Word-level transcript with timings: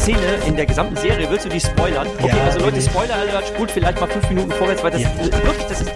Szene 0.00 0.36
in 0.46 0.56
der 0.56 0.66
gesamten 0.66 0.96
Serie, 0.96 1.28
willst 1.30 1.44
du 1.44 1.48
die 1.50 1.60
spoilern? 1.60 2.06
Okay, 2.18 2.28
Ja, 2.28 2.44
also 2.44 2.60
Leute. 2.60 2.80
Spoiler 2.80 3.14
Alert, 3.16 3.46
spult 3.48 3.70
vielleicht 3.70 4.00
mal 4.00 4.06
fünf 4.08 4.28
Minuten 4.30 4.50
vorwärts, 4.52 4.82
weil 4.82 4.90
das 4.92 5.02
Ja. 5.02 5.16
wirklich, 5.18 5.66
das 5.68 5.80
ist. 5.82 5.92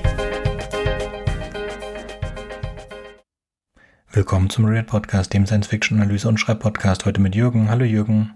Willkommen 4.12 4.50
zum 4.50 4.66
Red 4.66 4.86
Podcast, 4.86 5.32
dem 5.32 5.46
Science-Fiction-Analyse- 5.46 6.28
und 6.28 6.38
Schreibpodcast. 6.38 7.04
Heute 7.06 7.20
mit 7.20 7.34
Jürgen. 7.34 7.70
Hallo 7.70 7.84
Jürgen. 7.84 8.34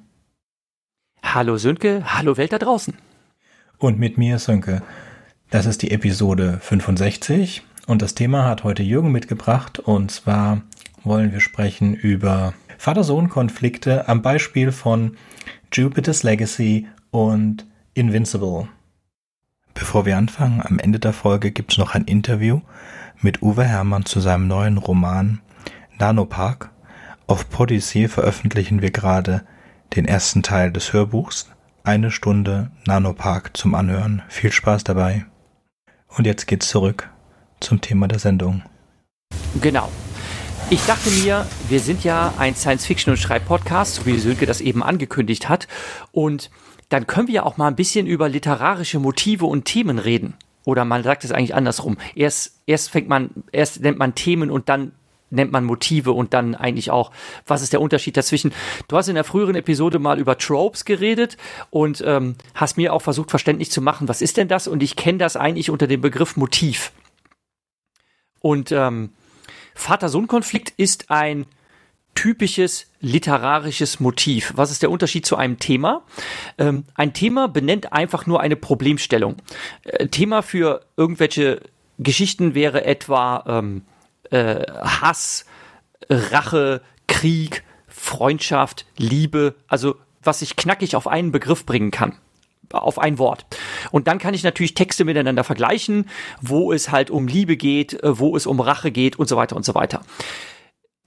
Hallo 1.22 1.56
Sönke, 1.58 2.02
hallo 2.14 2.36
Welt 2.36 2.52
da 2.52 2.58
draußen. 2.58 2.94
Und 3.76 3.98
mit 3.98 4.16
mir 4.18 4.38
Sönke. 4.38 4.82
Das 5.50 5.66
ist 5.66 5.82
die 5.82 5.90
Episode 5.90 6.58
65 6.62 7.62
und 7.86 8.00
das 8.02 8.14
Thema 8.14 8.44
hat 8.46 8.64
heute 8.64 8.82
Jürgen 8.82 9.12
mitgebracht 9.12 9.78
und 9.78 10.10
zwar 10.10 10.62
wollen 11.04 11.32
wir 11.32 11.40
sprechen 11.40 11.94
über 11.94 12.54
Vater-Sohn-Konflikte 12.78 14.08
am 14.08 14.20
Beispiel 14.22 14.72
von 14.72 15.16
Jupiter's 15.72 16.22
Legacy 16.22 16.88
und 17.10 17.66
Invincible. 17.94 18.68
Bevor 19.74 20.06
wir 20.06 20.16
anfangen, 20.16 20.62
am 20.62 20.78
Ende 20.78 20.98
der 20.98 21.12
Folge 21.12 21.50
gibt 21.50 21.72
es 21.72 21.78
noch 21.78 21.94
ein 21.94 22.04
Interview 22.04 22.60
mit 23.20 23.42
Uwe 23.42 23.64
Hermann 23.64 24.04
zu 24.04 24.20
seinem 24.20 24.48
neuen 24.48 24.78
Roman 24.78 25.40
Nanopark. 25.98 26.70
Auf 27.26 27.50
Podyssey 27.50 28.08
veröffentlichen 28.08 28.82
wir 28.82 28.90
gerade 28.90 29.44
den 29.94 30.04
ersten 30.04 30.42
Teil 30.42 30.72
des 30.72 30.92
Hörbuchs. 30.92 31.48
Eine 31.84 32.10
Stunde 32.10 32.70
Nanopark 32.86 33.56
zum 33.56 33.74
Anhören. 33.74 34.22
Viel 34.28 34.52
Spaß 34.52 34.84
dabei. 34.84 35.26
Und 36.08 36.26
jetzt 36.26 36.46
geht's 36.46 36.68
zurück 36.68 37.10
zum 37.60 37.80
Thema 37.80 38.08
der 38.08 38.18
Sendung. 38.18 38.62
Genau. 39.60 39.90
Ich 40.70 40.84
dachte 40.84 41.08
mir, 41.10 41.46
wir 41.70 41.80
sind 41.80 42.04
ja 42.04 42.34
ein 42.36 42.54
Science-Fiction- 42.54 43.12
und 43.12 43.16
Schreib-Podcast, 43.16 43.94
so 43.94 44.06
wie 44.06 44.18
Sönke 44.18 44.44
das 44.44 44.60
eben 44.60 44.82
angekündigt 44.82 45.48
hat. 45.48 45.66
Und 46.12 46.50
dann 46.90 47.06
können 47.06 47.26
wir 47.26 47.36
ja 47.36 47.42
auch 47.44 47.56
mal 47.56 47.68
ein 47.68 47.76
bisschen 47.76 48.06
über 48.06 48.28
literarische 48.28 48.98
Motive 48.98 49.46
und 49.46 49.64
Themen 49.64 49.98
reden. 49.98 50.34
Oder 50.66 50.84
man 50.84 51.02
sagt 51.02 51.24
es 51.24 51.32
eigentlich 51.32 51.54
andersrum. 51.54 51.96
Erst, 52.14 52.60
erst 52.66 52.90
fängt 52.90 53.08
man, 53.08 53.30
erst 53.50 53.80
nennt 53.80 53.98
man 53.98 54.14
Themen 54.14 54.50
und 54.50 54.68
dann 54.68 54.92
nennt 55.30 55.52
man 55.52 55.64
Motive 55.64 56.12
und 56.12 56.34
dann 56.34 56.54
eigentlich 56.54 56.90
auch, 56.90 57.12
was 57.46 57.62
ist 57.62 57.72
der 57.72 57.80
Unterschied 57.80 58.18
dazwischen? 58.18 58.52
Du 58.88 58.96
hast 58.98 59.08
in 59.08 59.14
der 59.14 59.24
früheren 59.24 59.54
Episode 59.54 59.98
mal 59.98 60.18
über 60.18 60.36
Tropes 60.36 60.84
geredet 60.84 61.38
und 61.70 62.02
ähm, 62.06 62.34
hast 62.54 62.76
mir 62.76 62.92
auch 62.92 63.00
versucht, 63.00 63.30
verständlich 63.30 63.70
zu 63.70 63.80
machen, 63.80 64.06
was 64.06 64.20
ist 64.20 64.36
denn 64.36 64.48
das? 64.48 64.68
Und 64.68 64.82
ich 64.82 64.96
kenne 64.96 65.16
das 65.16 65.34
eigentlich 65.34 65.70
unter 65.70 65.86
dem 65.86 66.02
Begriff 66.02 66.36
Motiv. 66.36 66.92
Und 68.40 68.70
ähm, 68.70 69.12
Vater-Sohn-Konflikt 69.78 70.70
ist 70.76 71.10
ein 71.10 71.46
typisches 72.14 72.90
literarisches 73.00 74.00
Motiv. 74.00 74.52
Was 74.56 74.72
ist 74.72 74.82
der 74.82 74.90
Unterschied 74.90 75.24
zu 75.24 75.36
einem 75.36 75.58
Thema? 75.58 76.02
Ähm, 76.58 76.84
ein 76.94 77.14
Thema 77.14 77.46
benennt 77.46 77.92
einfach 77.92 78.26
nur 78.26 78.40
eine 78.40 78.56
Problemstellung. 78.56 79.36
Äh, 79.84 80.08
Thema 80.08 80.42
für 80.42 80.84
irgendwelche 80.96 81.60
Geschichten 81.98 82.54
wäre 82.54 82.84
etwa 82.84 83.44
ähm, 83.46 83.82
äh, 84.30 84.64
Hass, 84.82 85.46
Rache, 86.10 86.82
Krieg, 87.06 87.62
Freundschaft, 87.86 88.84
Liebe, 88.96 89.54
also 89.68 89.96
was 90.22 90.42
ich 90.42 90.56
knackig 90.56 90.96
auf 90.96 91.06
einen 91.06 91.30
Begriff 91.30 91.64
bringen 91.64 91.92
kann 91.92 92.16
auf 92.70 92.98
ein 92.98 93.18
Wort. 93.18 93.46
Und 93.90 94.08
dann 94.08 94.18
kann 94.18 94.34
ich 94.34 94.42
natürlich 94.42 94.74
Texte 94.74 95.04
miteinander 95.04 95.44
vergleichen, 95.44 96.08
wo 96.40 96.72
es 96.72 96.90
halt 96.90 97.10
um 97.10 97.28
Liebe 97.28 97.56
geht, 97.56 98.02
äh, 98.02 98.18
wo 98.18 98.36
es 98.36 98.46
um 98.46 98.60
Rache 98.60 98.90
geht 98.90 99.18
und 99.18 99.28
so 99.28 99.36
weiter 99.36 99.56
und 99.56 99.64
so 99.64 99.74
weiter. 99.74 100.02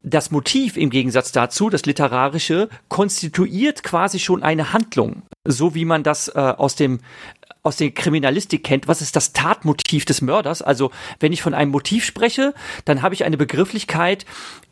Das 0.04 0.32
Motiv 0.32 0.78
im 0.78 0.90
Gegensatz 0.90 1.32
dazu, 1.32 1.70
das 1.70 1.86
literarische, 1.86 2.70
konstituiert 2.90 3.84
quasi 3.84 4.18
schon 4.18 4.42
eine 4.42 4.74
Handlung, 4.74 5.22
so 5.46 5.76
wie 5.76 5.86
man 5.86 6.02
das 6.02 6.28
äh, 6.30 6.40
aus 6.40 6.76
dem 6.76 7.02
aus 7.64 7.78
der 7.78 7.92
Kriminalistik 7.92 8.64
kennt. 8.64 8.88
Was 8.88 9.02
ist 9.02 9.16
das 9.16 9.34
Tatmotiv 9.34 10.06
des 10.06 10.22
Mörders? 10.22 10.62
Also 10.62 10.92
wenn 11.20 11.32
ich 11.32 11.42
von 11.42 11.54
einem 11.54 11.72
Motiv 11.72 12.06
spreche, 12.06 12.54
dann 12.86 13.02
habe 13.02 13.14
ich 13.14 13.24
eine 13.24 13.38
Begrifflichkeit, 13.38 14.26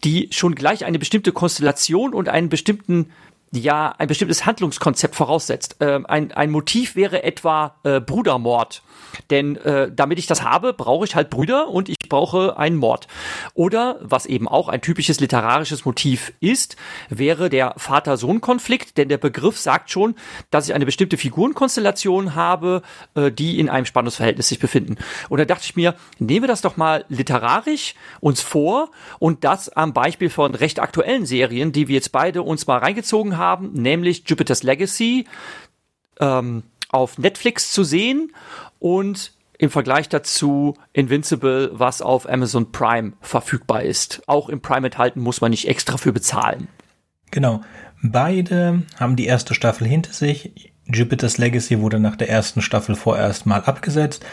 die 0.03 0.29
schon 0.31 0.56
gleich 0.56 0.85
eine 0.85 0.97
bestimmte 0.97 1.31
Konstellation 1.31 2.13
und 2.13 2.29
einen 2.29 2.50
bestimmten 2.50 3.11
ja 3.53 3.93
ein 3.97 4.07
bestimmtes 4.07 4.45
Handlungskonzept 4.45 5.15
voraussetzt. 5.15 5.77
Ähm, 5.79 6.05
ein, 6.05 6.31
ein 6.31 6.51
Motiv 6.51 6.95
wäre 6.95 7.23
etwa 7.23 7.75
äh, 7.83 7.99
Brudermord. 7.99 8.81
Denn 9.29 9.55
äh, 9.57 9.91
damit 9.93 10.19
ich 10.19 10.27
das 10.27 10.43
habe, 10.43 10.73
brauche 10.73 11.05
ich 11.05 11.15
halt 11.15 11.29
Brüder 11.29 11.69
und 11.69 11.89
ich 11.89 11.98
brauche 12.09 12.57
einen 12.57 12.75
Mord. 12.75 13.07
Oder, 13.53 13.97
was 14.01 14.25
eben 14.25 14.47
auch 14.47 14.67
ein 14.67 14.81
typisches 14.81 15.19
literarisches 15.19 15.85
Motiv 15.85 16.33
ist, 16.39 16.75
wäre 17.09 17.49
der 17.49 17.75
Vater-Sohn-Konflikt, 17.77 18.97
denn 18.97 19.09
der 19.09 19.17
Begriff 19.17 19.57
sagt 19.57 19.89
schon, 19.89 20.15
dass 20.49 20.67
ich 20.67 20.73
eine 20.73 20.85
bestimmte 20.85 21.17
Figurenkonstellation 21.17 22.35
habe, 22.35 22.81
äh, 23.15 23.31
die 23.31 23.59
in 23.59 23.69
einem 23.69 23.85
Spannungsverhältnis 23.85 24.49
sich 24.49 24.59
befinden. 24.59 24.97
Und 25.29 25.37
da 25.39 25.45
dachte 25.45 25.65
ich 25.65 25.75
mir, 25.75 25.95
nehmen 26.17 26.43
wir 26.43 26.47
das 26.47 26.61
doch 26.61 26.77
mal 26.77 27.05
literarisch 27.09 27.95
uns 28.19 28.41
vor 28.41 28.91
und 29.19 29.43
das 29.43 29.69
am 29.69 29.93
Beispiel 29.93 30.29
von 30.29 30.55
recht 30.55 30.79
aktuellen 30.79 31.25
Serien, 31.25 31.71
die 31.71 31.87
wir 31.87 31.95
jetzt 31.95 32.11
beide 32.11 32.41
uns 32.41 32.67
mal 32.67 32.79
reingezogen 32.79 33.37
haben, 33.37 33.73
nämlich 33.73 34.23
Jupiter's 34.27 34.63
Legacy 34.63 35.25
ähm, 36.19 36.63
auf 36.89 37.17
Netflix 37.17 37.71
zu 37.71 37.83
sehen 37.83 38.33
und 38.79 39.33
im 39.59 39.69
Vergleich 39.69 40.09
dazu 40.09 40.73
Invincible, 40.93 41.69
was 41.73 42.01
auf 42.01 42.27
Amazon 42.27 42.71
Prime 42.71 43.13
verfügbar 43.21 43.83
ist. 43.83 44.23
Auch 44.25 44.49
im 44.49 44.61
Prime 44.61 44.87
enthalten 44.87 45.19
muss 45.19 45.41
man 45.41 45.51
nicht 45.51 45.67
extra 45.67 45.97
für 45.97 46.13
bezahlen. 46.13 46.69
Genau. 47.29 47.61
Beide 48.01 48.83
haben 48.97 49.17
die 49.17 49.25
erste 49.25 49.53
Staffel 49.53 49.85
hinter 49.85 50.13
sich. 50.13 50.71
Jupiter's 50.85 51.37
Legacy 51.37 51.81
wurde 51.81 51.99
nach 51.99 52.15
der 52.15 52.29
ersten 52.29 52.61
Staffel 52.61 52.95
vorerst 52.95 53.45
mal 53.45 53.61
abgesetzt 53.61 54.25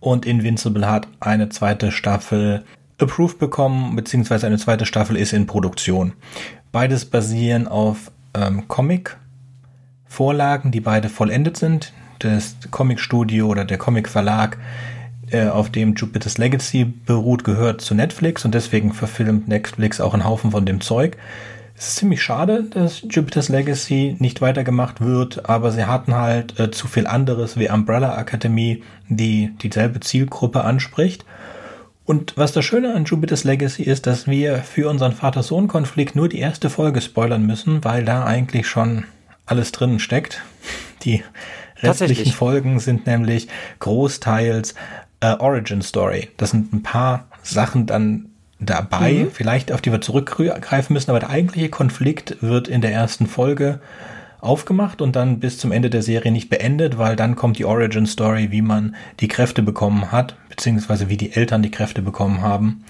und 0.00 0.26
Invincible 0.26 0.90
hat 0.90 1.06
eine 1.20 1.48
zweite 1.48 1.92
Staffel 1.92 2.64
approved 2.98 3.38
bekommen, 3.38 3.94
beziehungsweise 3.94 4.48
eine 4.48 4.58
zweite 4.58 4.84
Staffel 4.84 5.16
ist 5.16 5.32
in 5.32 5.46
Produktion. 5.46 6.14
Beides 6.72 7.04
basieren 7.04 7.68
auf 7.68 8.10
ähm, 8.34 8.66
Comic-Vorlagen, 8.66 10.72
die 10.72 10.80
beide 10.80 11.08
vollendet 11.08 11.56
sind. 11.56 11.92
Das 12.22 12.56
Comic-Studio 12.70 13.46
oder 13.46 13.64
der 13.64 13.78
Comic-Verlag, 13.78 14.58
äh, 15.30 15.48
auf 15.48 15.70
dem 15.70 15.94
Jupiter's 15.94 16.38
Legacy 16.38 16.84
beruht, 16.84 17.42
gehört 17.44 17.80
zu 17.80 17.94
Netflix 17.94 18.44
und 18.44 18.54
deswegen 18.54 18.92
verfilmt 18.92 19.48
Netflix 19.48 20.00
auch 20.00 20.12
einen 20.14 20.24
Haufen 20.24 20.50
von 20.50 20.66
dem 20.66 20.80
Zeug. 20.80 21.16
Es 21.74 21.88
ist 21.88 21.96
ziemlich 21.96 22.22
schade, 22.22 22.64
dass 22.64 23.02
Jupiter's 23.08 23.48
Legacy 23.48 24.16
nicht 24.18 24.40
weitergemacht 24.40 25.00
wird, 25.00 25.48
aber 25.48 25.72
sie 25.72 25.86
hatten 25.86 26.14
halt 26.14 26.60
äh, 26.60 26.70
zu 26.70 26.86
viel 26.86 27.06
anderes 27.06 27.56
wie 27.56 27.70
Umbrella 27.70 28.16
Academy, 28.20 28.82
die 29.08 29.52
dieselbe 29.62 30.00
Zielgruppe 30.00 30.64
anspricht. 30.64 31.24
Und 32.04 32.36
was 32.36 32.52
das 32.52 32.64
Schöne 32.64 32.94
an 32.94 33.04
Jupiter's 33.04 33.44
Legacy 33.44 33.84
ist, 33.84 34.06
dass 34.06 34.26
wir 34.26 34.58
für 34.58 34.88
unseren 34.88 35.12
Vater-Sohn-Konflikt 35.12 36.14
nur 36.14 36.28
die 36.28 36.40
erste 36.40 36.68
Folge 36.68 37.00
spoilern 37.00 37.46
müssen, 37.46 37.82
weil 37.84 38.04
da 38.04 38.24
eigentlich 38.24 38.68
schon 38.68 39.04
alles 39.46 39.72
drinnen 39.72 39.98
steckt. 39.98 40.42
Die 41.02 41.22
restlichen. 41.82 42.32
Folgen 42.32 42.78
sind 42.78 43.06
nämlich 43.06 43.48
großteils 43.78 44.74
äh, 45.20 45.34
Origin 45.38 45.82
Story. 45.82 46.28
Das 46.36 46.50
sind 46.50 46.72
ein 46.72 46.82
paar 46.82 47.26
Sachen 47.42 47.86
dann 47.86 48.28
dabei, 48.58 49.26
vielleicht 49.32 49.72
auf 49.72 49.80
die 49.80 49.90
wir 49.90 50.00
zurückgreifen 50.00 50.94
müssen, 50.94 51.10
aber 51.10 51.20
der 51.20 51.30
eigentliche 51.30 51.68
Konflikt 51.68 52.42
wird 52.42 52.68
in 52.68 52.80
der 52.80 52.92
ersten 52.92 53.26
Folge 53.26 53.80
aufgemacht 54.40 55.00
und 55.00 55.14
dann 55.14 55.38
bis 55.38 55.58
zum 55.58 55.72
Ende 55.72 55.88
der 55.88 56.02
Serie 56.02 56.32
nicht 56.32 56.50
beendet, 56.50 56.98
weil 56.98 57.16
dann 57.16 57.36
kommt 57.36 57.58
die 57.58 57.64
Origin 57.64 58.06
Story, 58.06 58.50
wie 58.50 58.62
man 58.62 58.96
die 59.20 59.28
Kräfte 59.28 59.62
bekommen 59.62 60.10
hat, 60.10 60.36
beziehungsweise 60.48 61.08
wie 61.08 61.16
die 61.16 61.32
Eltern 61.32 61.62
die 61.62 61.70
Kräfte 61.70 62.02
bekommen 62.02 62.42
haben. 62.42 62.84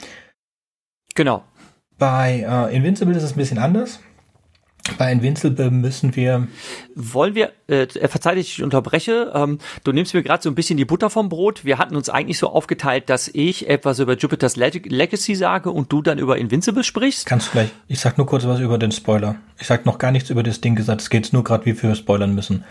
Genau. 1.14 1.44
Bei 1.98 2.44
äh, 2.48 2.74
Invincible 2.74 3.14
ist 3.14 3.22
es 3.22 3.32
ein 3.32 3.36
bisschen 3.36 3.58
anders. 3.58 4.00
Bei 4.98 5.12
Invincible 5.12 5.70
müssen 5.70 6.16
wir 6.16 6.48
Wollen 6.96 7.36
wir, 7.36 7.52
äh, 7.68 7.86
verzeih, 7.86 8.34
dass 8.34 8.44
ich 8.44 8.62
unterbreche, 8.62 9.30
ähm, 9.32 9.58
du 9.84 9.92
nimmst 9.92 10.12
mir 10.12 10.22
gerade 10.22 10.42
so 10.42 10.50
ein 10.50 10.56
bisschen 10.56 10.76
die 10.76 10.84
Butter 10.84 11.08
vom 11.08 11.28
Brot. 11.28 11.64
Wir 11.64 11.78
hatten 11.78 11.94
uns 11.94 12.08
eigentlich 12.08 12.38
so 12.38 12.48
aufgeteilt, 12.48 13.08
dass 13.08 13.28
ich 13.28 13.68
etwas 13.68 14.00
über 14.00 14.16
Jupiter's 14.16 14.56
Leg 14.56 14.90
Legacy 14.90 15.36
sage 15.36 15.70
und 15.70 15.92
du 15.92 16.02
dann 16.02 16.18
über 16.18 16.36
Invincible 16.36 16.82
sprichst. 16.82 17.26
Kannst 17.26 17.48
du 17.48 17.52
gleich. 17.52 17.70
Ich 17.86 18.00
sag 18.00 18.18
nur 18.18 18.26
kurz 18.26 18.44
was 18.44 18.58
über 18.58 18.76
den 18.76 18.90
Spoiler. 18.90 19.36
Ich 19.60 19.68
sag 19.68 19.86
noch 19.86 19.98
gar 19.98 20.10
nichts 20.10 20.30
über 20.30 20.42
das 20.42 20.60
Ding 20.60 20.74
gesagt. 20.74 21.00
Es 21.00 21.10
geht 21.10 21.32
nur 21.32 21.44
gerade, 21.44 21.64
wie 21.64 21.80
wir 21.80 21.94
spoilern 21.94 22.34
müssen. 22.34 22.64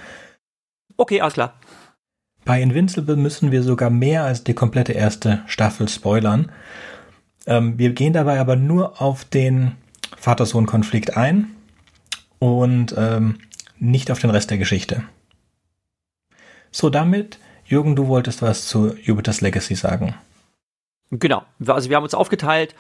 Okay, 0.98 1.22
alles 1.22 1.36
klar. 1.36 1.54
Bei 2.44 2.62
Invincible 2.62 3.16
müssen 3.16 3.52
wir 3.52 3.64
sogar 3.64 3.90
mehr 3.90 4.26
als 4.26 4.44
die 4.44 4.54
komplette 4.54 4.92
erste 4.92 5.44
Staffel 5.46 5.88
spoilern. 5.88 6.52
Ähm, 7.48 7.78
wir 7.78 7.92
gehen 7.92 8.12
dabei 8.12 8.40
aber 8.40 8.58
nur 8.58 9.02
auf 9.02 9.24
den 9.24 9.74
Vater-Sohn-Konflikt 10.18 11.16
ein 11.16 11.56
und 12.42 12.96
ähm, 12.98 13.38
nicht 13.78 14.10
auf 14.10 14.18
den 14.18 14.32
Rest 14.32 14.50
der 14.50 14.58
Geschichte. 14.58 15.04
So, 16.72 16.90
damit, 16.90 17.38
Jürgen, 17.66 17.96
du 17.96 18.08
wolltest 18.08 18.42
was 18.42 18.66
zu 18.66 18.96
Jupiter's 18.98 19.42
Legacy 19.42 19.76
sagen. 19.76 20.16
Genau. 21.12 21.44
Also 21.68 21.90
wir 21.90 21.98
haben 21.98 22.04
uns 22.04 22.16
aufgeteilt, 22.16 22.74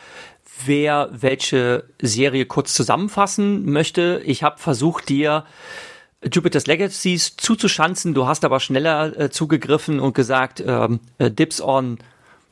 wer 0.66 1.10
welche 1.12 1.84
Serie 2.02 2.46
kurz 2.46 2.74
zusammenfassen 2.74 3.72
möchte. 3.72 4.24
Ich 4.26 4.42
habe 4.42 4.58
versucht, 4.58 5.10
dir 5.10 5.46
Jupiter's 6.24 6.66
Legacies 6.66 7.38
zuzuschanzen. 7.38 8.16
Du 8.16 8.26
hast 8.26 8.44
aber 8.44 8.60
schneller 8.60 9.20
äh, 9.20 9.30
zugegriffen 9.30 10.00
und 10.00 10.16
gesagt, 10.16 10.64
ähm, 10.66 11.02
äh, 11.20 11.30
Dips 11.30 11.62
on 11.62 12.00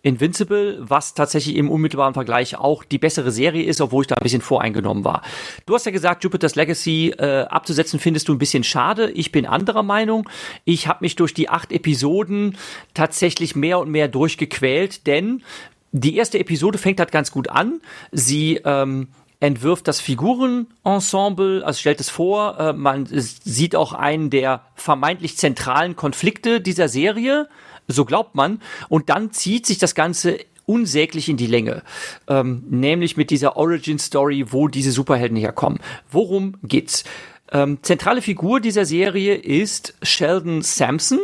Invincible, 0.01 0.77
was 0.79 1.13
tatsächlich 1.13 1.55
im 1.55 1.69
unmittelbaren 1.69 2.13
Vergleich 2.13 2.57
auch 2.57 2.83
die 2.83 2.97
bessere 2.97 3.31
Serie 3.31 3.63
ist, 3.63 3.81
obwohl 3.81 4.03
ich 4.03 4.07
da 4.07 4.15
ein 4.15 4.23
bisschen 4.23 4.41
voreingenommen 4.41 5.03
war. 5.03 5.23
Du 5.65 5.75
hast 5.75 5.85
ja 5.85 5.91
gesagt, 5.91 6.23
Jupiter's 6.23 6.55
Legacy 6.55 7.13
äh, 7.17 7.41
abzusetzen 7.49 7.99
findest 7.99 8.27
du 8.27 8.33
ein 8.33 8.39
bisschen 8.39 8.63
schade. 8.63 9.11
Ich 9.11 9.31
bin 9.31 9.45
anderer 9.45 9.83
Meinung. 9.83 10.29
Ich 10.63 10.87
habe 10.87 10.99
mich 11.01 11.15
durch 11.15 11.33
die 11.33 11.49
acht 11.49 11.71
Episoden 11.71 12.57
tatsächlich 12.93 13.55
mehr 13.55 13.79
und 13.79 13.89
mehr 13.89 14.07
durchgequält, 14.07 15.05
denn 15.05 15.43
die 15.91 16.15
erste 16.15 16.39
Episode 16.39 16.77
fängt 16.77 16.99
halt 16.99 17.11
ganz 17.11 17.31
gut 17.31 17.49
an. 17.49 17.81
Sie 18.11 18.61
ähm, 18.63 19.07
entwirft 19.39 19.87
das 19.87 20.01
Figurenensemble, 20.01 21.63
also 21.65 21.79
stellt 21.79 21.99
es 21.99 22.09
vor, 22.09 22.59
äh, 22.59 22.73
man 22.73 23.05
sieht 23.09 23.75
auch 23.75 23.93
einen 23.93 24.29
der 24.29 24.63
vermeintlich 24.75 25.37
zentralen 25.37 25.95
Konflikte 25.95 26.61
dieser 26.61 26.89
Serie 26.89 27.47
so 27.89 28.05
glaubt 28.05 28.35
man. 28.35 28.61
Und 28.87 29.09
dann 29.09 29.31
zieht 29.31 29.65
sich 29.65 29.77
das 29.77 29.95
Ganze 29.95 30.39
unsäglich 30.65 31.27
in 31.27 31.37
die 31.37 31.47
Länge. 31.47 31.81
Ähm, 32.27 32.63
nämlich 32.69 33.17
mit 33.17 33.31
dieser 33.31 33.57
Origin-Story, 33.57 34.45
wo 34.51 34.67
diese 34.67 34.91
Superhelden 34.91 35.37
herkommen. 35.37 35.79
Worum 36.11 36.57
geht's? 36.63 37.03
Ähm, 37.51 37.79
zentrale 37.81 38.21
Figur 38.21 38.59
dieser 38.59 38.85
Serie 38.85 39.33
ist 39.33 39.95
Sheldon 40.03 40.61
Sampson, 40.61 41.19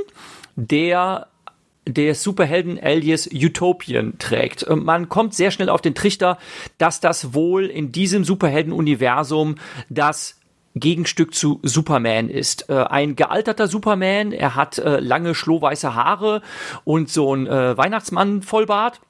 der 0.55 1.27
der 1.87 2.15
Superhelden 2.15 2.79
Alias 2.81 3.29
Utopian 3.31 4.17
trägt. 4.17 4.65
Ähm, 4.67 4.83
man 4.83 5.07
kommt 5.07 5.35
sehr 5.35 5.51
schnell 5.51 5.69
auf 5.69 5.81
den 5.81 5.93
Trichter, 5.93 6.39
dass 6.79 6.99
das 6.99 7.35
wohl 7.35 7.65
in 7.67 7.91
diesem 7.91 8.23
Superhelden-Universum 8.23 9.55
das 9.89 10.39
Gegenstück 10.75 11.33
zu 11.33 11.59
Superman 11.63 12.29
ist. 12.29 12.69
Äh, 12.69 12.83
ein 12.83 13.15
gealterter 13.15 13.67
Superman, 13.67 14.31
er 14.31 14.55
hat 14.55 14.77
äh, 14.77 14.99
lange 14.99 15.33
schlohweiße 15.33 15.95
Haare 15.95 16.41
und 16.83 17.09
so 17.09 17.33
ein 17.33 17.47
äh, 17.47 17.77
Weihnachtsmann 17.77 18.41
Vollbart, 18.41 19.01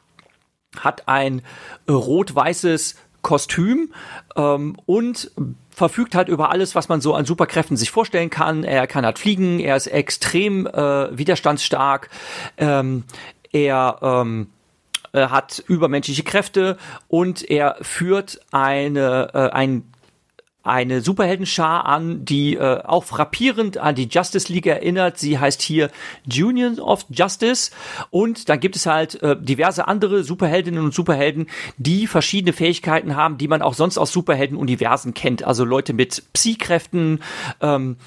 hat 0.80 1.08
ein 1.08 1.42
äh, 1.88 1.92
rot-weißes 1.92 2.96
Kostüm 3.22 3.92
ähm, 4.36 4.78
und 4.86 5.32
verfügt 5.72 6.14
halt 6.14 6.30
über 6.30 6.52
alles, 6.52 6.76
was 6.76 6.90
man 6.90 7.02
so 7.02 7.16
an 7.16 7.26
Superkräften 7.26 7.76
sich 7.76 7.90
vorstellen 7.90 8.30
kann. 8.30 8.64
Er 8.64 8.86
kann 8.86 9.04
halt 9.04 9.18
fliegen, 9.18 9.60
er 9.60 9.76
ist 9.76 9.88
extrem 9.88 10.68
äh, 10.68 11.18
widerstandsstark, 11.18 12.10
ähm, 12.58 13.04
er 13.52 13.98
ähm, 14.02 14.48
äh, 15.12 15.28
hat 15.28 15.64
übermenschliche 15.68 16.24
Kräfte 16.24 16.78
und 17.08 17.50
er 17.50 17.78
führt 17.82 18.42
eine, 18.52 19.32
äh, 19.34 19.50
ein 19.50 19.92
eine 20.66 21.02
Superheldenschar 21.02 21.86
an, 21.86 22.26
die 22.26 22.56
äh, 22.56 22.82
auch 22.84 23.04
frappierend 23.04 23.78
an 23.78 23.96
die 23.96 24.08
Justice 24.10 24.52
League 24.52 24.66
erinnert. 24.66 25.18
Sie 25.18 25.38
heißt 25.40 25.62
hier 25.62 25.92
Union 26.26 26.80
of 26.80 27.06
Justice 27.10 27.72
und 28.10 28.50
dann 28.50 28.60
gibt 28.60 28.76
es 28.76 28.86
halt 28.86 29.22
äh, 29.22 29.36
diverse 29.40 29.88
andere 29.88 30.24
Superheldinnen 30.24 30.84
und 30.84 30.94
Superhelden, 30.94 31.48
die 31.78 32.08
verschiedene 32.08 32.54
Fähigkeiten 32.54 33.16
haben, 33.16 33.38
die 33.38 33.48
man 33.48 33.62
auch 33.62 33.74
sonst 33.74 33.98
aus 33.98 34.12
Superhelden-Universen 34.12 35.14
kennt. 35.14 35.44
Also 35.44 35.66
Leute 35.66 35.94
mit 35.94 36.24
Psy-Kräften, 36.34 37.20
ähm, 37.62 37.98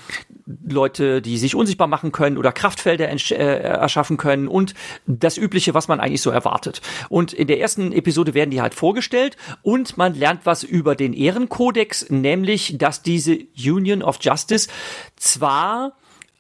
Leute, 0.67 1.21
die 1.21 1.37
sich 1.37 1.55
unsichtbar 1.55 1.89
machen 1.89 2.11
können 2.11 2.39
oder 2.39 2.53
Kraftfelder 2.53 3.09
äh, 3.09 3.35
erschaffen 3.35 4.17
können 4.17 4.49
und 4.49 4.75
das 5.07 5.37
Übliche, 5.37 5.75
was 5.75 5.89
man 5.89 6.01
eigentlich 6.01 6.23
so 6.23 6.31
erwartet. 6.31 6.81
Und 7.09 7.33
in 7.33 7.47
der 7.47 7.61
ersten 7.61 7.93
Episode 7.93 8.35
werden 8.35 8.51
die 8.51 8.63
halt 8.63 8.75
vorgestellt 8.75 9.37
und 9.63 9.97
man 9.97 10.15
lernt 10.15 10.47
was 10.47 10.63
über 10.63 10.95
den 10.95 11.13
Ehrenkodex, 11.13 12.11
nämlich, 12.11 12.48
dass 12.79 13.03
diese 13.03 13.39
Union 13.57 14.03
of 14.03 14.19
Justice 14.21 14.69
zwar 15.17 15.93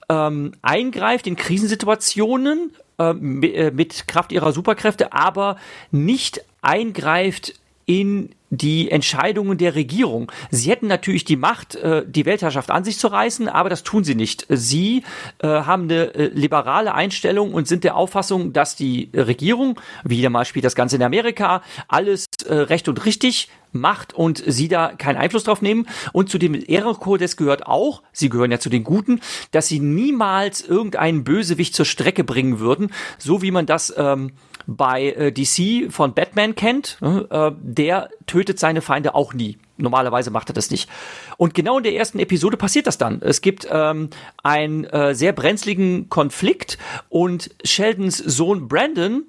ähm, 0.08 0.52
eingreift 0.62 1.26
in 1.26 1.36
Krisensituationen 1.36 2.72
äh, 2.98 3.10
äh 3.10 3.70
mit 3.70 4.08
Kraft 4.08 4.32
ihrer 4.32 4.52
Superkräfte, 4.52 5.12
aber 5.12 5.56
nicht 5.90 6.44
eingreift 6.62 7.54
in 7.86 8.34
die 8.50 8.90
Entscheidungen 8.90 9.58
der 9.58 9.74
Regierung. 9.74 10.32
Sie 10.50 10.70
hätten 10.70 10.86
natürlich 10.86 11.24
die 11.24 11.36
Macht, 11.36 11.76
äh, 11.76 12.04
die 12.06 12.26
Weltherrschaft 12.26 12.70
an 12.70 12.84
sich 12.84 12.98
zu 12.98 13.08
reißen, 13.08 13.48
aber 13.48 13.68
das 13.68 13.82
tun 13.82 14.04
sie 14.04 14.14
nicht. 14.14 14.46
Sie 14.48 15.04
äh, 15.38 15.46
haben 15.46 15.84
eine 15.84 16.14
äh, 16.14 16.30
liberale 16.32 16.94
Einstellung 16.94 17.52
und 17.52 17.68
sind 17.68 17.84
der 17.84 17.96
Auffassung, 17.96 18.52
dass 18.52 18.76
die 18.76 19.10
Regierung, 19.14 19.78
wieder 20.04 20.30
mal 20.30 20.44
spielt 20.44 20.64
das 20.64 20.74
Ganze 20.74 20.96
in 20.96 21.02
Amerika, 21.02 21.62
alles 21.88 22.26
recht 22.46 22.88
und 22.88 23.04
richtig 23.04 23.48
macht 23.72 24.14
und 24.14 24.42
sie 24.46 24.68
da 24.68 24.92
keinen 24.96 25.16
Einfluss 25.16 25.44
drauf 25.44 25.62
nehmen. 25.62 25.86
Und 26.12 26.30
zu 26.30 26.38
dem 26.38 26.54
Ehrenkodex 26.54 27.36
gehört 27.36 27.66
auch, 27.66 28.02
sie 28.12 28.28
gehören 28.28 28.50
ja 28.50 28.58
zu 28.58 28.70
den 28.70 28.84
Guten, 28.84 29.20
dass 29.50 29.68
sie 29.68 29.80
niemals 29.80 30.62
irgendeinen 30.62 31.24
Bösewicht 31.24 31.74
zur 31.74 31.86
Strecke 31.86 32.24
bringen 32.24 32.60
würden, 32.60 32.92
so 33.18 33.42
wie 33.42 33.50
man 33.50 33.66
das 33.66 33.92
ähm, 33.96 34.32
bei 34.70 35.12
äh, 35.12 35.32
DC 35.32 35.90
von 35.90 36.12
Batman 36.12 36.54
kennt, 36.54 36.98
ne, 37.00 37.26
äh, 37.30 37.50
der 37.58 38.10
tötet 38.26 38.58
seine 38.58 38.82
Feinde 38.82 39.14
auch 39.14 39.32
nie. 39.32 39.56
Normalerweise 39.78 40.30
macht 40.30 40.50
er 40.50 40.52
das 40.52 40.70
nicht. 40.70 40.90
Und 41.38 41.54
genau 41.54 41.78
in 41.78 41.84
der 41.84 41.94
ersten 41.94 42.18
Episode 42.18 42.58
passiert 42.58 42.86
das 42.86 42.98
dann. 42.98 43.22
Es 43.22 43.40
gibt 43.40 43.66
ähm, 43.70 44.10
einen 44.42 44.84
äh, 44.84 45.14
sehr 45.14 45.32
brenzligen 45.32 46.10
Konflikt 46.10 46.76
und 47.08 47.50
Sheldons 47.64 48.18
Sohn 48.18 48.68
Brandon 48.68 49.24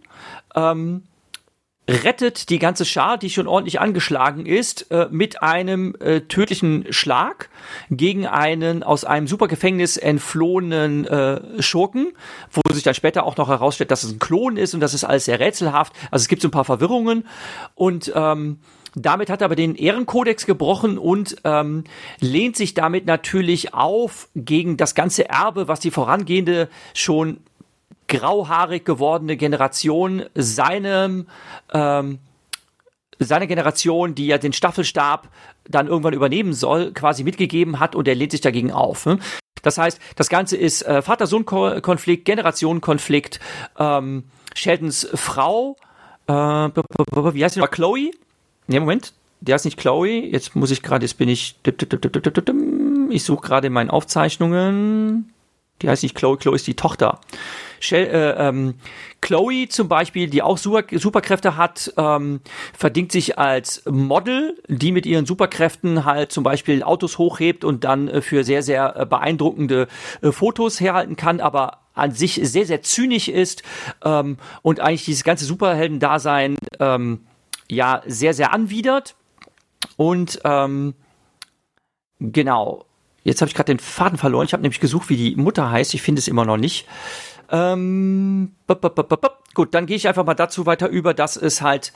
ähm, 0.55 1.03
rettet 1.89 2.49
die 2.49 2.59
ganze 2.59 2.85
Schar, 2.85 3.17
die 3.17 3.29
schon 3.29 3.47
ordentlich 3.47 3.79
angeschlagen 3.79 4.45
ist, 4.45 4.91
äh, 4.91 5.07
mit 5.09 5.41
einem 5.41 5.95
äh, 5.99 6.21
tödlichen 6.21 6.85
Schlag 6.91 7.49
gegen 7.89 8.27
einen 8.27 8.83
aus 8.83 9.05
einem 9.05 9.27
Supergefängnis 9.27 9.97
entflohenen 9.97 11.05
äh, 11.05 11.61
Schurken, 11.61 12.13
wo 12.51 12.61
sich 12.73 12.83
dann 12.83 12.93
später 12.93 13.23
auch 13.23 13.37
noch 13.37 13.49
herausstellt, 13.49 13.91
dass 13.91 14.03
es 14.03 14.13
ein 14.13 14.19
Klon 14.19 14.57
ist 14.57 14.73
und 14.73 14.79
das 14.79 14.93
ist 14.93 15.03
alles 15.03 15.25
sehr 15.25 15.39
rätselhaft. 15.39 15.93
Also 16.11 16.23
es 16.23 16.27
gibt 16.27 16.41
so 16.41 16.47
ein 16.47 16.51
paar 16.51 16.65
Verwirrungen 16.65 17.25
und 17.75 18.11
ähm, 18.15 18.59
damit 18.95 19.29
hat 19.29 19.41
er 19.41 19.45
aber 19.45 19.55
den 19.55 19.75
Ehrenkodex 19.75 20.45
gebrochen 20.45 20.97
und 20.97 21.37
ähm, 21.43 21.83
lehnt 22.19 22.55
sich 22.55 22.73
damit 22.73 23.05
natürlich 23.05 23.73
auf 23.73 24.29
gegen 24.35 24.77
das 24.77 24.95
ganze 24.95 25.29
Erbe, 25.29 25.67
was 25.67 25.79
die 25.79 25.91
vorangehende 25.91 26.69
schon 26.93 27.37
grauhaarig 28.09 28.83
gewordene 28.83 29.37
Generation 29.37 30.25
seinem 30.35 31.27
ähm, 31.73 32.19
seine 33.19 33.47
Generation, 33.47 34.15
die 34.15 34.27
ja 34.27 34.37
den 34.37 34.53
Staffelstab 34.53 35.27
dann 35.67 35.87
irgendwann 35.87 36.13
übernehmen 36.13 36.53
soll, 36.53 36.93
quasi 36.93 37.23
mitgegeben 37.23 37.79
hat 37.79 37.95
und 37.95 38.07
er 38.07 38.15
lehnt 38.15 38.31
sich 38.31 38.41
dagegen 38.41 38.71
auf. 38.71 39.05
Ne? 39.05 39.19
Das 39.61 39.77
heißt, 39.77 39.99
das 40.15 40.29
Ganze 40.29 40.55
ist 40.57 40.83
äh, 40.83 41.01
Vater-Sohn-Konflikt, 41.01 42.25
Generationenkonflikt. 42.25 43.39
Ähm, 43.77 44.23
Sheldons 44.55 45.07
Frau, 45.13 45.75
äh, 46.27 46.33
wie 46.33 47.43
heißt 47.43 47.55
sie 47.55 47.59
noch? 47.59 47.69
Chloe? 47.71 48.11
Ne, 48.67 48.79
Moment, 48.79 49.13
der 49.41 49.57
ist 49.57 49.65
nicht 49.65 49.77
Chloe. 49.77 50.07
Jetzt 50.07 50.55
muss 50.55 50.71
ich 50.71 50.81
gerade, 50.81 51.05
jetzt 51.05 51.17
bin 51.17 51.29
ich, 51.29 51.59
ich 53.09 53.23
suche 53.23 53.41
gerade 53.41 53.67
in 53.67 53.73
meinen 53.73 53.89
Aufzeichnungen. 53.89 55.33
Die 55.81 55.89
heißt 55.89 56.03
nicht 56.03 56.15
Chloe, 56.15 56.37
Chloe 56.37 56.55
ist 56.55 56.67
die 56.67 56.75
Tochter. 56.75 57.19
Shell, 57.79 58.07
äh, 58.07 58.47
ähm, 58.47 58.75
Chloe 59.21 59.67
zum 59.69 59.87
Beispiel, 59.87 60.29
die 60.29 60.41
auch 60.41 60.57
Super 60.57 60.83
Superkräfte 60.91 61.55
hat, 61.55 61.93
ähm, 61.97 62.41
verdingt 62.77 63.11
sich 63.11 63.37
als 63.37 63.83
Model, 63.85 64.61
die 64.67 64.91
mit 64.91 65.05
ihren 65.05 65.25
Superkräften 65.25 66.05
halt 66.05 66.31
zum 66.31 66.43
Beispiel 66.43 66.83
Autos 66.83 67.17
hochhebt 67.17 67.63
und 67.63 67.83
dann 67.83 68.07
äh, 68.07 68.21
für 68.21 68.43
sehr, 68.43 68.63
sehr 68.63 68.95
äh, 68.97 69.05
beeindruckende 69.05 69.87
äh, 70.21 70.31
Fotos 70.31 70.79
herhalten 70.79 71.15
kann, 71.15 71.39
aber 71.39 71.79
an 71.93 72.11
sich 72.11 72.39
sehr, 72.43 72.65
sehr 72.65 72.81
zynisch 72.81 73.27
ist 73.27 73.63
ähm, 74.03 74.37
und 74.61 74.79
eigentlich 74.79 75.05
dieses 75.05 75.23
ganze 75.23 75.45
Superhelden-Dasein 75.45 76.57
ähm, 76.79 77.25
ja 77.69 78.01
sehr, 78.05 78.33
sehr 78.33 78.53
anwidert. 78.53 79.15
Und 79.97 80.39
ähm, 80.43 80.93
genau, 82.19 82.85
jetzt 83.29 83.41
habe 83.41 83.49
ich 83.49 83.55
gerade 83.55 83.73
den 83.73 83.79
Faden 83.79 84.17
verloren. 84.17 84.45
Ich 84.45 84.53
habe 84.53 84.61
nämlich 84.61 84.79
gesucht, 84.79 85.09
wie 85.09 85.17
die 85.17 85.35
Mutter 85.35 85.71
heißt. 85.71 85.93
Ich 85.93 86.01
finde 86.01 86.19
es 86.19 86.27
immer 86.27 86.45
noch 86.45 86.57
nicht. 86.57 86.87
Ähm, 87.51 88.55
gut, 89.53 89.73
dann 89.73 89.85
gehe 89.85 89.95
ich 89.95 90.07
einfach 90.07 90.25
mal 90.25 90.33
dazu 90.33 90.65
weiter 90.65 90.89
über, 90.89 91.13
dass 91.13 91.37
es 91.37 91.61
halt 91.61 91.93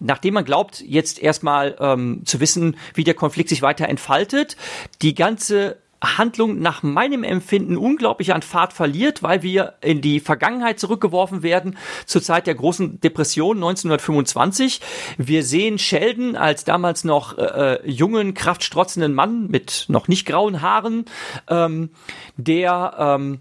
nachdem 0.00 0.34
man 0.34 0.44
glaubt, 0.44 0.80
jetzt 0.80 1.22
erstmal 1.22 1.76
ähm, 1.78 2.22
zu 2.24 2.40
wissen, 2.40 2.76
wie 2.94 3.04
der 3.04 3.14
Konflikt 3.14 3.48
sich 3.48 3.62
weiter 3.62 3.88
entfaltet, 3.88 4.56
die 5.02 5.14
ganze 5.14 5.78
Handlung 6.04 6.60
nach 6.60 6.82
meinem 6.82 7.24
Empfinden 7.24 7.76
unglaublich 7.76 8.34
an 8.34 8.42
Fahrt 8.42 8.72
verliert, 8.72 9.22
weil 9.22 9.42
wir 9.42 9.74
in 9.80 10.00
die 10.00 10.20
Vergangenheit 10.20 10.78
zurückgeworfen 10.78 11.42
werden 11.42 11.76
zur 12.06 12.22
Zeit 12.22 12.46
der 12.46 12.54
großen 12.54 13.00
Depression 13.00 13.56
1925. 13.56 14.80
Wir 15.18 15.42
sehen 15.42 15.78
Sheldon 15.78 16.36
als 16.36 16.64
damals 16.64 17.04
noch 17.04 17.38
äh, 17.38 17.42
äh, 17.42 17.90
jungen, 17.90 18.34
kraftstrotzenden 18.34 19.14
Mann 19.14 19.48
mit 19.48 19.86
noch 19.88 20.08
nicht 20.08 20.26
grauen 20.26 20.62
Haaren, 20.62 21.04
ähm, 21.48 21.90
der 22.36 22.94
ähm, 22.98 23.40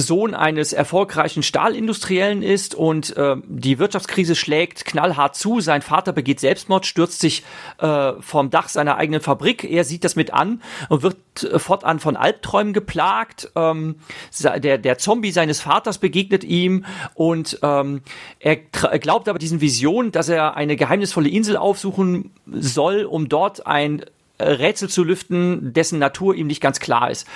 Sohn 0.00 0.34
eines 0.34 0.72
erfolgreichen 0.72 1.42
Stahlindustriellen 1.42 2.42
ist 2.42 2.74
und 2.74 3.16
äh, 3.16 3.36
die 3.46 3.78
Wirtschaftskrise 3.78 4.34
schlägt 4.34 4.84
knallhart 4.84 5.36
zu. 5.36 5.60
Sein 5.60 5.82
Vater 5.82 6.12
begeht 6.12 6.40
Selbstmord, 6.40 6.86
stürzt 6.86 7.20
sich 7.20 7.42
äh, 7.78 8.12
vom 8.20 8.50
Dach 8.50 8.68
seiner 8.68 8.96
eigenen 8.96 9.20
Fabrik. 9.20 9.64
Er 9.64 9.84
sieht 9.84 10.04
das 10.04 10.16
mit 10.16 10.32
an 10.32 10.62
und 10.88 11.02
wird 11.02 11.16
äh, 11.42 11.58
fortan 11.58 11.98
von 11.98 12.16
Albträumen 12.16 12.72
geplagt. 12.72 13.50
Ähm, 13.56 13.96
der, 14.42 14.78
der 14.78 14.98
Zombie 14.98 15.32
seines 15.32 15.60
Vaters 15.60 15.98
begegnet 15.98 16.44
ihm 16.44 16.84
und 17.14 17.58
ähm, 17.62 18.02
er 18.38 18.56
glaubt 18.56 19.28
aber 19.28 19.38
diesen 19.38 19.60
Visionen, 19.60 20.12
dass 20.12 20.28
er 20.28 20.56
eine 20.56 20.76
geheimnisvolle 20.76 21.28
Insel 21.28 21.56
aufsuchen 21.56 22.30
soll, 22.46 23.04
um 23.04 23.28
dort 23.28 23.66
ein 23.66 24.04
äh, 24.38 24.44
Rätsel 24.44 24.88
zu 24.88 25.02
lüften, 25.02 25.72
dessen 25.72 25.98
Natur 25.98 26.34
ihm 26.34 26.46
nicht 26.46 26.60
ganz 26.60 26.78
klar 26.78 27.10
ist. 27.10 27.26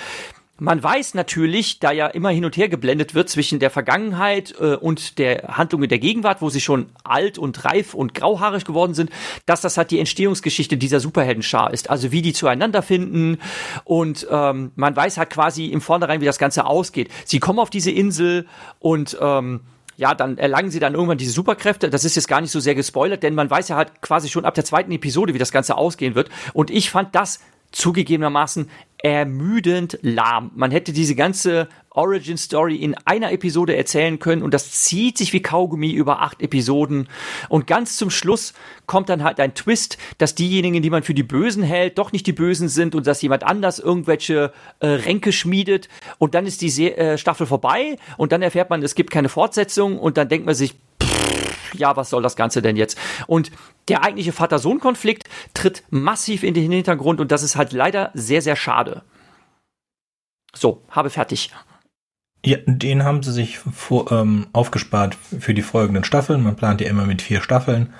Man 0.59 0.83
weiß 0.83 1.15
natürlich, 1.15 1.79
da 1.79 1.91
ja 1.91 2.05
immer 2.05 2.29
hin 2.29 2.45
und 2.45 2.55
her 2.57 2.69
geblendet 2.69 3.15
wird 3.15 3.27
zwischen 3.27 3.57
der 3.57 3.71
Vergangenheit 3.71 4.53
äh, 4.59 4.75
und 4.75 5.17
der 5.17 5.57
Handlung 5.57 5.81
in 5.81 5.89
der 5.89 5.97
Gegenwart, 5.97 6.43
wo 6.43 6.49
sie 6.49 6.61
schon 6.61 6.89
alt 7.03 7.39
und 7.39 7.65
reif 7.65 7.95
und 7.95 8.13
grauhaarig 8.13 8.63
geworden 8.63 8.93
sind, 8.93 9.09
dass 9.47 9.61
das 9.61 9.77
halt 9.77 9.89
die 9.89 9.97
Entstehungsgeschichte 9.97 10.77
dieser 10.77 10.99
Superheldenschar 10.99 11.73
ist. 11.73 11.89
Also 11.89 12.11
wie 12.11 12.21
die 12.21 12.33
zueinander 12.33 12.83
finden 12.83 13.39
und 13.83 14.27
ähm, 14.29 14.71
man 14.75 14.95
weiß 14.95 15.17
halt 15.17 15.31
quasi 15.31 15.65
im 15.65 15.81
Vornherein, 15.81 16.21
wie 16.21 16.25
das 16.25 16.37
Ganze 16.37 16.65
ausgeht. 16.67 17.09
Sie 17.25 17.39
kommen 17.39 17.57
auf 17.57 17.71
diese 17.71 17.89
Insel 17.89 18.45
und 18.77 19.17
ähm, 19.19 19.61
ja, 19.97 20.13
dann 20.13 20.37
erlangen 20.37 20.69
sie 20.69 20.79
dann 20.79 20.93
irgendwann 20.93 21.17
diese 21.17 21.31
Superkräfte. 21.31 21.89
Das 21.89 22.05
ist 22.05 22.15
jetzt 22.15 22.27
gar 22.27 22.41
nicht 22.41 22.51
so 22.51 22.59
sehr 22.59 22.75
gespoilert, 22.75 23.23
denn 23.23 23.33
man 23.33 23.49
weiß 23.49 23.69
ja 23.69 23.75
halt 23.75 24.01
quasi 24.01 24.29
schon 24.29 24.45
ab 24.45 24.53
der 24.53 24.65
zweiten 24.65 24.91
Episode, 24.91 25.33
wie 25.33 25.39
das 25.39 25.51
Ganze 25.51 25.77
ausgehen 25.77 26.13
wird. 26.13 26.29
Und 26.53 26.69
ich 26.69 26.91
fand 26.91 27.15
das 27.15 27.39
zugegebenermaßen 27.73 28.69
ermüdend 29.03 29.99
lahm. 30.01 30.51
Man 30.55 30.71
hätte 30.71 30.93
diese 30.93 31.13
ganze 31.13 31.67
Origin 31.89 32.37
Story 32.37 32.77
in 32.77 32.95
einer 33.03 33.33
Episode 33.33 33.75
erzählen 33.75 34.17
können 34.17 34.41
und 34.41 34.53
das 34.53 34.71
zieht 34.71 35.17
sich 35.17 35.33
wie 35.33 35.41
Kaugummi 35.41 35.91
über 35.91 36.21
acht 36.21 36.41
Episoden. 36.41 37.09
Und 37.49 37.67
ganz 37.67 37.97
zum 37.97 38.09
Schluss 38.09 38.53
kommt 38.87 39.09
dann 39.09 39.23
halt 39.23 39.41
ein 39.41 39.55
Twist, 39.55 39.97
dass 40.19 40.35
diejenigen, 40.35 40.81
die 40.81 40.89
man 40.89 41.03
für 41.03 41.13
die 41.13 41.21
Bösen 41.23 41.63
hält, 41.63 41.97
doch 41.97 42.13
nicht 42.13 42.25
die 42.25 42.33
Bösen 42.33 42.69
sind 42.69 42.95
und 42.95 43.05
dass 43.05 43.21
jemand 43.21 43.43
anders 43.43 43.77
irgendwelche 43.77 44.53
äh, 44.79 44.87
Ränke 44.87 45.33
schmiedet. 45.33 45.89
Und 46.17 46.33
dann 46.33 46.45
ist 46.45 46.61
die 46.61 46.69
Se 46.69 46.95
äh, 46.95 47.17
Staffel 47.17 47.45
vorbei 47.45 47.97
und 48.17 48.31
dann 48.31 48.41
erfährt 48.41 48.69
man, 48.69 48.81
es 48.83 48.95
gibt 48.95 49.11
keine 49.11 49.27
Fortsetzung 49.27 49.99
und 49.99 50.15
dann 50.15 50.29
denkt 50.29 50.45
man 50.45 50.55
sich, 50.55 50.75
ja, 51.75 51.95
was 51.95 52.09
soll 52.09 52.21
das 52.21 52.35
Ganze 52.35 52.61
denn 52.61 52.75
jetzt? 52.75 52.97
Und 53.27 53.51
der 53.87 54.03
eigentliche 54.03 54.31
Vater-Sohn-Konflikt 54.31 55.29
tritt 55.53 55.83
massiv 55.89 56.43
in 56.43 56.53
den 56.53 56.71
Hintergrund 56.71 57.19
und 57.19 57.31
das 57.31 57.43
ist 57.43 57.55
halt 57.55 57.73
leider 57.73 58.11
sehr, 58.13 58.41
sehr 58.41 58.55
schade. 58.55 59.03
So, 60.55 60.83
habe 60.89 61.09
fertig. 61.09 61.51
Ja, 62.45 62.57
den 62.65 63.03
haben 63.03 63.23
sie 63.23 63.31
sich 63.31 63.57
vor, 63.57 64.11
ähm, 64.11 64.47
aufgespart 64.53 65.15
für 65.15 65.53
die 65.53 65.61
folgenden 65.61 66.03
Staffeln. 66.03 66.43
Man 66.43 66.55
plant 66.55 66.81
ja 66.81 66.89
immer 66.89 67.05
mit 67.05 67.21
vier 67.21 67.41
Staffeln. 67.41 67.93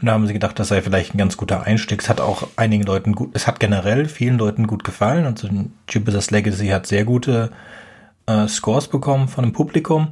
Und 0.00 0.06
da 0.06 0.12
haben 0.12 0.26
sie 0.26 0.34
gedacht, 0.34 0.58
das 0.58 0.68
sei 0.68 0.82
vielleicht 0.82 1.14
ein 1.14 1.18
ganz 1.18 1.36
guter 1.36 1.62
Einstieg. 1.62 2.02
Es 2.02 2.08
hat 2.08 2.20
auch 2.20 2.48
einigen 2.56 2.84
Leuten 2.84 3.14
gut, 3.14 3.30
es 3.32 3.46
hat 3.46 3.60
generell 3.60 4.08
vielen 4.08 4.38
Leuten 4.38 4.66
gut 4.66 4.84
gefallen. 4.84 5.24
Also 5.24 5.48
Jupiter's 5.88 6.30
Legacy 6.30 6.68
hat 6.68 6.86
sehr 6.86 7.04
gute 7.04 7.50
äh, 8.26 8.46
Scores 8.48 8.88
bekommen 8.88 9.28
von 9.28 9.44
dem 9.44 9.52
Publikum. 9.52 10.08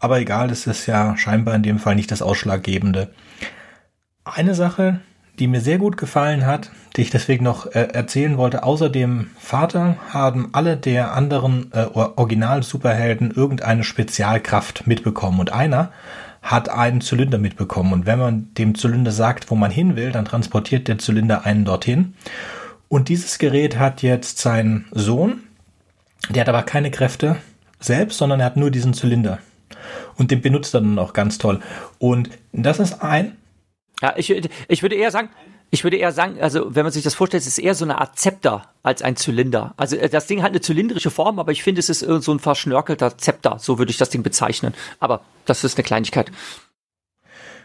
Aber 0.00 0.20
egal, 0.20 0.48
das 0.48 0.66
ist 0.66 0.86
ja 0.86 1.16
scheinbar 1.16 1.54
in 1.54 1.62
dem 1.62 1.78
Fall 1.78 1.94
nicht 1.94 2.10
das 2.10 2.22
Ausschlaggebende. 2.22 3.10
Eine 4.24 4.54
Sache, 4.54 5.00
die 5.38 5.46
mir 5.46 5.60
sehr 5.60 5.78
gut 5.78 5.96
gefallen 5.96 6.46
hat, 6.46 6.70
die 6.96 7.02
ich 7.02 7.10
deswegen 7.10 7.44
noch 7.44 7.66
äh, 7.66 7.88
erzählen 7.92 8.36
wollte, 8.36 8.62
außer 8.62 8.90
dem 8.90 9.30
Vater 9.38 9.96
haben 10.10 10.50
alle 10.52 10.76
der 10.76 11.14
anderen 11.14 11.70
äh, 11.72 11.86
Original-Superhelden 11.92 13.30
irgendeine 13.30 13.84
Spezialkraft 13.84 14.86
mitbekommen. 14.86 15.40
Und 15.40 15.52
einer 15.52 15.92
hat 16.42 16.68
einen 16.68 17.00
Zylinder 17.00 17.38
mitbekommen. 17.38 17.92
Und 17.92 18.06
wenn 18.06 18.18
man 18.18 18.54
dem 18.54 18.74
Zylinder 18.74 19.12
sagt, 19.12 19.50
wo 19.50 19.54
man 19.54 19.70
hin 19.70 19.96
will, 19.96 20.12
dann 20.12 20.24
transportiert 20.24 20.88
der 20.88 20.98
Zylinder 20.98 21.44
einen 21.44 21.64
dorthin. 21.64 22.14
Und 22.88 23.08
dieses 23.08 23.38
Gerät 23.38 23.78
hat 23.78 24.02
jetzt 24.02 24.38
sein 24.38 24.86
Sohn. 24.92 25.40
Der 26.30 26.42
hat 26.42 26.48
aber 26.48 26.62
keine 26.62 26.90
Kräfte 26.90 27.36
selbst, 27.80 28.18
sondern 28.18 28.40
er 28.40 28.46
hat 28.46 28.56
nur 28.56 28.70
diesen 28.70 28.94
Zylinder 28.94 29.38
und 30.16 30.30
den 30.30 30.40
benutzt 30.40 30.74
er 30.74 30.80
dann 30.80 30.98
auch 30.98 31.12
ganz 31.12 31.38
toll. 31.38 31.60
Und 31.98 32.30
das 32.52 32.78
ist 32.78 33.02
ein. 33.02 33.36
Ja, 34.00 34.14
ich, 34.16 34.30
ich 34.68 34.82
würde 34.82 34.94
eher 34.94 35.10
sagen, 35.10 35.30
ich 35.70 35.84
würde 35.84 35.96
eher 35.96 36.12
sagen, 36.12 36.40
also 36.40 36.74
wenn 36.74 36.84
man 36.84 36.92
sich 36.92 37.04
das 37.04 37.14
vorstellt, 37.14 37.42
es 37.42 37.46
ist 37.46 37.58
eher 37.58 37.74
so 37.74 37.84
eine 37.84 38.00
Art 38.00 38.18
Zepter 38.18 38.72
als 38.82 39.02
ein 39.02 39.16
Zylinder. 39.16 39.74
Also 39.76 39.96
äh, 39.96 40.08
das 40.08 40.26
Ding 40.26 40.42
hat 40.42 40.50
eine 40.50 40.60
zylindrische 40.60 41.10
Form, 41.10 41.38
aber 41.38 41.52
ich 41.52 41.62
finde, 41.62 41.80
es 41.80 41.88
ist 41.88 42.00
so 42.00 42.32
ein 42.32 42.38
verschnörkelter 42.38 43.18
Zepter. 43.18 43.58
So 43.58 43.78
würde 43.78 43.90
ich 43.90 43.98
das 43.98 44.10
Ding 44.10 44.22
bezeichnen. 44.22 44.74
Aber 44.98 45.20
das 45.44 45.64
ist 45.64 45.76
eine 45.76 45.84
Kleinigkeit. 45.84 46.30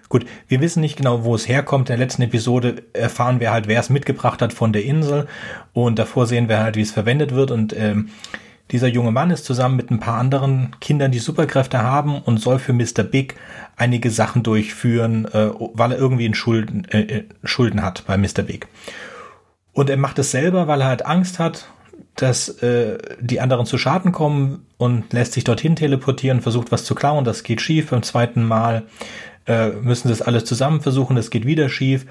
Gut, 0.10 0.26
wir 0.48 0.62
wissen 0.62 0.82
nicht 0.82 0.98
genau, 0.98 1.24
wo 1.24 1.34
es 1.34 1.48
herkommt. 1.48 1.90
In 1.90 1.98
der 1.98 2.06
letzten 2.06 2.22
Episode 2.22 2.84
erfahren 2.94 3.40
wir 3.40 3.52
halt, 3.52 3.68
wer 3.68 3.80
es 3.80 3.90
mitgebracht 3.90 4.42
hat 4.42 4.54
von 4.54 4.74
der 4.74 4.84
Insel. 4.84 5.28
Und 5.72 5.98
davor 5.98 6.28
sehen 6.28 6.50
wir 6.50 6.60
halt, 6.60 6.76
wie 6.76 6.82
es 6.82 6.92
verwendet 6.92 7.34
wird. 7.34 7.52
Und 7.52 7.74
ähm, 7.76 8.10
dieser 8.72 8.88
junge 8.88 9.12
Mann 9.12 9.30
ist 9.30 9.46
zusammen 9.46 9.76
mit 9.76 9.92
ein 9.92 10.00
paar 10.00 10.18
anderen 10.18 10.76
Kindern, 10.80 11.12
die 11.12 11.20
Superkräfte 11.20 11.84
haben 11.84 12.22
und 12.22 12.38
soll 12.38 12.60
für 12.60 12.74
Mr. 12.74 13.04
Big 13.04 13.36
einige 13.76 14.10
Sachen 14.10 14.44
durchführen, 14.44 15.26
äh, 15.26 15.50
weil 15.74 15.92
er 15.92 15.98
irgendwie 15.98 16.26
in 16.26 16.34
Schulden, 16.34 16.86
äh, 16.86 17.02
äh, 17.02 17.24
Schulden 17.44 17.84
hat 17.84 18.06
bei 18.08 18.18
Mr. 18.18 18.44
Big. 18.44 18.68
Und 19.74 19.90
er 19.90 19.98
macht 19.98 20.20
es 20.20 20.32
selber, 20.32 20.68
weil 20.68 20.82
er 20.82 20.88
halt 20.88 21.06
Angst 21.06 21.40
hat, 21.40 21.68
dass 22.16 22.50
äh, 22.62 22.98
die 23.20 23.42
anderen 23.42 23.66
zu 23.66 23.78
Schaden 23.78 24.12
kommen 24.12 24.66
und 24.78 25.12
lässt 25.14 25.34
sich 25.34 25.44
dorthin 25.44 25.76
teleportieren, 25.76 26.42
versucht 26.42 26.72
was 26.72 26.86
zu 26.86 26.96
klauen. 26.96 27.26
Das 27.26 27.44
geht 27.44 27.60
schief. 27.60 27.90
Beim 27.90 28.04
zweiten 28.04 28.44
Mal 28.44 28.84
äh, 29.48 29.70
müssen 29.70 30.08
sie 30.08 30.14
es 30.14 30.22
alles 30.22 30.46
zusammen 30.46 30.82
versuchen. 30.82 31.16
Das 31.16 31.32
geht 31.32 31.46
wieder 31.46 31.70
schief. 31.70 32.06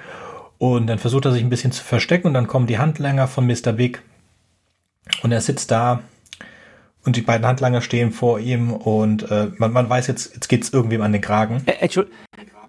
Und 0.59 0.87
dann 0.89 0.99
versucht 0.99 1.25
er 1.25 1.33
sich 1.33 1.43
ein 1.43 1.51
bisschen 1.51 1.73
zu 1.73 1.83
verstecken 1.83 2.29
und 2.29 2.35
dann 2.35 2.47
kommen 2.47 2.67
die 2.67 2.79
Handlanger 2.79 3.27
von 3.27 3.47
Mr. 3.47 3.73
Big 3.73 4.03
und 5.23 5.33
er 5.33 5.41
sitzt 5.41 5.71
da 5.71 6.01
und 7.05 7.17
die 7.17 7.23
beiden 7.23 7.47
Handlanger 7.47 7.81
stehen 7.81 8.13
vor 8.13 8.39
ihm 8.39 8.73
und 8.73 9.31
äh, 9.31 9.49
man, 9.59 9.73
man 9.73 9.89
weiß 9.89 10.07
jetzt, 10.07 10.35
jetzt 10.35 10.49
geht's 10.49 10.71
irgendwem 10.71 11.03
an 11.03 11.13
den 11.13 11.21
Kragen. 11.21 11.63
Äh, 11.67 11.89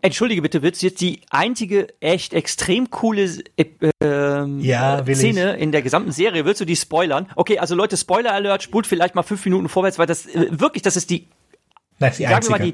Entschuldige 0.02 0.42
bitte, 0.42 0.62
wird 0.62 0.82
jetzt 0.82 1.00
die 1.00 1.22
einzige 1.30 1.88
echt 2.02 2.34
extrem 2.34 2.90
coole 2.90 3.24
äh, 3.56 3.66
ähm, 4.02 4.60
ja, 4.60 5.02
Szene 5.06 5.56
ich. 5.56 5.62
in 5.62 5.72
der 5.72 5.82
gesamten 5.82 6.12
Serie? 6.12 6.44
Willst 6.44 6.60
du 6.60 6.66
die 6.66 6.76
spoilern? 6.76 7.30
Okay, 7.38 7.58
also 7.58 7.74
Leute, 7.74 7.96
Spoiler 7.96 8.34
Alert, 8.34 8.64
spult 8.64 8.86
vielleicht 8.86 9.16
mal 9.16 9.24
fünf 9.24 9.46
Minuten 9.46 9.70
vorwärts, 9.70 9.98
weil 9.98 10.06
das 10.06 10.26
äh, 10.26 10.48
wirklich, 10.52 10.84
das 10.84 10.98
ist 10.98 11.10
die, 11.10 11.28
das 12.00 12.12
ist 12.12 12.20
die 12.20 12.24
sagen 12.24 12.36
einzige. 12.36 12.54
wir 12.54 12.60
mal, 12.60 12.66
die, 12.66 12.74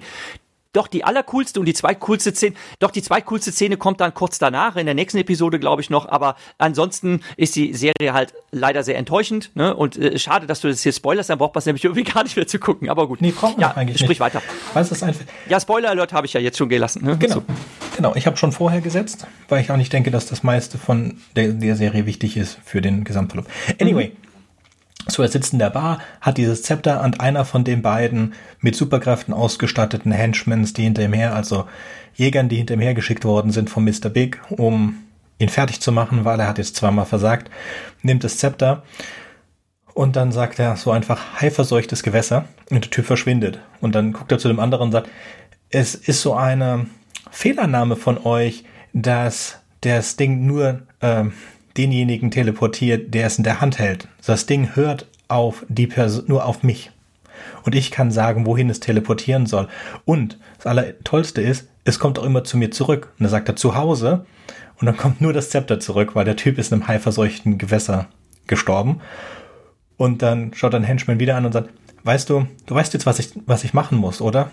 doch 0.74 0.88
die 0.88 1.04
allercoolste 1.04 1.60
und 1.60 1.66
die 1.66 1.74
zweitcoolste 1.74 2.34
Szene, 2.34 2.56
doch 2.80 2.92
die 2.92 3.02
zweitcoolste 3.02 3.52
Szene 3.52 3.78
kommt 3.78 4.02
dann 4.02 4.14
kurz 4.14 4.38
danach, 4.38 4.76
in 4.76 4.86
der 4.86 4.96
nächsten 4.96 5.18
Episode, 5.18 5.60
glaube 5.60 5.82
ich 5.82 5.90
noch, 5.90 6.08
aber 6.08 6.36
ansonsten 6.58 7.22
ist 7.38 7.56
die 7.56 7.74
Serie 7.74 8.14
halt 8.14 8.34
leider 8.52 8.84
sehr 8.84 8.98
enttäuschend, 8.98 9.52
ne? 9.56 9.76
Und 9.76 9.98
äh, 9.98 10.20
schade, 10.20 10.46
dass 10.46 10.62
du 10.62 10.68
das 10.68 10.84
hier 10.84 10.94
spoilerst, 10.94 11.30
dann 11.30 11.40
braucht 11.40 11.56
man 11.56 11.60
es 11.60 11.66
nämlich 11.66 11.84
irgendwie 11.84 12.04
gar 12.12 12.24
nicht 12.24 12.36
mehr 12.36 12.48
zu 12.48 12.60
gucken, 12.60 12.90
aber 12.90 13.08
gut. 13.08 13.22
Nee, 13.22 13.32
braucht 13.32 13.58
man 13.58 13.62
ja, 13.62 13.76
eigentlich 13.76 13.98
sprich 13.98 14.10
nicht. 14.10 14.20
weiter. 14.20 14.42
Was 14.74 14.92
ist 14.92 15.04
einfach 15.04 15.26
ja, 15.48 15.60
Spoiler-Alert 15.60 16.14
habe 16.14 16.28
ich 16.28 16.34
ja 16.34 16.40
jetzt 16.40 16.58
schon 16.58 16.70
gelassen. 16.70 17.04
Ne? 17.04 17.18
Genau. 17.18 17.36
So. 17.36 17.44
Genau, 17.96 18.16
ich 18.16 18.28
habe 18.28 18.38
schon 18.38 18.52
vorher 18.52 18.82
gesetzt, 18.82 19.28
weil 19.48 19.62
ich 19.62 19.72
auch 19.72 19.78
nicht 19.78 19.92
denke, 19.92 20.12
dass 20.12 20.26
das 20.26 20.44
meiste 20.44 20.78
von 20.78 21.18
der, 21.36 21.50
der 21.50 21.76
Serie 21.76 22.06
wichtig 22.06 22.38
ist 22.38 22.60
für 22.64 22.82
den 22.82 23.04
Gesamtverlauf. 23.04 23.48
Anyway, 23.82 24.10
mhm. 24.10 24.29
So, 25.08 25.24
er 25.24 25.30
sitzt 25.30 25.54
in 25.54 25.60
der 25.60 25.70
Bar, 25.70 26.00
hat 26.22 26.38
dieses 26.38 26.62
Zepter 26.62 27.04
und 27.04 27.22
einer 27.22 27.46
von 27.46 27.64
den 27.64 27.82
beiden 27.82 28.34
mit 28.60 28.76
Superkräften 28.76 29.34
ausgestatteten 29.34 30.12
Henchmans, 30.12 30.74
die 30.74 30.84
hinter 30.84 31.04
ihm 31.04 31.14
her, 31.14 31.34
also 31.34 31.68
Jägern, 32.16 32.50
die 32.50 32.58
hinter 32.58 32.76
ihm 32.76 32.82
hergeschickt 32.82 33.26
worden 33.26 33.52
sind 33.52 33.70
von 33.70 33.84
Mr. 33.86 34.10
Big, 34.10 34.40
um 34.50 34.98
ihn 35.40 35.50
fertig 35.50 35.80
zu 35.80 35.92
machen, 35.92 36.26
weil 36.26 36.40
er 36.40 36.48
hat 36.48 36.58
jetzt 36.58 36.76
zweimal 36.76 37.06
versagt, 37.06 37.50
nimmt 38.04 38.24
das 38.24 38.38
Zepter 38.38 38.84
und 39.94 40.16
dann 40.16 40.32
sagt 40.32 40.60
er 40.60 40.76
so 40.76 40.92
einfach 40.92 41.42
haiverseuchtes 41.42 42.04
Gewässer 42.04 42.46
und 42.70 42.84
der 42.84 42.92
Typ 42.92 43.06
verschwindet. 43.06 43.60
Und 43.82 43.96
dann 43.96 44.14
guckt 44.14 44.32
er 44.32 44.38
zu 44.38 44.48
dem 44.48 44.60
anderen 44.60 44.88
und 44.88 44.92
sagt, 44.92 45.10
es 45.70 45.96
ist 45.96 46.22
so 46.22 46.36
eine 46.36 46.86
Fehlannahme 47.32 47.96
von 47.96 48.18
euch, 48.26 48.64
dass 48.94 49.60
das 49.82 50.16
Ding 50.16 50.46
nur 50.46 50.82
ähm, 51.02 51.34
denjenigen 51.80 52.30
teleportiert, 52.30 53.14
der 53.14 53.28
es 53.28 53.38
in 53.38 53.46
der 53.46 53.62
Hand 53.62 53.80
hält. 53.80 54.10
Das 54.26 54.46
Ding 54.46 54.76
hört 54.76 55.08
auf 55.30 55.66
die 55.70 55.88
Person, 55.88 56.26
nur 56.28 56.46
auf 56.46 56.62
mich. 56.62 56.92
Und 57.64 57.74
ich 57.74 57.90
kann 57.90 58.12
sagen, 58.12 58.46
wohin 58.46 58.70
es 58.70 58.82
teleportieren 58.82 59.46
soll. 59.46 59.70
Und 60.04 60.38
das 60.58 60.68
Allertollste 60.68 61.42
ist, 61.42 61.70
es 61.86 61.98
kommt 61.98 62.20
auch 62.20 62.26
immer 62.26 62.44
zu 62.44 62.58
mir 62.58 62.70
zurück. 62.72 63.14
Und 63.18 63.24
dann 63.24 63.30
sagt 63.30 63.48
er 63.48 63.56
zu 63.56 63.76
Hause. 63.76 64.26
Und 64.80 64.88
dann 64.88 64.98
kommt 64.98 65.22
nur 65.22 65.32
das 65.32 65.50
Zepter 65.52 65.80
zurück, 65.80 66.16
weil 66.16 66.26
der 66.26 66.36
Typ 66.36 66.58
ist 66.58 66.72
in 66.72 66.80
einem 66.80 66.88
haiverseuchten 66.90 67.58
Gewässer 67.58 68.08
gestorben. 68.48 69.00
Und 69.96 70.22
dann 70.22 70.54
schaut 70.54 70.76
ein 70.76 70.84
Henchman 70.84 71.20
wieder 71.20 71.38
an 71.38 71.46
und 71.46 71.54
sagt, 71.54 71.70
weißt 72.04 72.30
du, 72.30 72.46
du 72.66 72.76
weißt 72.76 72.94
jetzt, 72.94 73.06
was 73.06 73.20
ich, 73.20 73.32
was 73.46 73.64
ich 73.64 73.74
machen 73.74 73.98
muss, 73.98 74.20
oder? 74.20 74.52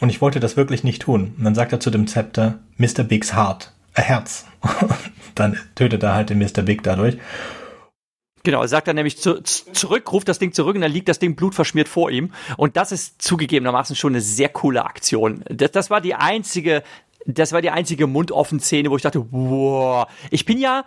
Und 0.00 0.08
ich 0.10 0.20
wollte 0.20 0.40
das 0.40 0.56
wirklich 0.56 0.82
nicht 0.82 1.02
tun. 1.02 1.34
Und 1.38 1.44
dann 1.44 1.54
sagt 1.54 1.72
er 1.72 1.78
zu 1.78 1.90
dem 1.90 2.08
Zepter, 2.08 2.58
Mr. 2.78 3.04
Bigs 3.04 3.34
Heart, 3.34 3.72
Herz. 4.02 4.46
dann 5.34 5.58
tötet 5.74 6.02
er 6.02 6.14
halt 6.14 6.30
den 6.30 6.38
Mr. 6.38 6.62
Big 6.62 6.82
dadurch. 6.82 7.16
Genau, 8.44 8.60
er 8.60 8.68
sagt 8.68 8.88
dann 8.88 8.96
nämlich 8.96 9.16
zu, 9.18 9.42
zurück, 9.42 10.12
ruft 10.12 10.28
das 10.28 10.38
Ding 10.38 10.52
zurück 10.52 10.74
und 10.74 10.82
dann 10.82 10.92
liegt 10.92 11.08
das 11.08 11.18
Ding 11.18 11.34
blutverschmiert 11.34 11.88
vor 11.88 12.10
ihm. 12.10 12.32
Und 12.58 12.76
das 12.76 12.92
ist 12.92 13.22
zugegebenermaßen 13.22 13.96
schon 13.96 14.12
eine 14.12 14.20
sehr 14.20 14.50
coole 14.50 14.84
Aktion. 14.84 15.42
Das, 15.48 15.70
das 15.70 15.88
war 15.88 16.02
die 16.02 16.14
einzige, 16.14 16.82
das 17.24 17.52
war 17.52 17.62
die 17.62 17.70
einzige 17.70 18.06
Mundoffen-Szene, 18.06 18.90
wo 18.90 18.96
ich 18.96 19.02
dachte, 19.02 19.26
wow, 19.30 20.06
ich 20.30 20.44
bin 20.44 20.58
ja, 20.58 20.84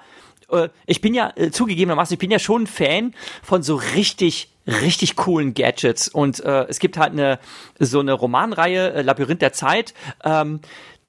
äh, 0.51 0.69
ich 0.85 1.01
bin 1.01 1.15
ja 1.15 1.33
äh, 1.35 1.49
zugegebenermaßen, 1.49 2.13
ich 2.13 2.19
bin 2.19 2.29
ja 2.29 2.37
schon 2.37 2.63
ein 2.63 2.67
Fan 2.67 3.15
von 3.41 3.63
so 3.63 3.75
richtig 3.75 4.51
richtig 4.67 5.15
coolen 5.15 5.53
Gadgets 5.53 6.09
und 6.09 6.43
äh, 6.43 6.65
es 6.67 6.79
gibt 6.79 6.97
halt 6.97 7.13
eine 7.13 7.39
so 7.79 8.01
eine 8.01 8.11
Romanreihe 8.11 8.93
äh, 8.95 9.01
Labyrinth 9.01 9.41
der 9.41 9.53
Zeit 9.53 9.93
ähm, 10.25 10.59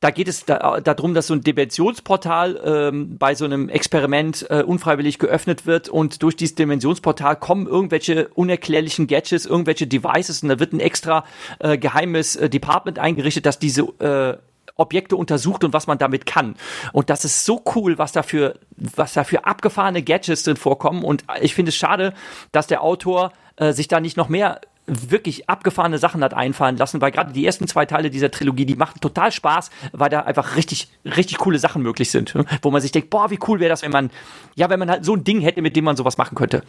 da 0.01 0.11
geht 0.11 0.29
es 0.29 0.45
da, 0.45 0.81
darum, 0.81 1.15
dass 1.15 1.27
so 1.27 1.35
ein 1.35 1.41
Dimensionsportal 1.41 2.61
ähm, 2.65 3.19
bei 3.19 3.35
so 3.35 3.45
einem 3.45 3.69
Experiment 3.69 4.47
äh, 4.49 4.63
unfreiwillig 4.63 5.19
geöffnet 5.19 5.67
wird 5.67 5.89
und 5.89 6.23
durch 6.23 6.37
dieses 6.37 6.55
Dimensionsportal 6.55 7.37
kommen 7.37 7.67
irgendwelche 7.67 8.29
unerklärlichen 8.29 9.09
Gadgets, 9.09 9.45
irgendwelche 9.45 9.89
Devices 9.89 10.43
und 10.43 10.51
da 10.51 10.61
wird 10.61 10.73
ein 10.73 10.81
extra 10.81 11.25
äh, 11.59 11.77
geheimes 11.79 12.37
äh, 12.37 12.49
Department 12.49 13.01
eingerichtet, 13.01 13.45
das 13.45 13.59
diese 13.59 13.83
äh, 13.99 14.37
Objekte 14.77 15.17
untersucht 15.17 15.65
und 15.65 15.73
was 15.73 15.89
man 15.89 15.99
damit 15.99 16.25
kann. 16.25 16.55
Und 16.93 17.11
das 17.11 17.25
ist 17.25 17.45
so 17.45 17.61
cool, 17.75 17.99
was 17.99 18.13
dafür, 18.13 18.55
was 18.77 19.13
dafür 19.13 19.47
abgefahrene 19.47 20.03
Gadgets 20.03 20.45
drin 20.45 20.57
vorkommen. 20.57 21.03
Und 21.03 21.25
ich 21.41 21.55
finde 21.55 21.71
es 21.71 21.77
schade, 21.77 22.15
dass 22.53 22.69
der 22.69 22.83
Autor 22.83 23.33
äh, 23.57 23.73
sich 23.73 23.89
da 23.89 23.99
nicht 23.99 24.17
noch 24.17 24.29
mehr 24.29 24.61
wirklich 24.89 25.49
abgefahrene 25.49 25.99
Sachen 25.99 26.25
hat 26.25 26.35
einfallen 26.35 26.77
lassen, 26.77 27.01
weil 27.01 27.11
gerade 27.11 27.33
die 27.33 27.45
ersten 27.45 27.69
zwei 27.69 27.87
Teile 27.87 28.11
dieser 28.11 28.31
Trilogie, 28.31 28.67
die 28.67 28.77
machen 28.77 29.01
total 29.01 29.31
Spaß, 29.31 29.71
weil 29.93 30.11
da 30.11 30.21
einfach 30.21 30.57
richtig, 30.57 30.89
richtig 31.05 31.39
coole 31.39 31.59
Sachen 31.59 31.83
möglich 31.83 32.11
sind, 32.11 32.35
ne? 32.35 32.45
wo 32.63 32.71
man 32.71 32.81
sich 32.81 32.93
denkt, 32.93 33.11
boah, 33.11 33.31
wie 33.31 33.39
cool 33.47 33.61
wäre 33.61 33.71
das, 33.71 33.83
wenn 33.83 33.93
man, 33.93 34.11
ja, 34.55 34.71
wenn 34.71 34.79
man 34.79 34.91
halt 34.91 35.05
so 35.05 35.15
ein 35.15 35.25
Ding 35.25 35.41
hätte, 35.41 35.63
mit 35.63 35.77
dem 35.77 35.85
man 35.85 35.97
sowas 35.97 36.19
machen 36.19 36.35
könnte. 36.35 36.63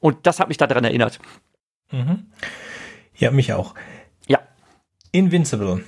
Und 0.00 0.26
das 0.26 0.40
hat 0.40 0.48
mich 0.48 0.56
daran 0.56 0.84
erinnert. 0.84 1.18
Mhm. 1.90 2.26
Ja, 3.14 3.30
mich 3.30 3.52
auch. 3.52 3.74
Ja. 4.26 4.40
Invincible. 5.12 5.84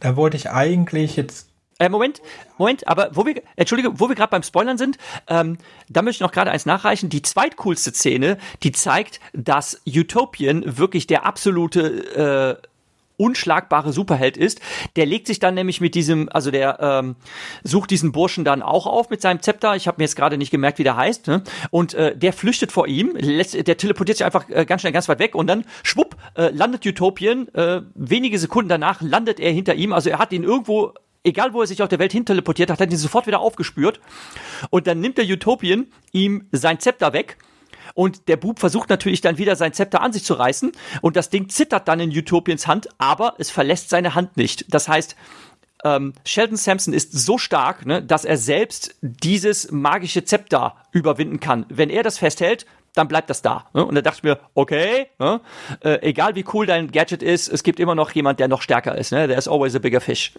Da 0.00 0.16
wollte 0.16 0.36
ich 0.36 0.50
eigentlich 0.50 1.16
jetzt 1.16 1.53
äh, 1.78 1.88
Moment, 1.88 2.22
Moment, 2.58 2.86
aber 2.86 3.10
wo 3.12 3.26
wir, 3.26 3.42
entschuldige, 3.56 3.98
wo 3.98 4.08
wir 4.08 4.14
gerade 4.14 4.30
beim 4.30 4.42
Spoilern 4.42 4.78
sind, 4.78 4.96
ähm, 5.28 5.58
da 5.88 6.02
möchte 6.02 6.18
ich 6.18 6.20
noch 6.20 6.32
gerade 6.32 6.50
eins 6.50 6.66
nachreichen. 6.66 7.08
Die 7.08 7.22
zweitcoolste 7.22 7.92
Szene, 7.92 8.38
die 8.62 8.72
zeigt, 8.72 9.20
dass 9.32 9.80
Utopian 9.86 10.78
wirklich 10.78 11.06
der 11.06 11.26
absolute 11.26 12.60
äh, 12.62 12.68
unschlagbare 13.16 13.92
Superheld 13.92 14.36
ist. 14.36 14.60
Der 14.96 15.06
legt 15.06 15.26
sich 15.26 15.38
dann 15.38 15.54
nämlich 15.54 15.80
mit 15.80 15.94
diesem, 15.94 16.28
also 16.30 16.50
der 16.50 16.78
ähm, 16.80 17.16
sucht 17.62 17.90
diesen 17.90 18.12
Burschen 18.12 18.44
dann 18.44 18.62
auch 18.62 18.86
auf 18.86 19.10
mit 19.10 19.20
seinem 19.20 19.40
Zepter. 19.40 19.76
Ich 19.76 19.86
habe 19.86 19.96
mir 19.98 20.04
jetzt 20.04 20.16
gerade 20.16 20.36
nicht 20.36 20.50
gemerkt, 20.50 20.78
wie 20.78 20.84
der 20.84 20.96
heißt. 20.96 21.28
Ne? 21.28 21.42
Und 21.70 21.94
äh, 21.94 22.16
der 22.16 22.32
flüchtet 22.32 22.72
vor 22.72 22.88
ihm, 22.88 23.14
lässt, 23.16 23.54
der 23.54 23.76
teleportiert 23.76 24.18
sich 24.18 24.24
einfach 24.24 24.48
äh, 24.48 24.64
ganz 24.64 24.82
schnell 24.82 24.92
ganz 24.92 25.08
weit 25.08 25.20
weg 25.20 25.34
und 25.34 25.46
dann 25.46 25.64
schwupp 25.82 26.16
äh, 26.36 26.48
landet 26.50 26.84
Utopian. 26.86 27.48
Äh, 27.54 27.82
wenige 27.94 28.38
Sekunden 28.38 28.68
danach 28.68 29.00
landet 29.00 29.38
er 29.38 29.52
hinter 29.52 29.74
ihm. 29.74 29.92
Also 29.92 30.10
er 30.10 30.18
hat 30.18 30.32
ihn 30.32 30.42
irgendwo 30.42 30.92
egal 31.24 31.52
wo 31.52 31.62
er 31.62 31.66
sich 31.66 31.82
auf 31.82 31.88
der 31.88 31.98
Welt 31.98 32.12
hin 32.12 32.24
teleportiert 32.24 32.70
hat, 32.70 32.80
hat 32.80 32.90
ihn 32.90 32.96
sofort 32.96 33.26
wieder 33.26 33.40
aufgespürt. 33.40 34.00
Und 34.70 34.86
dann 34.86 35.00
nimmt 35.00 35.18
der 35.18 35.24
Utopian 35.24 35.86
ihm 36.12 36.46
sein 36.52 36.78
Zepter 36.78 37.12
weg. 37.12 37.38
Und 37.94 38.28
der 38.28 38.36
Bub 38.36 38.58
versucht 38.58 38.90
natürlich 38.90 39.20
dann 39.20 39.38
wieder 39.38 39.56
sein 39.56 39.72
Zepter 39.72 40.00
an 40.00 40.12
sich 40.12 40.24
zu 40.24 40.34
reißen. 40.34 40.72
Und 41.00 41.16
das 41.16 41.30
Ding 41.30 41.48
zittert 41.48 41.88
dann 41.88 42.00
in 42.00 42.10
Utopians 42.10 42.66
Hand, 42.66 42.88
aber 42.98 43.34
es 43.38 43.50
verlässt 43.50 43.88
seine 43.88 44.14
Hand 44.14 44.36
nicht. 44.36 44.66
Das 44.68 44.88
heißt, 44.88 45.16
ähm, 45.84 46.14
Sheldon 46.24 46.56
Sampson 46.56 46.94
ist 46.94 47.12
so 47.12 47.38
stark, 47.38 47.86
ne, 47.86 48.02
dass 48.02 48.24
er 48.24 48.36
selbst 48.36 48.96
dieses 49.02 49.70
magische 49.70 50.24
Zepter 50.24 50.76
überwinden 50.92 51.40
kann. 51.40 51.66
Wenn 51.68 51.90
er 51.90 52.02
das 52.02 52.18
festhält, 52.18 52.66
dann 52.94 53.08
bleibt 53.08 53.28
das 53.28 53.42
da. 53.42 53.66
Ne? 53.74 53.84
Und 53.84 53.94
da 53.94 54.02
dachte 54.02 54.18
ich 54.18 54.22
mir, 54.24 54.38
okay, 54.54 55.08
ne? 55.18 55.40
äh, 55.80 55.98
egal 56.08 56.36
wie 56.36 56.44
cool 56.52 56.64
dein 56.64 56.90
Gadget 56.90 57.22
ist, 57.22 57.48
es 57.48 57.62
gibt 57.62 57.80
immer 57.80 57.94
noch 57.94 58.12
jemand, 58.12 58.40
der 58.40 58.48
noch 58.48 58.62
stärker 58.62 58.96
ist. 58.96 59.12
Ne? 59.12 59.26
There 59.26 59.38
is 59.38 59.48
always 59.48 59.74
a 59.74 59.78
bigger 59.78 60.00
fish. 60.00 60.32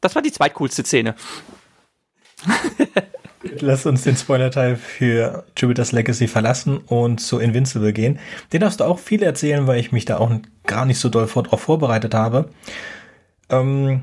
Das 0.00 0.14
war 0.14 0.22
die 0.22 0.32
zweitcoolste 0.32 0.84
Szene. 0.84 1.14
Lass 3.60 3.86
uns 3.86 4.02
den 4.02 4.16
Spoiler-Teil 4.16 4.76
für 4.76 5.44
Jupiter's 5.56 5.92
Legacy 5.92 6.28
verlassen 6.28 6.78
und 6.78 7.20
zu 7.20 7.38
Invincible 7.38 7.92
gehen. 7.92 8.18
Den 8.52 8.60
darfst 8.60 8.80
du 8.80 8.84
auch 8.84 8.98
viel 8.98 9.22
erzählen, 9.22 9.66
weil 9.66 9.78
ich 9.78 9.92
mich 9.92 10.04
da 10.04 10.18
auch 10.18 10.30
gar 10.64 10.84
nicht 10.84 10.98
so 10.98 11.08
doll 11.08 11.26
darauf 11.26 11.60
vorbereitet 11.60 12.14
habe. 12.14 12.50
Ähm, 13.48 14.02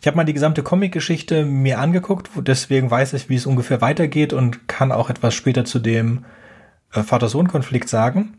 ich 0.00 0.06
habe 0.06 0.16
mal 0.16 0.24
die 0.24 0.34
gesamte 0.34 0.62
Comic-Geschichte 0.62 1.44
mir 1.44 1.80
angeguckt, 1.80 2.30
deswegen 2.36 2.90
weiß 2.90 3.14
ich, 3.14 3.28
wie 3.28 3.34
es 3.34 3.46
ungefähr 3.46 3.80
weitergeht 3.80 4.32
und 4.32 4.68
kann 4.68 4.92
auch 4.92 5.10
etwas 5.10 5.34
später 5.34 5.64
zu 5.64 5.80
dem 5.80 6.24
äh, 6.92 7.02
Vater-Sohn-Konflikt 7.02 7.88
sagen. 7.88 8.36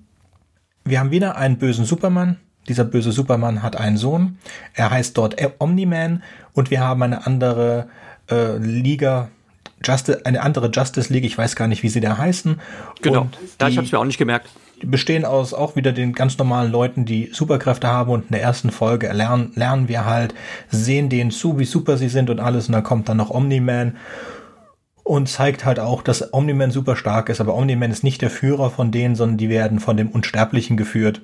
Wir 0.86 1.00
haben 1.00 1.12
wieder 1.12 1.36
einen 1.36 1.58
bösen 1.58 1.86
Superman, 1.86 2.38
dieser 2.70 2.86
böse 2.86 3.12
Superman 3.12 3.62
hat 3.64 3.76
einen 3.76 3.98
Sohn. 3.98 4.38
Er 4.74 4.92
heißt 4.92 5.18
dort 5.18 5.36
Omni-Man 5.60 6.24
und 6.54 6.72
wir 6.72 6.80
haben 6.80 7.04
eine 7.04 7.26
andere 7.26 7.88
äh, 8.30 8.58
Liga, 8.58 9.30
Justice, 9.84 10.26
eine 10.26 10.42
andere 10.42 10.70
Justice 10.70 11.12
League, 11.12 11.26
ich 11.26 11.38
weiß 11.38 11.56
gar 11.56 11.68
nicht, 11.68 11.84
wie 11.84 11.90
sie 11.90 12.02
da 12.02 12.18
heißen. 12.18 12.60
Genau, 13.02 13.22
und 13.22 13.38
da 13.58 13.68
ich 13.68 13.92
mir 13.92 14.00
auch 14.00 14.06
nicht 14.06 14.18
gemerkt. 14.18 14.50
Die 14.82 14.86
bestehen 14.86 15.26
aus 15.26 15.54
auch 15.54 15.76
wieder 15.76 15.92
den 15.92 16.14
ganz 16.14 16.38
normalen 16.38 16.72
Leuten, 16.72 17.04
die 17.04 17.30
Superkräfte 17.34 17.88
haben 17.88 18.12
und 18.12 18.26
in 18.26 18.32
der 18.32 18.42
ersten 18.42 18.72
Folge 18.72 19.12
lernen, 19.12 19.52
lernen 19.56 19.90
wir 19.90 20.06
halt, 20.06 20.34
sehen 20.70 21.10
denen 21.10 21.32
zu, 21.32 21.60
wie 21.60 21.66
super 21.66 21.98
sie 21.98 22.08
sind 22.08 22.30
und 22.30 22.40
alles 22.40 22.68
und 22.68 22.74
dann 22.74 22.84
kommt 22.84 23.10
dann 23.10 23.18
noch 23.18 23.30
Omni-Man 23.30 23.98
und 25.04 25.28
zeigt 25.28 25.66
halt 25.66 25.80
auch, 25.80 26.02
dass 26.02 26.34
Omni-Man 26.34 26.72
super 26.72 26.96
stark 26.96 27.30
ist, 27.30 27.42
aber 27.42 27.56
Omni-Man 27.56 27.92
ist 27.92 28.04
nicht 28.04 28.22
der 28.22 28.30
Führer 28.30 28.70
von 28.70 28.92
denen, 28.92 29.16
sondern 29.16 29.38
die 29.38 29.50
werden 29.50 29.80
von 29.80 29.98
dem 29.98 30.10
Unsterblichen 30.10 30.78
geführt. 30.78 31.22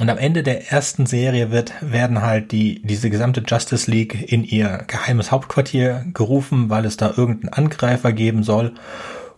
Und 0.00 0.10
am 0.10 0.18
Ende 0.18 0.42
der 0.42 0.72
ersten 0.72 1.06
Serie 1.06 1.50
wird, 1.50 1.72
werden 1.80 2.22
halt 2.22 2.52
die, 2.52 2.82
diese 2.82 3.10
gesamte 3.10 3.42
Justice 3.46 3.90
League 3.90 4.30
in 4.30 4.44
ihr 4.44 4.84
geheimes 4.86 5.30
Hauptquartier 5.30 6.04
gerufen, 6.14 6.68
weil 6.68 6.84
es 6.84 6.96
da 6.96 7.14
irgendeinen 7.16 7.52
Angreifer 7.52 8.12
geben 8.12 8.42
soll. 8.42 8.74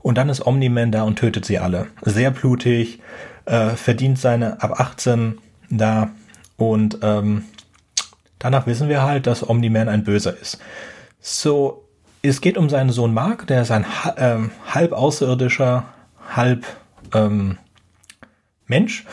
Und 0.03 0.17
dann 0.17 0.31
ist 0.31 0.47
Omni-Man 0.47 0.93
da 0.93 1.03
und 1.03 1.17
tötet 1.17 1.45
sie 1.45 1.59
alle. 1.59 1.89
Sehr 2.03 2.31
blutig, 2.31 3.01
äh, 3.45 3.71
verdient 3.71 4.19
seine 4.19 4.63
ab 4.63 4.81
18 4.81 5.39
da. 5.69 6.11
Und 6.57 6.99
ähm, 7.03 7.45
danach 8.39 8.67
wissen 8.67 8.89
wir 8.89 9.03
halt, 9.03 9.27
dass 9.27 9.47
Omni-Man 9.47 9.89
ein 9.89 10.05
Böser 10.05 10.37
ist. 10.39 10.59
So, 11.21 11.85
es 12.23 12.41
geht 12.41 12.57
um 12.57 12.71
seinen 12.71 12.91
Sohn 12.91 13.13
Mark, 13.13 13.47
der 13.47 13.63
ist 13.63 13.71
ein 13.71 13.85
äh, 14.17 14.39
halb 14.67 14.93
außerirdischer, 14.93 15.85
halb 16.35 16.67
ähm, 17.15 17.59
Mensch. 18.67 19.05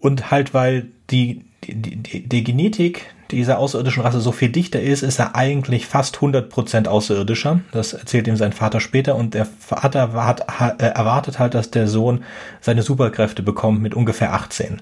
Und 0.00 0.30
halt, 0.30 0.54
weil 0.54 0.88
die, 1.10 1.44
die, 1.64 1.96
die, 1.96 2.28
die 2.28 2.44
Genetik 2.44 3.14
dieser 3.30 3.58
außerirdischen 3.58 4.02
Rasse 4.02 4.20
so 4.20 4.32
viel 4.32 4.48
dichter 4.48 4.80
ist, 4.80 5.02
ist 5.02 5.18
er 5.18 5.34
eigentlich 5.36 5.86
fast 5.86 6.18
100% 6.18 6.86
außerirdischer. 6.86 7.60
Das 7.72 7.92
erzählt 7.92 8.26
ihm 8.26 8.36
sein 8.36 8.52
Vater 8.52 8.80
später 8.80 9.16
und 9.16 9.34
der 9.34 9.46
Vater 9.46 10.12
hat, 10.14 10.46
äh, 10.80 10.86
erwartet 10.86 11.38
halt, 11.38 11.54
dass 11.54 11.70
der 11.70 11.88
Sohn 11.88 12.24
seine 12.60 12.82
Superkräfte 12.82 13.42
bekommt 13.42 13.82
mit 13.82 13.94
ungefähr 13.94 14.32
18. 14.32 14.80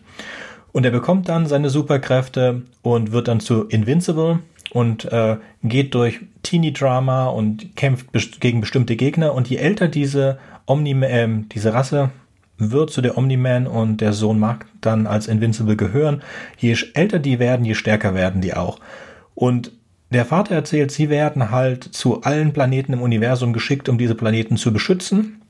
Und 0.72 0.84
er 0.84 0.90
bekommt 0.90 1.28
dann 1.28 1.46
seine 1.46 1.70
Superkräfte 1.70 2.62
und 2.82 3.12
wird 3.12 3.28
dann 3.28 3.40
zu 3.40 3.64
Invincible 3.64 4.40
und 4.70 5.10
äh, 5.10 5.38
geht 5.62 5.94
durch 5.94 6.20
Teenie-Drama 6.42 7.26
und 7.28 7.74
kämpft 7.76 8.40
gegen 8.40 8.60
bestimmte 8.60 8.94
Gegner. 8.96 9.34
Und 9.34 9.48
je 9.48 9.56
älter 9.56 9.88
diese 9.88 10.38
Omni, 10.66 10.92
äh, 11.02 11.28
diese 11.52 11.72
Rasse 11.72 12.10
wird 12.58 12.90
zu 12.90 13.02
der 13.02 13.18
Omni-Man 13.18 13.66
und 13.66 14.00
der 14.00 14.12
Sohn 14.12 14.38
mag 14.38 14.66
dann 14.80 15.06
als 15.06 15.28
Invincible 15.28 15.76
gehören. 15.76 16.22
Je 16.58 16.76
älter 16.94 17.18
die 17.18 17.38
werden, 17.38 17.64
je 17.64 17.74
stärker 17.74 18.14
werden 18.14 18.40
die 18.40 18.54
auch. 18.54 18.78
Und 19.34 19.72
der 20.10 20.24
Vater 20.24 20.54
erzählt, 20.54 20.90
sie 20.90 21.10
werden 21.10 21.50
halt 21.50 21.84
zu 21.84 22.22
allen 22.22 22.52
Planeten 22.52 22.92
im 22.92 23.02
Universum 23.02 23.52
geschickt, 23.52 23.88
um 23.88 23.98
diese 23.98 24.14
Planeten 24.14 24.56
zu 24.56 24.72
beschützen. 24.72 25.42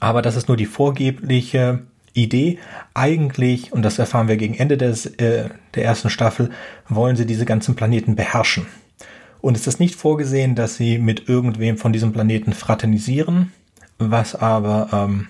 Aber 0.00 0.22
das 0.22 0.36
ist 0.36 0.48
nur 0.48 0.56
die 0.56 0.66
vorgebliche 0.66 1.80
Idee. 2.14 2.58
Eigentlich, 2.94 3.72
und 3.72 3.82
das 3.82 3.98
erfahren 3.98 4.28
wir 4.28 4.36
gegen 4.36 4.54
Ende 4.54 4.76
des, 4.76 5.06
äh, 5.06 5.50
der 5.74 5.84
ersten 5.84 6.10
Staffel, 6.10 6.50
wollen 6.88 7.16
sie 7.16 7.26
diese 7.26 7.44
ganzen 7.44 7.76
Planeten 7.76 8.16
beherrschen. 8.16 8.66
Und 9.40 9.56
es 9.56 9.66
ist 9.66 9.80
nicht 9.80 9.94
vorgesehen, 9.94 10.54
dass 10.54 10.76
sie 10.76 10.98
mit 10.98 11.28
irgendwem 11.28 11.76
von 11.76 11.92
diesem 11.92 12.12
Planeten 12.12 12.52
fraternisieren, 12.52 13.52
was 13.98 14.34
aber 14.34 14.88
ähm, 14.92 15.28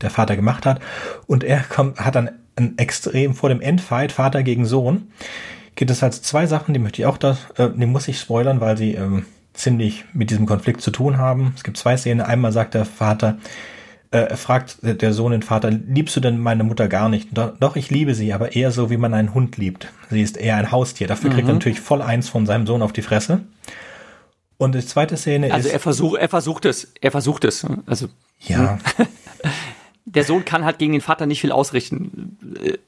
der 0.00 0.10
Vater 0.10 0.36
gemacht 0.36 0.66
hat. 0.66 0.80
Und 1.26 1.44
er 1.44 1.60
kommt, 1.60 2.00
hat 2.00 2.14
dann 2.14 2.30
ein 2.56 2.76
extrem 2.78 3.34
vor 3.34 3.48
dem 3.48 3.60
Endfight, 3.60 4.12
Vater 4.12 4.42
gegen 4.42 4.66
Sohn, 4.66 5.12
gibt 5.74 5.90
es 5.90 6.02
halt 6.02 6.14
zwei 6.14 6.46
Sachen, 6.46 6.74
die 6.74 6.80
möchte 6.80 7.02
ich 7.02 7.06
auch 7.06 7.18
da, 7.18 7.36
äh, 7.56 7.68
die 7.74 7.86
muss 7.86 8.08
ich 8.08 8.18
spoilern, 8.18 8.60
weil 8.60 8.76
sie 8.76 8.94
ähm, 8.94 9.26
ziemlich 9.54 10.04
mit 10.12 10.30
diesem 10.30 10.46
Konflikt 10.46 10.80
zu 10.80 10.90
tun 10.90 11.18
haben. 11.18 11.52
Es 11.56 11.64
gibt 11.64 11.76
zwei 11.76 11.96
Szenen. 11.96 12.20
Einmal 12.20 12.52
sagt 12.52 12.74
der 12.74 12.84
Vater, 12.84 13.38
äh, 14.10 14.18
er 14.18 14.36
fragt 14.36 14.78
der 14.82 15.12
Sohn 15.12 15.32
den 15.32 15.42
Vater, 15.42 15.70
liebst 15.70 16.16
du 16.16 16.20
denn 16.20 16.38
meine 16.38 16.64
Mutter 16.64 16.88
gar 16.88 17.08
nicht? 17.08 17.28
Doch, 17.32 17.56
doch, 17.58 17.76
ich 17.76 17.90
liebe 17.90 18.14
sie, 18.14 18.32
aber 18.32 18.56
eher 18.56 18.70
so, 18.70 18.90
wie 18.90 18.96
man 18.96 19.14
einen 19.14 19.34
Hund 19.34 19.56
liebt. 19.56 19.88
Sie 20.10 20.22
ist 20.22 20.36
eher 20.36 20.56
ein 20.56 20.72
Haustier. 20.72 21.06
Dafür 21.06 21.30
mhm. 21.30 21.34
kriegt 21.34 21.48
er 21.48 21.52
mhm. 21.52 21.58
natürlich 21.58 21.80
voll 21.80 22.02
eins 22.02 22.28
von 22.28 22.46
seinem 22.46 22.66
Sohn 22.66 22.82
auf 22.82 22.92
die 22.92 23.02
Fresse. 23.02 23.40
Und 24.56 24.74
die 24.74 24.84
zweite 24.84 25.16
Szene 25.16 25.52
also 25.52 25.68
ist. 25.68 25.74
Also 25.74 25.74
er 25.74 25.80
versucht, 25.80 26.20
er 26.20 26.28
versucht 26.28 26.64
es. 26.64 26.84
Also 26.84 26.94
er 27.00 27.10
versucht, 27.10 27.42
er 27.42 27.44
versucht 27.44 27.44
es. 27.44 27.68
Er 27.68 27.70
versucht 27.70 27.84
es. 27.84 27.86
Also. 27.86 28.08
Ja. 28.40 28.78
der 30.14 30.24
Sohn 30.24 30.44
kann 30.44 30.64
halt 30.64 30.78
gegen 30.78 30.92
den 30.92 31.00
Vater 31.00 31.26
nicht 31.26 31.40
viel 31.40 31.52
ausrichten. 31.52 32.38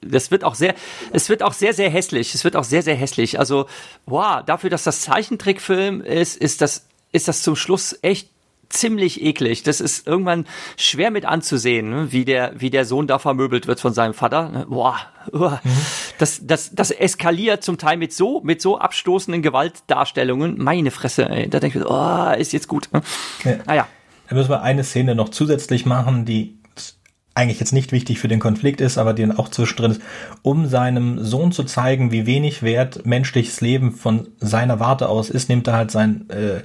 Das 0.01 0.31
wird 0.31 0.45
auch 0.45 0.55
sehr, 0.55 0.75
es 1.13 1.29
wird 1.29 1.43
auch 1.43 1.53
sehr, 1.53 1.75
sehr 1.75 1.91
hässlich. 1.91 2.35
Es 2.35 2.45
wird 2.45 2.57
auch 2.57 2.65
sehr, 2.65 2.83
sehr 2.83 2.95
hässlich. 2.95 3.39
Also, 3.39 3.67
wow, 4.07 4.43
dafür, 4.45 4.71
dass 4.71 4.85
das 4.85 5.03
Zeichentrickfilm 5.03 6.01
ist, 6.01 6.37
ist 6.37 6.61
das, 6.61 6.87
ist 7.13 7.29
das 7.29 7.43
zum 7.43 7.57
Schluss 7.57 7.99
echt 8.03 8.29
ziemlich 8.71 9.23
eklig. 9.23 9.63
Das 9.65 9.81
ist 9.81 10.07
irgendwann 10.07 10.47
schwer 10.77 11.11
mit 11.11 11.27
anzusehen, 11.27 11.91
ne? 11.91 12.13
wie 12.13 12.25
der, 12.25 12.53
wie 12.57 12.71
der 12.71 12.85
Sohn 12.85 13.07
da 13.07 13.19
vermöbelt 13.19 13.67
wird 13.67 13.81
von 13.81 13.93
seinem 13.93 14.15
Vater. 14.15 14.49
Ne? 14.49 14.67
Boah, 14.69 14.97
das, 16.19 16.47
das, 16.47 16.71
das 16.73 16.91
eskaliert 16.93 17.63
zum 17.63 17.79
Teil 17.79 17.97
mit 17.97 18.13
so, 18.13 18.41
mit 18.43 18.63
so 18.63 18.79
abstoßenden 18.79 19.43
Gewaltdarstellungen. 19.43 20.57
Meine 20.59 20.91
Fresse, 20.91 21.29
ey. 21.29 21.51
Da 21.51 21.61
denke 21.61 21.81
ich, 21.81 21.85
oh, 21.85 22.33
ist 22.39 22.53
jetzt 22.53 22.69
gut. 22.69 22.89
Ne? 22.93 23.03
Ja. 23.45 23.57
Naja. 23.67 23.89
Da 24.29 24.37
müssen 24.37 24.51
wir 24.51 24.63
eine 24.63 24.85
Szene 24.85 25.17
noch 25.17 25.31
zusätzlich 25.31 25.87
machen, 25.87 26.25
die 26.25 26.60
eigentlich 27.35 27.61
jetzt 27.61 27.73
nicht 27.73 27.93
wichtig 27.93 28.19
für 28.19 28.29
den 28.29 28.41
Konflikt 28.41 28.81
ist, 28.81 28.99
aber 28.99 29.15
dann 29.15 29.37
auch 29.37 29.49
zwischendrin 29.49 29.93
ist, 29.93 30.03
um 30.43 30.67
seinem 30.67 31.25
Sohn 31.25 31.53
zu 31.53 31.65
zeigen, 31.65 32.11
wie 32.11 32.27
wenig 32.27 32.63
wert 32.63 33.07
menschliches 33.07 33.61
Leben 33.61 33.93
von 33.93 34.29
seiner 34.39 34.81
Warte 34.81 35.09
aus 35.09 35.31
ist, 35.31 35.49
nimmt 35.49 35.69
er 35.69 35.75
halt 35.75 35.91
sein, 35.91 36.29
äh, 36.31 36.63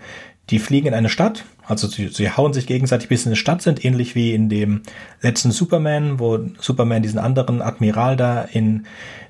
die 0.49 0.59
fliegen 0.59 0.87
in 0.87 0.93
eine 0.93 1.09
Stadt, 1.09 1.45
also 1.67 1.87
sie, 1.87 2.09
sie 2.09 2.29
hauen 2.29 2.53
sich 2.53 2.67
gegenseitig 2.67 3.09
bis 3.09 3.25
in 3.25 3.29
eine 3.29 3.35
Stadt 3.35 3.61
sind, 3.61 3.83
ähnlich 3.83 4.15
wie 4.15 4.33
in 4.33 4.49
dem 4.49 4.81
letzten 5.21 5.51
Superman, 5.51 6.19
wo 6.19 6.39
Superman 6.59 7.01
diesen 7.01 7.19
anderen 7.19 7.61
Admiral 7.61 8.15
da 8.15 8.41
in 8.43 8.85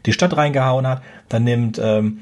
die 0.05 0.13
Stadt 0.13 0.35
reingehauen 0.35 0.85
hat. 0.85 1.01
Dann 1.29 1.45
nimmt 1.45 1.79
ähm, 1.81 2.19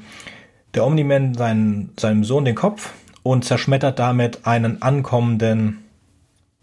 der 0.74 0.86
Omni-Man 0.86 1.34
seinen, 1.34 1.92
seinem 1.98 2.24
Sohn 2.24 2.44
den 2.44 2.54
Kopf 2.54 2.92
und 3.22 3.44
zerschmettert 3.44 3.98
damit 3.98 4.46
einen 4.46 4.82
ankommenden 4.82 5.83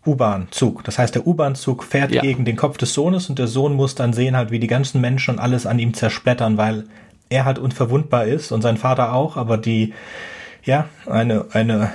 U-Bahn-Zug. 0.06 0.84
Das 0.84 0.98
heißt, 0.98 1.16
der 1.16 1.28
U-Bahn-Zug 1.28 1.84
fährt 1.84 2.12
ja. 2.12 2.22
gegen 2.22 2.46
den 2.46 2.56
Kopf 2.56 2.78
des 2.78 2.94
Sohnes 2.94 3.30
und 3.30 3.38
der 3.38 3.48
Sohn 3.48 3.74
muss 3.74 3.96
dann 3.96 4.14
sehen 4.14 4.36
halt, 4.36 4.52
wie 4.52 4.60
die 4.60 4.68
ganzen 4.68 5.00
Menschen 5.00 5.36
und 5.36 5.40
alles 5.40 5.66
an 5.66 5.80
ihm 5.80 5.94
zersplittern, 5.94 6.58
weil 6.58 6.86
er 7.30 7.46
halt 7.46 7.60
unverwundbar 7.60 8.26
ist 8.26 8.52
und 8.52 8.62
sein 8.62 8.78
Vater 8.78 9.14
auch, 9.14 9.38
aber 9.38 9.58
die, 9.58 9.94
ja, 10.64 10.90
eine, 11.06 11.46
eine, 11.52 11.92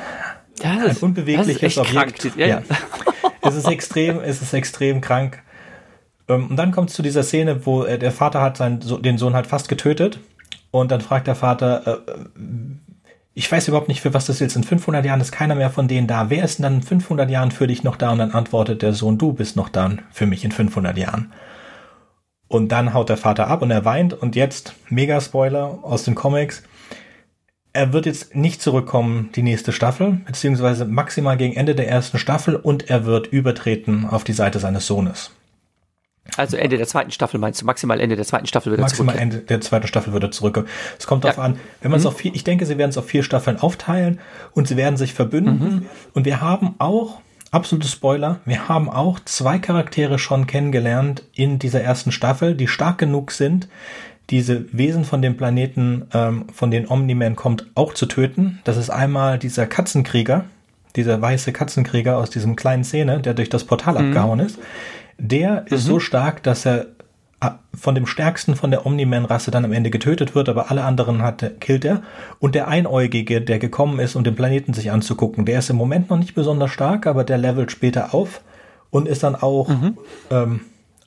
das, 0.58 0.72
ein 0.72 0.96
unbewegliches 0.96 1.74
das 1.74 1.78
Objekt. 1.78 2.20
Krank. 2.20 2.36
Ja. 2.36 2.46
ja. 2.46 2.62
es 3.42 3.56
ist 3.56 3.68
extrem, 3.68 4.20
es 4.20 4.40
ist 4.40 4.54
extrem 4.54 5.00
krank. 5.00 5.42
Ähm, 6.28 6.48
und 6.50 6.56
dann 6.56 6.72
kommt 6.72 6.90
es 6.90 6.96
zu 6.96 7.02
dieser 7.02 7.22
Szene, 7.22 7.66
wo 7.66 7.84
der 7.84 8.12
Vater 8.12 8.40
hat 8.40 8.56
seinen, 8.56 8.80
den 9.02 9.18
Sohn 9.18 9.34
halt 9.34 9.46
fast 9.46 9.68
getötet 9.68 10.20
und 10.70 10.90
dann 10.90 11.00
fragt 11.00 11.26
der 11.26 11.34
Vater, 11.34 12.02
äh, 12.06 12.20
ich 13.38 13.52
weiß 13.52 13.68
überhaupt 13.68 13.88
nicht, 13.88 14.00
für 14.00 14.14
was 14.14 14.24
das 14.24 14.40
jetzt 14.40 14.56
in 14.56 14.64
500 14.64 15.04
Jahren 15.04 15.20
ist 15.20 15.30
keiner 15.30 15.54
mehr 15.54 15.68
von 15.68 15.88
denen 15.88 16.06
da. 16.06 16.30
Wer 16.30 16.42
ist 16.42 16.58
denn 16.58 16.62
dann 16.62 16.74
in 16.76 16.82
500 16.82 17.28
Jahren 17.28 17.50
für 17.50 17.66
dich 17.66 17.84
noch 17.84 17.96
da? 17.96 18.10
Und 18.10 18.18
dann 18.18 18.30
antwortet 18.30 18.80
der 18.80 18.94
Sohn, 18.94 19.18
du 19.18 19.34
bist 19.34 19.56
noch 19.56 19.68
da 19.68 19.90
für 20.10 20.24
mich 20.24 20.42
in 20.42 20.52
500 20.52 20.96
Jahren. 20.96 21.34
Und 22.48 22.72
dann 22.72 22.94
haut 22.94 23.10
der 23.10 23.18
Vater 23.18 23.48
ab 23.48 23.60
und 23.60 23.70
er 23.70 23.84
weint. 23.84 24.14
Und 24.14 24.36
jetzt, 24.36 24.72
mega 24.88 25.20
Spoiler 25.20 25.80
aus 25.82 26.04
den 26.04 26.14
Comics, 26.14 26.62
er 27.74 27.92
wird 27.92 28.06
jetzt 28.06 28.34
nicht 28.34 28.62
zurückkommen, 28.62 29.28
die 29.34 29.42
nächste 29.42 29.70
Staffel, 29.70 30.22
beziehungsweise 30.24 30.86
maximal 30.86 31.36
gegen 31.36 31.56
Ende 31.56 31.74
der 31.74 31.90
ersten 31.90 32.16
Staffel 32.16 32.56
und 32.56 32.88
er 32.88 33.04
wird 33.04 33.26
übertreten 33.26 34.06
auf 34.06 34.24
die 34.24 34.32
Seite 34.32 34.60
seines 34.60 34.86
Sohnes. 34.86 35.32
Also 36.36 36.56
Ende 36.56 36.76
der 36.76 36.86
zweiten 36.86 37.10
Staffel 37.10 37.38
meinst 37.38 37.62
du? 37.62 37.66
Maximal 37.66 38.00
Ende 38.00 38.16
der 38.16 38.24
zweiten 38.24 38.46
Staffel 38.46 38.70
wird 38.70 38.80
er 38.80 38.82
Maximal 38.82 39.16
Ende 39.16 39.38
der 39.38 39.60
zweiten 39.60 39.86
Staffel 39.86 40.12
wird 40.12 40.22
er 40.22 40.30
zurückkommen. 40.30 40.68
Es 40.98 41.06
kommt 41.06 41.24
darauf 41.24 41.38
ja. 41.38 41.42
an, 41.44 41.58
wenn 41.80 41.90
man 41.90 41.98
es 41.98 42.04
mhm. 42.04 42.08
auf 42.08 42.16
vier, 42.18 42.34
ich 42.34 42.44
denke, 42.44 42.66
sie 42.66 42.78
werden 42.78 42.90
es 42.90 42.98
auf 42.98 43.06
vier 43.06 43.22
Staffeln 43.22 43.58
aufteilen 43.58 44.20
und 44.52 44.68
sie 44.68 44.76
werden 44.76 44.96
sich 44.96 45.14
verbünden. 45.14 45.58
Mhm. 45.58 45.86
Und 46.14 46.24
wir 46.24 46.40
haben 46.40 46.74
auch, 46.78 47.20
absolute 47.50 47.88
Spoiler, 47.88 48.40
wir 48.44 48.68
haben 48.68 48.90
auch 48.90 49.20
zwei 49.24 49.58
Charaktere 49.58 50.18
schon 50.18 50.46
kennengelernt 50.46 51.22
in 51.34 51.58
dieser 51.58 51.80
ersten 51.80 52.12
Staffel, 52.12 52.54
die 52.54 52.68
stark 52.68 52.98
genug 52.98 53.30
sind, 53.30 53.68
diese 54.30 54.66
Wesen 54.76 55.04
von 55.04 55.22
dem 55.22 55.36
Planeten, 55.36 56.06
ähm, 56.12 56.46
von 56.52 56.70
den 56.70 56.88
Omni-Man 56.88 57.36
kommt, 57.36 57.66
auch 57.74 57.94
zu 57.94 58.06
töten. 58.06 58.60
Das 58.64 58.76
ist 58.76 58.90
einmal 58.90 59.38
dieser 59.38 59.66
Katzenkrieger, 59.66 60.44
dieser 60.96 61.20
weiße 61.20 61.52
Katzenkrieger 61.52 62.16
aus 62.18 62.30
diesem 62.30 62.56
kleinen 62.56 62.84
Szene, 62.84 63.20
der 63.20 63.34
durch 63.34 63.48
das 63.48 63.64
Portal 63.64 63.94
mhm. 63.94 64.08
abgehauen 64.08 64.40
ist. 64.40 64.58
Der 65.18 65.62
mhm. 65.62 65.74
ist 65.74 65.84
so 65.84 66.00
stark, 66.00 66.42
dass 66.42 66.66
er 66.66 66.86
äh, 67.40 67.50
von 67.74 67.94
dem 67.94 68.06
stärksten 68.06 68.56
von 68.56 68.70
der 68.70 68.86
Omni-Man-Rasse 68.86 69.50
dann 69.50 69.64
am 69.64 69.72
Ende 69.72 69.90
getötet 69.90 70.34
wird, 70.34 70.48
aber 70.48 70.70
alle 70.70 70.84
anderen 70.84 71.22
hat, 71.22 71.60
killt 71.60 71.84
er. 71.84 72.02
Und 72.38 72.54
der 72.54 72.68
Einäugige, 72.68 73.40
der 73.40 73.58
gekommen 73.58 73.98
ist, 73.98 74.16
um 74.16 74.24
den 74.24 74.34
Planeten 74.34 74.72
sich 74.72 74.90
anzugucken, 74.90 75.44
der 75.44 75.58
ist 75.58 75.70
im 75.70 75.76
Moment 75.76 76.10
noch 76.10 76.18
nicht 76.18 76.34
besonders 76.34 76.70
stark, 76.70 77.06
aber 77.06 77.24
der 77.24 77.38
levelt 77.38 77.70
später 77.70 78.14
auf 78.14 78.40
und 78.90 79.08
ist 79.08 79.22
dann 79.22 79.34
auch 79.34 79.68
mhm. 79.68 79.98
ähm, 80.30 80.60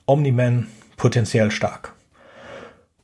Omni-Man 0.06 0.68
potenziell 0.98 1.50
stark. 1.52 1.94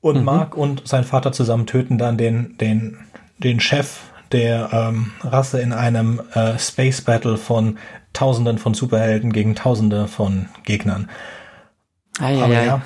Und 0.02 0.20
mhm. 0.20 0.26
Mark 0.26 0.56
und 0.56 0.88
sein 0.88 1.04
Vater 1.04 1.32
zusammen 1.32 1.66
töten 1.66 1.98
dann 1.98 2.18
den, 2.18 2.58
den, 2.60 2.98
den 3.40 3.60
Chef 3.60 4.02
der 4.36 4.70
ähm, 4.74 5.14
Rasse 5.22 5.62
in 5.62 5.72
einem 5.72 6.22
äh, 6.34 6.60
Space 6.60 7.02
Battle 7.02 7.38
von 7.38 7.78
Tausenden 8.12 8.58
von 8.58 8.74
Superhelden 8.74 9.32
gegen 9.32 9.56
Tausende 9.56 10.08
von 10.10 10.50
Gegnern. 10.64 11.10
Ei, 12.20 12.42
Aber 12.42 12.56
ei, 12.56 12.66
ja, 12.66 12.82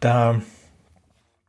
da 0.00 0.40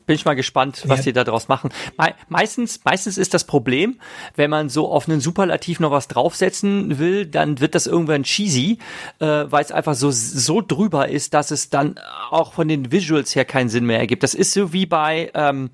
bin 0.06 0.16
ich 0.16 0.26
mal 0.26 0.36
gespannt, 0.36 0.84
was 0.88 1.00
ja. 1.00 1.04
die 1.06 1.14
da 1.14 1.24
draus 1.24 1.48
machen. 1.48 1.72
Me 1.98 2.14
meistens, 2.28 2.82
meistens 2.84 3.18
ist 3.18 3.34
das 3.34 3.46
Problem, 3.46 4.00
wenn 4.36 4.50
man 4.50 4.68
so 4.68 4.92
auf 4.92 5.08
einen 5.08 5.22
Superlativ 5.22 5.80
noch 5.80 5.92
was 5.92 6.08
draufsetzen 6.08 7.00
will, 7.00 7.26
dann 7.26 7.62
wird 7.62 7.76
das 7.76 7.88
irgendwann 7.88 8.24
cheesy, 8.24 8.78
äh, 9.20 9.26
weil 9.26 9.64
es 9.64 9.72
einfach 9.72 9.96
so, 9.96 10.12
so 10.12 10.62
drüber 10.62 11.08
ist, 11.08 11.34
dass 11.34 11.50
es 11.50 11.70
dann 11.70 11.98
auch 12.30 12.54
von 12.54 12.68
den 12.68 12.92
Visuals 12.92 13.36
her 13.36 13.46
keinen 13.46 13.70
Sinn 13.70 13.86
mehr 13.86 14.00
ergibt. 14.00 14.22
Das 14.24 14.34
ist 14.34 14.52
so 14.52 14.74
wie 14.74 14.86
bei 14.86 15.32
ähm, 15.34 15.70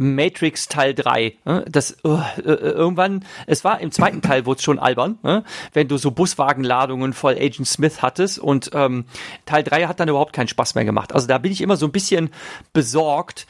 Matrix 0.00 0.66
Teil 0.66 0.94
3. 0.94 1.34
Ne? 1.44 1.64
Das 1.68 1.98
uh, 2.04 2.20
irgendwann, 2.42 3.26
es 3.46 3.64
war 3.64 3.80
im 3.80 3.92
zweiten 3.92 4.22
Teil 4.22 4.46
wurde 4.46 4.56
es 4.56 4.64
schon 4.64 4.78
albern, 4.78 5.18
ne? 5.22 5.44
wenn 5.74 5.88
du 5.88 5.98
so 5.98 6.10
Buswagenladungen 6.10 7.12
voll 7.12 7.34
Agent 7.34 7.68
Smith 7.68 8.00
hattest 8.00 8.38
und 8.38 8.70
ähm, 8.72 9.04
Teil 9.44 9.62
3 9.62 9.84
hat 9.86 10.00
dann 10.00 10.08
überhaupt 10.08 10.32
keinen 10.32 10.48
Spaß 10.48 10.74
mehr 10.74 10.86
gemacht. 10.86 11.12
Also 11.12 11.26
da 11.26 11.36
bin 11.36 11.52
ich 11.52 11.60
immer 11.60 11.76
so 11.76 11.84
ein 11.84 11.92
bisschen 11.92 12.30
besorgt, 12.72 13.46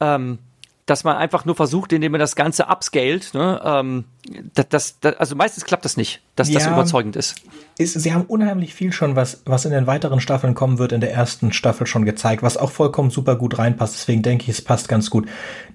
ähm, 0.00 0.40
dass 0.86 1.04
man 1.04 1.16
einfach 1.16 1.44
nur 1.44 1.54
versucht, 1.54 1.92
indem 1.92 2.12
man 2.12 2.18
das 2.18 2.34
Ganze 2.34 2.64
upscaled. 2.64 3.34
Ne? 3.34 3.60
Ähm, 3.64 4.04
das, 4.54 4.68
das, 4.68 5.00
das, 5.00 5.16
also 5.16 5.36
meistens 5.36 5.64
klappt 5.64 5.84
das 5.84 5.96
nicht, 5.96 6.22
dass 6.34 6.48
ja, 6.48 6.54
das 6.54 6.66
überzeugend 6.66 7.14
ist. 7.14 7.36
ist. 7.78 7.94
Sie 7.94 8.12
haben 8.12 8.24
unheimlich 8.24 8.74
viel 8.74 8.92
schon, 8.92 9.14
was, 9.14 9.42
was 9.44 9.64
in 9.64 9.70
den 9.70 9.86
weiteren 9.86 10.20
Staffeln 10.20 10.54
kommen 10.54 10.78
wird, 10.78 10.92
in 10.92 11.00
der 11.00 11.12
ersten 11.12 11.52
Staffel 11.52 11.86
schon 11.86 12.04
gezeigt, 12.04 12.42
was 12.42 12.56
auch 12.56 12.70
vollkommen 12.70 13.10
super 13.10 13.36
gut 13.36 13.58
reinpasst. 13.58 13.94
Deswegen 13.94 14.22
denke 14.22 14.44
ich, 14.44 14.48
es 14.48 14.62
passt 14.62 14.88
ganz 14.88 15.08
gut. 15.08 15.28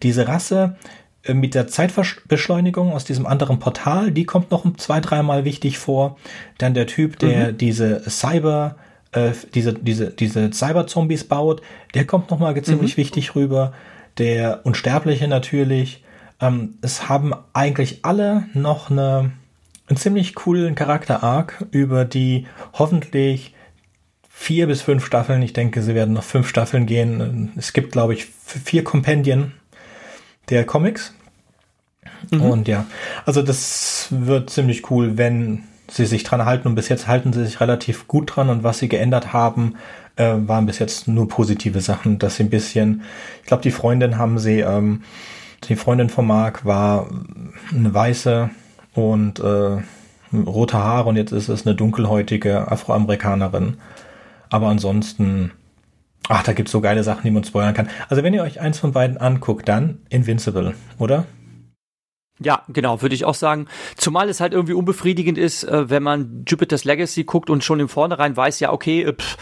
Diese 0.04 0.28
Rasse 0.28 0.76
äh, 1.24 1.34
mit 1.34 1.56
der 1.56 1.68
Zeitbeschleunigung 1.68 2.92
aus 2.92 3.06
diesem 3.06 3.26
anderen 3.26 3.60
Portal, 3.60 4.12
die 4.12 4.26
kommt 4.26 4.52
noch 4.52 4.66
zwei, 4.76 5.00
dreimal 5.00 5.46
wichtig 5.46 5.78
vor. 5.78 6.18
Dann 6.58 6.74
der 6.74 6.88
Typ, 6.88 7.18
der 7.20 7.54
mhm. 7.54 7.58
diese 7.58 8.10
Cyber, 8.10 8.76
äh, 9.14 9.32
diese, 9.54 9.74
diese, 9.74 10.10
diese 10.10 10.52
Cyber-Zombies 10.52 11.24
baut, 11.24 11.62
der 11.94 12.06
kommt 12.06 12.30
noch 12.30 12.40
mal 12.40 12.62
ziemlich 12.62 12.98
mhm. 12.98 13.02
wichtig 13.02 13.36
rüber 13.36 13.72
der 14.18 14.66
Unsterbliche 14.66 15.28
natürlich. 15.28 16.04
Ähm, 16.40 16.76
es 16.82 17.10
haben 17.10 17.34
eigentlich 17.54 18.06
alle 18.06 18.46
noch 18.54 18.90
eine, 18.90 19.32
einen 19.88 19.98
ziemlich 19.98 20.36
coolen 20.36 20.76
Charakter-Arc 20.76 21.66
über 21.72 22.06
die 22.06 22.48
hoffentlich 22.74 23.54
vier 24.30 24.68
bis 24.68 24.82
fünf 24.82 25.06
Staffeln. 25.06 25.42
Ich 25.42 25.54
denke, 25.54 25.82
sie 25.82 25.96
werden 25.96 26.14
noch 26.14 26.24
fünf 26.24 26.48
Staffeln 26.48 26.86
gehen. 26.86 27.54
Es 27.58 27.74
gibt, 27.74 27.92
glaube 27.92 28.14
ich, 28.14 28.26
vier 28.26 28.84
Kompendien 28.84 29.54
der 30.50 30.64
Comics. 30.64 31.14
Mhm. 32.32 32.42
Und 32.42 32.68
ja, 32.68 32.86
also 33.26 33.42
das 33.42 34.08
wird 34.12 34.50
ziemlich 34.50 34.90
cool, 34.92 35.18
wenn 35.18 35.64
sie 35.90 36.06
sich 36.06 36.24
dran 36.24 36.46
halten. 36.46 36.68
Und 36.68 36.76
bis 36.76 36.90
jetzt 36.90 37.08
halten 37.08 37.34
sie 37.34 37.46
sich 37.46 37.60
relativ 37.60 38.08
gut 38.08 38.36
dran. 38.36 38.50
Und 38.50 38.64
was 38.64 38.80
sie 38.80 38.90
geändert 38.90 39.34
haben, 39.34 39.76
äh, 40.18 40.34
waren 40.38 40.66
bis 40.66 40.80
jetzt 40.80 41.08
nur 41.08 41.28
positive 41.28 41.82
Sachen, 41.82 42.20
dass 42.20 42.36
sie 42.36 42.44
ein 42.44 42.50
bisschen, 42.50 43.04
ich 43.42 43.48
glaube, 43.48 43.64
die 43.64 43.72
Freundin 43.72 44.18
haben 44.18 44.40
sie, 44.40 44.60
ähm, 44.60 45.04
die 45.64 45.76
Freundin 45.76 46.10
von 46.10 46.28
Mark 46.28 46.66
war 46.66 47.08
eine 47.74 47.94
weiße 47.94 48.50
und 48.94 49.40
äh, 49.40 49.78
rote 50.34 50.78
Haare 50.78 51.10
und 51.10 51.16
jetzt 51.16 51.32
ist 51.32 51.50
es 51.50 51.66
eine 51.66 51.76
dunkelhäutige 51.76 52.70
Afroamerikanerin. 52.72 53.78
Aber 54.50 54.68
ansonsten, 54.68 55.52
ach, 56.28 56.44
da 56.44 56.54
gibt's 56.54 56.72
so 56.72 56.82
geile 56.82 57.04
Sachen, 57.04 57.24
die 57.24 57.32
man 57.32 57.44
spoilern 57.44 57.74
kann. 57.74 57.90
Also 58.10 58.24
wenn 58.24 58.34
ihr 58.34 58.44
euch 58.44 58.60
eins 58.60 58.80
von 58.80 58.92
beiden 58.92 59.18
anguckt, 59.18 59.68
dann 59.68 60.00
Invincible, 60.10 60.74
oder? 61.00 61.26
Ja, 62.40 62.62
genau, 62.68 63.02
würde 63.02 63.16
ich 63.16 63.26
auch 63.26 63.34
sagen. 63.34 63.68
Zumal 63.96 64.30
es 64.30 64.40
halt 64.40 64.54
irgendwie 64.54 64.74
unbefriedigend 64.74 65.40
ist, 65.40 65.64
äh, 65.64 65.90
wenn 65.90 66.04
man 66.04 66.44
Jupiter's 66.48 66.84
Legacy 66.84 67.24
guckt 67.24 67.50
und 67.50 67.64
schon 67.64 67.80
im 67.80 67.90
Vornherein 67.90 68.38
weiß, 68.38 68.60
ja, 68.60 68.72
okay, 68.72 69.02
äh, 69.04 69.14
pff, 69.14 69.38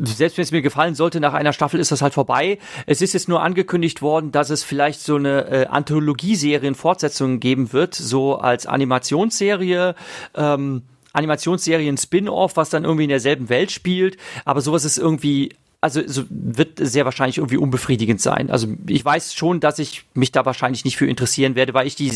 selbst 0.00 0.38
wenn 0.38 0.44
es 0.44 0.50
mir 0.52 0.62
gefallen 0.62 0.94
sollte, 0.94 1.20
nach 1.20 1.34
einer 1.34 1.52
Staffel 1.52 1.78
ist 1.78 1.92
das 1.92 2.00
halt 2.00 2.14
vorbei. 2.14 2.58
Es 2.86 3.02
ist 3.02 3.12
jetzt 3.12 3.28
nur 3.28 3.42
angekündigt 3.42 4.00
worden, 4.00 4.32
dass 4.32 4.48
es 4.48 4.62
vielleicht 4.64 5.00
so 5.00 5.16
eine 5.16 5.46
äh, 5.48 5.66
Anthologieserien-Fortsetzung 5.66 7.38
geben 7.38 7.74
wird, 7.74 7.94
so 7.94 8.36
als 8.36 8.66
Animationsserie. 8.66 9.94
Ähm, 10.34 10.82
Animationsserien 11.12 11.98
Spin-off, 11.98 12.56
was 12.56 12.70
dann 12.70 12.84
irgendwie 12.84 13.04
in 13.04 13.10
derselben 13.10 13.50
Welt 13.50 13.70
spielt, 13.70 14.16
aber 14.46 14.62
sowas 14.62 14.86
ist 14.86 14.96
irgendwie 14.96 15.50
also 15.82 16.00
so 16.06 16.22
wird 16.30 16.78
sehr 16.80 17.04
wahrscheinlich 17.04 17.38
irgendwie 17.38 17.56
unbefriedigend 17.58 18.20
sein. 18.20 18.50
Also 18.50 18.68
ich 18.86 19.04
weiß 19.04 19.34
schon, 19.34 19.60
dass 19.60 19.78
ich 19.80 20.04
mich 20.14 20.30
da 20.32 20.46
wahrscheinlich 20.46 20.84
nicht 20.84 20.96
für 20.96 21.06
interessieren 21.06 21.56
werde, 21.56 21.74
weil 21.74 21.86
ich 21.86 21.96
die 21.96 22.10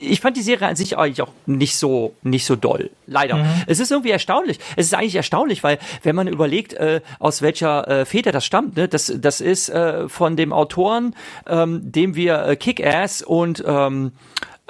ich 0.00 0.20
fand 0.20 0.36
die 0.36 0.42
Serie 0.42 0.68
an 0.68 0.76
sich 0.76 0.96
eigentlich 0.96 1.20
auch 1.20 1.32
nicht 1.44 1.76
so 1.76 2.14
nicht 2.22 2.46
so 2.46 2.56
doll. 2.56 2.90
Leider. 3.06 3.36
Mhm. 3.36 3.46
Es 3.66 3.78
ist 3.78 3.90
irgendwie 3.90 4.10
erstaunlich. 4.10 4.58
Es 4.76 4.86
ist 4.86 4.94
eigentlich 4.94 5.16
erstaunlich, 5.16 5.62
weil 5.64 5.78
wenn 6.02 6.16
man 6.16 6.28
überlegt, 6.28 6.72
äh, 6.74 7.02
aus 7.18 7.42
welcher 7.42 7.86
äh, 7.88 8.04
Väter 8.06 8.32
das 8.32 8.46
stammt, 8.46 8.76
ne, 8.76 8.88
das 8.88 9.12
das 9.14 9.40
ist 9.40 9.68
äh, 9.68 10.08
von 10.08 10.36
dem 10.36 10.52
Autoren, 10.52 11.14
ähm, 11.46 11.92
dem 11.92 12.14
wir 12.14 12.46
äh, 12.46 12.56
Kick-Ass 12.56 13.22
und 13.22 13.62
ähm, 13.66 14.12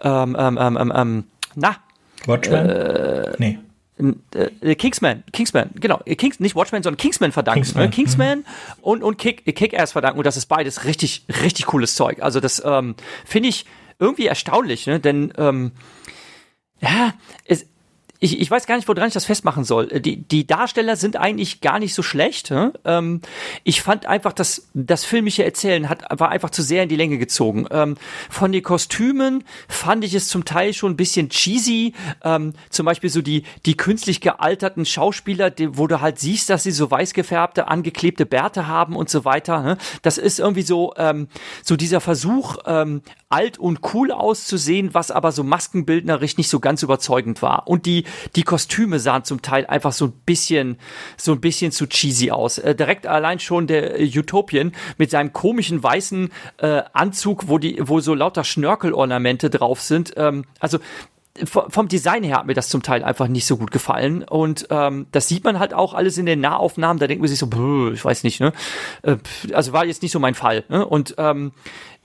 ähm, 0.02 0.36
ähm, 0.38 0.58
ähm, 0.60 0.76
ähm, 0.80 0.92
ähm 0.94 1.24
na 1.54 1.76
Watchmen? 2.26 2.68
Äh, 2.68 3.32
nee 3.38 3.58
äh, 3.98 4.74
Kingsman, 4.74 5.24
Kingsman, 5.32 5.70
genau, 5.74 5.98
Kings, 5.98 6.40
nicht 6.40 6.54
Watchmen, 6.54 6.82
sondern 6.82 6.98
Kingsman 6.98 7.32
verdanken. 7.32 7.62
Kingsman, 7.62 7.84
ne? 7.84 7.90
Kingsman 7.90 8.38
mhm. 8.38 8.44
und, 8.82 9.02
und 9.02 9.18
Kick, 9.18 9.44
Kick-Ass 9.44 9.92
verdanken. 9.92 10.18
Und 10.18 10.26
das 10.26 10.36
ist 10.36 10.46
beides 10.46 10.84
richtig, 10.84 11.24
richtig 11.42 11.66
cooles 11.66 11.94
Zeug. 11.94 12.22
Also 12.22 12.40
das 12.40 12.62
ähm, 12.64 12.94
finde 13.24 13.48
ich 13.48 13.66
irgendwie 13.98 14.26
erstaunlich, 14.26 14.86
ne? 14.86 15.00
Denn 15.00 15.32
ähm, 15.36 15.72
ja, 16.80 17.14
es, 17.44 17.66
ich, 18.20 18.40
ich 18.40 18.50
weiß 18.50 18.66
gar 18.66 18.76
nicht, 18.76 18.88
woran 18.88 19.06
ich 19.06 19.14
das 19.14 19.24
festmachen 19.24 19.64
soll. 19.64 19.92
Äh, 19.92 20.00
die, 20.00 20.16
die 20.16 20.46
Darsteller 20.46 20.96
sind 20.96 21.16
eigentlich 21.16 21.60
gar 21.60 21.78
nicht 21.78 21.94
so 21.94 22.02
schlecht. 22.02 22.52
Ähm, 22.84 23.20
ich 23.64 23.82
fand 23.82 24.06
einfach, 24.06 24.32
dass 24.32 24.68
das 24.74 25.04
filmische 25.04 25.44
Erzählen 25.44 25.88
hat, 25.88 26.04
war 26.18 26.30
einfach 26.30 26.50
zu 26.50 26.62
sehr 26.62 26.82
in 26.82 26.88
die 26.88 26.96
Länge 26.96 27.18
gezogen. 27.18 27.66
Ähm, 27.70 27.96
von 28.28 28.52
den 28.52 28.62
Kostümen 28.62 29.44
fand 29.68 30.04
ich 30.04 30.14
es 30.14 30.28
zum 30.28 30.44
Teil 30.44 30.72
schon 30.72 30.92
ein 30.92 30.96
bisschen 30.96 31.28
cheesy. 31.28 31.94
Ähm, 32.24 32.54
zum 32.70 32.86
Beispiel 32.86 33.10
so 33.10 33.22
die, 33.22 33.44
die 33.66 33.76
künstlich 33.76 34.20
gealterten 34.20 34.84
Schauspieler, 34.84 35.50
die, 35.50 35.78
wo 35.78 35.86
du 35.86 36.00
halt 36.00 36.18
siehst, 36.18 36.50
dass 36.50 36.64
sie 36.64 36.72
so 36.72 36.90
weiß 36.90 37.14
gefärbte, 37.14 37.68
angeklebte 37.68 38.26
Bärte 38.26 38.66
haben 38.66 38.96
und 38.96 39.08
so 39.10 39.24
weiter. 39.24 39.62
Ne? 39.62 39.78
Das 40.02 40.18
ist 40.18 40.40
irgendwie 40.40 40.62
so, 40.62 40.92
ähm, 40.96 41.28
so 41.62 41.76
dieser 41.76 42.00
Versuch, 42.00 42.56
ähm, 42.66 43.02
alt 43.28 43.58
und 43.58 43.80
cool 43.94 44.10
auszusehen, 44.10 44.94
was 44.94 45.10
aber 45.10 45.32
so 45.32 45.44
maskenbildnerisch 45.44 46.36
nicht 46.38 46.48
so 46.48 46.60
ganz 46.60 46.82
überzeugend 46.82 47.42
war. 47.42 47.68
Und 47.68 47.86
die, 47.86 48.04
die 48.36 48.42
Kostüme 48.42 48.98
sahen 48.98 49.24
zum 49.24 49.42
Teil 49.42 49.66
einfach 49.66 49.92
so 49.92 50.06
ein 50.06 50.12
bisschen, 50.26 50.78
so 51.16 51.32
ein 51.32 51.40
bisschen 51.40 51.72
zu 51.72 51.86
cheesy 51.86 52.30
aus. 52.30 52.58
Äh, 52.58 52.74
direkt 52.74 53.06
allein 53.06 53.38
schon 53.38 53.66
der 53.66 53.98
Utopian 54.00 54.72
mit 54.96 55.10
seinem 55.10 55.32
komischen 55.32 55.82
weißen 55.82 56.30
äh, 56.58 56.82
Anzug, 56.92 57.48
wo 57.48 57.58
die, 57.58 57.78
wo 57.80 58.00
so 58.00 58.14
lauter 58.14 58.44
Schnörkelornamente 58.44 59.50
drauf 59.50 59.80
sind. 59.80 60.14
Ähm, 60.16 60.44
also 60.60 60.78
vom 61.44 61.88
Design 61.88 62.24
her 62.24 62.38
hat 62.38 62.46
mir 62.46 62.54
das 62.54 62.68
zum 62.68 62.82
Teil 62.82 63.04
einfach 63.04 63.28
nicht 63.28 63.46
so 63.46 63.56
gut 63.56 63.70
gefallen 63.70 64.24
und 64.24 64.66
ähm, 64.70 65.06
das 65.12 65.28
sieht 65.28 65.44
man 65.44 65.58
halt 65.58 65.72
auch 65.72 65.94
alles 65.94 66.18
in 66.18 66.26
den 66.26 66.40
Nahaufnahmen. 66.40 66.98
Da 66.98 67.06
denkt 67.06 67.20
man 67.20 67.28
sich 67.28 67.38
so, 67.38 67.48
ich 67.92 68.04
weiß 68.04 68.24
nicht, 68.24 68.40
ne? 68.40 68.52
Äh, 69.02 69.16
also 69.52 69.72
war 69.72 69.84
jetzt 69.84 70.02
nicht 70.02 70.12
so 70.12 70.18
mein 70.18 70.34
Fall. 70.34 70.64
Ne? 70.68 70.84
Und 70.84 71.14
ähm, 71.18 71.52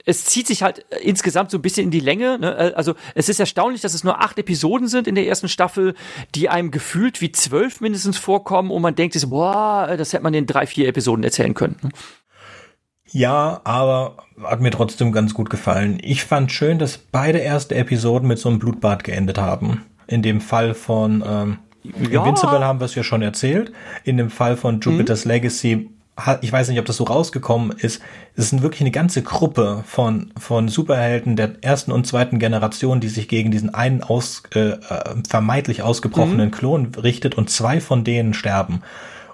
es 0.06 0.24
zieht 0.24 0.46
sich 0.46 0.62
halt 0.62 0.84
äh, 0.90 0.98
insgesamt 0.98 1.50
so 1.50 1.58
ein 1.58 1.62
bisschen 1.62 1.84
in 1.84 1.90
die 1.90 2.00
Länge. 2.00 2.38
Ne? 2.38 2.56
Äh, 2.56 2.74
also 2.74 2.94
es 3.14 3.28
ist 3.28 3.40
erstaunlich, 3.40 3.80
dass 3.80 3.94
es 3.94 4.04
nur 4.04 4.20
acht 4.20 4.38
Episoden 4.38 4.88
sind 4.88 5.06
in 5.06 5.14
der 5.14 5.26
ersten 5.26 5.48
Staffel, 5.48 5.94
die 6.34 6.48
einem 6.48 6.70
gefühlt 6.70 7.20
wie 7.20 7.32
zwölf 7.32 7.80
mindestens 7.80 8.18
vorkommen 8.18 8.70
und 8.70 8.82
man 8.82 8.94
denkt 8.94 9.14
sich, 9.14 9.28
boah, 9.28 9.94
das 9.96 10.12
hätte 10.12 10.22
man 10.22 10.34
in 10.34 10.46
drei, 10.46 10.66
vier 10.66 10.88
Episoden 10.88 11.24
erzählen 11.24 11.54
können. 11.54 11.76
Ne? 11.82 11.90
Ja, 13.14 13.60
aber 13.62 14.16
hat 14.42 14.60
mir 14.60 14.72
trotzdem 14.72 15.12
ganz 15.12 15.34
gut 15.34 15.48
gefallen. 15.48 15.98
Ich 16.02 16.24
fand 16.24 16.50
schön, 16.50 16.80
dass 16.80 16.98
beide 16.98 17.38
erste 17.38 17.76
Episoden 17.76 18.26
mit 18.26 18.40
so 18.40 18.48
einem 18.48 18.58
Blutbad 18.58 19.04
geendet 19.04 19.38
haben. 19.38 19.82
In 20.08 20.20
dem 20.20 20.40
Fall 20.40 20.74
von 20.74 21.22
ähm, 21.24 21.58
ja. 22.10 22.20
Invincible 22.20 22.64
haben 22.64 22.80
wir 22.80 22.86
es 22.86 22.96
ja 22.96 23.04
schon 23.04 23.22
erzählt. 23.22 23.72
In 24.02 24.16
dem 24.16 24.30
Fall 24.30 24.56
von 24.56 24.80
Jupiter's 24.80 25.24
mhm. 25.24 25.30
Legacy 25.30 25.90
ich 26.42 26.52
weiß 26.52 26.68
nicht, 26.68 26.78
ob 26.78 26.86
das 26.86 26.96
so 26.96 27.04
rausgekommen 27.04 27.76
ist, 27.76 28.00
es 28.36 28.50
sind 28.50 28.62
wirklich 28.62 28.82
eine 28.82 28.92
ganze 28.92 29.22
Gruppe 29.22 29.82
von, 29.84 30.32
von 30.38 30.68
Superhelden 30.68 31.34
der 31.34 31.56
ersten 31.60 31.90
und 31.90 32.06
zweiten 32.06 32.38
Generation, 32.38 33.00
die 33.00 33.08
sich 33.08 33.26
gegen 33.26 33.50
diesen 33.50 33.74
einen 33.74 34.00
aus, 34.00 34.44
äh, 34.54 34.74
äh 34.74 34.78
vermeintlich 35.28 35.82
ausgebrochenen 35.82 36.46
mhm. 36.46 36.52
Klon 36.52 36.94
richtet 36.94 37.34
und 37.34 37.50
zwei 37.50 37.80
von 37.80 38.04
denen 38.04 38.32
sterben. 38.32 38.82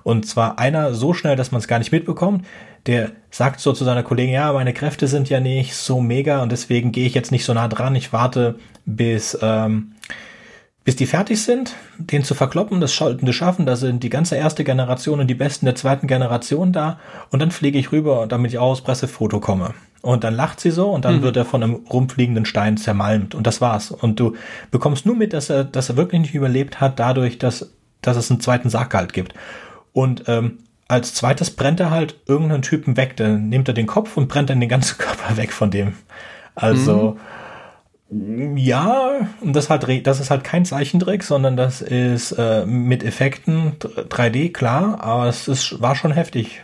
Und 0.03 0.27
zwar 0.27 0.59
einer 0.59 0.95
so 0.95 1.13
schnell, 1.13 1.37
dass 1.37 1.53
man 1.53 1.61
es 1.61 1.69
gar 1.69 1.79
nicht 1.79 1.93
mitbekommt, 1.93 2.47
der 2.87 3.13
sagt 3.31 3.61
so 3.61 3.73
zu 3.73 3.85
seiner 3.85 4.03
Kollegin, 4.03 4.35
ja, 4.35 4.53
meine 4.53 4.73
Kräfte 4.73 5.07
sind 5.07 5.29
ja 5.29 5.41
nicht 5.41 5.75
so 5.75 6.01
mega 6.01 6.43
und 6.43 6.51
deswegen 6.51 6.93
gehe 6.93 7.07
ich 7.07 7.15
jetzt 7.15 7.33
nicht 7.33 7.45
so 7.45 7.55
nah 7.55 7.69
dran, 7.69 7.95
ich 7.95 8.13
warte 8.13 8.59
bis, 8.87 9.39
ähm, 9.43 9.93
bis 10.85 10.97
die 10.97 11.07
fertig 11.07 11.43
sind, 11.43 11.77
den 11.99 12.25
zu 12.25 12.35
verkloppen, 12.35 12.81
das 12.81 12.97
sollten 12.97 13.31
schaffen, 13.33 13.67
da 13.67 13.77
sind 13.77 14.03
die 14.03 14.11
ganze 14.11 14.37
erste 14.37 14.65
Generation 14.65 15.21
und 15.21 15.27
die 15.29 15.35
Besten 15.35 15.67
der 15.67 15.75
zweiten 15.75 16.07
Generation 16.07 16.73
da 16.73 16.99
und 17.31 17.41
dann 17.41 17.51
fliege 17.51 17.79
ich 17.79 17.93
rüber, 17.93 18.27
damit 18.27 18.53
ich 18.53 18.59
auch 18.59 18.73
aufs 18.73 18.81
Pressefoto 18.81 19.41
komme. 19.41 19.75
Und 20.03 20.25
dann 20.25 20.35
lacht 20.35 20.61
sie 20.61 20.71
so 20.71 20.91
und 20.91 21.05
dann 21.05 21.19
mhm. 21.19 21.23
wird 21.23 21.37
er 21.37 21.45
von 21.45 21.63
einem 21.63 21.75
rumfliegenden 21.75 22.47
Stein 22.47 22.79
zermalmt 22.79 23.35
und 23.35 23.47
das 23.47 23.61
war's. 23.61 23.91
Und 23.91 24.19
du 24.19 24.35
bekommst 24.71 25.05
nur 25.05 25.15
mit, 25.15 25.35
dass 25.35 25.51
er, 25.51 25.65
dass 25.65 25.91
er 25.91 25.99
wirklich 25.99 26.23
nicht 26.23 26.35
überlebt 26.35 26.81
hat, 26.81 26.99
dadurch, 26.99 27.37
dass, 27.37 27.71
dass 28.01 28.17
es 28.17 28.31
einen 28.31 28.41
zweiten 28.41 28.71
Sarggehalt 28.71 29.13
gibt. 29.13 29.35
Und 29.93 30.25
ähm, 30.27 30.61
als 30.91 31.15
zweites 31.15 31.51
brennt 31.51 31.81
er 31.81 31.91
halt 31.91 32.17
irgendeinen 32.27 32.63
Typen 32.63 32.97
weg, 32.97 33.17
dann 33.17 33.49
nimmt 33.49 33.69
er 33.69 33.75
den 33.75 33.87
Kopf 33.87 34.17
und 34.17 34.29
brennt 34.29 34.51
dann 34.51 34.61
den 34.61 34.69
ganzen 34.69 34.99
Körper 34.99 35.37
weg 35.37 35.53
von 35.53 35.71
dem. 35.71 35.95
Also 36.55 37.13
mhm 37.13 37.21
ja, 38.11 39.29
das, 39.41 39.71
hat, 39.71 39.87
das 40.03 40.21
ist 40.21 40.31
halt 40.31 40.43
kein 40.43 40.65
Zeichentrick, 40.65 41.23
sondern 41.23 41.57
das 41.57 41.81
ist 41.81 42.33
äh, 42.33 42.67
mit 42.67 43.05
Effekten 43.05 43.75
3D, 43.79 44.53
klar, 44.53 45.01
aber 45.01 45.29
es 45.29 45.47
ist, 45.47 45.81
war 45.81 45.95
schon 45.95 46.11
heftig. 46.11 46.63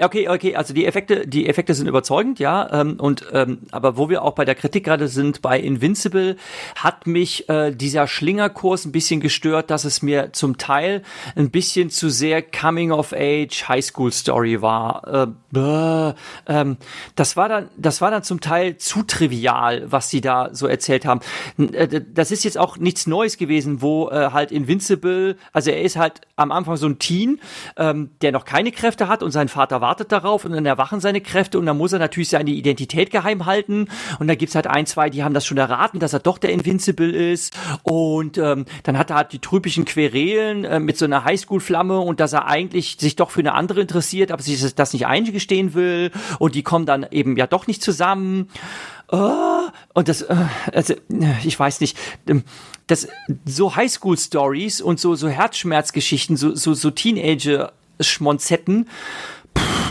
Okay, 0.00 0.28
okay, 0.28 0.56
also 0.56 0.74
die 0.74 0.86
Effekte, 0.86 1.26
die 1.26 1.48
Effekte 1.48 1.74
sind 1.74 1.86
überzeugend, 1.86 2.38
ja. 2.38 2.80
Ähm, 2.80 2.98
und 2.98 3.26
ähm, 3.32 3.58
aber 3.70 3.96
wo 3.96 4.08
wir 4.08 4.22
auch 4.22 4.34
bei 4.34 4.44
der 4.44 4.54
Kritik 4.54 4.84
gerade 4.84 5.08
sind, 5.08 5.42
bei 5.42 5.58
Invincible 5.58 6.36
hat 6.76 7.06
mich 7.06 7.48
äh, 7.48 7.72
dieser 7.72 8.06
Schlingerkurs 8.06 8.84
ein 8.84 8.92
bisschen 8.92 9.20
gestört, 9.20 9.70
dass 9.70 9.84
es 9.84 10.02
mir 10.02 10.32
zum 10.32 10.58
Teil 10.58 11.02
ein 11.36 11.50
bisschen 11.50 11.90
zu 11.90 12.08
sehr 12.08 12.42
Coming 12.42 12.92
of 12.92 13.12
Age 13.12 13.68
Highschool 13.68 14.12
Story 14.12 14.62
war. 14.62 15.34
Äh, 15.54 16.14
ähm, 16.46 16.76
das 17.14 17.36
war 17.36 17.48
dann, 17.48 17.68
das 17.76 18.00
war 18.00 18.10
dann 18.10 18.22
zum 18.22 18.40
Teil 18.40 18.76
zu 18.78 19.02
trivial, 19.02 19.90
was 19.90 20.08
sie 20.08 20.20
da 20.20 20.50
so 20.52 20.66
erzählt 20.66 21.04
haben. 21.04 21.20
Äh, 21.58 22.00
das 22.12 22.30
ist 22.30 22.44
jetzt 22.44 22.58
auch 22.58 22.78
nichts 22.78 23.06
Neues 23.06 23.36
gewesen, 23.36 23.82
wo 23.82 24.08
äh, 24.08 24.30
halt 24.32 24.52
Invincible, 24.52 25.36
also 25.52 25.70
er 25.70 25.82
ist 25.82 25.96
halt 25.96 26.22
am 26.36 26.52
Anfang 26.52 26.76
so 26.76 26.86
ein 26.86 26.98
Teen, 26.98 27.40
ähm, 27.76 28.10
der 28.22 28.32
noch 28.32 28.44
keine 28.44 28.72
Kräfte 28.72 29.08
hat 29.08 29.22
und 29.22 29.30
sein 29.30 29.48
Vater 29.48 29.80
wartet 29.92 30.10
darauf 30.10 30.46
und 30.46 30.52
dann 30.52 30.64
erwachen 30.64 31.00
seine 31.00 31.20
Kräfte 31.20 31.58
und 31.58 31.66
dann 31.66 31.76
muss 31.76 31.92
er 31.92 31.98
natürlich 31.98 32.30
seine 32.30 32.48
Identität 32.48 33.10
geheim 33.10 33.44
halten. 33.44 33.88
Und 34.18 34.26
da 34.26 34.34
gibt's 34.34 34.54
halt 34.54 34.66
ein, 34.66 34.86
zwei, 34.86 35.10
die 35.10 35.22
haben 35.22 35.34
das 35.34 35.44
schon 35.44 35.58
erraten, 35.58 36.00
dass 36.00 36.14
er 36.14 36.18
doch 36.18 36.38
der 36.38 36.50
Invincible 36.50 37.10
ist. 37.10 37.54
Und 37.82 38.38
ähm, 38.38 38.64
dann 38.84 38.96
hat 38.96 39.10
er 39.10 39.16
halt 39.16 39.32
die 39.34 39.38
trübischen 39.38 39.84
Querelen 39.84 40.64
äh, 40.64 40.80
mit 40.80 40.96
so 40.96 41.04
einer 41.04 41.26
Highschool-Flamme 41.26 42.00
und 42.00 42.20
dass 42.20 42.32
er 42.32 42.46
eigentlich 42.46 42.96
sich 42.98 43.16
doch 43.16 43.30
für 43.30 43.40
eine 43.40 43.52
andere 43.52 43.82
interessiert, 43.82 44.32
aber 44.32 44.42
sich 44.42 44.74
das 44.74 44.94
nicht 44.94 45.06
eingestehen 45.06 45.74
will. 45.74 46.10
Und 46.38 46.54
die 46.54 46.62
kommen 46.62 46.86
dann 46.86 47.06
eben 47.10 47.36
ja 47.36 47.46
doch 47.46 47.66
nicht 47.66 47.82
zusammen. 47.82 48.48
Oh, 49.08 49.68
und 49.92 50.08
das, 50.08 50.22
äh, 50.22 50.34
also, 50.72 50.94
ich 51.44 51.60
weiß 51.60 51.82
nicht, 51.82 51.98
ähm, 52.26 52.44
das, 52.86 53.08
so 53.44 53.76
Highschool-Stories 53.76 54.80
und 54.80 54.98
so, 54.98 55.16
so 55.16 55.28
Herzschmerzgeschichten, 55.28 56.38
so, 56.38 56.54
so, 56.54 56.72
so 56.72 56.90
Teenager-Schmonzetten, 56.90 58.88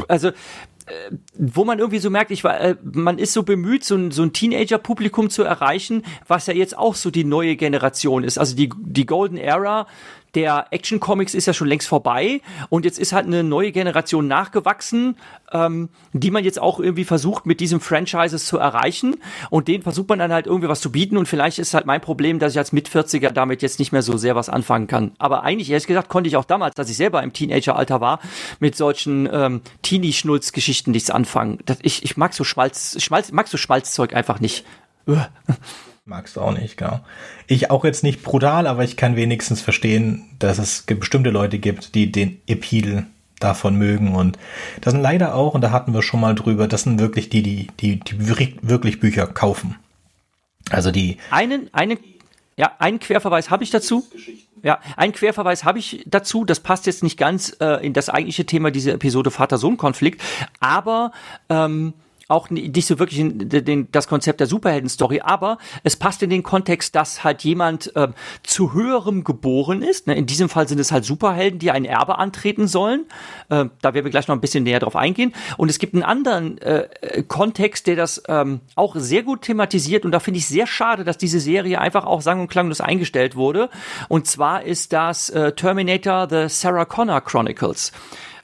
also 0.07 0.29
äh, 0.29 1.11
wo 1.37 1.63
man 1.63 1.79
irgendwie 1.79 1.99
so 1.99 2.09
merkt, 2.09 2.31
ich 2.31 2.43
war, 2.43 2.59
äh, 2.59 2.75
man 2.81 3.17
ist 3.17 3.33
so 3.33 3.43
bemüht, 3.43 3.83
so 3.83 3.95
ein, 3.95 4.11
so 4.11 4.23
ein 4.23 4.33
Teenager-Publikum 4.33 5.29
zu 5.29 5.43
erreichen, 5.43 6.03
was 6.27 6.47
ja 6.47 6.53
jetzt 6.53 6.77
auch 6.77 6.95
so 6.95 7.11
die 7.11 7.23
neue 7.23 7.55
Generation 7.55 8.23
ist. 8.23 8.37
Also 8.37 8.55
die, 8.55 8.69
die 8.77 9.05
Golden 9.05 9.37
Era 9.37 9.87
der 10.35 10.67
Action 10.71 10.99
Comics 10.99 11.33
ist 11.33 11.45
ja 11.45 11.53
schon 11.53 11.67
längst 11.67 11.87
vorbei 11.87 12.41
und 12.69 12.85
jetzt 12.85 12.99
ist 12.99 13.13
halt 13.13 13.25
eine 13.25 13.43
neue 13.43 13.71
Generation 13.71 14.27
nachgewachsen, 14.27 15.17
ähm, 15.51 15.89
die 16.13 16.31
man 16.31 16.43
jetzt 16.43 16.59
auch 16.59 16.79
irgendwie 16.79 17.03
versucht 17.03 17.45
mit 17.45 17.59
diesem 17.59 17.81
Franchises 17.81 18.45
zu 18.45 18.57
erreichen 18.57 19.17
und 19.49 19.67
denen 19.67 19.83
versucht 19.83 20.09
man 20.09 20.19
dann 20.19 20.31
halt 20.31 20.47
irgendwie 20.47 20.69
was 20.69 20.81
zu 20.81 20.91
bieten 20.91 21.17
und 21.17 21.27
vielleicht 21.27 21.59
ist 21.59 21.73
halt 21.73 21.85
mein 21.85 22.01
Problem, 22.01 22.39
dass 22.39 22.53
ich 22.53 22.57
als 22.57 22.71
Mit-40er 22.71 23.31
damit 23.31 23.61
jetzt 23.61 23.79
nicht 23.79 23.91
mehr 23.91 24.01
so 24.01 24.17
sehr 24.17 24.35
was 24.35 24.49
anfangen 24.49 24.87
kann. 24.87 25.11
Aber 25.17 25.43
eigentlich, 25.43 25.69
ehrlich 25.69 25.87
gesagt, 25.87 26.09
konnte 26.09 26.27
ich 26.27 26.37
auch 26.37 26.45
damals, 26.45 26.75
dass 26.75 26.89
ich 26.89 26.97
selber 26.97 27.21
im 27.23 27.33
Teenageralter 27.33 28.01
war, 28.01 28.19
mit 28.59 28.75
solchen 28.75 29.27
ähm, 29.31 29.61
Teenie-Schnulz-Geschichten 29.81 30.91
nichts 30.91 31.09
anfangen. 31.09 31.59
Das, 31.65 31.77
ich, 31.81 32.03
ich 32.03 32.17
mag 32.17 32.33
so 32.33 32.43
Schmalz, 32.43 33.01
Schmalz, 33.01 33.31
mag 33.31 33.47
so 33.47 33.57
Schmalzzeug 33.57 34.13
einfach 34.13 34.39
nicht. 34.39 34.65
Magst 36.05 36.35
du 36.35 36.41
auch 36.41 36.51
nicht, 36.51 36.77
genau. 36.77 36.99
Ich 37.47 37.69
auch 37.69 37.85
jetzt 37.85 38.03
nicht 38.03 38.23
brutal, 38.23 38.65
aber 38.65 38.83
ich 38.83 38.97
kann 38.97 39.15
wenigstens 39.15 39.61
verstehen, 39.61 40.25
dass 40.39 40.57
es 40.57 40.83
bestimmte 40.83 41.29
Leute 41.29 41.59
gibt, 41.59 41.93
die 41.93 42.11
den 42.11 42.41
Epidel 42.47 43.05
davon 43.39 43.75
mögen. 43.75 44.15
Und 44.15 44.37
das 44.81 44.93
sind 44.93 45.01
leider 45.01 45.35
auch, 45.35 45.53
und 45.53 45.61
da 45.61 45.71
hatten 45.71 45.93
wir 45.93 46.01
schon 46.01 46.19
mal 46.19 46.33
drüber, 46.33 46.67
das 46.67 46.83
sind 46.83 46.99
wirklich 46.99 47.29
die, 47.29 47.43
die, 47.43 47.67
die, 47.79 47.99
die 47.99 48.27
wirklich 48.27 48.99
Bücher 48.99 49.27
kaufen. 49.27 49.75
Also 50.69 50.91
die. 50.91 51.17
Einen, 51.29 51.71
einen, 51.73 51.99
ja, 52.57 52.71
einen 52.79 52.99
Querverweis 52.99 53.49
habe 53.49 53.63
ich 53.63 53.69
dazu. 53.69 54.03
Ja, 54.63 54.79
einen 54.95 55.13
Querverweis 55.13 55.63
habe 55.63 55.79
ich 55.79 56.03
dazu. 56.07 56.45
Das 56.45 56.59
passt 56.59 56.85
jetzt 56.85 57.03
nicht 57.03 57.17
ganz 57.17 57.55
äh, 57.59 57.85
in 57.85 57.93
das 57.93 58.09
eigentliche 58.09 58.45
Thema 58.45 58.71
dieser 58.71 58.93
Episode 58.93 59.31
Vater-Sohn-Konflikt, 59.31 60.21
aber 60.59 61.11
ähm, 61.49 61.93
auch 62.31 62.49
nicht 62.49 62.87
so 62.87 62.97
wirklich 62.97 63.19
in 63.19 63.49
den, 63.49 63.91
das 63.91 64.07
Konzept 64.07 64.39
der 64.39 64.47
Superhelden-Story, 64.47 65.21
aber 65.21 65.57
es 65.83 65.95
passt 65.95 66.23
in 66.23 66.29
den 66.29 66.43
Kontext, 66.43 66.95
dass 66.95 67.23
halt 67.23 67.43
jemand 67.43 67.95
äh, 67.95 68.07
zu 68.43 68.73
höherem 68.73 69.23
geboren 69.23 69.81
ist. 69.83 70.07
Ne? 70.07 70.15
In 70.15 70.25
diesem 70.25 70.49
Fall 70.49 70.67
sind 70.67 70.79
es 70.79 70.91
halt 70.91 71.05
Superhelden, 71.05 71.59
die 71.59 71.71
ein 71.71 71.85
Erbe 71.85 72.17
antreten 72.17 72.67
sollen. 72.67 73.05
Äh, 73.49 73.65
da 73.81 73.93
werden 73.93 74.05
wir 74.05 74.11
gleich 74.11 74.27
noch 74.27 74.35
ein 74.35 74.41
bisschen 74.41 74.63
näher 74.63 74.79
drauf 74.79 74.95
eingehen. 74.95 75.33
Und 75.57 75.69
es 75.69 75.77
gibt 75.77 75.93
einen 75.93 76.03
anderen 76.03 76.57
äh, 76.59 77.23
Kontext, 77.27 77.87
der 77.87 77.95
das 77.95 78.23
ähm, 78.27 78.61
auch 78.75 78.95
sehr 78.95 79.23
gut 79.23 79.41
thematisiert. 79.41 80.05
Und 80.05 80.11
da 80.11 80.19
finde 80.19 80.39
ich 80.39 80.47
sehr 80.47 80.67
schade, 80.67 81.03
dass 81.03 81.17
diese 81.17 81.39
Serie 81.39 81.79
einfach 81.79 82.05
auch 82.05 82.21
sang- 82.21 82.41
und 82.41 82.47
klanglos 82.47 82.81
eingestellt 82.81 83.35
wurde. 83.35 83.69
Und 84.07 84.27
zwar 84.27 84.63
ist 84.63 84.93
das 84.93 85.29
äh, 85.29 85.51
Terminator 85.53 86.27
The 86.29 86.45
Sarah 86.47 86.85
Connor 86.85 87.21
Chronicles. 87.21 87.91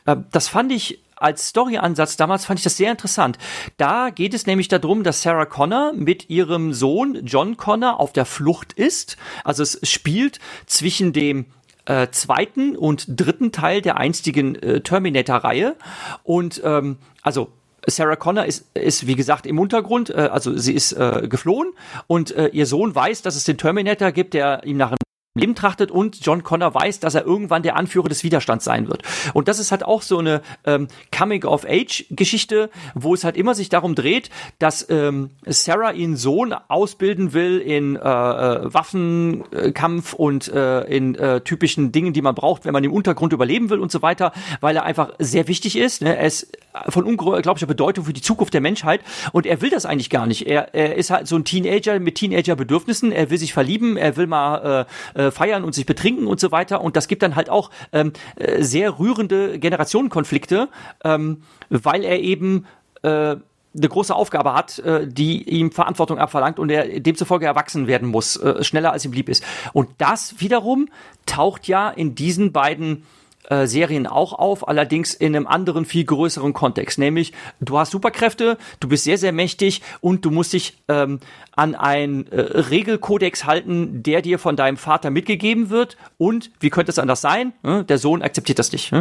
Äh, 0.06 0.18
das 0.32 0.48
fand 0.48 0.72
ich 0.72 1.00
als 1.20 1.50
Storyansatz 1.50 2.18
damals 2.18 2.46
fand 2.46 2.60
ich 2.60 2.64
das 2.64 2.78
sehr 2.78 2.92
interessant. 2.92 3.38
Da 3.78 4.10
geht 4.10 4.34
es 4.34 4.46
nämlich 4.46 4.68
darum, 4.68 5.04
dass 5.04 5.22
Sarah 5.22 5.46
Connor 5.46 5.94
mit 5.94 6.30
ihrem 6.30 6.74
Sohn 6.74 7.26
John 7.26 7.58
Connor 7.58 8.00
auf 8.00 8.14
der 8.14 8.26
Flucht 8.26 8.74
ist. 8.74 9.18
Also 9.44 9.64
es 9.64 9.80
spielt 9.84 10.40
zwischen 10.66 11.14
dem 11.14 11.46
äh, 11.86 12.08
zweiten 12.12 12.76
und 12.76 13.06
dritten 13.08 13.52
Teil 13.52 13.82
der 13.82 13.98
einstigen 13.98 14.56
äh, 14.56 14.82
Terminator-Reihe. 14.82 15.76
Und 16.24 16.62
ähm, 16.64 16.98
also 17.22 17.52
Sarah 17.88 18.18
Connor 18.18 18.46
ist, 18.46 18.66
ist 18.76 19.08
wie 19.08 19.16
gesagt 19.16 19.46
im 19.46 19.60
Untergrund, 19.60 20.10
äh, 20.10 20.30
also 20.32 20.56
sie 20.58 20.74
ist 20.74 20.92
äh, 20.94 21.28
geflohen 21.28 21.74
und 22.08 22.32
äh, 22.32 22.48
ihr 22.48 22.66
Sohn 22.66 22.94
weiß, 22.94 23.22
dass 23.22 23.36
es 23.36 23.46
den 23.46 23.58
Terminator 23.58 24.12
gibt, 24.12 24.34
der 24.34 24.64
ihm 24.66 24.78
nach 24.78 24.90
einem 24.90 24.98
Leben 25.38 25.56
trachtet 25.56 25.92
und 25.92 26.26
John 26.26 26.44
Connor 26.44 26.74
weiß, 26.74 27.00
dass 27.00 27.16
er 27.16 27.26
irgendwann 27.26 27.64
der 27.64 27.76
Anführer 27.76 28.10
des 28.10 28.24
Widerstands 28.24 28.66
sein 28.66 28.88
wird. 28.88 29.04
Und 29.34 29.48
das 29.48 29.60
ist 29.60 29.72
halt 29.72 29.84
auch 29.84 30.02
so 30.02 30.20
eine 30.20 30.42
ähm, 30.66 30.88
Coming-of-Age-Geschichte, 31.16 32.70
wo 32.96 33.14
es 33.14 33.24
halt 33.24 33.38
immer 33.38 33.56
sich 33.56 33.70
darum 33.70 33.96
dreht, 33.96 34.30
dass 34.60 34.90
ähm, 34.90 35.32
Sarah 35.46 35.92
ihren 35.92 36.16
Sohn 36.16 36.54
ausbilden 36.68 37.34
will 37.34 37.60
in 37.60 37.96
äh, 37.96 38.00
äh, 38.00 38.74
Waffenkampf 38.74 40.14
und 40.14 40.48
äh, 40.50 40.82
in 40.84 41.16
äh, 41.16 41.42
typischen 41.42 41.92
Dingen, 41.92 42.14
die 42.14 42.22
man 42.22 42.36
braucht, 42.36 42.66
wenn 42.66 42.74
man 42.74 42.84
im 42.84 42.94
Untergrund 42.94 43.34
überleben 43.34 43.70
will 43.70 43.80
und 43.80 43.92
so 43.92 44.02
weiter, 44.02 44.32
weil 44.62 44.76
er 44.76 44.84
einfach 44.84 45.12
sehr 45.20 45.48
wichtig 45.48 45.78
ist. 45.78 46.02
Ne? 46.02 46.16
Er 46.16 46.26
ist 46.26 46.58
von 46.90 47.06
unglaublicher 47.06 47.66
Bedeutung 47.66 48.06
für 48.06 48.14
die 48.14 48.22
Zukunft 48.22 48.54
der 48.54 48.62
Menschheit 48.62 49.02
und 49.32 49.46
er 49.46 49.62
will 49.62 49.70
das 49.70 49.86
eigentlich 49.86 50.10
gar 50.10 50.28
nicht. 50.28 50.48
Er, 50.48 50.74
er 50.74 50.96
ist 50.96 51.10
halt 51.10 51.28
so 51.28 51.36
ein 51.36 51.44
Teenager 51.44 52.00
mit 52.00 52.16
Teenager-Bedürfnissen. 52.16 53.12
Er 53.12 53.30
will 53.30 53.38
sich 53.38 53.54
verlieben, 53.54 53.98
er 53.98 54.16
will 54.18 54.28
mal 54.28 54.86
äh, 55.16 55.27
äh, 55.28 55.32
feiern 55.32 55.64
und 55.64 55.76
sich 55.76 55.86
betrinken 55.86 56.28
und 56.28 56.40
so 56.40 56.52
weiter. 56.52 56.82
Und 56.82 56.96
das 56.96 57.08
gibt 57.08 57.24
dann 57.24 57.36
halt 57.36 57.50
auch 57.50 57.70
ähm, 57.92 58.14
äh, 58.36 58.64
sehr 58.64 59.00
rührende 59.00 59.60
Generationenkonflikte, 59.60 60.70
ähm, 61.04 61.44
weil 61.70 62.04
er 62.04 62.20
eben 62.20 62.66
äh, 63.04 63.10
eine 63.10 63.90
große 63.90 64.16
Aufgabe 64.16 64.54
hat, 64.54 64.80
äh, 64.80 65.08
die 65.08 65.44
ihm 65.44 65.72
Verantwortung 65.72 66.18
abverlangt 66.18 66.60
und 66.60 66.70
er 66.70 67.00
demzufolge 67.00 67.46
erwachsen 67.46 67.88
werden 67.88 68.08
muss, 68.08 68.40
schneller 68.62 68.92
als 68.92 69.06
ihm 69.06 69.14
lieb 69.14 69.30
ist. 69.30 69.44
Und 69.74 69.90
das 70.00 70.40
wiederum 70.40 70.90
taucht 71.26 71.68
ja 71.68 71.90
in 71.90 72.16
diesen 72.16 72.52
beiden 72.52 73.04
äh, 73.48 73.68
Serien 73.68 74.08
auch 74.08 74.34
auf, 74.34 74.68
allerdings 74.68 75.14
in 75.14 75.36
einem 75.36 75.48
anderen, 75.48 75.86
viel 75.86 76.06
größeren 76.06 76.54
Kontext. 76.54 77.00
Nämlich, 77.00 77.34
du 77.60 77.78
hast 77.78 77.92
Superkräfte, 77.92 78.58
du 78.80 78.88
bist 78.88 79.04
sehr, 79.04 79.18
sehr 79.18 79.32
mächtig 79.32 79.82
und 80.02 80.26
du 80.26 80.32
musst 80.32 80.54
dich 80.54 80.78
ähm, 80.88 81.20
an 81.56 81.76
einen 81.76 82.28
äh, 82.32 82.40
Regelkodex 82.40 83.46
halten, 83.46 84.04
der 84.04 84.22
dir 84.22 84.40
von 84.40 84.56
deinem 84.56 84.78
Vater 84.78 85.10
mitgegeben 85.10 85.70
wird. 85.70 85.98
Und 86.18 86.52
wie 86.60 86.70
könnte 86.70 86.92
es 86.92 87.00
anders 87.00 87.22
sein? 87.22 87.54
Äh, 87.64 87.84
der 87.84 87.98
Sohn 87.98 88.22
akzeptiert 88.22 88.60
das 88.60 88.72
nicht. 88.72 88.94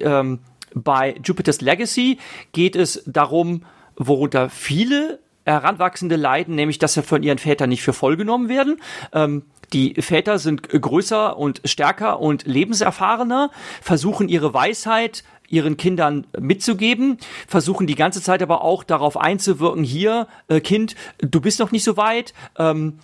Ähm, 0.00 0.40
bei 0.74 1.14
Jupiter's 1.22 1.60
Legacy 1.60 2.18
geht 2.52 2.76
es 2.76 3.02
darum, 3.06 3.64
worunter 3.96 4.48
viele 4.48 5.20
Heranwachsende 5.44 6.16
leiden, 6.16 6.54
nämlich 6.54 6.78
dass 6.78 6.94
sie 6.94 7.02
von 7.02 7.22
ihren 7.22 7.38
Vätern 7.38 7.68
nicht 7.68 7.82
für 7.82 7.92
voll 7.92 8.16
genommen 8.16 8.48
werden. 8.48 8.80
Ähm, 9.12 9.42
die 9.72 9.94
Väter 10.00 10.38
sind 10.38 10.68
größer 10.68 11.36
und 11.36 11.60
stärker 11.64 12.20
und 12.20 12.46
lebenserfahrener, 12.46 13.50
versuchen 13.80 14.28
ihre 14.28 14.52
Weisheit 14.54 15.24
ihren 15.52 15.76
Kindern 15.76 16.26
mitzugeben, 16.40 17.18
versuchen 17.46 17.86
die 17.86 17.94
ganze 17.94 18.22
Zeit 18.22 18.42
aber 18.42 18.62
auch 18.62 18.84
darauf 18.84 19.18
einzuwirken, 19.18 19.84
hier, 19.84 20.26
äh, 20.48 20.60
Kind, 20.60 20.96
du 21.18 21.42
bist 21.42 21.60
noch 21.60 21.72
nicht 21.72 21.84
so 21.84 21.98
weit, 21.98 22.32
ähm, 22.58 22.98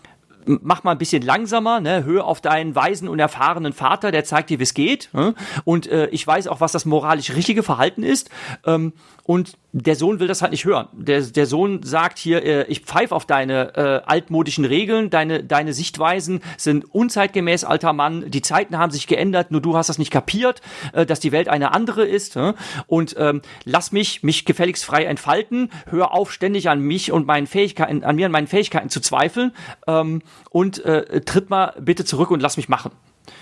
mach 0.49 0.85
mal 0.85 0.93
ein 0.93 0.99
bisschen 0.99 1.23
langsamer, 1.23 1.81
ne? 1.81 2.05
hör 2.05 2.25
auf 2.25 2.41
deinen 2.41 2.75
weisen 2.75 3.09
und 3.09 3.19
erfahrenen 3.19 3.73
Vater, 3.73 4.11
der 4.11 4.25
zeigt 4.25 4.51
dir, 4.51 4.59
wie 4.59 4.65
es 4.65 4.75
geht. 4.75 5.11
Ne? 5.13 5.35
Und 5.65 5.87
äh, 5.87 6.09
ich 6.09 6.27
weiß 6.27 6.49
auch, 6.49 6.61
was 6.61 6.73
das 6.73 6.85
moralisch 6.85 7.31
richtige 7.35 7.63
Verhalten 7.63 8.03
ist. 8.03 8.31
Ähm, 8.67 8.93
und 9.25 9.59
der 9.73 9.95
Sohn 9.95 10.21
will 10.21 10.27
das 10.27 10.41
halt 10.41 10.53
nicht 10.53 10.65
hören. 10.65 10.89
Der, 10.93 11.21
der 11.21 11.45
Sohn 11.45 11.83
sagt 11.83 12.19
hier, 12.19 12.43
äh, 12.43 12.65
ich 12.69 12.81
pfeife 12.81 13.15
auf 13.15 13.27
deine 13.27 13.77
äh, 13.77 14.01
altmodischen 14.07 14.65
Regeln, 14.65 15.11
deine, 15.11 15.45
deine 15.45 15.75
Sichtweisen 15.75 16.41
sind 16.57 16.87
unzeitgemäß, 16.95 17.65
alter 17.65 17.93
Mann, 17.93 18.31
die 18.31 18.41
Zeiten 18.41 18.79
haben 18.79 18.91
sich 18.91 19.07
geändert, 19.07 19.51
nur 19.51 19.61
du 19.61 19.77
hast 19.77 19.91
das 19.91 19.99
nicht 19.99 20.11
kapiert, 20.11 20.63
äh, 20.95 21.05
dass 21.05 21.21
die 21.21 21.31
Welt 21.33 21.49
eine 21.49 21.75
andere 21.75 22.07
ist. 22.07 22.37
Äh? 22.37 22.55
Und 22.87 23.17
ähm, 23.19 23.43
lass 23.65 23.93
mich 23.93 24.23
mich 24.23 24.47
gefälligst 24.47 24.87
frei 24.87 25.05
entfalten, 25.05 25.71
hör 25.91 26.15
auf, 26.15 26.33
ständig 26.33 26.71
an 26.71 26.81
mich 26.81 27.13
und 27.13 27.27
meinen 27.27 27.47
Fähigkeiten, 27.47 28.05
an 28.05 28.17
mir 28.17 28.27
und 28.27 28.33
meinen 28.33 28.47
Fähigkeiten 28.47 28.89
zu 28.89 29.01
zweifeln 29.01 29.53
ähm, 29.87 30.23
und 30.51 30.85
äh, 30.85 31.21
tritt 31.23 31.51
mal 31.51 31.75
bitte 31.81 32.05
zurück 32.05 32.31
und 32.31 32.41
lass 32.41 32.57
mich 32.57 32.69
machen. 32.69 32.93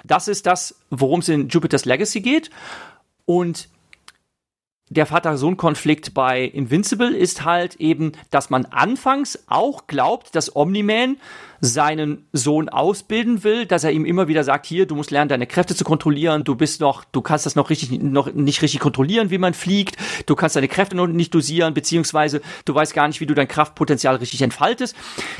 Das 0.04 0.28
ist 0.28 0.46
das, 0.46 0.76
worum 0.90 1.20
es 1.20 1.28
in 1.28 1.48
Jupiter's 1.48 1.84
Legacy 1.84 2.20
geht. 2.20 2.50
Und 3.24 3.68
der 4.88 5.06
Vater-Sohn-Konflikt 5.06 6.14
bei 6.14 6.42
Invincible 6.42 7.12
ist 7.12 7.44
halt 7.44 7.74
eben, 7.76 8.12
dass 8.30 8.50
man 8.50 8.66
anfangs 8.66 9.42
auch 9.48 9.88
glaubt, 9.88 10.36
dass 10.36 10.54
Omni-Man 10.54 11.16
seinen 11.60 12.28
Sohn 12.32 12.68
ausbilden 12.68 13.42
will, 13.42 13.66
dass 13.66 13.82
er 13.82 13.90
ihm 13.90 14.04
immer 14.04 14.28
wieder 14.28 14.44
sagt, 14.44 14.64
hier, 14.64 14.86
du 14.86 14.94
musst 14.94 15.10
lernen, 15.10 15.28
deine 15.28 15.48
Kräfte 15.48 15.74
zu 15.74 15.82
kontrollieren, 15.82 16.44
du 16.44 16.54
bist 16.54 16.80
noch, 16.80 17.02
du 17.02 17.20
kannst 17.20 17.46
das 17.46 17.56
noch 17.56 17.70
richtig, 17.70 17.90
noch 18.00 18.32
nicht 18.32 18.62
richtig 18.62 18.78
kontrollieren, 18.78 19.30
wie 19.30 19.38
man 19.38 19.54
fliegt, 19.54 19.96
du 20.26 20.36
kannst 20.36 20.54
deine 20.54 20.68
Kräfte 20.68 20.94
noch 20.94 21.08
nicht 21.08 21.34
dosieren, 21.34 21.74
beziehungsweise 21.74 22.40
du 22.64 22.72
weißt 22.72 22.94
gar 22.94 23.08
nicht, 23.08 23.20
wie 23.20 23.26
du 23.26 23.34
dein 23.34 23.48
Kraftpotenzial 23.48 24.16
richtig 24.16 24.42
entfaltest. 24.42 24.94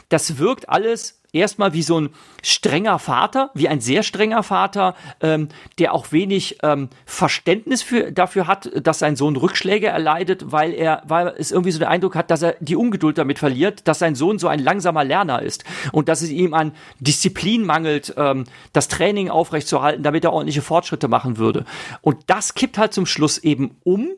Das 0.09 0.39
wirkt 0.39 0.69
alles 0.69 1.21
erstmal 1.37 1.73
wie 1.73 1.83
so 1.83 2.01
ein 2.01 2.11
strenger 2.43 2.99
Vater, 2.99 3.51
wie 3.55 3.69
ein 3.69 3.81
sehr 3.81 4.03
strenger 4.03 4.43
Vater, 4.43 4.95
ähm, 5.21 5.49
der 5.79 5.95
auch 5.95 6.13
wenig 6.13 6.59
ähm, 6.63 6.89
Verständnis 7.05 7.83
für, 7.83 8.13
dafür 8.13 8.47
hat, 8.47 8.71
dass 8.75 8.99
sein 8.99 9.17
Sohn 9.17 9.37
Rückschläge 9.37 9.87
erleidet, 9.89 10.53
weil 10.53 10.73
er, 10.73 11.03
weil 11.07 11.35
es 11.39 11.51
irgendwie 11.53 11.71
so 11.73 11.79
den 11.79 11.89
Eindruck 11.89 12.17
hat, 12.17 12.31
dass 12.31 12.43
er 12.43 12.57
die 12.61 12.77
Ungeduld 12.77 13.19
damit 13.19 13.39
verliert, 13.39 13.87
dass 13.89 13.99
sein 13.99 14.15
Sohn 14.15 14.39
so 14.39 14.49
ein 14.49 14.61
langsamer 14.61 15.05
Lerner 15.05 15.43
ist 15.43 15.65
und 15.93 16.09
dass 16.09 16.23
es 16.23 16.31
ihm 16.31 16.55
an 16.55 16.73
Disziplin 17.01 17.65
mangelt, 17.65 18.15
ähm, 18.17 18.45
das 18.73 18.89
Training 18.89 19.31
aufrechtzuerhalten, 19.31 20.03
damit 20.03 20.25
er 20.25 20.33
ordentliche 20.33 20.63
Fortschritte 20.63 21.09
machen 21.09 21.39
würde. 21.39 21.65
Und 22.01 22.19
das 22.27 22.55
kippt 22.55 22.79
halt 22.79 22.93
zum 22.93 23.07
Schluss 23.07 23.39
eben 23.39 23.77
um, 23.85 24.09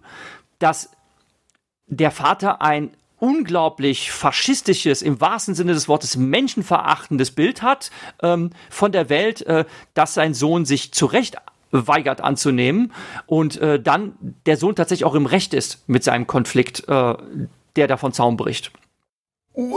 dass 0.58 0.90
der 1.86 2.10
Vater 2.10 2.62
ein 2.62 2.90
unglaublich 3.18 4.10
faschistisches, 4.12 5.02
im 5.02 5.20
wahrsten 5.20 5.54
Sinne 5.54 5.72
des 5.74 5.88
Wortes 5.88 6.16
menschenverachtendes 6.16 7.32
Bild 7.32 7.62
hat 7.62 7.90
ähm, 8.22 8.50
von 8.70 8.92
der 8.92 9.08
Welt, 9.08 9.42
äh, 9.42 9.64
dass 9.94 10.14
sein 10.14 10.34
Sohn 10.34 10.64
sich 10.64 10.92
zurecht 10.92 11.36
weigert 11.70 12.20
anzunehmen 12.20 12.92
und 13.26 13.60
äh, 13.60 13.80
dann 13.80 14.14
der 14.46 14.56
Sohn 14.56 14.74
tatsächlich 14.74 15.04
auch 15.04 15.14
im 15.14 15.26
Recht 15.26 15.52
ist 15.52 15.86
mit 15.88 16.02
seinem 16.02 16.26
Konflikt, 16.26 16.88
äh, 16.88 17.14
der 17.76 17.86
davon 17.86 18.12
Zaum 18.12 18.38
bricht. 18.38 18.72
Uah, 19.52 19.74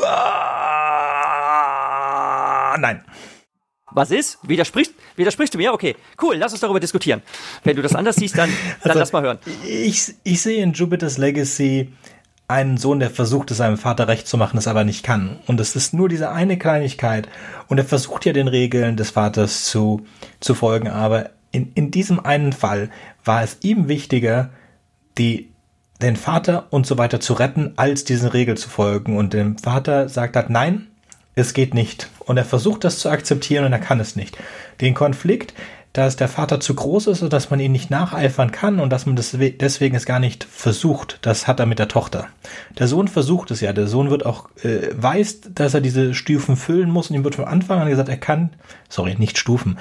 nein. 2.79 3.03
Was 3.93 4.09
ist? 4.11 4.39
Widersprichst, 4.47 4.93
widersprichst 5.17 5.53
du 5.53 5.57
mir? 5.57 5.73
Okay, 5.73 5.97
cool, 6.21 6.37
lass 6.37 6.53
uns 6.53 6.61
darüber 6.61 6.79
diskutieren. 6.79 7.21
Wenn 7.65 7.75
du 7.75 7.81
das 7.81 7.93
anders 7.93 8.15
siehst, 8.15 8.37
dann, 8.37 8.49
dann 8.49 8.91
Also, 8.91 8.99
lass 8.99 9.11
mal 9.11 9.21
hören. 9.21 9.39
Ich, 9.67 10.13
ich 10.23 10.41
sehe 10.41 10.63
in 10.63 10.71
Jupiter's 10.71 11.17
Legacy 11.17 11.91
einen 12.51 12.77
Sohn, 12.77 12.99
der 12.99 13.09
versucht, 13.09 13.49
es 13.51 13.57
seinem 13.57 13.77
Vater 13.77 14.07
recht 14.07 14.27
zu 14.27 14.37
machen, 14.37 14.57
es 14.57 14.67
aber 14.67 14.83
nicht 14.83 15.03
kann. 15.03 15.39
Und 15.47 15.59
es 15.59 15.75
ist 15.75 15.93
nur 15.93 16.09
diese 16.09 16.31
eine 16.31 16.57
Kleinigkeit. 16.57 17.27
Und 17.67 17.77
er 17.77 17.85
versucht 17.85 18.25
ja 18.25 18.33
den 18.33 18.47
Regeln 18.47 18.97
des 18.97 19.11
Vaters 19.11 19.65
zu, 19.65 20.05
zu 20.39 20.53
folgen. 20.53 20.87
Aber 20.89 21.31
in, 21.51 21.71
in 21.73 21.91
diesem 21.91 22.19
einen 22.19 22.53
Fall 22.53 22.89
war 23.25 23.41
es 23.43 23.57
ihm 23.61 23.87
wichtiger, 23.87 24.49
die, 25.17 25.49
den 26.01 26.15
Vater 26.15 26.67
und 26.69 26.85
so 26.85 26.97
weiter 26.97 27.19
zu 27.19 27.33
retten, 27.33 27.73
als 27.77 28.03
diesen 28.03 28.27
Regeln 28.27 28.57
zu 28.57 28.69
folgen. 28.69 29.17
Und 29.17 29.33
dem 29.33 29.57
Vater 29.57 30.09
sagt 30.09 30.35
hat, 30.35 30.49
nein, 30.49 30.87
Es 31.33 31.53
geht 31.53 31.73
nicht. 31.73 32.09
Und 32.19 32.37
er 32.37 32.45
versucht 32.45 32.83
das 32.83 32.99
zu 32.99 33.09
akzeptieren 33.09 33.65
und 33.65 33.71
er 33.71 33.79
kann 33.79 33.99
es 33.99 34.15
nicht. 34.15 34.37
Den 34.81 34.93
Konflikt, 34.93 35.53
dass 35.93 36.15
der 36.15 36.29
Vater 36.29 36.59
zu 36.61 36.73
groß 36.73 37.07
ist 37.07 37.21
und 37.21 37.33
dass 37.33 37.49
man 37.49 37.59
ihn 37.59 37.73
nicht 37.73 37.89
nacheifern 37.89 38.51
kann 38.51 38.79
und 38.79 38.91
dass 38.91 39.05
man 39.05 39.17
das 39.17 39.35
deswegen 39.37 39.95
es 39.95 40.05
gar 40.05 40.19
nicht 40.19 40.45
versucht. 40.45 41.19
Das 41.21 41.47
hat 41.47 41.59
er 41.59 41.65
mit 41.65 41.79
der 41.79 41.89
Tochter. 41.89 42.27
Der 42.79 42.87
Sohn 42.87 43.09
versucht 43.09 43.51
es 43.51 43.59
ja. 43.59 43.73
Der 43.73 43.87
Sohn 43.87 44.09
wird 44.09 44.25
auch 44.25 44.49
äh, 44.63 44.89
weiß, 44.93 45.41
dass 45.53 45.73
er 45.73 45.81
diese 45.81 46.13
Stufen 46.13 46.55
füllen 46.55 46.89
muss 46.89 47.09
und 47.09 47.17
ihm 47.17 47.25
wird 47.25 47.35
von 47.35 47.45
Anfang 47.45 47.81
an 47.81 47.89
gesagt, 47.89 48.07
er 48.07 48.17
kann, 48.17 48.51
sorry, 48.87 49.15
nicht 49.15 49.37
Stufen. 49.37 49.77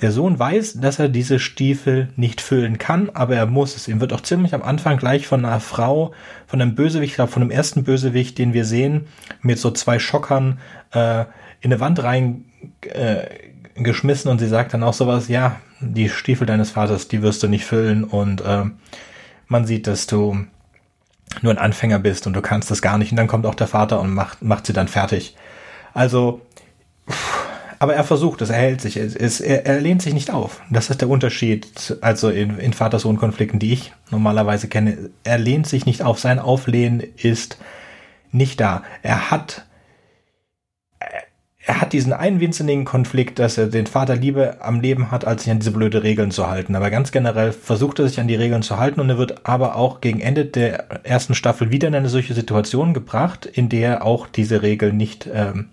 Der 0.00 0.12
Sohn 0.12 0.38
weiß, 0.38 0.80
dass 0.80 0.98
er 0.98 1.08
diese 1.08 1.38
Stiefel 1.38 2.08
nicht 2.16 2.40
füllen 2.40 2.78
kann, 2.78 3.10
aber 3.10 3.36
er 3.36 3.46
muss 3.46 3.76
es. 3.76 3.86
Ihm 3.86 4.00
wird 4.00 4.12
auch 4.12 4.22
ziemlich 4.22 4.54
am 4.54 4.62
Anfang 4.62 4.96
gleich 4.96 5.26
von 5.26 5.44
einer 5.44 5.60
Frau, 5.60 6.12
von 6.46 6.60
einem 6.60 6.74
Bösewicht, 6.74 7.12
ich 7.12 7.16
glaube 7.16 7.30
von 7.30 7.42
dem 7.42 7.50
ersten 7.50 7.84
Bösewicht, 7.84 8.38
den 8.38 8.54
wir 8.54 8.64
sehen, 8.64 9.06
mit 9.40 9.58
so 9.58 9.70
zwei 9.70 9.98
Schockern 9.98 10.58
äh, 10.92 11.20
in 11.60 11.72
eine 11.72 11.80
Wand 11.80 12.02
rein 12.02 12.46
äh, 12.82 13.26
geschmissen 13.74 14.30
und 14.30 14.38
sie 14.38 14.48
sagt 14.48 14.74
dann 14.74 14.82
auch 14.82 14.94
sowas, 14.94 15.28
ja, 15.28 15.56
die 15.80 16.08
Stiefel 16.08 16.46
deines 16.46 16.70
Vaters, 16.70 17.08
die 17.08 17.22
wirst 17.22 17.42
du 17.42 17.48
nicht 17.48 17.64
füllen 17.64 18.04
und 18.04 18.40
äh, 18.40 18.64
man 19.48 19.66
sieht, 19.66 19.86
dass 19.86 20.06
du 20.06 20.38
nur 21.42 21.52
ein 21.52 21.58
Anfänger 21.58 21.98
bist 21.98 22.26
und 22.26 22.34
du 22.34 22.40
kannst 22.40 22.70
das 22.70 22.82
gar 22.82 22.98
nicht 22.98 23.10
und 23.10 23.16
dann 23.16 23.26
kommt 23.26 23.46
auch 23.46 23.54
der 23.54 23.66
Vater 23.66 24.00
und 24.00 24.14
macht, 24.14 24.42
macht 24.42 24.66
sie 24.66 24.72
dann 24.72 24.88
fertig. 24.88 25.36
Also, 25.92 26.40
aber 27.78 27.94
er 27.94 28.04
versucht 28.04 28.40
es, 28.42 28.50
er 28.50 28.56
hält 28.56 28.80
sich, 28.80 28.96
es, 28.96 29.40
er, 29.40 29.66
er 29.66 29.80
lehnt 29.80 30.02
sich 30.02 30.14
nicht 30.14 30.30
auf. 30.30 30.60
Das 30.70 30.90
ist 30.90 31.00
der 31.00 31.08
Unterschied, 31.08 31.98
also 32.00 32.30
in, 32.30 32.58
in 32.58 32.72
Vater-Sohn-Konflikten, 32.72 33.58
die 33.58 33.72
ich 33.72 33.92
normalerweise 34.10 34.68
kenne. 34.68 35.10
Er 35.24 35.38
lehnt 35.38 35.66
sich 35.66 35.84
nicht 35.84 36.02
auf, 36.02 36.20
sein 36.20 36.38
Auflehnen 36.38 37.02
ist 37.16 37.58
nicht 38.30 38.60
da. 38.60 38.82
Er 39.02 39.30
hat 39.30 39.66
er 41.66 41.80
hat 41.80 41.94
diesen 41.94 42.12
einen 42.12 42.40
winzigen 42.40 42.84
Konflikt, 42.84 43.38
dass 43.38 43.56
er 43.56 43.68
den 43.68 43.86
Vater 43.86 44.16
lieber 44.16 44.58
am 44.60 44.80
Leben 44.80 45.10
hat, 45.10 45.24
als 45.24 45.44
sich 45.44 45.50
an 45.50 45.60
diese 45.60 45.70
blöde 45.70 46.02
Regeln 46.02 46.30
zu 46.30 46.48
halten. 46.48 46.76
Aber 46.76 46.90
ganz 46.90 47.10
generell 47.10 47.52
versucht 47.52 47.98
er 47.98 48.08
sich 48.08 48.20
an 48.20 48.28
die 48.28 48.34
Regeln 48.34 48.62
zu 48.62 48.78
halten 48.78 49.00
und 49.00 49.08
er 49.08 49.16
wird 49.16 49.46
aber 49.46 49.76
auch 49.76 50.02
gegen 50.02 50.20
Ende 50.20 50.44
der 50.44 51.06
ersten 51.06 51.34
Staffel 51.34 51.70
wieder 51.70 51.88
in 51.88 51.94
eine 51.94 52.10
solche 52.10 52.34
Situation 52.34 52.92
gebracht, 52.92 53.46
in 53.46 53.70
der 53.70 53.88
er 53.88 54.04
auch 54.04 54.26
diese 54.26 54.60
Regeln 54.60 54.98
nicht, 54.98 55.26
ähm, 55.32 55.70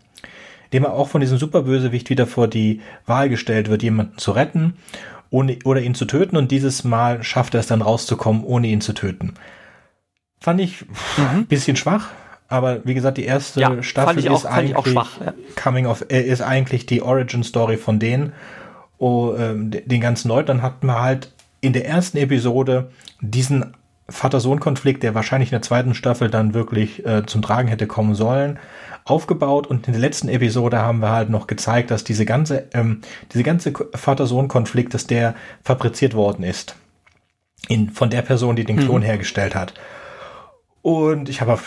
dem 0.72 0.86
er 0.86 0.94
auch 0.94 1.10
von 1.10 1.20
diesem 1.20 1.38
Superbösewicht 1.38 2.10
wieder 2.10 2.26
vor 2.26 2.48
die 2.48 2.80
Wahl 3.06 3.28
gestellt 3.28 3.70
wird, 3.70 3.84
jemanden 3.84 4.18
zu 4.18 4.32
retten 4.32 4.76
ohne, 5.30 5.60
oder 5.66 5.82
ihn 5.82 5.96
zu 5.96 6.06
töten 6.06 6.38
und 6.38 6.52
dieses 6.52 6.86
Mal 6.86 7.22
schafft 7.24 7.54
er 7.54 7.60
es 7.60 7.68
dann 7.68 7.82
rauszukommen, 7.82 8.44
ohne 8.46 8.68
ihn 8.68 8.82
zu 8.82 8.94
töten. 8.94 9.34
Fand 10.40 10.62
ich 10.62 10.86
mhm. 11.18 11.46
bisschen 11.48 11.76
schwach, 11.76 12.10
aber 12.52 12.86
wie 12.86 12.94
gesagt, 12.94 13.18
die 13.18 13.24
erste 13.24 13.62
ja, 13.62 13.82
Staffel 13.82 14.28
auch, 14.30 14.36
ist 14.40 14.46
eigentlich 14.46 14.94
schwach, 14.94 15.22
ja. 15.26 15.34
Coming 15.56 15.86
of 15.86 16.06
äh, 16.10 16.22
ist 16.22 16.42
eigentlich 16.42 16.86
die 16.86 17.02
Origin 17.02 17.44
Story 17.44 17.78
von 17.78 17.98
denen, 17.98 18.34
oh, 18.98 19.34
ähm, 19.38 19.72
den 19.72 20.02
ganzen 20.02 20.28
Leuten. 20.28 20.48
Dann 20.48 20.62
hatten 20.62 20.86
wir 20.86 21.02
halt 21.02 21.32
in 21.62 21.72
der 21.72 21.88
ersten 21.88 22.18
Episode 22.18 22.92
diesen 23.22 23.74
Vater-Sohn-Konflikt, 24.10 25.02
der 25.04 25.16
wahrscheinlich 25.16 25.50
in 25.50 25.56
der 25.56 25.62
zweiten 25.62 25.94
Staffel 25.94 26.30
dann 26.30 26.54
wirklich 26.54 27.06
äh, 27.06 27.26
zum 27.26 27.42
Tragen 27.42 27.70
hätte 27.70 27.88
kommen 27.88 28.16
sollen, 28.16 28.60
aufgebaut. 29.06 29.66
Und 29.66 29.88
in 29.88 29.94
der 29.94 30.02
letzten 30.02 30.28
Episode 30.28 30.80
haben 30.80 31.00
wir 31.00 31.12
halt 31.12 31.30
noch 31.30 31.48
gezeigt, 31.48 31.90
dass 31.90 32.04
diese 32.04 32.26
ganze, 32.26 32.68
ähm, 32.74 33.00
diese 33.32 33.44
ganze 33.44 33.72
Vater-Sohn-Konflikt, 33.96 34.94
dass 34.94 35.08
der 35.08 35.36
fabriziert 35.64 36.16
worden 36.16 36.44
ist. 36.44 36.76
In, 37.70 37.92
von 37.92 38.10
der 38.10 38.24
Person, 38.24 38.58
die 38.58 38.66
den 38.66 38.78
Klon 38.78 39.02
mhm. 39.02 39.06
hergestellt 39.06 39.56
hat. 39.56 39.74
Und 40.82 41.30
ich 41.30 41.42
habe, 41.42 41.60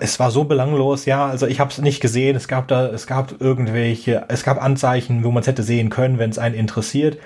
es 0.00 0.20
war 0.20 0.30
so 0.30 0.44
belanglos, 0.44 1.04
ja. 1.04 1.26
Also 1.26 1.46
ich 1.46 1.58
habe 1.58 1.70
es 1.70 1.78
nicht 1.78 2.00
gesehen. 2.00 2.36
Es 2.36 2.46
gab 2.46 2.68
da, 2.68 2.86
es 2.86 3.06
gab 3.06 3.40
irgendwelche, 3.40 4.24
es 4.28 4.44
gab 4.44 4.62
Anzeichen, 4.62 5.24
wo 5.24 5.32
man 5.32 5.40
es 5.40 5.48
hätte 5.48 5.64
sehen 5.64 5.90
können, 5.90 6.18
wenn 6.18 6.30
es 6.30 6.38
einen 6.38 6.54
interessiert. 6.54 7.18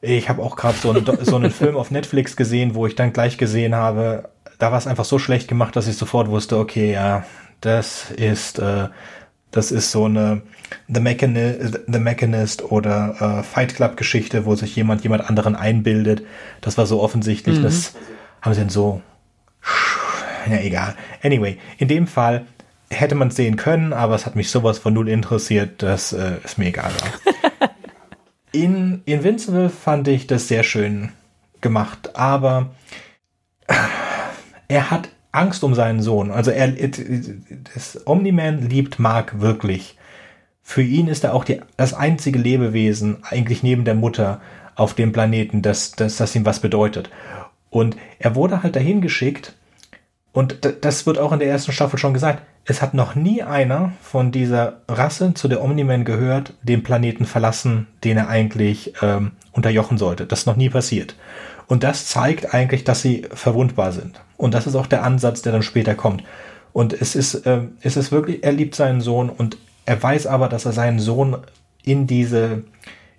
Ich 0.00 0.28
habe 0.28 0.42
auch 0.42 0.56
gerade 0.56 0.76
so, 0.76 0.90
einen, 0.90 1.06
so 1.24 1.36
einen 1.36 1.52
Film 1.52 1.76
auf 1.76 1.90
Netflix 1.90 2.36
gesehen, 2.36 2.74
wo 2.74 2.86
ich 2.86 2.96
dann 2.96 3.12
gleich 3.12 3.38
gesehen 3.38 3.74
habe, 3.74 4.28
da 4.58 4.72
war 4.72 4.78
es 4.78 4.86
einfach 4.86 5.04
so 5.04 5.18
schlecht 5.18 5.48
gemacht, 5.48 5.76
dass 5.76 5.86
ich 5.86 5.96
sofort 5.96 6.28
wusste, 6.28 6.58
okay, 6.58 6.92
ja, 6.92 7.24
das 7.60 8.10
ist, 8.10 8.58
äh, 8.58 8.88
das 9.52 9.70
ist 9.70 9.92
so 9.92 10.06
eine 10.06 10.42
The, 10.88 11.00
Mechani 11.00 11.54
The 11.86 11.98
Mechanist 12.00 12.64
oder 12.64 13.38
äh, 13.38 13.42
Fight 13.44 13.76
Club 13.76 13.96
Geschichte, 13.96 14.44
wo 14.44 14.56
sich 14.56 14.74
jemand 14.74 15.04
jemand 15.04 15.28
anderen 15.28 15.54
einbildet. 15.54 16.24
Das 16.60 16.76
war 16.78 16.86
so 16.86 17.00
offensichtlich, 17.00 17.58
mhm. 17.58 17.62
das 17.62 17.94
haben 18.42 18.54
sie 18.54 18.60
dann 18.60 18.70
so 18.70 19.00
ja, 20.48 20.58
egal. 20.58 20.94
Anyway, 21.22 21.58
in 21.78 21.88
dem 21.88 22.06
Fall 22.06 22.46
hätte 22.90 23.14
man 23.14 23.28
es 23.28 23.36
sehen 23.36 23.56
können, 23.56 23.92
aber 23.92 24.14
es 24.14 24.26
hat 24.26 24.36
mich 24.36 24.50
sowas 24.50 24.78
von 24.78 24.94
null 24.94 25.08
interessiert, 25.08 25.82
dass 25.82 26.12
äh, 26.12 26.36
es 26.44 26.58
mir 26.58 26.66
egal 26.66 26.92
war. 27.00 27.70
in 28.52 29.02
Invincible 29.04 29.68
fand 29.68 30.08
ich 30.08 30.26
das 30.26 30.48
sehr 30.48 30.62
schön 30.62 31.10
gemacht, 31.60 32.14
aber 32.14 32.70
er 34.68 34.90
hat 34.90 35.08
Angst 35.32 35.64
um 35.64 35.74
seinen 35.74 36.00
Sohn. 36.00 36.30
Also 36.30 36.50
er, 36.50 36.68
das 36.68 38.06
Omni-Man 38.06 38.68
liebt 38.68 38.98
Mark 38.98 39.40
wirklich. 39.40 39.98
Für 40.62 40.82
ihn 40.82 41.08
ist 41.08 41.24
er 41.24 41.34
auch 41.34 41.44
die, 41.44 41.60
das 41.76 41.92
einzige 41.92 42.38
Lebewesen, 42.38 43.18
eigentlich 43.24 43.62
neben 43.62 43.84
der 43.84 43.94
Mutter 43.94 44.40
auf 44.76 44.94
dem 44.94 45.12
Planeten, 45.12 45.60
das, 45.60 45.92
das, 45.92 46.16
das 46.16 46.34
ihm 46.34 46.46
was 46.46 46.60
bedeutet. 46.60 47.10
Und 47.70 47.96
er 48.18 48.34
wurde 48.34 48.62
halt 48.62 48.76
dahin 48.76 49.00
geschickt, 49.00 49.54
und 50.34 50.58
das 50.82 51.06
wird 51.06 51.18
auch 51.18 51.30
in 51.32 51.38
der 51.38 51.48
ersten 51.48 51.70
Staffel 51.70 51.96
schon 51.96 52.12
gesagt. 52.12 52.42
Es 52.64 52.82
hat 52.82 52.92
noch 52.92 53.14
nie 53.14 53.42
einer 53.42 53.92
von 54.02 54.32
dieser 54.32 54.80
Rasse, 54.88 55.32
zu 55.34 55.46
der 55.46 55.62
Omni-Man 55.62 56.04
gehört, 56.04 56.54
den 56.62 56.82
Planeten 56.82 57.24
verlassen, 57.24 57.86
den 58.02 58.16
er 58.16 58.28
eigentlich 58.28 58.94
ähm, 59.00 59.30
unterjochen 59.52 59.96
sollte. 59.96 60.26
Das 60.26 60.40
ist 60.40 60.46
noch 60.46 60.56
nie 60.56 60.70
passiert. 60.70 61.14
Und 61.68 61.84
das 61.84 62.06
zeigt 62.06 62.52
eigentlich, 62.52 62.82
dass 62.82 63.00
sie 63.00 63.28
verwundbar 63.32 63.92
sind. 63.92 64.20
Und 64.36 64.54
das 64.54 64.66
ist 64.66 64.74
auch 64.74 64.88
der 64.88 65.04
Ansatz, 65.04 65.42
der 65.42 65.52
dann 65.52 65.62
später 65.62 65.94
kommt. 65.94 66.24
Und 66.72 66.92
es 66.92 67.14
ist, 67.14 67.46
äh, 67.46 67.60
es 67.82 67.96
ist 67.96 68.10
wirklich, 68.10 68.42
er 68.42 68.52
liebt 68.52 68.74
seinen 68.74 69.00
Sohn 69.00 69.30
und 69.30 69.56
er 69.86 70.02
weiß 70.02 70.26
aber, 70.26 70.48
dass 70.48 70.66
er 70.66 70.72
seinen 70.72 70.98
Sohn 70.98 71.36
in 71.84 72.08
diese, 72.08 72.64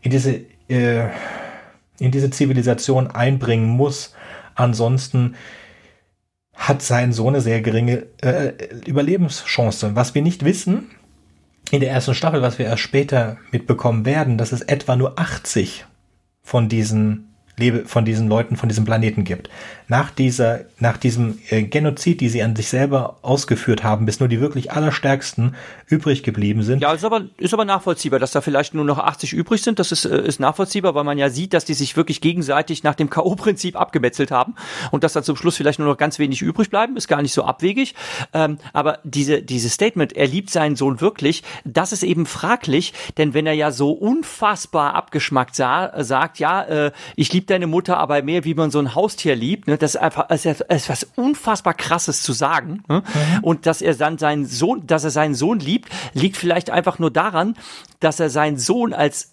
in 0.02 0.12
diese, 0.12 0.42
äh, 0.68 1.08
in 1.98 2.12
diese 2.12 2.30
Zivilisation 2.30 3.08
einbringen 3.08 3.70
muss. 3.70 4.14
Ansonsten 4.56 5.36
hat 6.56 6.82
sein 6.82 7.14
Sohn 7.14 7.36
eine 7.36 7.42
sehr 7.42 7.62
geringe 7.62 8.08
äh, 8.22 8.54
Überlebenschance. 8.86 9.96
Was 9.96 10.16
wir 10.16 10.22
nicht 10.22 10.46
wissen 10.46 10.92
in 11.72 11.80
der 11.82 11.92
ersten 11.92 12.16
Staffel, 12.16 12.42
was 12.42 12.60
wir 12.60 12.66
erst 12.66 12.82
später 12.82 13.38
mitbekommen 13.52 14.06
werden, 14.06 14.38
dass 14.38 14.52
es 14.52 14.62
etwa 14.62 14.96
nur 14.96 15.20
80 15.20 15.86
von 16.42 16.70
diesen 16.70 17.35
lebe, 17.58 17.86
von 17.86 18.06
diesen 18.06 18.28
Leuten, 18.28 18.58
von 18.58 18.70
diesem 18.70 18.86
Planeten 18.86 19.24
gibt. 19.24 19.50
Nach 19.88 20.10
dieser, 20.10 20.62
nach 20.80 20.98
diesem 20.98 21.40
äh, 21.50 21.64
Genozid, 21.64 22.22
die 22.22 22.30
sie 22.30 22.42
an 22.42 22.56
sich 22.56 22.68
selber 22.68 23.18
ausgeführt 23.22 23.84
haben, 23.84 24.06
bis 24.06 24.20
nur 24.20 24.28
die 24.28 24.42
wirklich 24.42 24.72
allerstärksten 24.72 25.56
übrig 25.88 26.24
geblieben 26.24 26.64
sind. 26.64 26.82
Ja, 26.82 26.92
ist 26.94 27.06
aber, 27.06 27.26
ist 27.38 27.54
aber 27.54 27.66
nachvollziehbar, 27.66 28.20
dass 28.20 28.32
da 28.32 28.42
vielleicht 28.42 28.74
nur 28.74 28.84
noch 28.84 28.98
80 28.98 29.34
übrig 29.34 29.62
sind. 29.62 29.80
Das 29.80 29.92
ist, 29.92 30.06
äh, 30.06 30.26
ist 30.26 30.40
nachvollziehbar, 30.40 30.96
weil 30.96 31.04
man 31.04 31.18
ja 31.18 31.30
sieht, 31.30 31.54
dass 31.54 31.66
die 31.66 31.76
sich 31.76 31.96
wirklich 31.96 32.20
gegenseitig 32.20 32.84
nach 32.84 32.96
dem 32.96 33.10
K.O.-Prinzip 33.10 33.76
abgemetzelt 33.76 34.32
haben 34.32 34.56
und 34.92 35.04
dass 35.04 35.14
da 35.14 35.24
zum 35.24 35.36
Schluss 35.36 35.56
vielleicht 35.56 35.80
nur 35.80 35.88
noch 35.88 35.98
ganz 35.98 36.20
wenig 36.20 36.42
übrig 36.42 36.70
bleiben, 36.70 36.98
ist 36.98 37.08
gar 37.08 37.22
nicht 37.22 37.34
so 37.34 37.44
abwegig. 37.44 37.96
Ähm, 38.34 38.58
aber 38.74 39.00
diese, 39.04 39.42
dieses 39.42 39.74
Statement, 39.74 40.14
er 40.14 40.28
liebt 40.28 40.50
seinen 40.50 40.76
Sohn 40.76 41.00
wirklich, 41.00 41.44
das 41.64 41.92
ist 41.92 42.04
eben 42.04 42.26
fraglich, 42.26 42.94
denn 43.18 43.34
wenn 43.34 43.46
er 43.46 43.54
ja 43.54 43.72
so 43.72 43.92
unfassbar 43.92 44.96
abgeschmackt 44.96 45.56
sah, 45.56 46.04
sagt, 46.04 46.40
ja, 46.40 46.64
äh, 46.64 46.92
ich 47.16 47.32
liebe 47.32 47.45
deine 47.50 47.68
Mutter 47.68 47.98
aber 47.98 48.22
mehr, 48.22 48.44
wie 48.44 48.54
man 48.54 48.72
so 48.72 48.80
ein 48.80 48.96
Haustier 48.96 49.36
liebt, 49.36 49.68
ne? 49.68 49.78
das 49.78 49.96
ist 49.96 50.02
einfach 50.02 50.28
das 50.28 50.46
ist 50.46 50.90
was 50.90 51.04
unfassbar 51.16 51.74
krasses 51.74 52.24
zu 52.24 52.34
sagen. 52.34 52.84
Ne? 52.88 53.04
Mhm. 53.06 53.44
Und 53.44 53.66
dass 53.66 53.82
er 53.82 53.96
dann 53.96 54.18
seinen 54.18 54.46
Sohn, 54.46 54.86
dass 54.88 55.04
er 55.04 55.12
seinen 55.12 55.36
Sohn 55.36 55.60
liebt, 55.60 55.90
liegt 56.14 56.38
vielleicht 56.38 56.70
einfach 56.70 57.00
nur 57.00 57.12
daran, 57.12 57.56
dass 58.00 58.20
er 58.20 58.30
seinen 58.30 58.58
Sohn 58.58 58.94
als 58.94 59.32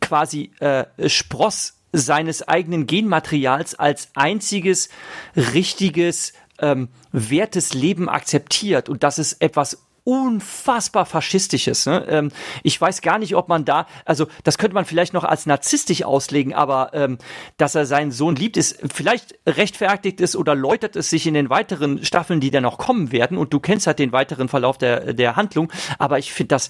quasi 0.00 0.50
äh, 0.60 0.84
Spross 1.08 1.74
seines 1.92 2.46
eigenen 2.46 2.86
Genmaterials 2.86 3.74
als 3.74 4.10
einziges 4.14 4.88
richtiges 5.36 6.34
ähm, 6.58 6.88
wertes 7.12 7.74
Leben 7.74 8.08
akzeptiert 8.08 8.88
und 8.88 9.02
das 9.02 9.18
ist 9.18 9.40
etwas 9.40 9.85
unfassbar 10.06 11.04
faschistisches. 11.04 11.84
Ne? 11.84 12.06
Ähm, 12.08 12.30
ich 12.62 12.80
weiß 12.80 13.00
gar 13.00 13.18
nicht, 13.18 13.34
ob 13.34 13.48
man 13.48 13.64
da, 13.64 13.88
also 14.04 14.28
das 14.44 14.56
könnte 14.56 14.74
man 14.74 14.84
vielleicht 14.84 15.12
noch 15.12 15.24
als 15.24 15.46
narzisstisch 15.46 16.04
auslegen, 16.04 16.54
aber 16.54 16.90
ähm, 16.94 17.18
dass 17.56 17.74
er 17.74 17.86
seinen 17.86 18.12
Sohn 18.12 18.36
liebt, 18.36 18.56
ist 18.56 18.78
vielleicht 18.94 19.34
rechtfertigt 19.48 20.20
es 20.20 20.36
oder 20.36 20.54
läutert 20.54 20.94
es 20.94 21.10
sich 21.10 21.26
in 21.26 21.34
den 21.34 21.50
weiteren 21.50 22.04
Staffeln, 22.04 22.38
die 22.38 22.52
dann 22.52 22.62
noch 22.62 22.78
kommen 22.78 23.10
werden. 23.10 23.36
Und 23.36 23.52
du 23.52 23.58
kennst 23.58 23.88
halt 23.88 23.98
den 23.98 24.12
weiteren 24.12 24.48
Verlauf 24.48 24.78
der, 24.78 25.12
der 25.12 25.34
Handlung, 25.34 25.72
aber 25.98 26.20
ich 26.20 26.32
finde 26.32 26.48
das 26.50 26.68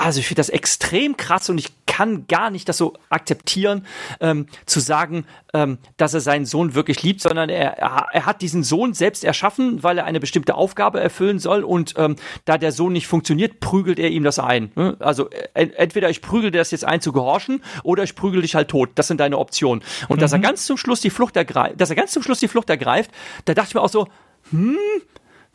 also 0.00 0.20
ich 0.20 0.26
finde 0.26 0.40
das 0.40 0.48
extrem 0.48 1.16
krass 1.16 1.50
und 1.50 1.58
ich 1.58 1.68
kann 1.86 2.26
gar 2.26 2.50
nicht 2.50 2.68
das 2.68 2.78
so 2.78 2.94
akzeptieren, 3.10 3.86
ähm, 4.20 4.46
zu 4.64 4.80
sagen, 4.80 5.26
ähm, 5.52 5.78
dass 5.98 6.14
er 6.14 6.20
seinen 6.20 6.46
Sohn 6.46 6.74
wirklich 6.74 7.02
liebt, 7.02 7.20
sondern 7.20 7.50
er, 7.50 7.78
er 7.78 8.26
hat 8.26 8.40
diesen 8.40 8.62
Sohn 8.62 8.94
selbst 8.94 9.24
erschaffen, 9.24 9.82
weil 9.82 9.98
er 9.98 10.06
eine 10.06 10.18
bestimmte 10.18 10.54
Aufgabe 10.54 11.00
erfüllen 11.00 11.38
soll 11.38 11.64
und 11.64 11.94
ähm, 11.98 12.16
da 12.46 12.56
der 12.56 12.72
Sohn 12.72 12.92
nicht 12.94 13.06
funktioniert, 13.06 13.60
prügelt 13.60 13.98
er 13.98 14.08
ihm 14.08 14.24
das 14.24 14.38
ein. 14.38 14.72
Ne? 14.74 14.96
Also 15.00 15.28
entweder 15.52 16.08
ich 16.08 16.22
prügel 16.22 16.50
dir 16.50 16.58
das 16.58 16.70
jetzt 16.70 16.84
ein 16.84 17.02
zu 17.02 17.12
gehorchen 17.12 17.62
oder 17.82 18.02
ich 18.02 18.14
prügel 18.14 18.40
dich 18.40 18.54
halt 18.54 18.68
tot. 18.68 18.90
Das 18.94 19.08
sind 19.08 19.20
deine 19.20 19.36
Optionen. 19.36 19.82
Und 20.08 20.16
mhm. 20.16 20.20
dass 20.20 20.32
er 20.32 20.38
mhm. 20.38 20.42
ganz 20.42 20.64
zum 20.64 20.78
Schluss 20.78 21.00
die 21.00 21.10
Flucht 21.10 21.36
ergreift, 21.36 21.80
dass 21.80 21.90
er 21.90 21.96
ganz 21.96 22.12
zum 22.12 22.22
Schluss 22.22 22.40
die 22.40 22.48
Flucht 22.48 22.70
ergreift, 22.70 23.10
da 23.44 23.52
dachte 23.52 23.68
ich 23.68 23.74
mir 23.74 23.82
auch 23.82 23.90
so, 23.90 24.08
hm, 24.50 24.78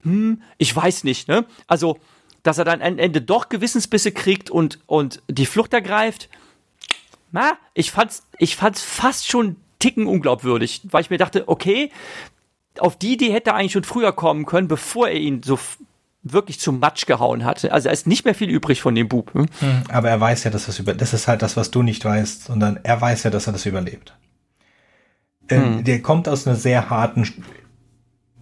hm, 0.04 0.42
ich 0.60 0.76
weiß 0.76 1.04
nicht, 1.04 1.28
ne? 1.28 1.46
Also 1.66 1.98
dass 2.46 2.60
er 2.60 2.66
dann 2.66 2.82
am 2.84 3.00
Ende 3.00 3.22
doch 3.22 3.50
Gewissensbisse 3.50 4.12
kriegt 4.12 4.52
und, 4.52 4.80
und 4.86 5.22
die 5.28 5.48
Flucht 5.48 5.74
ergreift. 5.74 6.30
Na, 7.32 7.58
ich 7.74 7.92
fand's, 7.92 8.24
ich 8.38 8.56
fand's 8.56 8.84
fast 8.84 9.28
schon 9.28 9.56
ticken 9.80 10.06
unglaubwürdig, 10.06 10.82
weil 10.92 11.02
ich 11.02 11.10
mir 11.10 11.18
dachte, 11.18 11.48
okay, 11.48 11.92
auf 12.78 12.98
die 12.98 13.14
Idee 13.14 13.34
hätte 13.34 13.50
er 13.50 13.56
eigentlich 13.56 13.72
schon 13.72 13.84
früher 13.84 14.12
kommen 14.12 14.46
können, 14.46 14.68
bevor 14.68 15.10
er 15.10 15.20
ihn 15.20 15.42
so 15.42 15.58
wirklich 16.22 16.60
zum 16.60 16.80
Matsch 16.80 17.08
gehauen 17.08 17.46
hatte. 17.46 17.72
Also 17.72 17.88
er 17.88 17.94
ist 17.94 18.06
nicht 18.06 18.26
mehr 18.26 18.36
viel 18.36 18.50
übrig 18.50 18.80
von 18.80 18.94
dem 18.94 19.08
Bub. 19.08 19.34
Hm? 19.34 19.48
hm? 19.60 19.84
Aber 19.90 20.10
er 20.10 20.22
weiß 20.22 20.44
ja, 20.44 20.52
dass 20.52 20.68
das 20.68 20.78
über, 20.78 20.94
das 20.94 21.14
ist 21.14 21.28
halt 21.28 21.42
das, 21.42 21.58
was 21.58 21.72
du 21.72 21.82
nicht 21.82 22.06
weißt, 22.06 22.44
sondern 22.44 22.80
er 22.84 23.02
weiß 23.02 23.24
ja, 23.24 23.32
dass 23.32 23.48
er 23.48 23.54
das 23.54 23.66
überlebt. 23.66 24.16
Ähm, 25.50 25.78
hm. 25.78 25.84
Der 25.84 26.02
kommt 26.04 26.30
aus 26.30 26.46
einer 26.46 26.56
sehr 26.56 26.92
harten, 26.92 27.28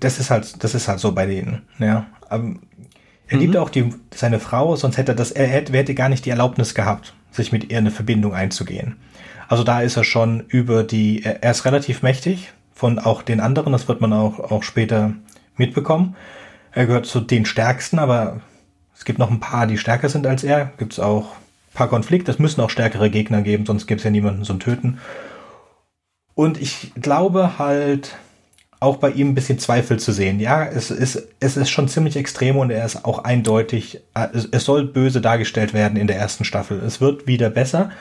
das 0.02 0.20
ist 0.20 0.30
halt, 0.30 0.62
das 0.62 0.76
ist 0.76 0.90
halt 0.90 1.00
so 1.00 1.14
bei 1.14 1.26
denen, 1.26 1.62
ja. 1.80 2.06
Aber 2.30 2.56
er 3.28 3.38
mhm. 3.38 3.42
liebt 3.42 3.58
auch 3.58 3.70
die, 3.70 3.94
seine 4.14 4.40
Frau, 4.40 4.76
sonst 4.76 4.98
hätte 4.98 5.14
er 5.14 5.16
das, 5.16 5.32
er 5.32 5.48
hätte, 5.48 5.74
hätte 5.74 5.96
gar 5.96 6.10
nicht 6.10 6.26
die 6.26 6.30
Erlaubnis 6.30 6.76
gehabt, 6.76 7.14
sich 7.32 7.52
mit 7.52 7.72
ihr 7.72 7.78
eine 7.78 7.92
Verbindung 7.92 8.34
einzugehen. 8.34 8.98
Also 9.48 9.64
da 9.64 9.82
ist 9.82 9.98
er 9.98 10.04
schon 10.04 10.46
über 10.48 10.84
die, 10.84 11.24
er 11.24 11.52
ist 11.52 11.66
relativ 11.66 12.02
mächtig 12.02 12.54
von 12.74 13.00
auch 13.00 13.22
den 13.22 13.40
anderen, 13.40 13.72
das 13.72 13.88
wird 13.88 14.02
man 14.02 14.14
auch, 14.14 14.40
auch 14.40 14.64
später 14.64 15.14
mitbekommen. 15.58 16.16
Er 16.72 16.88
gehört 16.88 17.06
zu 17.06 17.20
den 17.20 17.46
stärksten, 17.46 18.00
aber 18.00 18.42
es 18.96 19.06
gibt 19.06 19.20
noch 19.20 19.30
ein 19.30 19.40
paar, 19.40 19.68
die 19.68 19.78
stärker 19.78 20.10
sind 20.10 20.26
als 20.26 20.44
er. 20.44 20.72
Gibt 20.78 20.94
es 20.94 21.00
auch 21.00 21.34
ein 21.34 21.76
paar 21.76 21.88
Konflikte. 21.88 22.32
Es 22.32 22.40
müssen 22.40 22.62
auch 22.62 22.70
stärkere 22.70 23.10
Gegner 23.10 23.42
geben, 23.42 23.66
sonst 23.66 23.86
gibt 23.86 24.00
es 24.00 24.06
ja 24.06 24.12
niemanden 24.12 24.44
zum 24.44 24.60
Töten. 24.60 25.00
Und 26.36 26.60
ich 26.60 26.92
glaube 26.96 27.60
halt, 27.60 28.16
auch 28.84 28.98
bei 28.98 29.10
ihm 29.12 29.30
ein 29.30 29.36
bisschen 29.36 29.60
Zweifel 29.60 29.98
zu 29.98 30.12
sehen. 30.12 30.40
Ja, 30.40 30.66
es 30.66 30.92
ist, 30.92 31.30
es 31.40 31.58
ist 31.58 31.70
schon 31.70 31.88
ziemlich 31.88 32.18
extrem 32.18 32.58
und 32.58 32.70
er 32.70 32.86
ist 32.86 33.06
auch 33.06 33.24
eindeutig, 33.24 34.02
äh, 34.14 34.28
es 34.52 34.66
soll 34.66 34.86
böse 34.86 35.22
dargestellt 35.22 35.74
werden 35.74 35.98
in 35.98 36.08
der 36.08 36.18
ersten 36.18 36.44
Staffel. 36.44 36.80
Es 36.86 37.02
wird 37.02 37.26
wieder 37.26 37.50
besser. 37.50 37.92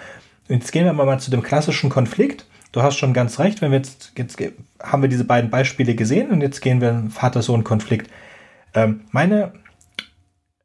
Jetzt 0.49 0.73
gehen 0.73 0.85
wir 0.85 0.93
mal 0.93 1.19
zu 1.21 1.31
dem 1.31 1.43
klassischen 1.43 1.89
Konflikt. 1.89 2.47
Du 2.73 2.83
hast 2.83 2.97
schon 2.97 3.13
ganz 3.13 3.39
recht, 3.39 3.63
wenn 3.63 3.71
wir 3.71 3.79
jetzt, 3.79 4.13
jetzt 4.17 4.37
haben 4.83 5.03
wir 5.03 5.09
diese 5.09 5.25
beiden 5.25 5.51
Beispiele 5.51 5.95
gesehen 5.95 6.31
und 6.31 6.41
jetzt 6.41 6.61
gehen 6.61 6.81
wir 6.81 6.91
in 6.91 7.11
Vater-Sohn-Konflikt. 7.11 8.11
Ähm, 8.75 9.03
meine, 9.13 9.53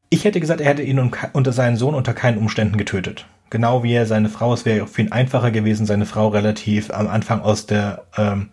ich 0.10 0.26
hätte 0.26 0.40
gesagt, 0.40 0.62
er 0.62 0.68
hätte 0.68 0.82
ihn 0.84 1.12
unter 1.34 1.52
seinen 1.52 1.78
Sohn 1.78 1.94
unter 1.94 2.14
keinen 2.14 2.38
Umständen 2.38 2.78
getötet. 2.78 3.28
Genau 3.50 3.84
wie 3.84 3.94
er 3.94 4.06
seine 4.06 4.30
Frau, 4.30 4.54
es 4.54 4.66
wäre 4.66 4.88
für 4.88 5.02
ihn 5.02 5.12
einfacher 5.12 5.52
gewesen, 5.52 5.86
seine 5.86 6.06
Frau 6.06 6.30
relativ 6.30 6.92
am 6.92 7.08
Anfang 7.08 7.42
aus 7.42 7.66
der 7.66 8.04
ähm, 8.18 8.50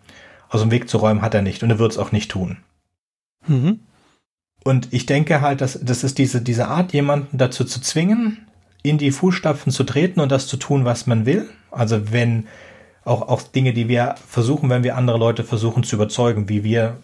aus 0.49 0.61
dem 0.61 0.71
Weg 0.71 0.89
zu 0.89 0.97
räumen, 0.97 1.21
hat 1.21 1.33
er 1.33 1.41
nicht 1.41 1.63
und 1.63 1.69
er 1.69 1.79
wird 1.79 1.91
es 1.91 1.97
auch 1.97 2.11
nicht 2.11 2.31
tun. 2.31 2.57
Mhm. 3.47 3.79
Und 4.63 4.91
ich 4.91 5.05
denke 5.05 5.41
halt, 5.41 5.61
dass 5.61 5.79
das 5.81 6.03
ist 6.03 6.17
diese, 6.17 6.41
diese 6.41 6.67
Art, 6.67 6.93
jemanden 6.93 7.37
dazu 7.37 7.63
zu 7.65 7.79
zwingen, 7.81 8.47
in 8.81 8.97
die 8.97 9.11
Fußstapfen 9.11 9.71
zu 9.71 9.83
treten 9.83 10.19
und 10.19 10.31
das 10.31 10.47
zu 10.47 10.57
tun, 10.57 10.85
was 10.85 11.07
man 11.07 11.25
will. 11.25 11.49
Also 11.71 12.11
wenn 12.11 12.47
auch, 13.03 13.21
auch 13.27 13.43
Dinge, 13.43 13.73
die 13.73 13.87
wir 13.87 14.15
versuchen, 14.27 14.69
wenn 14.69 14.83
wir 14.83 14.95
andere 14.95 15.17
Leute 15.17 15.43
versuchen 15.43 15.83
zu 15.83 15.95
überzeugen, 15.95 16.49
wie 16.49 16.63
wir, 16.63 16.97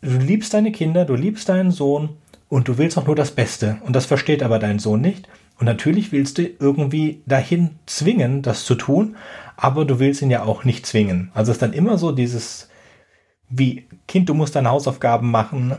du 0.00 0.18
liebst 0.18 0.54
deine 0.54 0.72
Kinder, 0.72 1.04
du 1.04 1.14
liebst 1.14 1.48
deinen 1.48 1.70
Sohn 1.70 2.10
und 2.48 2.68
du 2.68 2.78
willst 2.78 2.96
auch 2.96 3.06
nur 3.06 3.16
das 3.16 3.30
Beste. 3.30 3.78
Und 3.84 3.94
das 3.94 4.06
versteht 4.06 4.42
aber 4.42 4.58
dein 4.58 4.78
Sohn 4.78 5.00
nicht. 5.00 5.28
Und 5.58 5.66
natürlich 5.66 6.12
willst 6.12 6.38
du 6.38 6.48
irgendwie 6.58 7.22
dahin 7.26 7.70
zwingen, 7.86 8.42
das 8.42 8.64
zu 8.64 8.74
tun, 8.74 9.16
aber 9.56 9.84
du 9.84 9.98
willst 9.98 10.22
ihn 10.22 10.30
ja 10.30 10.42
auch 10.42 10.64
nicht 10.64 10.86
zwingen. 10.86 11.30
Also 11.34 11.52
ist 11.52 11.62
dann 11.62 11.72
immer 11.72 11.98
so 11.98 12.12
dieses, 12.12 12.68
wie, 13.48 13.86
Kind, 14.06 14.28
du 14.28 14.34
musst 14.34 14.56
deine 14.56 14.70
Hausaufgaben 14.70 15.30
machen, 15.30 15.76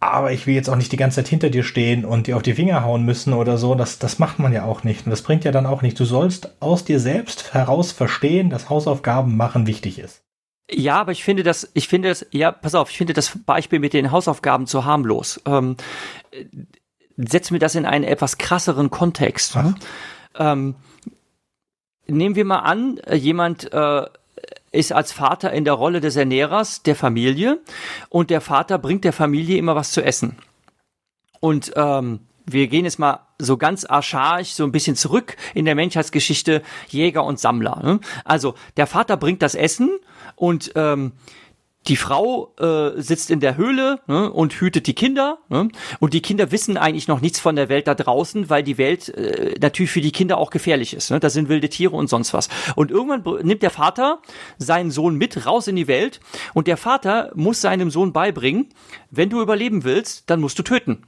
aber 0.00 0.32
ich 0.32 0.46
will 0.46 0.54
jetzt 0.54 0.70
auch 0.70 0.76
nicht 0.76 0.92
die 0.92 0.96
ganze 0.96 1.16
Zeit 1.16 1.28
hinter 1.28 1.50
dir 1.50 1.62
stehen 1.62 2.06
und 2.06 2.26
dir 2.26 2.36
auf 2.36 2.42
die 2.42 2.54
Finger 2.54 2.84
hauen 2.84 3.04
müssen 3.04 3.34
oder 3.34 3.58
so. 3.58 3.74
Das, 3.74 3.98
das 3.98 4.18
macht 4.18 4.38
man 4.38 4.52
ja 4.52 4.64
auch 4.64 4.82
nicht. 4.82 5.04
Und 5.04 5.10
das 5.10 5.20
bringt 5.20 5.44
ja 5.44 5.52
dann 5.52 5.66
auch 5.66 5.82
nicht. 5.82 6.00
Du 6.00 6.06
sollst 6.06 6.56
aus 6.62 6.84
dir 6.84 6.98
selbst 6.98 7.52
heraus 7.52 7.92
verstehen, 7.92 8.48
dass 8.48 8.70
Hausaufgaben 8.70 9.36
machen 9.36 9.66
wichtig 9.66 9.98
ist. 9.98 10.22
Ja, 10.72 11.00
aber 11.00 11.12
ich 11.12 11.22
finde 11.22 11.42
das, 11.42 11.70
ich 11.74 11.88
finde 11.88 12.08
das, 12.08 12.24
ja, 12.30 12.50
pass 12.50 12.74
auf, 12.74 12.90
ich 12.90 12.96
finde 12.96 13.12
das 13.12 13.38
Beispiel 13.44 13.78
mit 13.78 13.92
den 13.92 14.10
Hausaufgaben 14.10 14.66
zu 14.66 14.86
harmlos. 14.86 15.42
Ähm, 15.44 15.76
setz 17.16 17.50
mir 17.50 17.58
das 17.58 17.74
in 17.74 17.84
einen 17.84 18.04
etwas 18.04 18.38
krasseren 18.38 18.88
Kontext. 18.90 19.58
Ähm, 20.38 20.76
nehmen 22.10 22.36
wir 22.36 22.44
mal 22.44 22.60
an, 22.60 22.98
äh, 22.98 23.16
jemand 23.16 23.72
äh, 23.72 24.06
ist 24.72 24.92
als 24.92 25.12
Vater 25.12 25.52
in 25.52 25.64
der 25.64 25.74
Rolle 25.74 26.00
des 26.00 26.16
Ernährers 26.16 26.82
der 26.82 26.94
Familie 26.94 27.60
und 28.08 28.30
der 28.30 28.40
Vater 28.40 28.78
bringt 28.78 29.04
der 29.04 29.12
Familie 29.12 29.56
immer 29.56 29.74
was 29.74 29.92
zu 29.92 30.02
essen. 30.02 30.36
Und 31.40 31.72
ähm, 31.76 32.20
wir 32.46 32.68
gehen 32.68 32.84
jetzt 32.84 32.98
mal 32.98 33.20
so 33.38 33.56
ganz 33.56 33.84
archaisch 33.84 34.50
so 34.50 34.64
ein 34.64 34.72
bisschen 34.72 34.96
zurück 34.96 35.36
in 35.54 35.64
der 35.64 35.74
Menschheitsgeschichte 35.74 36.62
Jäger 36.88 37.24
und 37.24 37.40
Sammler. 37.40 37.80
Ne? 37.82 38.00
Also 38.24 38.54
der 38.76 38.86
Vater 38.86 39.16
bringt 39.16 39.42
das 39.42 39.54
Essen 39.54 39.90
und 40.36 40.72
ähm, 40.74 41.12
die 41.88 41.96
Frau 41.96 42.54
äh, 42.58 43.00
sitzt 43.00 43.30
in 43.30 43.40
der 43.40 43.56
Höhle 43.56 44.00
ne, 44.06 44.30
und 44.30 44.52
hütet 44.52 44.86
die 44.86 44.94
Kinder. 44.94 45.38
Ne, 45.48 45.68
und 45.98 46.12
die 46.12 46.20
Kinder 46.20 46.52
wissen 46.52 46.76
eigentlich 46.76 47.08
noch 47.08 47.20
nichts 47.20 47.40
von 47.40 47.56
der 47.56 47.68
Welt 47.68 47.86
da 47.86 47.94
draußen, 47.94 48.50
weil 48.50 48.62
die 48.62 48.76
Welt 48.76 49.08
äh, 49.08 49.54
natürlich 49.60 49.90
für 49.90 50.02
die 50.02 50.12
Kinder 50.12 50.38
auch 50.38 50.50
gefährlich 50.50 50.94
ist. 50.94 51.10
Ne? 51.10 51.20
Da 51.20 51.30
sind 51.30 51.48
wilde 51.48 51.70
Tiere 51.70 51.96
und 51.96 52.08
sonst 52.08 52.34
was. 52.34 52.48
Und 52.76 52.90
irgendwann 52.90 53.46
nimmt 53.46 53.62
der 53.62 53.70
Vater 53.70 54.20
seinen 54.58 54.90
Sohn 54.90 55.16
mit 55.16 55.46
raus 55.46 55.68
in 55.68 55.76
die 55.76 55.88
Welt 55.88 56.20
und 56.52 56.66
der 56.66 56.76
Vater 56.76 57.32
muss 57.34 57.60
seinem 57.60 57.90
Sohn 57.90 58.12
beibringen, 58.12 58.68
wenn 59.10 59.30
du 59.30 59.40
überleben 59.40 59.84
willst, 59.84 60.28
dann 60.28 60.40
musst 60.40 60.58
du 60.58 60.62
töten. 60.62 61.04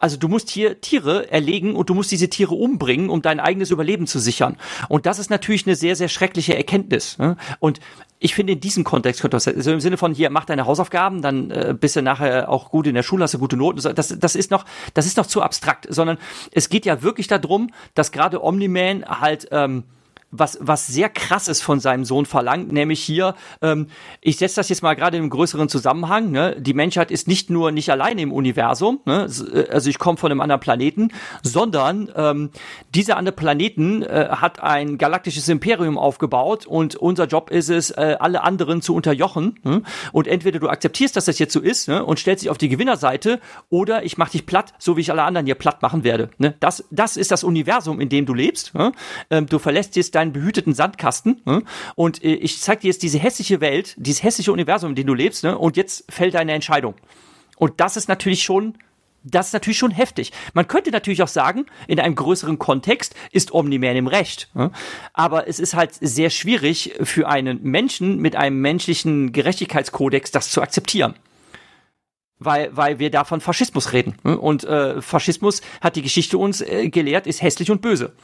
Also 0.00 0.16
du 0.16 0.26
musst 0.26 0.50
hier 0.50 0.80
Tiere 0.80 1.30
erlegen 1.30 1.76
und 1.76 1.88
du 1.90 1.94
musst 1.94 2.10
diese 2.10 2.28
Tiere 2.28 2.54
umbringen, 2.54 3.10
um 3.10 3.22
dein 3.22 3.38
eigenes 3.38 3.70
Überleben 3.70 4.06
zu 4.06 4.18
sichern. 4.18 4.56
Und 4.88 5.06
das 5.06 5.18
ist 5.18 5.30
natürlich 5.30 5.66
eine 5.66 5.76
sehr, 5.76 5.94
sehr 5.94 6.08
schreckliche 6.08 6.56
Erkenntnis. 6.56 7.18
Ne? 7.18 7.36
Und 7.60 7.80
ich 8.18 8.34
finde, 8.34 8.54
in 8.54 8.60
diesem 8.60 8.82
Kontext 8.82 9.20
könnte 9.20 9.36
das, 9.36 9.46
also 9.46 9.72
im 9.72 9.80
Sinne 9.80 9.96
von 9.96 10.14
hier, 10.14 10.30
mach 10.30 10.46
deine 10.46 10.66
Hausaufgaben, 10.66 11.22
dann 11.22 11.50
äh, 11.50 11.74
bist 11.78 11.96
du 11.96 12.02
nachher 12.02 12.50
auch 12.50 12.70
gut 12.70 12.86
in 12.86 12.94
der 12.94 13.02
Schule, 13.02 13.24
hast 13.24 13.34
du 13.34 13.38
gute 13.38 13.56
Noten. 13.56 13.80
Das, 13.94 14.08
das 14.18 14.34
ist 14.34 14.50
noch, 14.50 14.64
das 14.94 15.06
ist 15.06 15.16
noch 15.16 15.26
zu 15.26 15.42
abstrakt, 15.42 15.86
sondern 15.88 16.18
es 16.50 16.68
geht 16.68 16.86
ja 16.86 17.02
wirklich 17.02 17.28
darum, 17.28 17.70
dass 17.94 18.10
gerade 18.10 18.42
Omni-Man 18.42 19.04
halt 19.04 19.48
ähm, 19.52 19.84
was, 20.30 20.58
was 20.60 20.86
sehr 20.86 21.08
krass 21.08 21.48
ist 21.48 21.62
von 21.62 21.80
seinem 21.80 22.04
Sohn 22.04 22.26
verlangt, 22.26 22.72
nämlich 22.72 23.02
hier, 23.02 23.34
ähm, 23.62 23.88
ich 24.20 24.36
setze 24.36 24.56
das 24.56 24.68
jetzt 24.68 24.82
mal 24.82 24.94
gerade 24.94 25.16
in 25.16 25.24
einem 25.24 25.30
größeren 25.30 25.68
Zusammenhang, 25.68 26.30
ne? 26.30 26.56
die 26.58 26.74
Menschheit 26.74 27.10
ist 27.10 27.28
nicht 27.28 27.50
nur 27.50 27.72
nicht 27.72 27.90
alleine 27.90 28.22
im 28.22 28.32
Universum, 28.32 29.00
ne? 29.06 29.28
Äh, 29.52 29.70
also 29.70 29.90
ich 29.90 29.98
komme 29.98 30.18
von 30.18 30.30
einem 30.30 30.40
anderen 30.40 30.60
Planeten, 30.60 31.12
sondern 31.42 32.10
ähm, 32.14 32.50
dieser 32.94 33.16
andere 33.16 33.34
Planeten 33.34 34.02
äh, 34.02 34.28
hat 34.30 34.62
ein 34.62 34.98
galaktisches 34.98 35.48
Imperium 35.48 35.98
aufgebaut 35.98 36.66
und 36.66 36.96
unser 36.96 37.26
Job 37.26 37.50
ist 37.50 37.70
es, 37.70 37.90
äh, 37.90 38.16
alle 38.20 38.42
anderen 38.42 38.82
zu 38.82 38.94
unterjochen 38.94 39.58
ne? 39.64 39.82
und 40.12 40.26
entweder 40.26 40.58
du 40.58 40.68
akzeptierst, 40.68 41.16
dass 41.16 41.24
das 41.24 41.38
jetzt 41.38 41.52
so 41.52 41.60
ist 41.60 41.88
ne? 41.88 42.04
und 42.04 42.18
stellst 42.18 42.42
dich 42.42 42.50
auf 42.50 42.58
die 42.58 42.68
Gewinnerseite 42.68 43.40
oder 43.68 44.04
ich 44.04 44.18
mach 44.18 44.30
dich 44.30 44.46
platt, 44.46 44.72
so 44.78 44.96
wie 44.96 45.00
ich 45.00 45.10
alle 45.10 45.22
anderen 45.22 45.46
hier 45.46 45.54
platt 45.54 45.82
machen 45.82 46.04
werde. 46.04 46.30
Ne? 46.38 46.54
Das, 46.60 46.84
das 46.90 47.16
ist 47.16 47.30
das 47.30 47.44
Universum, 47.44 48.00
in 48.00 48.08
dem 48.08 48.26
du 48.26 48.34
lebst. 48.34 48.74
Ne? 48.74 48.92
Ähm, 49.30 49.46
du 49.46 49.58
verlässt 49.58 49.96
jetzt 49.96 50.14
deinen 50.20 50.32
behüteten 50.32 50.74
Sandkasten 50.74 51.40
ne? 51.44 51.62
und 51.94 52.22
äh, 52.22 52.34
ich 52.34 52.60
zeig 52.60 52.80
dir 52.80 52.88
jetzt 52.88 53.02
diese 53.02 53.18
hässliche 53.18 53.60
Welt, 53.60 53.94
dieses 53.96 54.22
hässliche 54.22 54.52
Universum, 54.52 54.90
in 54.90 54.96
dem 54.96 55.06
du 55.06 55.14
lebst, 55.14 55.44
ne? 55.44 55.56
und 55.56 55.76
jetzt 55.76 56.04
fällt 56.12 56.34
deine 56.34 56.52
Entscheidung. 56.52 56.94
Und 57.56 57.80
das 57.80 57.96
ist 57.96 58.08
natürlich 58.08 58.42
schon 58.42 58.78
das 59.22 59.48
ist 59.48 59.52
natürlich 59.52 59.76
schon 59.76 59.90
heftig. 59.90 60.32
Man 60.54 60.66
könnte 60.66 60.90
natürlich 60.90 61.22
auch 61.22 61.28
sagen, 61.28 61.66
in 61.86 62.00
einem 62.00 62.14
größeren 62.14 62.58
Kontext 62.58 63.14
ist 63.32 63.52
Omni-Man 63.52 63.96
im 63.96 64.06
Recht. 64.06 64.48
Ne? 64.54 64.70
Aber 65.12 65.46
es 65.46 65.60
ist 65.60 65.74
halt 65.74 65.92
sehr 66.00 66.30
schwierig 66.30 66.94
für 67.02 67.28
einen 67.28 67.62
Menschen 67.62 68.18
mit 68.18 68.34
einem 68.34 68.62
menschlichen 68.62 69.32
Gerechtigkeitskodex 69.32 70.30
das 70.30 70.50
zu 70.50 70.62
akzeptieren. 70.62 71.16
Weil, 72.38 72.74
weil 72.74 72.98
wir 72.98 73.10
da 73.10 73.24
von 73.24 73.42
Faschismus 73.42 73.92
reden. 73.92 74.14
Ne? 74.24 74.38
Und 74.38 74.64
äh, 74.64 75.02
Faschismus 75.02 75.60
hat 75.82 75.96
die 75.96 76.02
Geschichte 76.02 76.38
uns 76.38 76.62
äh, 76.62 76.88
gelehrt, 76.88 77.26
ist 77.26 77.42
hässlich 77.42 77.70
und 77.70 77.82
böse. 77.82 78.14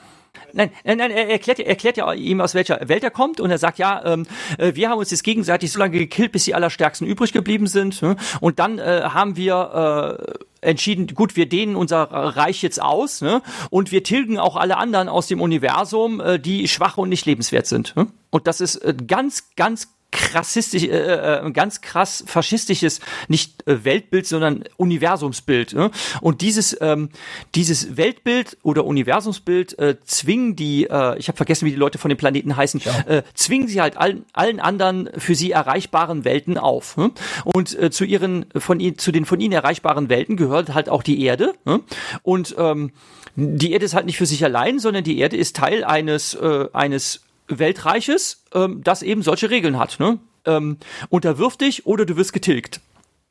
Nein, 0.53 0.71
nein, 0.85 0.99
nein, 0.99 1.11
er 1.11 1.29
erklärt, 1.29 1.59
er 1.59 1.67
erklärt 1.67 1.97
ja 1.97 2.13
ihm, 2.13 2.41
aus 2.41 2.55
welcher 2.55 2.89
Welt 2.89 3.05
er 3.05 3.11
kommt 3.11 3.41
und 3.41 3.51
er 3.51 3.59
sagt, 3.59 3.79
ja, 3.79 4.05
ähm, 4.05 4.27
äh, 4.59 4.75
wir 4.75 4.89
haben 4.89 4.99
uns 4.99 5.11
jetzt 5.11 5.25
gegenseitig 5.25 5.73
so 5.73 5.79
lange 5.79 5.99
gekillt, 5.99 6.33
bis 6.33 6.45
die 6.45 6.55
Allerstärksten 6.55 7.07
übrig 7.07 7.33
geblieben 7.33 7.67
sind. 7.67 8.03
Ne? 8.03 8.17
Und 8.41 8.59
dann 8.59 8.79
äh, 8.79 9.03
haben 9.05 9.37
wir 9.37 10.19
äh, 10.63 10.69
entschieden, 10.69 11.07
gut, 11.15 11.37
wir 11.37 11.49
dehnen 11.49 11.77
unser 11.77 12.03
Reich 12.03 12.63
jetzt 12.63 12.81
aus 12.81 13.21
ne? 13.21 13.43
und 13.71 13.93
wir 13.93 14.03
tilgen 14.03 14.39
auch 14.39 14.57
alle 14.57 14.77
anderen 14.77 15.09
aus 15.09 15.27
dem 15.27 15.41
Universum, 15.41 16.21
äh, 16.21 16.39
die 16.39 16.69
schwach 16.69 16.97
und 16.97 17.09
nicht 17.09 17.27
lebenswert 17.27 17.67
sind. 17.67 17.95
Ne? 17.97 18.09
Und 18.31 18.47
das 18.47 18.61
ist 18.61 18.77
äh, 18.77 18.95
ganz, 19.07 19.51
ganz 19.57 19.89
krassistisch, 20.13 20.85
äh, 20.85 21.47
äh, 21.47 21.51
ganz 21.51 21.81
krass 21.81 22.25
faschistisches, 22.27 23.01
nicht 23.29 23.67
äh, 23.67 23.85
Weltbild, 23.85 24.27
sondern 24.27 24.65
Universumsbild. 24.77 25.75
Ne? 25.75 25.91
Und 26.21 26.41
dieses, 26.41 26.77
ähm, 26.81 27.11
dieses 27.55 27.97
Weltbild 27.97 28.57
oder 28.63 28.85
Universumsbild 28.85 29.79
äh, 29.79 29.97
zwingen 30.05 30.57
die, 30.57 30.85
äh, 30.85 31.19
ich 31.19 31.29
habe 31.29 31.37
vergessen, 31.37 31.67
wie 31.67 31.71
die 31.71 31.77
Leute 31.77 31.99
von 31.99 32.09
den 32.09 32.19
Planeten 32.19 32.57
heißen, 32.57 32.81
ja. 32.85 33.01
äh, 33.07 33.23
zwingen 33.35 33.69
sie 33.69 33.81
halt 33.81 33.97
allen, 33.97 34.25
allen 34.33 34.61
anderen 34.61 35.11
für 35.19 35.35
sie 35.35 35.51
erreichbaren 35.51 36.25
Welten 36.25 36.57
auf. 36.57 36.97
Ne? 36.97 37.11
Und 37.45 37.79
äh, 37.79 37.91
zu 37.91 38.05
ihren, 38.05 38.47
von 38.57 38.81
ihnen, 38.81 38.99
zu 38.99 39.13
den 39.13 39.25
von 39.25 39.41
ihnen 39.41 39.53
erreichbaren 39.53 40.09
Welten 40.09 40.37
gehört 40.37 40.73
halt 40.73 40.89
auch 40.89 41.03
die 41.03 41.23
Erde. 41.23 41.55
Ne? 41.65 41.81
Und 42.23 42.55
ähm, 42.59 42.93
die 43.35 43.73
Erde 43.73 43.85
ist 43.85 43.95
halt 43.95 44.07
nicht 44.07 44.17
für 44.17 44.27
sich 44.27 44.43
allein, 44.45 44.79
sondern 44.79 45.05
die 45.05 45.19
Erde 45.19 45.37
ist 45.37 45.57
Teil 45.57 45.85
eines, 45.85 46.35
äh, 46.35 46.69
eines 46.73 47.26
Weltreiches, 47.49 48.45
ähm, 48.55 48.83
das 48.83 49.03
eben 49.03 49.23
solche 49.23 49.51
Regeln 49.51 49.79
hat. 49.79 49.99
Ne? 49.99 50.19
Ähm, 50.45 50.79
unterwirf 51.09 51.57
dich 51.57 51.87
oder 51.87 52.05
du 52.05 52.17
wirst 52.17 52.33
getilgt. 52.33 52.81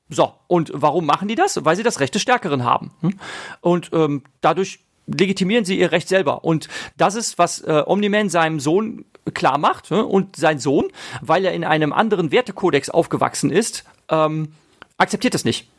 So, 0.10 0.34
und 0.48 0.72
warum 0.74 1.06
machen 1.06 1.28
die 1.28 1.36
das? 1.36 1.66
Weil 1.66 1.76
sie 1.76 1.84
das 1.84 2.00
Recht 2.00 2.14
des 2.14 2.22
Stärkeren 2.22 2.64
haben. 2.64 2.92
Hm? 3.02 3.20
Und 3.62 3.90
ähm, 3.94 4.24
dadurch 4.42 4.80
legitimieren 5.08 5.66
sie 5.66 5.80
ihr 5.80 5.92
Recht 5.92 6.08
selber. 6.08 6.44
Und 6.44 6.68
das 6.98 7.16
ist, 7.16 7.38
was 7.38 7.62
äh, 7.62 7.84
Omni-Man 7.86 8.30
seinem 8.30 8.60
Sohn 8.60 9.06
klar 9.34 9.58
macht. 9.58 9.92
Ne? 9.92 10.06
Und 10.06 10.36
sein 10.36 10.60
Sohn, 10.60 10.88
weil 11.22 11.46
er 11.46 11.54
in 11.54 11.64
einem 11.64 11.94
anderen 11.94 12.32
Wertekodex 12.32 12.90
aufgewachsen 12.90 13.50
ist, 13.50 13.84
ähm, 14.10 14.54
akzeptiert 14.98 15.34
das 15.34 15.46
nicht. 15.46 15.70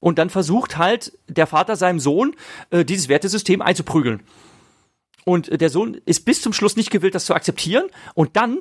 Und 0.00 0.18
dann 0.18 0.30
versucht 0.30 0.76
halt 0.76 1.12
der 1.28 1.46
Vater 1.46 1.76
seinem 1.76 2.00
Sohn, 2.00 2.34
äh, 2.70 2.84
dieses 2.84 3.08
Wertesystem 3.08 3.62
einzuprügeln. 3.62 4.20
Und 5.24 5.60
der 5.60 5.70
Sohn 5.70 6.00
ist 6.04 6.24
bis 6.24 6.42
zum 6.42 6.52
Schluss 6.52 6.76
nicht 6.76 6.90
gewillt, 6.90 7.14
das 7.14 7.24
zu 7.24 7.34
akzeptieren. 7.34 7.86
Und 8.14 8.36
dann 8.36 8.58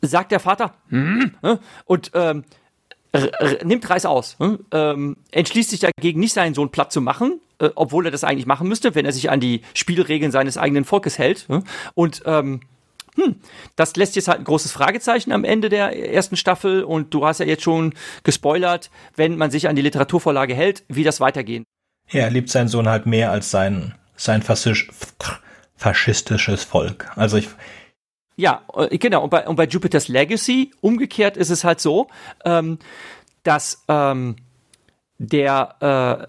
sagt 0.00 0.32
der 0.32 0.40
Vater, 0.40 0.74
hm, 0.88 1.34
hm 1.42 1.58
und 1.84 2.10
ähm, 2.14 2.44
nimmt 3.64 3.88
Reis 3.88 4.06
aus, 4.06 4.36
hm, 4.38 4.60
ähm, 4.72 5.16
entschließt 5.30 5.70
sich 5.70 5.80
dagegen, 5.80 6.20
nicht 6.20 6.34
seinen 6.34 6.54
Sohn 6.54 6.70
platt 6.70 6.92
zu 6.92 7.00
machen, 7.00 7.40
äh, 7.58 7.70
obwohl 7.74 8.06
er 8.06 8.10
das 8.10 8.24
eigentlich 8.24 8.46
machen 8.46 8.68
müsste, 8.68 8.94
wenn 8.94 9.06
er 9.06 9.12
sich 9.12 9.30
an 9.30 9.40
die 9.40 9.62
Spielregeln 9.74 10.30
seines 10.30 10.58
eigenen 10.58 10.84
Volkes 10.84 11.18
hält. 11.18 11.46
Hm, 11.48 11.64
und 11.94 12.22
ähm, 12.26 12.60
hm, 13.16 13.36
das 13.76 13.96
lässt 13.96 14.14
jetzt 14.16 14.28
halt 14.28 14.38
ein 14.38 14.44
großes 14.44 14.72
Fragezeichen 14.72 15.32
am 15.32 15.44
Ende 15.44 15.68
der 15.68 16.12
ersten 16.12 16.36
Staffel 16.36 16.84
und 16.84 17.12
du 17.14 17.26
hast 17.26 17.40
ja 17.40 17.46
jetzt 17.46 17.62
schon 17.62 17.94
gespoilert, 18.22 18.90
wenn 19.16 19.36
man 19.36 19.50
sich 19.50 19.68
an 19.68 19.76
die 19.76 19.82
Literaturvorlage 19.82 20.54
hält, 20.54 20.84
wie 20.88 21.02
das 21.02 21.20
weitergeht. 21.20 21.64
Ja, 22.10 22.22
er 22.22 22.30
liebt 22.30 22.48
seinen 22.48 22.68
Sohn 22.68 22.88
halt 22.88 23.06
mehr 23.06 23.32
als 23.32 23.50
sein, 23.50 23.94
sein 24.16 24.42
Fassisch 24.42 24.88
faschistisches 25.78 26.64
Volk. 26.64 27.10
Also 27.16 27.38
ich. 27.38 27.48
Ja, 28.36 28.62
äh, 28.74 28.98
genau. 28.98 29.24
Und 29.24 29.30
bei, 29.30 29.46
und 29.46 29.56
bei 29.56 29.64
Jupiter's 29.66 30.08
Legacy, 30.08 30.72
umgekehrt 30.80 31.36
ist 31.36 31.50
es 31.50 31.64
halt 31.64 31.80
so, 31.80 32.08
ähm, 32.44 32.78
dass 33.44 33.84
ähm, 33.88 34.36
der 35.18 36.28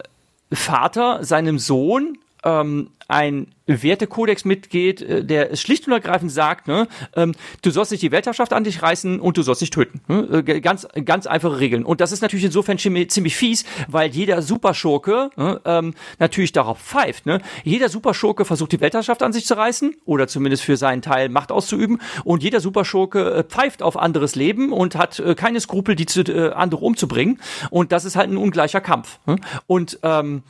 äh, 0.52 0.56
Vater 0.56 1.24
seinem 1.24 1.60
Sohn 1.60 2.18
ähm, 2.44 2.90
ein 3.08 3.48
Wertekodex 3.66 4.46
mitgeht, 4.46 5.02
äh, 5.02 5.26
der 5.26 5.56
schlicht 5.56 5.88
und 5.88 5.94
ergreifend 5.94 6.32
sagt, 6.32 6.68
ne, 6.68 6.88
ähm, 7.16 7.34
du 7.62 7.72
sollst 7.72 7.92
nicht 7.92 8.02
die 8.02 8.12
Weltherrschaft 8.12 8.54
an 8.54 8.64
dich 8.64 8.82
reißen 8.82 9.20
und 9.20 9.38
du 9.38 9.42
sollst 9.42 9.62
nicht 9.62 9.74
töten. 9.74 10.02
Ne? 10.08 10.44
Äh, 10.48 10.62
ganz, 10.62 10.88
ganz 11.06 11.26
einfache 11.28 11.60
Regeln. 11.60 11.84
Und 11.84 12.02
das 12.02 12.12
ist 12.12 12.22
natürlich 12.22 12.46
insofern 12.46 12.78
ziemlich 12.78 13.36
fies, 13.36 13.66
weil 13.88 14.10
jeder 14.12 14.42
Superschurke 14.42 15.32
ne, 15.36 15.60
ähm, 15.66 15.94
natürlich 16.20 16.52
darauf 16.52 16.80
pfeift. 16.80 17.26
Ne? 17.26 17.42
Jeder 17.64 17.90
Superschurke 17.90 18.46
versucht 18.46 18.72
die 18.72 18.82
Weltherrschaft 18.82 19.24
an 19.24 19.34
sich 19.34 19.46
zu 19.46 19.56
reißen 19.56 19.96
oder 20.06 20.28
zumindest 20.28 20.64
für 20.64 20.78
seinen 20.78 21.02
Teil 21.02 21.30
Macht 21.30 21.52
auszuüben 21.52 22.00
und 22.24 22.44
jeder 22.44 22.60
Superschurke 22.60 23.34
äh, 23.34 23.44
pfeift 23.44 23.82
auf 23.82 23.98
anderes 23.98 24.36
Leben 24.36 24.72
und 24.72 24.96
hat 24.96 25.20
äh, 25.20 25.36
keine 25.36 25.60
Skrupel, 25.60 25.96
die 25.96 26.06
zu, 26.06 26.22
äh, 26.22 26.52
andere 26.52 26.86
umzubringen. 26.86 27.40
Und 27.72 27.92
das 27.92 28.06
ist 28.06 28.16
halt 28.16 28.30
ein 28.30 28.38
ungleicher 28.38 28.82
Kampf. 28.82 29.20
Ne? 29.26 29.38
Und 29.66 30.00
ähm, 30.04 30.44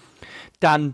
dann 0.59 0.93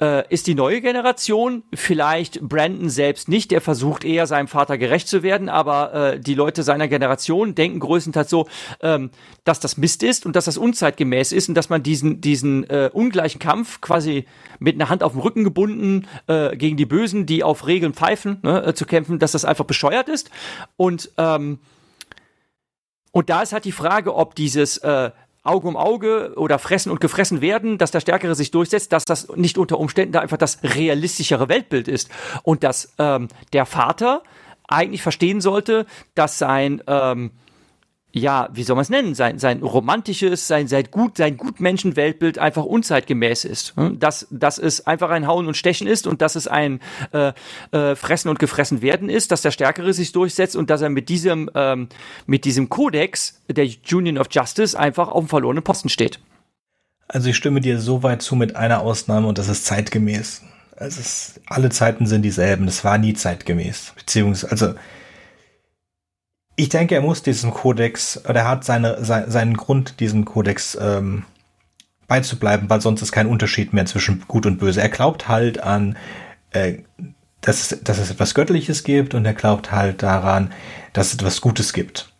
äh, 0.00 0.26
ist 0.32 0.46
die 0.46 0.54
neue 0.54 0.80
Generation 0.80 1.62
vielleicht 1.72 2.40
Brandon 2.40 2.90
selbst 2.90 3.28
nicht, 3.28 3.50
der 3.50 3.60
versucht 3.60 4.04
eher 4.04 4.26
seinem 4.26 4.48
Vater 4.48 4.78
gerecht 4.78 5.08
zu 5.08 5.22
werden, 5.22 5.48
aber 5.48 5.94
äh, 5.94 6.20
die 6.20 6.34
Leute 6.34 6.62
seiner 6.62 6.88
Generation 6.88 7.54
denken 7.54 7.80
größtenteils 7.80 8.30
so, 8.30 8.48
ähm, 8.80 9.10
dass 9.44 9.60
das 9.60 9.76
Mist 9.76 10.02
ist 10.02 10.26
und 10.26 10.36
dass 10.36 10.46
das 10.46 10.58
unzeitgemäß 10.58 11.32
ist 11.32 11.48
und 11.48 11.54
dass 11.54 11.68
man 11.68 11.82
diesen, 11.82 12.20
diesen 12.20 12.68
äh, 12.70 12.90
ungleichen 12.92 13.38
Kampf 13.38 13.80
quasi 13.80 14.26
mit 14.58 14.74
einer 14.74 14.88
Hand 14.88 15.02
auf 15.02 15.12
dem 15.12 15.20
Rücken 15.20 15.44
gebunden 15.44 16.06
äh, 16.26 16.56
gegen 16.56 16.76
die 16.76 16.86
Bösen, 16.86 17.26
die 17.26 17.44
auf 17.44 17.66
Regeln 17.66 17.94
pfeifen, 17.94 18.38
ne, 18.42 18.64
äh, 18.66 18.74
zu 18.74 18.86
kämpfen, 18.86 19.18
dass 19.18 19.32
das 19.32 19.44
einfach 19.44 19.64
bescheuert 19.64 20.08
ist. 20.08 20.30
Und 20.76 21.10
ähm, 21.18 21.58
und 23.14 23.30
da 23.30 23.42
ist 23.42 23.52
halt 23.52 23.64
die 23.64 23.70
Frage, 23.70 24.12
ob 24.12 24.34
dieses 24.34 24.78
äh, 24.78 25.12
Auge 25.44 25.68
um 25.68 25.76
Auge 25.76 26.32
oder 26.36 26.58
fressen 26.58 26.90
und 26.90 27.00
gefressen 27.00 27.40
werden, 27.40 27.78
dass 27.78 27.90
der 27.90 28.00
Stärkere 28.00 28.34
sich 28.34 28.50
durchsetzt, 28.50 28.92
dass 28.92 29.04
das 29.04 29.28
nicht 29.36 29.58
unter 29.58 29.78
Umständen 29.78 30.12
da 30.12 30.20
einfach 30.20 30.38
das 30.38 30.58
realistischere 30.62 31.48
Weltbild 31.48 31.86
ist. 31.86 32.10
Und 32.42 32.64
dass 32.64 32.94
ähm, 32.98 33.28
der 33.52 33.66
Vater 33.66 34.22
eigentlich 34.66 35.02
verstehen 35.02 35.42
sollte, 35.42 35.86
dass 36.14 36.38
sein 36.38 36.82
ähm, 36.86 37.30
ja, 38.14 38.48
wie 38.52 38.62
soll 38.62 38.76
man 38.76 38.84
es 38.84 38.90
nennen, 38.90 39.16
sein, 39.16 39.40
sein 39.40 39.60
romantisches, 39.60 40.46
sein, 40.46 40.68
sein 40.68 40.84
gut, 40.88 41.16
sein 41.16 41.36
Gutmenschenweltbild 41.36 42.38
einfach 42.38 42.64
unzeitgemäß 42.64 43.44
ist. 43.44 43.76
Hm? 43.76 43.98
Dass, 43.98 44.28
dass 44.30 44.58
es 44.58 44.86
einfach 44.86 45.10
ein 45.10 45.26
Hauen 45.26 45.48
und 45.48 45.56
Stechen 45.56 45.88
ist 45.88 46.06
und 46.06 46.22
dass 46.22 46.36
es 46.36 46.46
ein 46.46 46.78
äh, 47.12 47.32
äh, 47.72 47.96
Fressen 47.96 48.28
und 48.28 48.38
Gefressen 48.38 48.82
werden 48.82 49.08
ist, 49.08 49.32
dass 49.32 49.42
der 49.42 49.50
Stärkere 49.50 49.92
sich 49.92 50.12
durchsetzt 50.12 50.54
und 50.54 50.70
dass 50.70 50.80
er 50.80 50.90
mit 50.90 51.08
diesem, 51.08 51.50
ähm, 51.56 51.88
mit 52.26 52.44
diesem 52.44 52.68
Kodex 52.68 53.42
der 53.48 53.68
Union 53.92 54.18
of 54.18 54.28
Justice 54.30 54.78
einfach 54.78 55.08
auf 55.08 55.24
dem 55.24 55.28
verlorenen 55.28 55.64
Posten 55.64 55.88
steht. 55.88 56.20
Also 57.08 57.30
ich 57.30 57.36
stimme 57.36 57.60
dir 57.60 57.80
so 57.80 58.04
weit 58.04 58.22
zu 58.22 58.36
mit 58.36 58.54
einer 58.54 58.80
Ausnahme 58.80 59.26
und 59.26 59.38
das 59.38 59.48
ist 59.48 59.66
zeitgemäß. 59.66 60.42
Also 60.76 61.00
es, 61.00 61.40
alle 61.46 61.70
Zeiten 61.70 62.06
sind 62.06 62.22
dieselben. 62.22 62.66
Das 62.66 62.84
war 62.84 62.96
nie 62.96 63.14
zeitgemäß. 63.14 63.92
Beziehungsweise, 63.96 64.50
also 64.52 64.74
ich 66.56 66.68
denke, 66.68 66.94
er 66.94 67.00
muss 67.00 67.22
diesen 67.22 67.50
Kodex, 67.50 68.20
oder 68.24 68.40
er 68.40 68.48
hat 68.48 68.64
seine, 68.64 69.04
sein, 69.04 69.30
seinen 69.30 69.56
Grund, 69.56 70.00
diesen 70.00 70.24
Kodex 70.24 70.78
ähm, 70.80 71.24
beizubleiben, 72.06 72.70
weil 72.70 72.80
sonst 72.80 73.02
ist 73.02 73.12
kein 73.12 73.26
Unterschied 73.26 73.72
mehr 73.72 73.86
zwischen 73.86 74.24
Gut 74.28 74.46
und 74.46 74.58
Böse. 74.58 74.80
Er 74.80 74.88
glaubt 74.88 75.28
halt 75.28 75.60
an, 75.60 75.96
äh, 76.50 76.78
dass, 77.40 77.76
dass 77.82 77.98
es 77.98 78.10
etwas 78.10 78.34
Göttliches 78.34 78.84
gibt 78.84 79.14
und 79.14 79.24
er 79.24 79.34
glaubt 79.34 79.72
halt 79.72 80.02
daran, 80.02 80.52
dass 80.92 81.08
es 81.08 81.14
etwas 81.14 81.40
Gutes 81.40 81.72
gibt. 81.72 82.13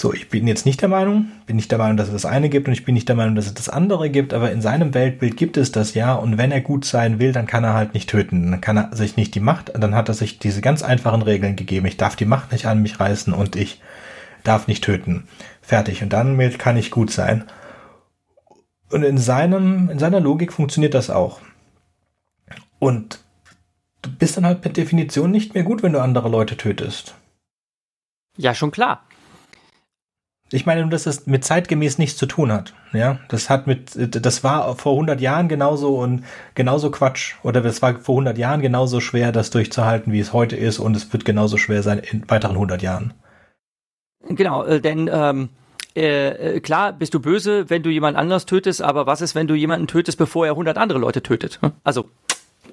So, 0.00 0.12
ich 0.12 0.28
bin 0.28 0.46
jetzt 0.46 0.64
nicht 0.64 0.80
der 0.80 0.88
Meinung, 0.88 1.26
bin 1.46 1.56
nicht 1.56 1.72
der 1.72 1.78
Meinung, 1.78 1.96
dass 1.96 2.06
es 2.06 2.12
das 2.12 2.24
eine 2.24 2.48
gibt 2.48 2.68
und 2.68 2.72
ich 2.72 2.84
bin 2.84 2.94
nicht 2.94 3.08
der 3.08 3.16
Meinung, 3.16 3.34
dass 3.34 3.46
es 3.46 3.54
das 3.54 3.68
andere 3.68 4.10
gibt, 4.10 4.32
aber 4.32 4.52
in 4.52 4.62
seinem 4.62 4.94
Weltbild 4.94 5.36
gibt 5.36 5.56
es 5.56 5.72
das 5.72 5.94
ja 5.94 6.14
und 6.14 6.38
wenn 6.38 6.52
er 6.52 6.60
gut 6.60 6.84
sein 6.84 7.18
will, 7.18 7.32
dann 7.32 7.48
kann 7.48 7.64
er 7.64 7.74
halt 7.74 7.94
nicht 7.94 8.08
töten. 8.08 8.52
Dann 8.52 8.60
kann 8.60 8.76
er 8.76 8.94
sich 8.94 9.16
nicht 9.16 9.34
die 9.34 9.40
Macht, 9.40 9.72
dann 9.74 9.96
hat 9.96 10.08
er 10.08 10.14
sich 10.14 10.38
diese 10.38 10.60
ganz 10.60 10.84
einfachen 10.84 11.22
Regeln 11.22 11.56
gegeben. 11.56 11.84
Ich 11.86 11.96
darf 11.96 12.14
die 12.14 12.26
Macht 12.26 12.52
nicht 12.52 12.66
an 12.66 12.80
mich 12.80 13.00
reißen 13.00 13.32
und 13.32 13.56
ich 13.56 13.82
darf 14.44 14.68
nicht 14.68 14.84
töten. 14.84 15.26
Fertig. 15.62 16.00
Und 16.00 16.12
dann 16.12 16.38
kann 16.58 16.76
ich 16.76 16.92
gut 16.92 17.10
sein. 17.10 17.42
Und 18.92 19.02
in 19.02 19.18
seinem, 19.18 19.90
in 19.90 19.98
seiner 19.98 20.20
Logik 20.20 20.52
funktioniert 20.52 20.94
das 20.94 21.10
auch. 21.10 21.40
Und 22.78 23.18
du 24.02 24.10
bist 24.16 24.36
dann 24.36 24.46
halt 24.46 24.60
per 24.60 24.70
Definition 24.70 25.32
nicht 25.32 25.54
mehr 25.54 25.64
gut, 25.64 25.82
wenn 25.82 25.92
du 25.92 26.00
andere 26.00 26.28
Leute 26.28 26.56
tötest. 26.56 27.16
Ja, 28.36 28.54
schon 28.54 28.70
klar. 28.70 29.02
Ich 30.50 30.64
meine, 30.64 30.88
dass 30.88 31.04
es 31.06 31.26
mit 31.26 31.44
zeitgemäß 31.44 31.98
nichts 31.98 32.16
zu 32.16 32.24
tun 32.24 32.50
hat. 32.50 32.72
Ja, 32.94 33.18
das 33.28 33.50
hat 33.50 33.66
mit, 33.66 33.90
das 33.96 34.42
war 34.42 34.74
vor 34.76 34.92
100 34.92 35.20
Jahren 35.20 35.48
genauso 35.48 35.98
und 35.98 36.24
genauso 36.54 36.90
Quatsch. 36.90 37.34
Oder 37.42 37.62
es 37.66 37.82
war 37.82 37.96
vor 37.96 38.14
100 38.14 38.38
Jahren 38.38 38.62
genauso 38.62 39.00
schwer, 39.00 39.30
das 39.30 39.50
durchzuhalten, 39.50 40.12
wie 40.12 40.20
es 40.20 40.32
heute 40.32 40.56
ist. 40.56 40.78
Und 40.78 40.96
es 40.96 41.12
wird 41.12 41.26
genauso 41.26 41.58
schwer 41.58 41.82
sein 41.82 41.98
in 41.98 42.28
weiteren 42.30 42.54
100 42.54 42.80
Jahren. 42.80 43.12
Genau, 44.26 44.64
äh, 44.64 44.80
denn 44.80 45.10
ähm, 45.12 45.50
äh, 45.94 46.56
äh, 46.56 46.60
klar 46.60 46.94
bist 46.94 47.12
du 47.12 47.20
böse, 47.20 47.68
wenn 47.68 47.82
du 47.82 47.90
jemand 47.90 48.16
anders 48.16 48.46
tötest. 48.46 48.80
Aber 48.80 49.06
was 49.06 49.20
ist, 49.20 49.34
wenn 49.34 49.48
du 49.48 49.54
jemanden 49.54 49.86
tötest, 49.86 50.16
bevor 50.16 50.46
er 50.46 50.52
100 50.52 50.78
andere 50.78 50.98
Leute 50.98 51.22
tötet? 51.22 51.58
Hm? 51.60 51.72
Also 51.84 52.08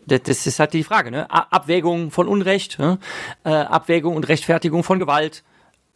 das 0.07 0.45
ist 0.45 0.59
halt 0.59 0.71
die 0.73 0.84
Frage. 0.84 1.11
Ne? 1.11 1.30
Abwägung 1.30 2.11
von 2.11 2.28
Unrecht, 2.28 2.78
ne? 2.78 2.99
Abwägung 3.43 4.15
und 4.15 4.28
Rechtfertigung 4.28 4.84
von 4.84 4.99
Gewalt 4.99 5.43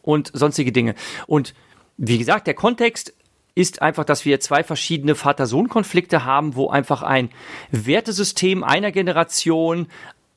und 0.02 0.32
sonstige 0.34 0.72
Dinge. 0.72 0.96
Und 1.28 1.54
wie 2.02 2.18
gesagt, 2.18 2.48
der 2.48 2.54
Kontext 2.54 3.14
ist 3.56 3.82
einfach, 3.82 4.06
dass 4.06 4.24
wir 4.24 4.40
zwei 4.40 4.64
verschiedene 4.64 5.16
Vater-Sohn-Konflikte 5.16 6.24
haben, 6.24 6.56
wo 6.56 6.70
einfach 6.70 7.04
ein 7.04 7.30
Wertesystem 7.72 8.64
einer 8.64 8.92
Generation 8.92 9.88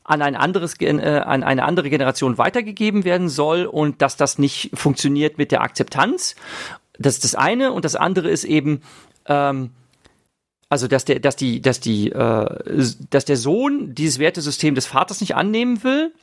an 0.03 0.23
ein 0.23 0.35
anderes 0.35 0.75
äh, 0.81 1.23
an 1.25 1.45
eine 1.45 1.63
andere 1.63 1.89
Generation 1.89 2.37
weitergegeben 2.37 3.05
werden 3.05 3.29
soll 3.29 3.65
und 3.67 4.03
dass 4.03 4.17
das 4.17 4.39
nicht 4.39 4.71
funktioniert 4.75 5.39
mit 5.39 5.53
der 5.53 5.61
Akzeptanz. 5.61 6.35
Das 6.99 7.15
ist 7.15 7.25
das 7.25 7.37
eine 7.37 7.73
und 7.73 7.85
das 7.85 7.95
andere 7.95 8.29
ist 8.29 8.43
eben 8.43 8.83
ähm, 9.27 9.71
Also 10.69 10.89
dass 10.89 11.05
der, 11.05 11.21
dass 11.21 11.37
die, 11.37 11.61
dass 11.61 11.81
die, 11.81 12.11
äh, 12.11 12.85
dass 13.11 13.27
der 13.27 13.37
Sohn 13.37 13.95
dieses 13.95 14.19
Wertesystem 14.19 14.75
des 14.75 14.87
Vaters 14.87 15.21
nicht 15.21 15.37
annehmen 15.37 15.85
will, 15.85 16.15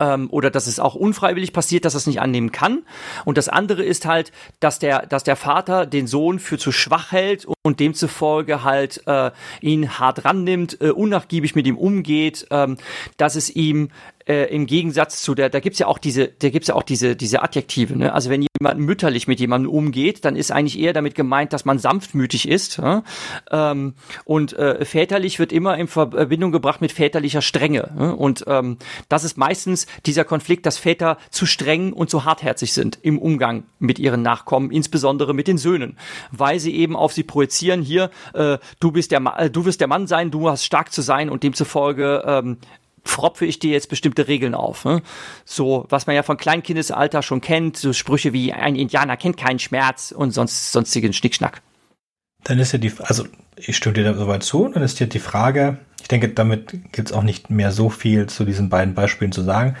ähm, 0.00 0.28
oder 0.30 0.50
dass 0.50 0.66
es 0.66 0.80
auch 0.80 0.94
unfreiwillig 0.94 1.52
passiert, 1.52 1.84
dass 1.84 1.94
er 1.94 1.98
es 1.98 2.06
nicht 2.06 2.20
annehmen 2.20 2.52
kann. 2.52 2.82
Und 3.24 3.38
das 3.38 3.48
andere 3.48 3.82
ist 3.82 4.06
halt, 4.06 4.32
dass 4.60 4.78
der, 4.78 5.06
dass 5.06 5.24
der 5.24 5.36
Vater 5.36 5.86
den 5.86 6.06
Sohn 6.06 6.38
für 6.38 6.58
zu 6.58 6.72
schwach 6.72 7.12
hält 7.12 7.46
und 7.62 7.80
demzufolge 7.80 8.64
halt 8.64 9.02
äh, 9.06 9.30
ihn 9.60 9.98
hart 9.98 10.24
rannimmt, 10.24 10.80
äh, 10.80 10.90
unnachgiebig 10.90 11.54
mit 11.54 11.66
ihm 11.66 11.76
umgeht, 11.76 12.46
ähm, 12.50 12.78
dass 13.16 13.34
es 13.34 13.50
ihm 13.50 13.90
äh, 14.28 14.44
im 14.54 14.66
Gegensatz 14.66 15.22
zu 15.22 15.34
der, 15.34 15.48
da 15.48 15.60
gibt's 15.60 15.78
ja 15.78 15.86
auch 15.86 15.98
diese, 15.98 16.28
da 16.28 16.50
gibt's 16.50 16.68
ja 16.68 16.74
auch 16.74 16.82
diese, 16.82 17.16
diese 17.16 17.42
Adjektive, 17.42 17.96
ne? 17.96 18.12
Also 18.12 18.30
wenn 18.30 18.46
jemand 18.60 18.80
mütterlich 18.80 19.28
mit 19.28 19.40
jemandem 19.40 19.70
umgeht, 19.70 20.24
dann 20.24 20.36
ist 20.36 20.50
eigentlich 20.50 20.78
eher 20.78 20.92
damit 20.92 21.14
gemeint, 21.14 21.52
dass 21.52 21.64
man 21.64 21.78
sanftmütig 21.78 22.48
ist. 22.48 22.78
Ja? 22.78 23.02
Ähm, 23.50 23.94
und 24.24 24.52
äh, 24.54 24.84
väterlich 24.84 25.38
wird 25.38 25.52
immer 25.52 25.78
in 25.78 25.88
Verbindung 25.88 26.52
gebracht 26.52 26.80
mit 26.80 26.92
väterlicher 26.92 27.42
Strenge. 27.42 27.90
Ja? 27.98 28.10
Und 28.10 28.44
ähm, 28.46 28.78
das 29.08 29.24
ist 29.24 29.38
meistens 29.38 29.86
dieser 30.06 30.24
Konflikt, 30.24 30.66
dass 30.66 30.78
Väter 30.78 31.18
zu 31.30 31.46
streng 31.46 31.92
und 31.92 32.10
zu 32.10 32.24
hartherzig 32.24 32.72
sind 32.72 32.98
im 33.02 33.18
Umgang 33.18 33.64
mit 33.78 33.98
ihren 33.98 34.22
Nachkommen, 34.22 34.70
insbesondere 34.70 35.34
mit 35.34 35.48
den 35.48 35.58
Söhnen, 35.58 35.96
weil 36.32 36.58
sie 36.58 36.74
eben 36.74 36.96
auf 36.96 37.12
sie 37.12 37.22
projizieren, 37.22 37.82
hier, 37.82 38.10
äh, 38.34 38.58
du 38.80 38.92
bist 38.92 39.12
der, 39.12 39.20
Ma 39.20 39.38
äh, 39.38 39.50
du 39.50 39.64
wirst 39.64 39.80
der 39.80 39.88
Mann 39.88 40.06
sein, 40.06 40.30
du 40.30 40.48
hast 40.48 40.64
stark 40.64 40.92
zu 40.92 41.02
sein 41.02 41.30
und 41.30 41.42
demzufolge 41.42 42.22
ähm, 42.26 42.58
fropfe 43.08 43.46
ich 43.46 43.58
dir 43.58 43.72
jetzt 43.72 43.88
bestimmte 43.88 44.28
Regeln 44.28 44.54
auf. 44.54 44.84
Ne? 44.84 45.02
So, 45.44 45.86
was 45.88 46.06
man 46.06 46.16
ja 46.16 46.22
von 46.22 46.36
Kleinkindesalter 46.36 47.22
schon 47.22 47.40
kennt, 47.40 47.76
so 47.76 47.92
Sprüche 47.92 48.32
wie 48.32 48.52
ein 48.52 48.76
Indianer 48.76 49.16
kennt 49.16 49.36
keinen 49.36 49.58
Schmerz 49.58 50.12
und 50.12 50.30
sonst 50.32 50.72
sonstigen 50.72 51.12
Schnickschnack. 51.12 51.62
Dann 52.44 52.58
ist 52.58 52.72
ja 52.72 52.78
die, 52.78 52.92
also 52.98 53.24
ich 53.56 53.76
stimme 53.76 53.94
dir 53.94 54.04
da 54.04 54.14
soweit 54.14 54.42
zu, 54.42 54.68
dann 54.68 54.82
ist 54.82 55.00
ja 55.00 55.06
die 55.06 55.18
Frage, 55.18 55.78
ich 56.00 56.08
denke, 56.08 56.28
damit 56.28 56.92
gibt 56.92 57.08
es 57.08 57.12
auch 57.12 57.22
nicht 57.22 57.50
mehr 57.50 57.72
so 57.72 57.90
viel 57.90 58.26
zu 58.28 58.44
diesen 58.44 58.68
beiden 58.68 58.94
Beispielen 58.94 59.32
zu 59.32 59.42
sagen. 59.42 59.76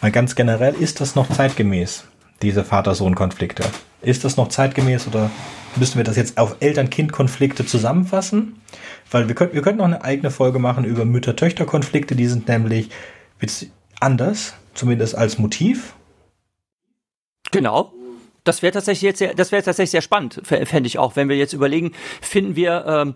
Weil 0.00 0.10
ganz 0.10 0.34
generell, 0.34 0.74
ist 0.74 1.00
das 1.00 1.14
noch 1.14 1.30
zeitgemäß, 1.30 2.04
diese 2.42 2.64
Vater-Sohn-Konflikte? 2.64 3.64
Ist 4.00 4.24
das 4.24 4.36
noch 4.36 4.48
zeitgemäß 4.48 5.06
oder 5.06 5.30
müssen 5.76 5.96
wir 5.96 6.04
das 6.04 6.16
jetzt 6.16 6.38
auf 6.38 6.56
Eltern-Kind-Konflikte 6.58 7.64
zusammenfassen? 7.64 8.60
Weil 9.12 9.28
wir 9.28 9.34
könnten, 9.34 9.54
wir 9.54 9.62
könnten 9.62 9.78
noch 9.78 9.86
eine 9.86 10.02
eigene 10.02 10.30
Folge 10.30 10.58
machen 10.58 10.84
über 10.84 11.04
Mütter-Töchter-Konflikte, 11.04 12.16
die 12.16 12.26
sind 12.26 12.48
nämlich 12.48 12.90
anders, 14.00 14.54
zumindest 14.74 15.16
als 15.16 15.38
Motiv. 15.38 15.94
Genau. 17.50 17.92
Das 18.44 18.62
wäre 18.62 18.72
tatsächlich 18.72 19.02
jetzt 19.02 19.18
sehr, 19.18 19.34
das 19.34 19.52
wäre 19.52 19.62
tatsächlich 19.62 19.92
sehr 19.92 20.02
spannend, 20.02 20.40
fände 20.44 20.86
ich 20.86 20.98
auch, 20.98 21.14
wenn 21.14 21.28
wir 21.28 21.36
jetzt 21.36 21.52
überlegen, 21.52 21.92
finden 22.20 22.56
wir 22.56 22.84
ähm, 22.88 23.14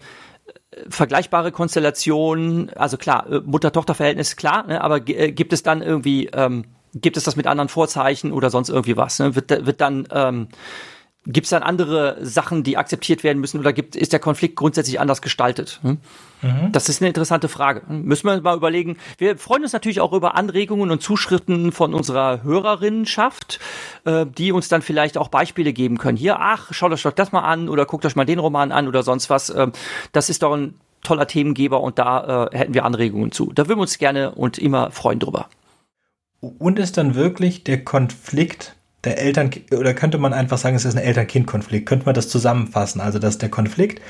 vergleichbare 0.89 1.51
Konstellationen, 1.51 2.71
also 2.71 2.97
klar, 2.97 3.27
äh, 3.29 3.41
Mutter-Tochter-Verhältnis, 3.41 4.37
klar, 4.37 4.67
ne, 4.69 4.81
aber 4.81 5.09
äh, 5.09 5.33
gibt 5.33 5.53
es 5.53 5.65
dann 5.65 5.83
irgendwie, 5.83 6.27
ähm, 6.33 6.67
gibt 6.95 7.17
es 7.17 7.25
das 7.25 7.35
mit 7.35 7.49
anderen 7.49 7.69
Vorzeichen 7.69 8.33
oder 8.33 8.51
sonst 8.51 8.69
irgendwie 8.69 8.97
was? 8.97 9.19
Ne? 9.19 9.35
Wird, 9.35 9.51
wird 9.51 9.81
dann 9.81 10.07
ähm, 10.13 10.49
Gibt 11.27 11.47
es 11.47 11.51
dann 11.51 11.65
andere 11.65 12.17
Sachen, 12.25 12.63
die 12.63 12.77
akzeptiert 12.77 13.25
werden 13.25 13.41
müssen 13.41 13.59
oder 13.59 13.73
gibt, 13.73 13.97
ist 13.97 14.13
der 14.13 14.21
Konflikt 14.21 14.55
grundsätzlich 14.55 15.01
anders 15.01 15.21
gestaltet? 15.23 15.81
Hm? 15.83 15.99
Mhm. 16.43 16.71
Das 16.71 16.89
ist 16.89 17.03
eine 17.03 17.09
interessante 17.09 17.49
Frage. 17.49 17.83
Müssen 17.89 18.29
wir 18.29 18.41
mal 18.41 18.57
überlegen. 18.57 18.97
Wir 19.19 19.37
freuen 19.37 19.63
uns 19.63 19.73
natürlich 19.73 20.01
auch 20.01 20.13
über 20.13 20.37
Anregungen 20.37 20.91
und 20.93 21.03
Zuschriften 21.03 21.73
von 21.73 21.95
unserer 21.95 22.45
Hörerinnenschaft, 22.45 23.59
äh, 24.05 24.25
die 24.27 24.53
uns 24.53 24.69
dann 24.69 24.83
vielleicht 24.83 25.19
auch 25.19 25.29
Beispiele 25.29 25.73
geben 25.73 25.99
können. 25.99 26.17
Hier, 26.17 26.39
ach, 26.39 26.73
schaut 26.73 26.93
euch 26.93 27.03
doch 27.03 27.13
das 27.13 27.33
mal 27.33 27.41
an 27.41 27.69
oder 27.69 27.87
guckt 27.87 28.07
euch 28.07 28.15
mal 28.15 28.25
den 28.25 28.39
Roman 28.39 28.71
an 28.71 28.87
oder 28.87 29.03
sonst 29.03 29.29
was. 29.29 29.51
Ähm, 29.51 29.73
das 30.13 30.31
ist 30.31 30.45
doch 30.45 30.55
ein 30.55 30.75
toller 31.03 31.27
Themengeber 31.27 31.81
und 31.81 31.99
da 31.99 32.49
äh, 32.53 32.57
hätten 32.57 32.75
wir 32.75 32.85
Anregungen 32.85 33.33
zu. 33.33 33.53
Da 33.53 33.67
würden 33.67 33.79
wir 33.79 33.83
uns 33.83 33.99
gerne 33.99 34.33
und 34.33 34.59
immer 34.59 34.93
freuen 34.93 35.19
drüber. 35.19 35.49
Und 36.41 36.79
ist 36.79 36.97
dann 36.97 37.15
wirklich 37.17 37.65
der 37.65 37.83
Konflikt 37.83 38.77
der 39.07 39.19
Eltern, 39.19 39.51
oder 39.71 39.95
könnte 39.95 40.19
man 40.19 40.33
einfach 40.33 40.59
sagen, 40.59 40.77
es 40.77 40.85
ist 40.85 40.97
ein 40.97 41.03
Eltern-Kind-Konflikt? 41.03 41.87
Könnte 41.87 42.07
man 42.07 42.15
das 42.15 42.29
zusammenfassen? 42.29 43.01
Also, 43.01 43.19
dass 43.19 43.39
der 43.39 43.49
Konflikt, 43.49 44.03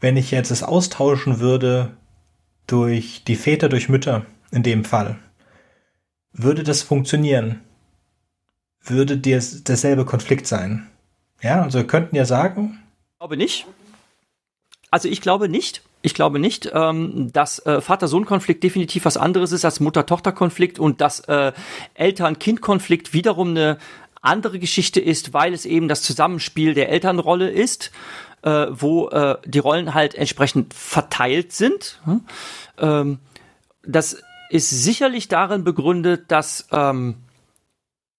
wenn 0.00 0.16
ich 0.16 0.30
jetzt 0.30 0.50
es 0.50 0.62
austauschen 0.62 1.40
würde 1.40 1.92
durch 2.66 3.22
die 3.24 3.36
Väter, 3.36 3.68
durch 3.68 3.88
Mütter 3.88 4.26
in 4.50 4.62
dem 4.62 4.84
Fall, 4.84 5.18
würde 6.32 6.62
das 6.62 6.82
funktionieren? 6.82 7.60
Würde 8.82 9.18
das 9.18 9.62
derselbe 9.62 10.04
Konflikt 10.04 10.46
sein? 10.46 10.88
Ja, 11.42 11.62
also 11.62 11.78
wir 11.78 11.86
könnten 11.86 12.16
ja 12.16 12.24
sagen. 12.24 12.82
Ich 13.12 13.18
glaube 13.18 13.36
nicht. 13.36 13.66
Also 14.90 15.08
ich 15.08 15.20
glaube 15.20 15.48
nicht. 15.48 15.82
Ich 16.02 16.14
glaube 16.14 16.38
nicht, 16.38 16.70
ähm, 16.72 17.30
dass 17.32 17.64
äh, 17.66 17.82
Vater-Sohn-Konflikt 17.82 18.64
definitiv 18.64 19.04
was 19.04 19.18
anderes 19.18 19.52
ist 19.52 19.66
als 19.66 19.80
Mutter-Tochter-Konflikt 19.80 20.78
und 20.78 21.02
dass 21.02 21.20
äh, 21.20 21.52
Eltern-Kind-Konflikt 21.92 23.12
wiederum 23.12 23.50
eine 23.50 23.76
andere 24.20 24.58
Geschichte 24.58 25.00
ist, 25.00 25.32
weil 25.32 25.52
es 25.54 25.64
eben 25.64 25.88
das 25.88 26.02
Zusammenspiel 26.02 26.74
der 26.74 26.90
Elternrolle 26.90 27.50
ist, 27.50 27.90
äh, 28.42 28.66
wo 28.70 29.08
äh, 29.08 29.36
die 29.44 29.58
Rollen 29.58 29.94
halt 29.94 30.14
entsprechend 30.14 30.74
verteilt 30.74 31.52
sind. 31.52 32.00
Hm? 32.04 32.24
Ähm, 32.78 33.18
das 33.82 34.22
ist 34.50 34.70
sicherlich 34.70 35.28
darin 35.28 35.64
begründet, 35.64 36.24
dass 36.28 36.68
ähm, 36.72 37.16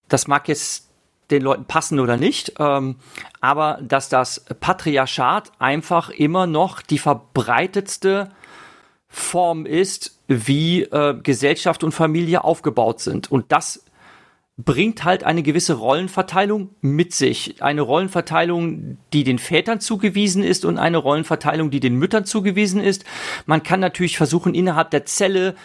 das 0.08 0.28
mag 0.28 0.47
jetzt 0.47 0.89
den 1.30 1.41
Leuten 1.41 1.66
passen 1.66 1.99
oder 1.99 2.18
nicht, 2.18 2.54
ähm, 2.60 2.97
aber 3.39 3.80
dass 3.82 4.10
das 4.10 4.45
Patriarchat 4.60 5.52
einfach 5.60 6.10
immer 6.10 6.45
noch 6.45 6.82
die 6.82 6.99
verbreitetste 6.99 8.32
Form 9.08 9.66
ist, 9.66 10.20
wie 10.28 10.84
äh, 10.84 11.18
Gesellschaft 11.22 11.84
und 11.84 11.93
Familie 11.93 12.43
aufgebaut 12.43 12.99
sind. 12.99 13.32
Und 13.32 13.52
das 13.52 13.86
bringt 14.64 15.03
halt 15.03 15.24
eine 15.24 15.43
gewisse 15.43 15.74
Rollenverteilung 15.74 16.70
mit 16.82 17.14
sich. 17.14 17.62
Eine 17.62 17.82
Rollenverteilung, 17.82 18.97
die 19.14 19.24
den 19.24 19.39
Vätern 19.39 19.80
zugewiesen 19.80 20.43
ist 20.43 20.66
und 20.66 20.78
eine 20.78 20.97
Rollenverteilung, 20.97 21.72
die 21.72 21.80
den 21.80 21.95
Müttern 21.95 22.26
zugewiesen 22.26 22.82
ist. 22.82 23.05
Man 23.45 23.64
kann 23.64 23.80
natürlich 23.80 24.18
versuchen, 24.18 24.53
innerhalb 24.53 24.91
der 24.91 25.05
Zelle 25.05 25.55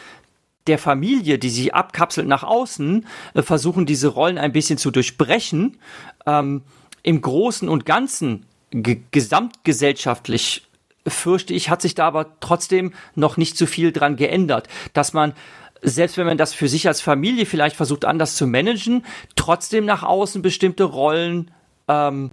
der 0.66 0.78
Familie, 0.78 1.38
die 1.38 1.51
sich 1.51 1.74
abkapselt 1.74 2.26
nach 2.26 2.42
außen, 2.42 3.07
äh, 3.34 3.42
versuchen, 3.42 3.86
diese 3.86 4.09
Rollen 4.09 4.38
ein 4.38 4.53
bisschen 4.53 4.78
zu 4.78 4.90
durchbrechen. 4.90 5.78
Ähm, 6.26 6.62
Im 7.03 7.20
Großen 7.20 7.68
und 7.68 7.86
Ganzen, 7.86 8.47
gesamtgesellschaftlich, 8.70 10.66
fürchte 11.07 11.55
ich, 11.55 11.70
hat 11.70 11.82
sich 11.82 11.94
da 11.94 12.07
aber 12.07 12.38
trotzdem 12.40 12.92
noch 13.14 13.36
nicht 13.36 13.57
so 13.57 13.66
viel 13.66 13.92
dran 13.92 14.16
geändert, 14.16 14.68
dass 14.92 15.12
man 15.12 15.34
selbst 15.82 16.16
wenn 16.16 16.26
man 16.26 16.38
das 16.38 16.54
für 16.54 16.68
sich 16.68 16.88
als 16.88 17.00
Familie 17.00 17.46
vielleicht 17.46 17.76
versucht 17.76 18.04
anders 18.04 18.36
zu 18.36 18.46
managen, 18.46 19.04
trotzdem 19.34 19.84
nach 19.84 20.02
außen 20.02 20.42
bestimmte 20.42 20.84
Rollen 20.84 21.50
ähm, 21.88 22.30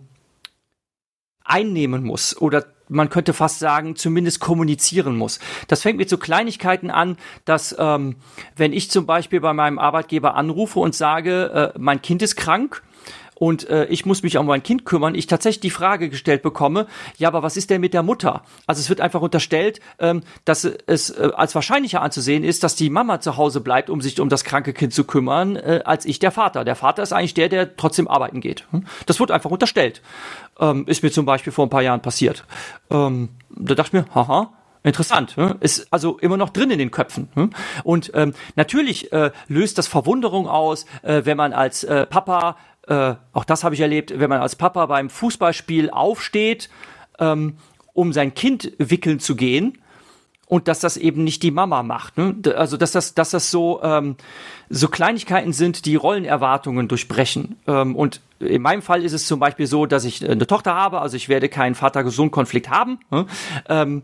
einnehmen 1.43 2.03
muss 2.03 2.39
oder 2.39 2.65
man 2.89 3.09
könnte 3.09 3.33
fast 3.33 3.59
sagen, 3.59 3.95
zumindest 3.95 4.39
kommunizieren 4.39 5.17
muss. 5.17 5.39
Das 5.67 5.81
fängt 5.81 5.97
mit 5.97 6.09
so 6.09 6.17
Kleinigkeiten 6.17 6.91
an, 6.91 7.17
dass 7.45 7.75
ähm, 7.79 8.17
wenn 8.55 8.73
ich 8.73 8.91
zum 8.91 9.05
Beispiel 9.05 9.39
bei 9.39 9.53
meinem 9.53 9.79
Arbeitgeber 9.79 10.35
anrufe 10.35 10.79
und 10.79 10.93
sage, 10.93 11.73
äh, 11.73 11.79
mein 11.79 12.01
Kind 12.01 12.21
ist 12.21 12.35
krank, 12.35 12.83
und 13.36 13.69
äh, 13.69 13.86
ich 13.86 14.05
muss 14.05 14.23
mich 14.23 14.38
um 14.38 14.45
mein 14.45 14.63
Kind 14.63 14.86
kümmern, 14.86 15.15
ich 15.15 15.27
tatsächlich 15.27 15.61
die 15.61 15.69
Frage 15.69 16.09
gestellt 16.09 16.41
bekomme, 16.41 16.88
ja, 17.17 17.27
aber 17.27 17.43
was 17.43 17.57
ist 17.57 17.69
denn 17.69 17.81
mit 17.81 17.93
der 17.93 18.03
Mutter? 18.03 18.43
Also 18.67 18.79
es 18.79 18.89
wird 18.89 19.01
einfach 19.01 19.21
unterstellt, 19.21 19.79
ähm, 19.99 20.21
dass 20.45 20.63
es 20.63 21.09
äh, 21.09 21.31
als 21.36 21.55
wahrscheinlicher 21.55 22.01
anzusehen 22.01 22.43
ist, 22.43 22.63
dass 22.63 22.75
die 22.75 22.89
Mama 22.89 23.19
zu 23.19 23.38
Hause 23.38 23.61
bleibt, 23.61 23.89
um 23.89 24.01
sich 24.01 24.19
um 24.19 24.29
das 24.29 24.43
kranke 24.43 24.73
Kind 24.73 24.93
zu 24.93 25.03
kümmern, 25.03 25.55
äh, 25.55 25.81
als 25.86 26.05
ich 26.05 26.19
der 26.19 26.31
Vater. 26.31 26.63
Der 26.63 26.75
Vater 26.75 27.03
ist 27.03 27.13
eigentlich 27.13 27.34
der, 27.34 27.49
der 27.49 27.75
trotzdem 27.75 28.07
arbeiten 28.07 28.41
geht. 28.41 28.65
Hm? 28.71 28.86
Das 29.05 29.19
wird 29.19 29.31
einfach 29.31 29.51
unterstellt. 29.51 30.01
Ähm, 30.59 30.86
ist 30.88 31.03
mir 31.03 31.11
zum 31.11 31.25
Beispiel 31.25 31.53
vor 31.53 31.65
ein 31.65 31.69
paar 31.69 31.81
Jahren 31.81 32.01
passiert. 32.01 32.45
Ähm, 32.89 33.29
da 33.49 33.75
dachte 33.75 33.97
ich 33.97 34.05
mir, 34.05 34.15
haha, 34.15 34.51
Interessant, 34.86 35.38
hm? 35.38 35.55
ist 35.61 35.88
also 35.91 36.17
immer 36.17 36.36
noch 36.36 36.49
drin 36.49 36.69
in 36.69 36.77
den 36.77 36.91
Köpfen. 36.91 37.29
Hm? 37.36 37.51
Und 37.86 38.11
ähm, 38.15 38.34
natürlich 38.57 39.13
äh, 39.13 39.31
löst 39.47 39.77
das 39.77 39.88
Verwunderung 39.88 40.49
aus, 40.49 40.86
äh, 41.03 41.21
wenn 41.23 41.38
man 41.38 41.53
als 41.53 41.86
äh, 41.86 42.05
Papa 42.05 42.57
äh, 42.88 43.15
auch 43.31 43.45
das 43.45 43.63
habe 43.63 43.75
ich 43.75 43.81
erlebt, 43.81 44.13
wenn 44.17 44.29
man 44.29 44.41
als 44.41 44.55
Papa 44.55 44.86
beim 44.86 45.09
Fußballspiel 45.09 45.89
aufsteht, 45.89 46.69
ähm, 47.19 47.57
um 47.93 48.11
sein 48.11 48.34
Kind 48.34 48.73
wickeln 48.77 49.19
zu 49.19 49.36
gehen 49.36 49.77
und 50.47 50.67
dass 50.67 50.79
das 50.79 50.97
eben 50.97 51.23
nicht 51.23 51.43
die 51.43 51.51
Mama 51.51 51.84
macht. 51.84 52.17
Ne? 52.17 52.36
Also 52.55 52.77
dass 52.77 52.91
das, 52.91 53.13
dass 53.13 53.29
das 53.29 53.49
so 53.51 53.81
ähm, 53.81 54.17
so 54.69 54.88
Kleinigkeiten 54.88 55.53
sind, 55.53 55.86
die 55.86 55.95
Rollenerwartungen 55.95 56.88
durchbrechen. 56.88 57.57
Ähm, 57.67 57.95
und 57.95 58.21
in 58.39 58.61
meinem 58.61 58.81
Fall 58.81 59.03
ist 59.03 59.13
es 59.13 59.27
zum 59.27 59.39
Beispiel 59.39 59.67
so, 59.67 59.86
dass 59.86 60.03
ich 60.03 60.27
eine 60.27 60.45
Tochter 60.45 60.75
habe, 60.75 60.99
also 60.99 61.15
ich 61.15 61.29
werde 61.29 61.47
keinen 61.47 61.75
Vater-Sohn-Konflikt 61.75 62.69
haben. 62.69 62.99
Ne? 63.09 63.25
Ähm, 63.69 64.03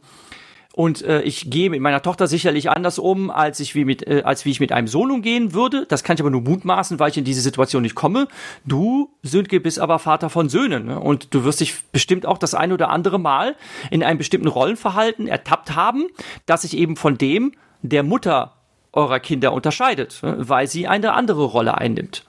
und 0.73 1.01
äh, 1.01 1.21
ich 1.23 1.49
gehe 1.49 1.69
mit 1.69 1.81
meiner 1.81 2.01
Tochter 2.01 2.27
sicherlich 2.27 2.69
anders 2.69 2.99
um, 2.99 3.31
als 3.31 3.59
ich 3.59 3.73
wie 3.73 3.85
mit 3.85 4.07
äh, 4.07 4.21
als 4.23 4.45
wie 4.45 4.51
ich 4.51 4.59
mit 4.59 4.71
einem 4.71 4.87
Sohn 4.87 5.09
umgehen 5.09 5.53
würde. 5.53 5.85
Das 5.87 6.03
kann 6.03 6.15
ich 6.15 6.21
aber 6.21 6.29
nur 6.29 6.41
mutmaßen, 6.41 6.99
weil 6.99 7.09
ich 7.09 7.17
in 7.17 7.23
diese 7.23 7.41
Situation 7.41 7.81
nicht 7.81 7.95
komme. 7.95 8.27
Du, 8.65 9.09
Sönke, 9.23 9.59
bist 9.59 9.79
aber 9.79 9.97
Vater 9.97 10.29
von 10.29 10.47
Söhnen 10.47 10.85
ne? 10.85 10.99
und 10.99 11.33
du 11.33 11.43
wirst 11.43 11.59
dich 11.59 11.83
bestimmt 11.91 12.25
auch 12.25 12.37
das 12.37 12.53
ein 12.53 12.71
oder 12.71 12.89
andere 12.91 13.19
Mal 13.19 13.55
in 13.89 14.03
einem 14.03 14.19
bestimmten 14.19 14.47
Rollenverhalten 14.47 15.27
ertappt 15.27 15.75
haben, 15.75 16.07
das 16.45 16.61
sich 16.61 16.77
eben 16.77 16.95
von 16.95 17.17
dem 17.17 17.53
der 17.81 18.03
Mutter 18.03 18.53
eurer 18.93 19.19
Kinder 19.19 19.53
unterscheidet, 19.53 20.19
ne? 20.21 20.35
weil 20.37 20.67
sie 20.67 20.87
eine 20.87 21.13
andere 21.13 21.45
Rolle 21.45 21.77
einnimmt. 21.77 22.25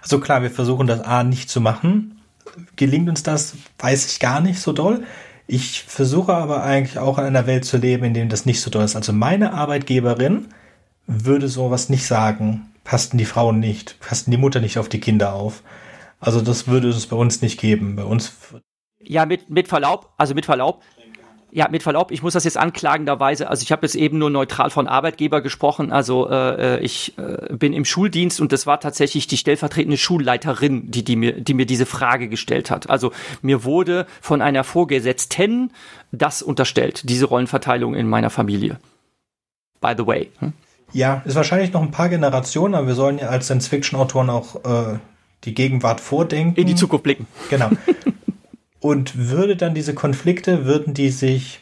Also 0.00 0.20
klar, 0.20 0.42
wir 0.42 0.50
versuchen 0.50 0.86
das 0.86 1.00
A 1.00 1.24
nicht 1.24 1.50
zu 1.50 1.60
machen. 1.60 2.20
Gelingt 2.76 3.08
uns 3.08 3.22
das, 3.22 3.56
weiß 3.78 4.12
ich 4.12 4.20
gar 4.20 4.40
nicht 4.40 4.60
so 4.60 4.72
doll. 4.72 5.04
Ich 5.46 5.82
versuche 5.82 6.32
aber 6.34 6.62
eigentlich 6.62 6.98
auch 6.98 7.18
in 7.18 7.24
einer 7.24 7.46
Welt 7.46 7.64
zu 7.64 7.76
leben, 7.76 8.04
in 8.04 8.14
dem 8.14 8.28
das 8.28 8.46
nicht 8.46 8.60
so 8.60 8.70
doll 8.70 8.84
ist. 8.84 8.96
Also 8.96 9.12
meine 9.12 9.52
Arbeitgeberin 9.52 10.48
würde 11.06 11.48
sowas 11.48 11.90
nicht 11.90 12.06
sagen. 12.06 12.70
Passten 12.82 13.18
die 13.18 13.24
Frauen 13.24 13.60
nicht, 13.60 13.98
passten 14.00 14.30
die 14.30 14.36
Mutter 14.36 14.60
nicht 14.60 14.78
auf 14.78 14.88
die 14.88 15.00
Kinder 15.00 15.34
auf. 15.34 15.62
Also 16.20 16.40
das 16.40 16.66
würde 16.66 16.88
es 16.88 17.06
bei 17.06 17.16
uns 17.16 17.42
nicht 17.42 17.60
geben. 17.60 17.96
Bei 17.96 18.04
uns. 18.04 18.32
Ja, 19.00 19.26
mit, 19.26 19.50
mit 19.50 19.68
Verlaub, 19.68 20.12
also 20.16 20.34
mit 20.34 20.46
Verlaub, 20.46 20.82
ja, 21.54 21.68
mit 21.70 21.84
Verlaub, 21.84 22.10
ich 22.10 22.20
muss 22.20 22.32
das 22.32 22.42
jetzt 22.42 22.56
anklagenderweise, 22.56 23.48
also 23.48 23.62
ich 23.62 23.70
habe 23.70 23.86
jetzt 23.86 23.94
eben 23.94 24.18
nur 24.18 24.28
neutral 24.28 24.70
von 24.70 24.88
Arbeitgeber 24.88 25.40
gesprochen, 25.40 25.92
also 25.92 26.28
äh, 26.28 26.80
ich 26.80 27.16
äh, 27.16 27.54
bin 27.54 27.72
im 27.72 27.84
Schuldienst 27.84 28.40
und 28.40 28.50
das 28.50 28.66
war 28.66 28.80
tatsächlich 28.80 29.28
die 29.28 29.36
stellvertretende 29.36 29.96
Schulleiterin, 29.96 30.90
die, 30.90 31.04
die, 31.04 31.14
mir, 31.14 31.40
die 31.40 31.54
mir 31.54 31.64
diese 31.64 31.86
Frage 31.86 32.28
gestellt 32.28 32.72
hat. 32.72 32.90
Also 32.90 33.12
mir 33.40 33.62
wurde 33.62 34.06
von 34.20 34.42
einer 34.42 34.64
Vorgesetzten 34.64 35.70
das 36.10 36.42
unterstellt, 36.42 37.08
diese 37.08 37.26
Rollenverteilung 37.26 37.94
in 37.94 38.08
meiner 38.08 38.30
Familie. 38.30 38.80
By 39.80 39.94
the 39.96 40.08
way. 40.08 40.30
Hm? 40.40 40.54
Ja, 40.92 41.22
ist 41.24 41.36
wahrscheinlich 41.36 41.72
noch 41.72 41.82
ein 41.82 41.92
paar 41.92 42.08
Generationen, 42.08 42.74
aber 42.74 42.88
wir 42.88 42.94
sollen 42.96 43.18
ja 43.18 43.28
als 43.28 43.46
Science-Fiction-Autoren 43.46 44.28
auch 44.28 44.56
äh, 44.64 44.98
die 45.44 45.54
Gegenwart 45.54 46.00
vordenken. 46.00 46.60
In 46.60 46.66
die 46.66 46.74
Zukunft 46.74 47.04
blicken. 47.04 47.28
Genau. 47.48 47.70
Und 48.84 49.30
würde 49.30 49.56
dann 49.56 49.72
diese 49.72 49.94
Konflikte, 49.94 50.66
würden 50.66 50.92
die 50.92 51.08
sich, 51.08 51.60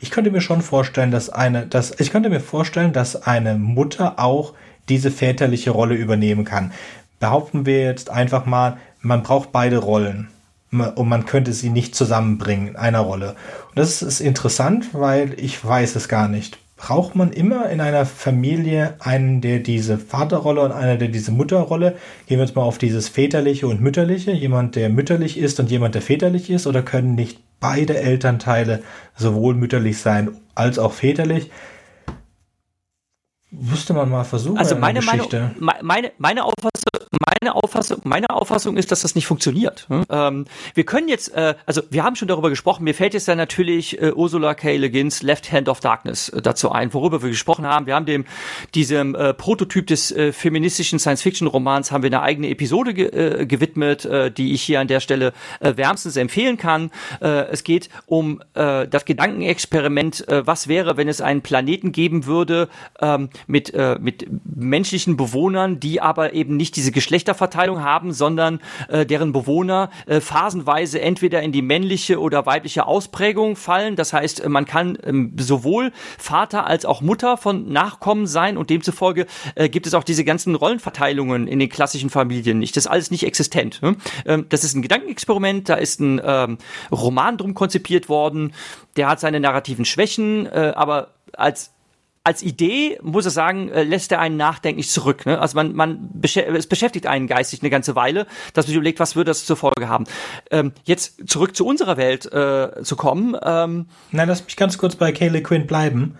ich 0.00 0.10
könnte 0.10 0.30
mir 0.30 0.42
schon 0.42 0.60
vorstellen, 0.60 1.10
dass 1.10 1.30
eine, 1.30 1.66
dass, 1.66 1.98
ich 1.98 2.10
könnte 2.10 2.28
mir 2.28 2.40
vorstellen, 2.40 2.92
dass 2.92 3.22
eine 3.22 3.54
Mutter 3.54 4.18
auch 4.18 4.52
diese 4.90 5.10
väterliche 5.10 5.70
Rolle 5.70 5.94
übernehmen 5.94 6.44
kann. 6.44 6.72
Behaupten 7.20 7.64
wir 7.64 7.84
jetzt 7.84 8.10
einfach 8.10 8.44
mal, 8.44 8.76
man 9.00 9.22
braucht 9.22 9.50
beide 9.50 9.78
Rollen 9.78 10.28
und 10.70 11.08
man 11.08 11.24
könnte 11.24 11.54
sie 11.54 11.70
nicht 11.70 11.94
zusammenbringen 11.94 12.68
in 12.68 12.76
einer 12.76 13.00
Rolle. 13.00 13.30
Und 13.70 13.78
das 13.78 14.02
ist 14.02 14.20
interessant, 14.20 14.90
weil 14.92 15.40
ich 15.40 15.64
weiß 15.64 15.96
es 15.96 16.06
gar 16.06 16.28
nicht 16.28 16.58
braucht 16.78 17.16
man 17.16 17.32
immer 17.32 17.68
in 17.68 17.80
einer 17.80 18.06
Familie 18.06 18.94
einen, 19.00 19.40
der 19.40 19.58
diese 19.58 19.98
Vaterrolle 19.98 20.62
und 20.62 20.72
einer, 20.72 20.96
der 20.96 21.08
diese 21.08 21.32
Mutterrolle, 21.32 21.96
gehen 22.26 22.38
wir 22.38 22.46
jetzt 22.46 22.54
mal 22.54 22.62
auf 22.62 22.78
dieses 22.78 23.08
väterliche 23.08 23.66
und 23.66 23.80
mütterliche, 23.80 24.30
jemand, 24.30 24.76
der 24.76 24.88
mütterlich 24.88 25.36
ist 25.36 25.58
und 25.60 25.70
jemand, 25.70 25.96
der 25.96 26.02
väterlich 26.02 26.48
ist, 26.48 26.66
oder 26.66 26.82
können 26.82 27.16
nicht 27.16 27.40
beide 27.58 27.98
Elternteile 27.98 28.82
sowohl 29.16 29.54
mütterlich 29.54 29.98
sein 29.98 30.30
als 30.54 30.78
auch 30.78 30.92
väterlich? 30.92 31.50
Müsste 33.50 33.92
man 33.92 34.08
mal 34.08 34.24
versuchen. 34.24 34.58
Also 34.58 34.76
meine, 34.76 35.00
meine, 35.02 35.54
meine, 35.82 36.12
meine 36.18 36.44
Auffassung 36.44 36.97
meine 37.40 37.54
Auffassung, 37.54 38.00
meine 38.04 38.30
Auffassung 38.30 38.76
ist, 38.76 38.90
dass 38.92 39.02
das 39.02 39.14
nicht 39.14 39.26
funktioniert. 39.26 39.86
Hm? 39.88 40.04
Ähm, 40.10 40.44
wir 40.74 40.84
können 40.84 41.08
jetzt, 41.08 41.32
äh, 41.34 41.54
also 41.66 41.82
wir 41.90 42.04
haben 42.04 42.16
schon 42.16 42.28
darüber 42.28 42.50
gesprochen, 42.50 42.84
mir 42.84 42.94
fällt 42.94 43.14
jetzt 43.14 43.28
dann 43.28 43.38
natürlich 43.38 44.00
äh, 44.00 44.12
Ursula 44.12 44.54
K. 44.54 44.76
Le 44.76 44.90
Guin's 44.90 45.22
Left 45.22 45.52
Hand 45.52 45.68
of 45.68 45.80
Darkness 45.80 46.28
äh, 46.30 46.42
dazu 46.42 46.72
ein, 46.72 46.92
worüber 46.94 47.22
wir 47.22 47.30
gesprochen 47.30 47.66
haben. 47.66 47.86
Wir 47.86 47.94
haben 47.94 48.06
dem, 48.06 48.24
diesem 48.74 49.14
äh, 49.14 49.34
Prototyp 49.34 49.86
des 49.86 50.10
äh, 50.12 50.32
feministischen 50.32 50.98
Science-Fiction-Romans 50.98 51.92
haben 51.92 52.02
wir 52.02 52.08
eine 52.08 52.22
eigene 52.22 52.48
Episode 52.48 52.94
ge 52.94 53.08
äh, 53.08 53.46
gewidmet, 53.46 54.04
äh, 54.04 54.30
die 54.30 54.52
ich 54.52 54.62
hier 54.62 54.80
an 54.80 54.88
der 54.88 55.00
Stelle 55.00 55.32
äh, 55.60 55.76
wärmstens 55.76 56.16
empfehlen 56.16 56.56
kann. 56.56 56.90
Äh, 57.20 57.46
es 57.50 57.64
geht 57.64 57.88
um 58.06 58.42
äh, 58.54 58.86
das 58.88 59.04
Gedankenexperiment, 59.04 60.26
äh, 60.28 60.46
was 60.46 60.68
wäre, 60.68 60.96
wenn 60.96 61.08
es 61.08 61.20
einen 61.20 61.42
Planeten 61.42 61.92
geben 61.92 62.26
würde 62.26 62.68
ähm, 63.00 63.30
mit, 63.46 63.72
äh, 63.74 63.98
mit 64.00 64.26
menschlichen 64.44 65.16
Bewohnern, 65.16 65.80
die 65.80 66.00
aber 66.00 66.32
eben 66.32 66.56
nicht 66.56 66.76
diese 66.76 66.92
Geschlechterverteilung 67.28 67.82
haben, 67.82 68.12
sondern 68.12 68.60
äh, 68.88 69.04
deren 69.04 69.32
Bewohner 69.32 69.90
äh, 70.06 70.20
phasenweise 70.20 71.00
entweder 71.00 71.42
in 71.42 71.52
die 71.52 71.62
männliche 71.62 72.20
oder 72.20 72.46
weibliche 72.46 72.86
Ausprägung 72.86 73.56
fallen. 73.56 73.96
Das 73.96 74.12
heißt, 74.12 74.40
äh, 74.40 74.48
man 74.48 74.64
kann 74.64 74.98
ähm, 75.04 75.34
sowohl 75.38 75.92
Vater 76.18 76.66
als 76.66 76.84
auch 76.84 77.02
Mutter 77.02 77.36
von 77.36 77.70
Nachkommen 77.70 78.26
sein 78.26 78.56
und 78.56 78.70
demzufolge 78.70 79.26
äh, 79.54 79.68
gibt 79.68 79.86
es 79.86 79.94
auch 79.94 80.04
diese 80.04 80.24
ganzen 80.24 80.54
Rollenverteilungen 80.54 81.46
in 81.46 81.58
den 81.58 81.68
klassischen 81.68 82.10
Familien 82.10 82.58
nicht. 82.58 82.76
Das 82.76 82.84
ist 82.86 82.90
alles 82.90 83.10
nicht 83.10 83.24
existent. 83.24 83.82
Ne? 83.82 83.96
Ähm, 84.24 84.46
das 84.48 84.64
ist 84.64 84.74
ein 84.74 84.82
Gedankenexperiment, 84.82 85.68
da 85.68 85.74
ist 85.74 86.00
ein 86.00 86.20
ähm, 86.24 86.58
Roman 86.90 87.36
drum 87.36 87.54
konzipiert 87.54 88.08
worden, 88.08 88.52
der 88.96 89.08
hat 89.08 89.20
seine 89.20 89.40
narrativen 89.40 89.84
Schwächen, 89.84 90.46
äh, 90.46 90.72
aber 90.74 91.14
als 91.34 91.72
als 92.28 92.42
Idee, 92.42 92.98
muss 93.02 93.24
ich 93.24 93.32
sagen, 93.32 93.70
äh, 93.70 93.84
lässt 93.84 94.12
er 94.12 94.20
einen 94.20 94.36
nachdenklich 94.36 94.90
zurück. 94.90 95.24
Ne? 95.24 95.40
Also 95.40 95.56
man, 95.56 95.74
man 95.74 96.10
es 96.22 96.66
beschäftigt 96.66 97.06
einen 97.06 97.26
geistig 97.26 97.62
eine 97.62 97.70
ganze 97.70 97.96
Weile, 97.96 98.26
dass 98.52 98.66
man 98.66 98.68
sich 98.68 98.76
überlegt, 98.76 99.00
was 99.00 99.16
würde 99.16 99.30
das 99.30 99.46
zur 99.46 99.56
Folge 99.56 99.88
haben. 99.88 100.04
Ähm, 100.50 100.72
jetzt 100.84 101.26
zurück 101.26 101.56
zu 101.56 101.64
unserer 101.64 101.96
Welt 101.96 102.30
äh, 102.30 102.82
zu 102.82 102.96
kommen. 102.96 103.34
Ähm, 103.42 103.86
Nein, 104.10 104.28
lass 104.28 104.44
mich 104.44 104.56
ganz 104.56 104.76
kurz 104.76 104.94
bei 104.94 105.10
Kaylee 105.10 105.40
Quinn 105.40 105.66
bleiben. 105.66 106.18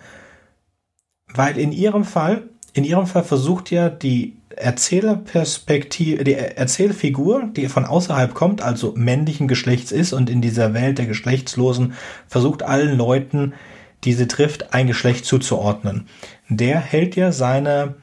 Weil 1.31 1.59
in 1.59 1.71
ihrem 1.71 2.05
Fall, 2.05 2.49
in 2.73 2.85
ihrem 2.85 3.05
Fall 3.05 3.23
versucht 3.23 3.69
ja 3.69 3.91
die 3.91 4.35
Erzählerperspektive, 4.55 6.23
die 6.23 6.33
Erzählfigur, 6.33 7.51
die 7.55 7.69
von 7.69 7.85
außerhalb 7.85 8.33
kommt, 8.33 8.63
also 8.63 8.95
männlichen 8.95 9.47
Geschlechts 9.47 9.91
ist 9.91 10.11
und 10.11 10.27
in 10.27 10.41
dieser 10.41 10.73
Welt 10.73 10.97
der 10.97 11.05
Geschlechtslosen 11.05 11.93
versucht 12.27 12.63
allen 12.63 12.97
Leuten 12.97 13.53
diese 14.03 14.27
trifft, 14.27 14.73
ein 14.73 14.87
Geschlecht 14.87 15.25
zuzuordnen. 15.25 16.07
Der 16.47 16.79
hält 16.79 17.15
ja 17.15 17.31
seine 17.31 17.95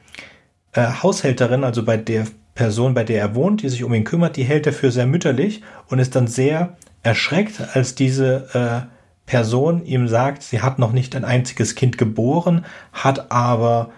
äh, 0.73 0.87
Haushälterin, 1.01 1.63
also 1.63 1.83
bei 1.83 1.97
der 1.97 2.27
Person, 2.55 2.93
bei 2.93 3.03
der 3.03 3.19
er 3.21 3.35
wohnt, 3.35 3.61
die 3.61 3.69
sich 3.69 3.83
um 3.83 3.93
ihn 3.93 4.03
kümmert, 4.03 4.35
die 4.35 4.43
hält 4.43 4.65
er 4.65 4.73
für 4.73 4.91
sehr 4.91 5.05
mütterlich 5.05 5.61
und 5.87 5.99
ist 5.99 6.15
dann 6.15 6.27
sehr 6.27 6.75
erschreckt, 7.03 7.61
als 7.73 7.95
diese 7.95 8.87
äh, 8.87 8.97
Person 9.27 9.85
ihm 9.85 10.07
sagt, 10.07 10.41
sie 10.41 10.61
hat 10.61 10.79
noch 10.79 10.91
nicht 10.91 11.15
ein 11.15 11.25
einziges 11.25 11.75
Kind 11.75 11.97
geboren, 11.97 12.65
hat 12.93 13.31
aber 13.31 13.91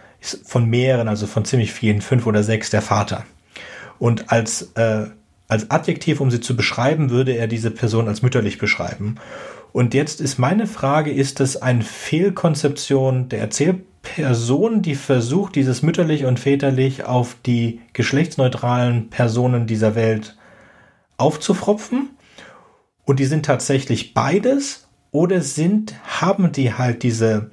von 0.45 0.65
mehreren, 0.65 1.07
also 1.07 1.27
von 1.27 1.45
ziemlich 1.45 1.71
vielen, 1.71 2.01
fünf 2.01 2.27
oder 2.27 2.43
sechs, 2.43 2.69
der 2.69 2.81
Vater. 2.81 3.25
Und 3.99 4.31
als, 4.31 4.73
äh, 4.75 5.05
als 5.47 5.71
Adjektiv, 5.71 6.19
um 6.19 6.31
sie 6.31 6.41
zu 6.41 6.55
beschreiben, 6.55 7.09
würde 7.09 7.33
er 7.33 7.47
diese 7.47 7.71
Person 7.71 8.07
als 8.07 8.21
mütterlich 8.21 8.57
beschreiben. 8.57 9.15
Und 9.71 9.93
jetzt 9.93 10.21
ist 10.21 10.39
meine 10.39 10.67
Frage, 10.67 11.11
ist 11.11 11.39
es 11.39 11.61
eine 11.61 11.83
Fehlkonzeption 11.83 13.29
der 13.29 13.39
Erzählperson, 13.39 14.81
die 14.81 14.95
versucht, 14.95 15.55
dieses 15.55 15.83
mütterlich 15.83 16.25
und 16.25 16.39
väterlich 16.39 17.03
auf 17.03 17.35
die 17.45 17.81
geschlechtsneutralen 17.93 19.09
Personen 19.09 19.67
dieser 19.67 19.95
Welt 19.95 20.37
aufzufropfen? 21.17 22.09
Und 23.05 23.19
die 23.19 23.25
sind 23.25 23.45
tatsächlich 23.45 24.13
beides? 24.13 24.87
Oder 25.11 25.41
sind, 25.41 25.95
haben 26.03 26.51
die 26.51 26.73
halt 26.73 27.03
diese, 27.03 27.51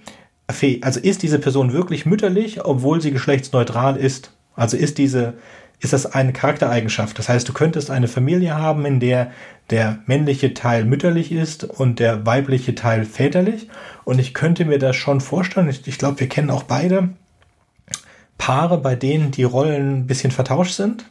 also 0.83 1.01
ist 1.01 1.23
diese 1.23 1.39
Person 1.39 1.73
wirklich 1.73 2.05
mütterlich, 2.05 2.64
obwohl 2.64 3.01
sie 3.01 3.11
geschlechtsneutral 3.11 3.97
ist? 3.97 4.33
Also 4.55 4.77
ist 4.77 4.99
diese, 4.99 5.35
ist 5.81 5.93
das 5.93 6.07
eine 6.07 6.33
Charaktereigenschaft. 6.33 7.18
Das 7.18 7.29
heißt, 7.29 7.49
du 7.49 7.53
könntest 7.53 7.91
eine 7.91 8.09
Familie 8.09 8.57
haben, 8.57 8.85
in 8.87 9.01
der 9.01 9.31
der 9.70 9.99
männliche 10.07 10.55
Teil 10.55 10.85
mütterlich 10.85 11.33
ist 11.33 11.64
und 11.64 11.99
der 11.99 12.24
weibliche 12.24 12.74
Teil 12.74 13.05
väterlich. 13.05 13.68
Und 14.05 14.18
ich 14.18 14.33
könnte 14.33 14.64
mir 14.64 14.79
das 14.79 14.97
schon 14.97 15.20
vorstellen. 15.20 15.68
Ich, 15.68 15.87
ich 15.87 15.99
glaube, 15.99 16.20
wir 16.20 16.29
kennen 16.29 16.51
auch 16.51 16.62
beide 16.62 17.11
Paare, 18.39 18.79
bei 18.79 18.95
denen 18.95 19.33
die 19.33 19.45
Rollen 19.45 20.01
ein 20.01 20.07
bisschen 20.07 20.31
vertauscht 20.31 20.74
sind. 20.74 21.07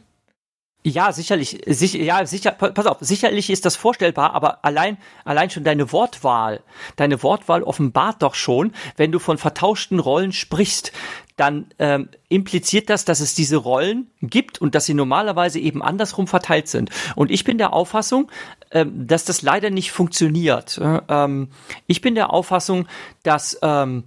Ja, 0.84 1.10
sicherlich, 1.10 1.60
sicher, 1.66 1.98
ja, 1.98 2.24
sicher, 2.26 2.52
pass 2.52 2.86
auf, 2.86 2.98
sicherlich 3.00 3.50
ist 3.50 3.64
das 3.64 3.74
vorstellbar, 3.74 4.34
aber 4.34 4.64
allein, 4.64 4.98
allein 5.24 5.50
schon 5.50 5.64
deine 5.64 5.90
Wortwahl, 5.90 6.62
deine 6.94 7.24
Wortwahl 7.24 7.64
offenbart 7.64 8.22
doch 8.22 8.36
schon, 8.36 8.72
wenn 8.96 9.10
du 9.10 9.18
von 9.18 9.36
vertauschten 9.36 9.98
Rollen 9.98 10.30
sprichst, 10.30 10.92
dann 11.36 11.66
ähm, 11.78 12.08
impliziert 12.28 12.88
das, 12.88 13.04
dass 13.04 13.20
es 13.20 13.34
diese 13.34 13.56
Rollen 13.56 14.10
gibt 14.22 14.60
und 14.60 14.74
dass 14.74 14.86
sie 14.86 14.94
normalerweise 14.94 15.58
eben 15.58 15.82
andersrum 15.82 16.26
verteilt 16.26 16.68
sind. 16.68 16.90
Und 17.14 17.30
ich 17.30 17.44
bin 17.44 17.58
der 17.58 17.72
Auffassung, 17.72 18.30
ähm, 18.70 19.06
dass 19.06 19.24
das 19.24 19.42
leider 19.42 19.70
nicht 19.70 19.92
funktioniert. 19.92 20.80
Ähm, 21.08 21.48
ich 21.86 22.00
bin 22.00 22.14
der 22.14 22.32
Auffassung, 22.32 22.88
dass 23.22 23.58
ähm, 23.62 24.04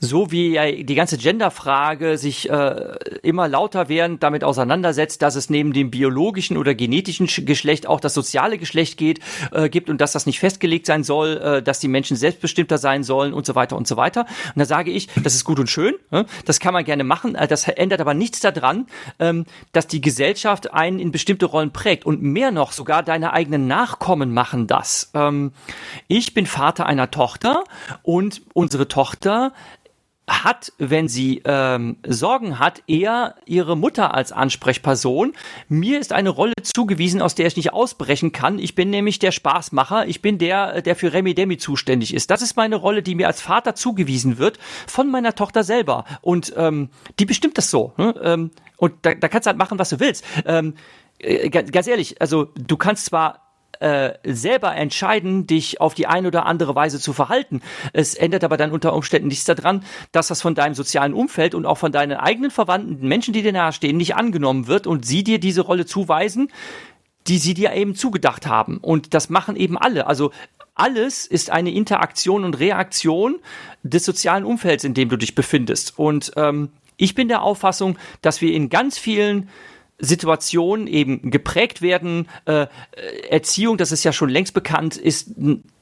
so 0.00 0.32
wie 0.32 0.84
die 0.84 0.94
ganze 0.94 1.18
Genderfrage 1.18 2.16
sich 2.16 2.48
äh, 2.48 2.94
immer 3.22 3.48
lauter 3.48 3.90
während 3.90 4.22
damit 4.22 4.44
auseinandersetzt, 4.44 5.20
dass 5.20 5.36
es 5.36 5.50
neben 5.50 5.74
dem 5.74 5.90
biologischen 5.90 6.56
oder 6.56 6.74
genetischen 6.74 7.28
Geschlecht 7.44 7.86
auch 7.86 8.00
das 8.00 8.14
soziale 8.14 8.56
Geschlecht 8.56 8.96
geht, 8.96 9.20
äh, 9.52 9.68
gibt 9.68 9.90
und 9.90 10.00
dass 10.00 10.12
das 10.12 10.24
nicht 10.24 10.40
festgelegt 10.40 10.86
sein 10.86 11.04
soll, 11.04 11.36
äh, 11.36 11.62
dass 11.62 11.80
die 11.80 11.88
Menschen 11.88 12.16
selbstbestimmter 12.16 12.78
sein 12.78 13.04
sollen 13.04 13.34
und 13.34 13.44
so 13.44 13.54
weiter 13.54 13.76
und 13.76 13.86
so 13.86 13.98
weiter. 13.98 14.22
Und 14.54 14.58
da 14.58 14.64
sage 14.64 14.90
ich, 14.90 15.08
das 15.22 15.34
ist 15.34 15.44
gut 15.44 15.60
und 15.60 15.68
schön, 15.68 15.94
äh, 16.10 16.24
das 16.46 16.60
kann 16.60 16.72
man 16.72 16.84
gerne 16.84 17.04
machen, 17.04 17.34
äh, 17.34 17.46
das 17.46 17.68
ändert 17.68 18.00
aber 18.00 18.14
nichts 18.14 18.40
daran, 18.40 18.86
ähm, 19.18 19.44
dass 19.72 19.86
die 19.86 20.00
Gesellschaft 20.00 20.72
einen 20.72 20.98
in 20.98 21.10
bestimmte 21.10 21.44
Rollen 21.44 21.72
prägt 21.72 22.06
und 22.06 22.22
mehr 22.22 22.50
noch, 22.50 22.72
sogar 22.72 23.02
deine 23.02 23.34
eigenen 23.34 23.66
Nachkommen 23.66 24.32
machen 24.32 24.66
das. 24.66 25.10
Ähm, 25.12 25.52
ich 26.08 26.32
bin 26.32 26.46
Vater 26.46 26.86
einer 26.86 27.10
Tochter 27.10 27.64
und 28.02 28.40
unsere 28.54 28.88
Tochter 28.88 29.52
hat, 30.30 30.72
wenn 30.78 31.08
sie 31.08 31.42
ähm, 31.44 31.96
Sorgen 32.06 32.58
hat, 32.58 32.82
eher 32.86 33.34
ihre 33.46 33.76
Mutter 33.76 34.14
als 34.14 34.32
Ansprechperson. 34.32 35.34
Mir 35.68 35.98
ist 35.98 36.12
eine 36.12 36.30
Rolle 36.30 36.54
zugewiesen, 36.62 37.20
aus 37.20 37.34
der 37.34 37.46
ich 37.46 37.56
nicht 37.56 37.72
ausbrechen 37.72 38.32
kann. 38.32 38.58
Ich 38.58 38.74
bin 38.74 38.90
nämlich 38.90 39.18
der 39.18 39.32
Spaßmacher. 39.32 40.06
Ich 40.06 40.22
bin 40.22 40.38
der, 40.38 40.82
der 40.82 40.96
für 40.96 41.12
Remi 41.12 41.34
Demi 41.34 41.58
zuständig 41.58 42.14
ist. 42.14 42.30
Das 42.30 42.42
ist 42.42 42.56
meine 42.56 42.76
Rolle, 42.76 43.02
die 43.02 43.16
mir 43.16 43.26
als 43.26 43.42
Vater 43.42 43.74
zugewiesen 43.74 44.38
wird 44.38 44.58
von 44.86 45.10
meiner 45.10 45.34
Tochter 45.34 45.64
selber. 45.64 46.04
Und 46.22 46.54
ähm, 46.56 46.90
die 47.18 47.26
bestimmt 47.26 47.58
das 47.58 47.70
so. 47.70 47.92
Ne? 47.96 48.14
Ähm, 48.22 48.50
und 48.76 48.94
da, 49.02 49.14
da 49.14 49.28
kannst 49.28 49.46
du 49.46 49.48
halt 49.48 49.58
machen, 49.58 49.78
was 49.78 49.90
du 49.90 50.00
willst. 50.00 50.24
Ähm, 50.46 50.74
äh, 51.18 51.50
ganz 51.50 51.86
ehrlich, 51.86 52.20
also 52.22 52.48
du 52.54 52.76
kannst 52.76 53.06
zwar 53.06 53.49
äh, 53.80 54.12
selber 54.24 54.74
entscheiden, 54.76 55.46
dich 55.46 55.80
auf 55.80 55.94
die 55.94 56.06
eine 56.06 56.28
oder 56.28 56.46
andere 56.46 56.74
Weise 56.74 57.00
zu 57.00 57.12
verhalten. 57.12 57.62
Es 57.92 58.14
ändert 58.14 58.44
aber 58.44 58.56
dann 58.56 58.72
unter 58.72 58.94
Umständen 58.94 59.28
nichts 59.28 59.44
daran, 59.44 59.84
dass 60.12 60.28
das 60.28 60.42
von 60.42 60.54
deinem 60.54 60.74
sozialen 60.74 61.14
Umfeld 61.14 61.54
und 61.54 61.66
auch 61.66 61.78
von 61.78 61.90
deinen 61.90 62.18
eigenen 62.18 62.50
Verwandten, 62.50 63.06
Menschen, 63.06 63.34
die 63.34 63.42
dir 63.42 63.52
nahestehen, 63.52 63.96
nicht 63.96 64.16
angenommen 64.16 64.66
wird 64.66 64.86
und 64.86 65.04
sie 65.04 65.24
dir 65.24 65.40
diese 65.40 65.62
Rolle 65.62 65.86
zuweisen, 65.86 66.52
die 67.26 67.38
sie 67.38 67.54
dir 67.54 67.72
eben 67.72 67.94
zugedacht 67.94 68.46
haben. 68.46 68.78
Und 68.78 69.14
das 69.14 69.30
machen 69.30 69.56
eben 69.56 69.78
alle. 69.78 70.06
Also 70.06 70.30
alles 70.74 71.26
ist 71.26 71.50
eine 71.50 71.70
Interaktion 71.72 72.44
und 72.44 72.58
Reaktion 72.58 73.38
des 73.82 74.04
sozialen 74.04 74.44
Umfelds, 74.44 74.84
in 74.84 74.94
dem 74.94 75.08
du 75.08 75.16
dich 75.16 75.34
befindest. 75.34 75.98
Und 75.98 76.32
ähm, 76.36 76.70
ich 76.96 77.14
bin 77.14 77.28
der 77.28 77.42
Auffassung, 77.42 77.98
dass 78.20 78.40
wir 78.40 78.52
in 78.52 78.68
ganz 78.68 78.98
vielen 78.98 79.48
Situationen 80.00 80.86
eben 80.86 81.30
geprägt 81.30 81.82
werden. 81.82 82.28
Äh, 82.46 82.66
Erziehung, 83.28 83.76
das 83.76 83.92
ist 83.92 84.04
ja 84.04 84.12
schon 84.12 84.28
längst 84.28 84.54
bekannt, 84.54 84.96
ist 84.96 85.34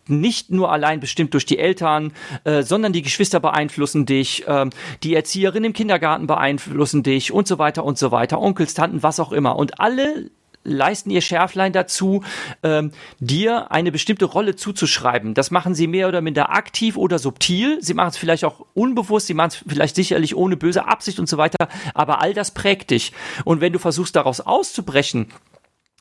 nicht 0.09 0.51
nur 0.51 0.73
allein 0.73 1.01
bestimmt 1.01 1.35
durch 1.35 1.47
die 1.47 1.59
Eltern, 1.59 2.13
äh, 2.45 2.63
sondern 2.63 2.93
die 2.93 3.03
Geschwister 3.03 3.41
beeinflussen 3.41 4.07
dich, 4.07 4.47
äh, 4.47 4.67
die 5.03 5.15
Erzieherin 5.15 5.65
im 5.65 5.73
Kindergarten 5.73 6.27
beeinflussen 6.27 7.03
dich 7.03 7.33
und 7.33 7.47
so 7.47 7.59
weiter 7.59 7.85
und 7.85 7.99
so 7.99 8.11
weiter, 8.11 8.41
Onkels, 8.41 8.75
Tanten, 8.75 9.03
was 9.03 9.21
auch 9.21 9.33
immer. 9.33 9.57
Und 9.57 9.81
alle 9.81 10.31
leisten 10.69 11.11
ihr 11.11 11.21
Schärflein 11.21 11.73
dazu, 11.73 12.23
ähm, 12.63 12.93
dir 13.21 13.71
eine 13.71 13.93
bestimmte 13.93 14.25
Rolle 14.27 14.57
zuzuschreiben. 14.57 15.35
Das 15.35 15.51
machen 15.51 15.75
sie 15.75 15.87
mehr 15.87 16.09
oder 16.09 16.21
minder 16.21 16.51
aktiv 16.51 16.97
oder 16.97 17.19
subtil. 17.19 17.79
Sie 17.81 17.95
machen 17.95 18.11
es 18.11 18.17
vielleicht 18.17 18.45
auch 18.45 18.65
unbewusst, 18.75 19.27
sie 19.27 19.35
machen 19.35 19.49
es 19.49 19.65
vielleicht 19.67 19.97
sicherlich 19.97 20.37
ohne 20.37 20.57
böse 20.57 20.87
Absicht 20.87 21.19
und 21.19 21.29
so 21.29 21.39
weiter, 21.39 21.69
aber 21.95 22.21
all 22.21 22.35
das 22.35 22.53
prägt 22.53 22.91
dich. 22.91 23.13
Und 23.45 23.61
wenn 23.61 23.73
du 23.73 23.79
versuchst, 23.79 24.17
daraus 24.17 24.41
auszubrechen, 24.41 25.27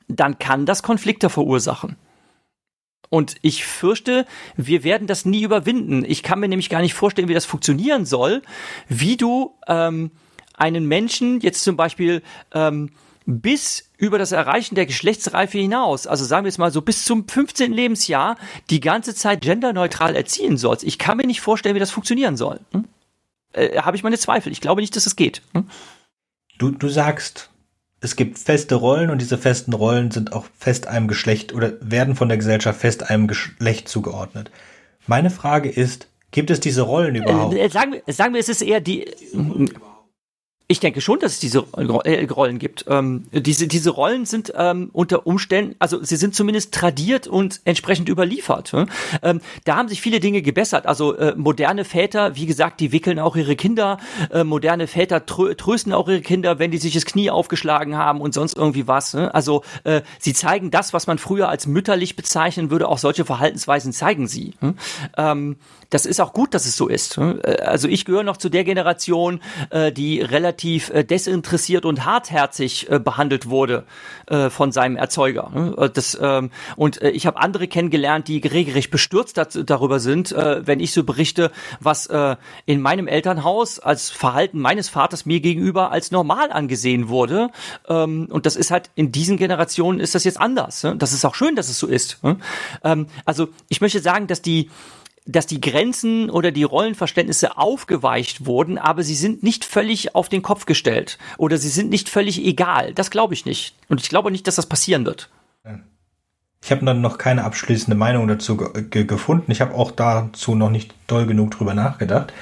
dann 0.07 0.39
kann 0.39 0.65
das 0.65 0.83
Konflikte 0.83 1.29
verursachen. 1.29 1.97
Und 3.09 3.35
ich 3.41 3.65
fürchte, 3.65 4.25
wir 4.57 4.83
werden 4.83 5.07
das 5.07 5.25
nie 5.25 5.43
überwinden. 5.43 6.03
Ich 6.05 6.23
kann 6.23 6.39
mir 6.39 6.49
nämlich 6.49 6.69
gar 6.69 6.81
nicht 6.81 6.93
vorstellen, 6.93 7.29
wie 7.29 7.33
das 7.33 7.45
funktionieren 7.45 8.05
soll, 8.05 8.41
wie 8.89 9.15
du 9.15 9.55
ähm, 9.67 10.11
einen 10.55 10.85
Menschen 10.87 11.39
jetzt 11.39 11.63
zum 11.63 11.77
Beispiel 11.77 12.21
ähm, 12.53 12.91
bis 13.27 13.91
über 13.97 14.17
das 14.17 14.31
Erreichen 14.31 14.75
der 14.75 14.85
Geschlechtsreife 14.85 15.57
hinaus, 15.57 16.07
also 16.07 16.23
sagen 16.23 16.45
wir 16.45 16.49
jetzt 16.49 16.59
mal 16.59 16.71
so 16.71 16.81
bis 16.81 17.03
zum 17.03 17.27
15. 17.27 17.73
Lebensjahr, 17.73 18.37
die 18.69 18.79
ganze 18.79 19.13
Zeit 19.13 19.41
genderneutral 19.41 20.15
erziehen 20.15 20.55
sollst. 20.55 20.85
Ich 20.85 20.97
kann 20.97 21.17
mir 21.17 21.27
nicht 21.27 21.41
vorstellen, 21.41 21.75
wie 21.75 21.79
das 21.79 21.91
funktionieren 21.91 22.37
soll. 22.37 22.61
Hm? 22.71 22.85
Äh, 23.51 23.81
Habe 23.81 23.97
ich 23.97 24.03
meine 24.03 24.17
Zweifel. 24.17 24.53
Ich 24.53 24.61
glaube 24.61 24.79
nicht, 24.79 24.95
dass 24.95 25.05
es 25.05 25.17
geht. 25.17 25.41
Hm? 25.53 25.69
Du, 26.57 26.71
du 26.71 26.87
sagst, 26.87 27.49
es 27.99 28.15
gibt 28.15 28.39
feste 28.39 28.75
Rollen 28.75 29.09
und 29.09 29.21
diese 29.21 29.37
festen 29.37 29.73
Rollen 29.73 30.09
sind 30.09 30.31
auch 30.31 30.45
fest 30.57 30.87
einem 30.87 31.09
Geschlecht 31.09 31.53
oder 31.53 31.73
werden 31.81 32.15
von 32.15 32.29
der 32.29 32.37
Gesellschaft 32.37 32.79
fest 32.79 33.09
einem 33.09 33.27
Geschlecht 33.27 33.89
zugeordnet. 33.89 34.51
Meine 35.05 35.31
Frage 35.31 35.69
ist, 35.69 36.07
gibt 36.31 36.49
es 36.49 36.61
diese 36.61 36.83
Rollen 36.83 37.15
äh, 37.15 37.19
überhaupt? 37.19 37.55
Äh, 37.55 37.67
sagen, 37.67 37.91
wir, 37.91 38.13
sagen 38.13 38.33
wir, 38.33 38.39
es 38.39 38.47
ist 38.47 38.61
eher 38.61 38.79
die. 38.79 39.05
Ich 40.69 40.81
denke 40.81 40.99
schon, 40.99 41.19
dass 41.19 41.31
es 41.33 41.39
diese 41.39 41.65
äh, 41.77 42.25
Rollen 42.25 42.59
gibt. 42.59 42.83
Ähm, 42.89 43.23
diese, 43.31 43.67
diese 43.67 43.89
Rollen 43.89 44.25
sind 44.25 44.51
ähm, 44.53 44.89
unter 44.91 45.25
Umständen, 45.25 45.75
also 45.79 46.03
sie 46.03 46.17
sind 46.17 46.35
zumindest 46.35 46.73
tradiert 46.73 47.25
und 47.25 47.61
entsprechend 47.63 48.09
überliefert. 48.09 48.73
Ne? 48.73 48.85
Ähm, 49.21 49.39
da 49.63 49.77
haben 49.77 49.87
sich 49.87 50.01
viele 50.01 50.19
Dinge 50.19 50.41
gebessert. 50.41 50.85
Also 50.85 51.15
äh, 51.15 51.33
moderne 51.37 51.85
Väter, 51.85 52.35
wie 52.35 52.45
gesagt, 52.45 52.81
die 52.81 52.91
wickeln 52.91 53.17
auch 53.17 53.37
ihre 53.37 53.55
Kinder. 53.55 53.97
Äh, 54.29 54.43
moderne 54.43 54.87
Väter 54.87 55.25
trö 55.25 55.55
trösten 55.55 55.93
auch 55.93 56.09
ihre 56.09 56.19
Kinder, 56.19 56.59
wenn 56.59 56.71
die 56.71 56.79
sich 56.79 56.93
das 56.93 57.05
Knie 57.05 57.29
aufgeschlagen 57.29 57.95
haben 57.95 58.19
und 58.19 58.33
sonst 58.33 58.57
irgendwie 58.57 58.87
was. 58.87 59.13
Ne? 59.13 59.33
Also 59.33 59.63
äh, 59.85 60.01
sie 60.19 60.33
zeigen 60.33 60.69
das, 60.69 60.91
was 60.91 61.07
man 61.07 61.17
früher 61.17 61.47
als 61.47 61.65
mütterlich 61.65 62.17
bezeichnen 62.17 62.71
würde. 62.71 62.89
Auch 62.89 62.97
solche 62.97 63.23
Verhaltensweisen 63.23 63.93
zeigen 63.93 64.27
sie. 64.27 64.55
Ne? 64.59 64.75
Ähm, 65.15 65.55
das 65.89 66.05
ist 66.05 66.19
auch 66.19 66.33
gut, 66.33 66.53
dass 66.53 66.65
es 66.65 66.75
so 66.75 66.87
ist. 66.87 67.17
Ne? 67.17 67.39
Äh, 67.43 67.61
also 67.61 67.87
ich 67.87 68.05
gehöre 68.05 68.23
noch 68.23 68.37
zu 68.37 68.49
der 68.49 68.63
Generation, 68.63 69.41
äh, 69.69 69.91
die 69.91 70.21
relativ 70.21 70.89
äh, 70.89 71.03
desinteressiert 71.03 71.85
und 71.85 72.05
hartherzig 72.05 72.87
behandelt 73.03 73.49
wurde 73.49 73.85
von 74.49 74.71
seinem 74.71 74.97
Erzeuger. 74.97 75.49
Ne? 75.53 75.89
Das, 75.93 76.17
ähm, 76.21 76.51
und 76.75 77.01
ich 77.01 77.25
habe 77.25 77.39
andere 77.39 77.67
kennengelernt, 77.67 78.27
die 78.27 78.39
regelrecht 78.39 78.91
bestürzt 78.91 79.37
darüber 79.37 79.99
sind, 79.99 80.31
wenn 80.31 80.79
ich 80.79 80.91
so 80.91 81.03
berichte, 81.03 81.51
was 81.79 82.09
in 82.65 82.81
meinem 82.81 83.07
Elternhaus 83.07 83.79
als 83.79 84.09
Verhalten 84.09 84.59
meines 84.59 84.89
Vaters 84.89 85.25
mir 85.25 85.39
gegenüber 85.39 85.91
als 85.91 86.11
normal 86.11 86.51
angesehen 86.51 87.09
wurde. 87.09 87.49
Ähm, 87.87 88.27
und 88.29 88.45
das 88.45 88.55
ist 88.55 88.71
halt 88.71 88.89
in 88.95 89.11
diesen 89.11 89.37
Generationen 89.37 89.99
ist 89.99 90.15
das 90.15 90.23
jetzt 90.23 90.39
anders. 90.39 90.83
Ne? 90.83 90.95
Das 90.97 91.13
ist 91.13 91.25
auch 91.25 91.35
schön, 91.35 91.55
dass 91.55 91.69
es 91.69 91.79
so 91.79 91.87
ist. 91.87 92.19
Ähm, 92.83 93.07
also 93.25 93.49
ich 93.69 93.81
möchte 93.81 93.99
sagen, 93.99 94.27
dass 94.27 94.41
die 94.41 94.69
dass 95.27 95.45
die 95.45 95.61
Grenzen 95.61 96.29
oder 96.29 96.51
die 96.51 96.63
Rollenverständnisse 96.63 97.57
aufgeweicht 97.57 98.45
wurden, 98.45 98.77
aber 98.77 99.03
sie 99.03 99.15
sind 99.15 99.43
nicht 99.43 99.65
völlig 99.65 100.15
auf 100.15 100.29
den 100.29 100.41
Kopf 100.41 100.65
gestellt 100.65 101.17
oder 101.37 101.57
sie 101.57 101.69
sind 101.69 101.89
nicht 101.89 102.09
völlig 102.09 102.43
egal. 102.43 102.93
Das 102.93 103.11
glaube 103.11 103.33
ich 103.33 103.45
nicht. 103.45 103.75
Und 103.89 104.01
ich 104.01 104.09
glaube 104.09 104.31
nicht, 104.31 104.47
dass 104.47 104.55
das 104.55 104.65
passieren 104.65 105.05
wird. 105.05 105.29
Ich 106.63 106.71
habe 106.71 106.85
dann 106.85 107.01
noch 107.01 107.17
keine 107.17 107.43
abschließende 107.43 107.95
Meinung 107.95 108.27
dazu 108.27 108.57
ge 108.57 109.05
gefunden. 109.05 109.51
Ich 109.51 109.61
habe 109.61 109.75
auch 109.75 109.91
dazu 109.91 110.55
noch 110.55 110.69
nicht 110.69 110.95
doll 111.07 111.25
genug 111.25 111.51
drüber 111.51 111.73
nachgedacht. 111.73 112.33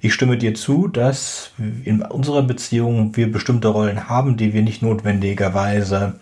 Ich 0.00 0.14
stimme 0.14 0.36
dir 0.36 0.54
zu, 0.54 0.88
dass 0.88 1.52
in 1.84 2.02
unserer 2.02 2.42
Beziehung 2.42 3.16
wir 3.16 3.30
bestimmte 3.30 3.68
Rollen 3.68 4.08
haben, 4.08 4.36
die 4.36 4.52
wir 4.52 4.62
nicht 4.62 4.82
notwendigerweise 4.82 6.18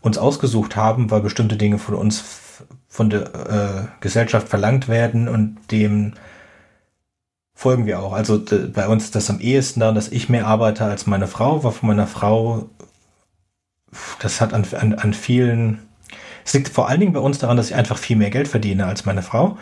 uns 0.00 0.16
ausgesucht 0.16 0.76
haben, 0.76 1.10
weil 1.10 1.20
bestimmte 1.22 1.56
Dinge 1.56 1.78
von 1.78 1.96
uns 1.96 2.20
von 2.96 3.10
der 3.10 3.20
äh, 3.34 3.86
Gesellschaft 4.00 4.48
verlangt 4.48 4.88
werden 4.88 5.28
und 5.28 5.58
dem 5.70 6.14
folgen 7.54 7.84
wir 7.84 8.00
auch. 8.00 8.14
Also 8.14 8.42
bei 8.72 8.88
uns 8.88 9.04
ist 9.04 9.14
das 9.14 9.28
am 9.28 9.38
ehesten 9.38 9.80
daran, 9.80 9.94
dass 9.94 10.08
ich 10.08 10.30
mehr 10.30 10.46
arbeite 10.46 10.86
als 10.86 11.06
meine 11.06 11.26
Frau, 11.26 11.62
war 11.62 11.72
von 11.72 11.90
meiner 11.90 12.06
Frau, 12.06 12.70
das 14.20 14.40
hat 14.40 14.54
an, 14.54 14.64
an, 14.72 14.94
an 14.94 15.12
vielen, 15.12 15.80
es 16.42 16.54
liegt 16.54 16.70
vor 16.70 16.88
allen 16.88 17.00
Dingen 17.00 17.12
bei 17.12 17.20
uns 17.20 17.38
daran, 17.38 17.58
dass 17.58 17.68
ich 17.68 17.74
einfach 17.74 17.98
viel 17.98 18.16
mehr 18.16 18.30
Geld 18.30 18.48
verdiene 18.48 18.86
als 18.86 19.04
meine 19.04 19.22
Frau 19.22 19.58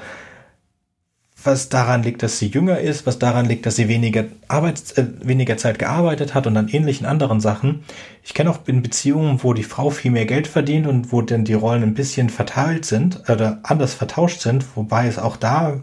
was 1.47 1.69
daran 1.69 2.03
liegt, 2.03 2.23
dass 2.23 2.39
sie 2.39 2.49
jünger 2.49 2.81
ist, 2.81 3.07
was 3.07 3.19
daran 3.19 3.47
liegt, 3.47 3.67
dass 3.67 3.77
sie 3.77 3.89
weniger 3.89 4.25
Arbeits 4.49 4.93
äh, 4.93 5.07
weniger 5.23 5.57
Zeit 5.57 5.79
gearbeitet 5.79 6.35
hat 6.35 6.47
und 6.47 6.57
an 6.57 6.69
ähnlichen 6.69 7.07
anderen 7.07 7.41
Sachen. 7.41 7.85
Ich 8.23 8.35
kenne 8.35 8.51
auch 8.51 8.61
in 8.67 8.83
Beziehungen, 8.83 9.43
wo 9.43 9.53
die 9.53 9.63
Frau 9.63 9.91
viel 9.91 10.11
mehr 10.11 10.27
Geld 10.27 10.47
verdient 10.47 10.87
und 10.87 11.13
wo 11.13 11.23
dann 11.23 11.45
die 11.45 11.55
Rollen 11.55 11.83
ein 11.83 11.95
bisschen 11.95 12.31
verteilt 12.31 12.85
sind 12.85 13.29
oder 13.29 13.61
anders 13.63 13.95
vertauscht 13.95 14.41
sind, 14.41 14.65
wobei 14.77 15.07
es 15.07 15.19
auch 15.19 15.37
da 15.37 15.83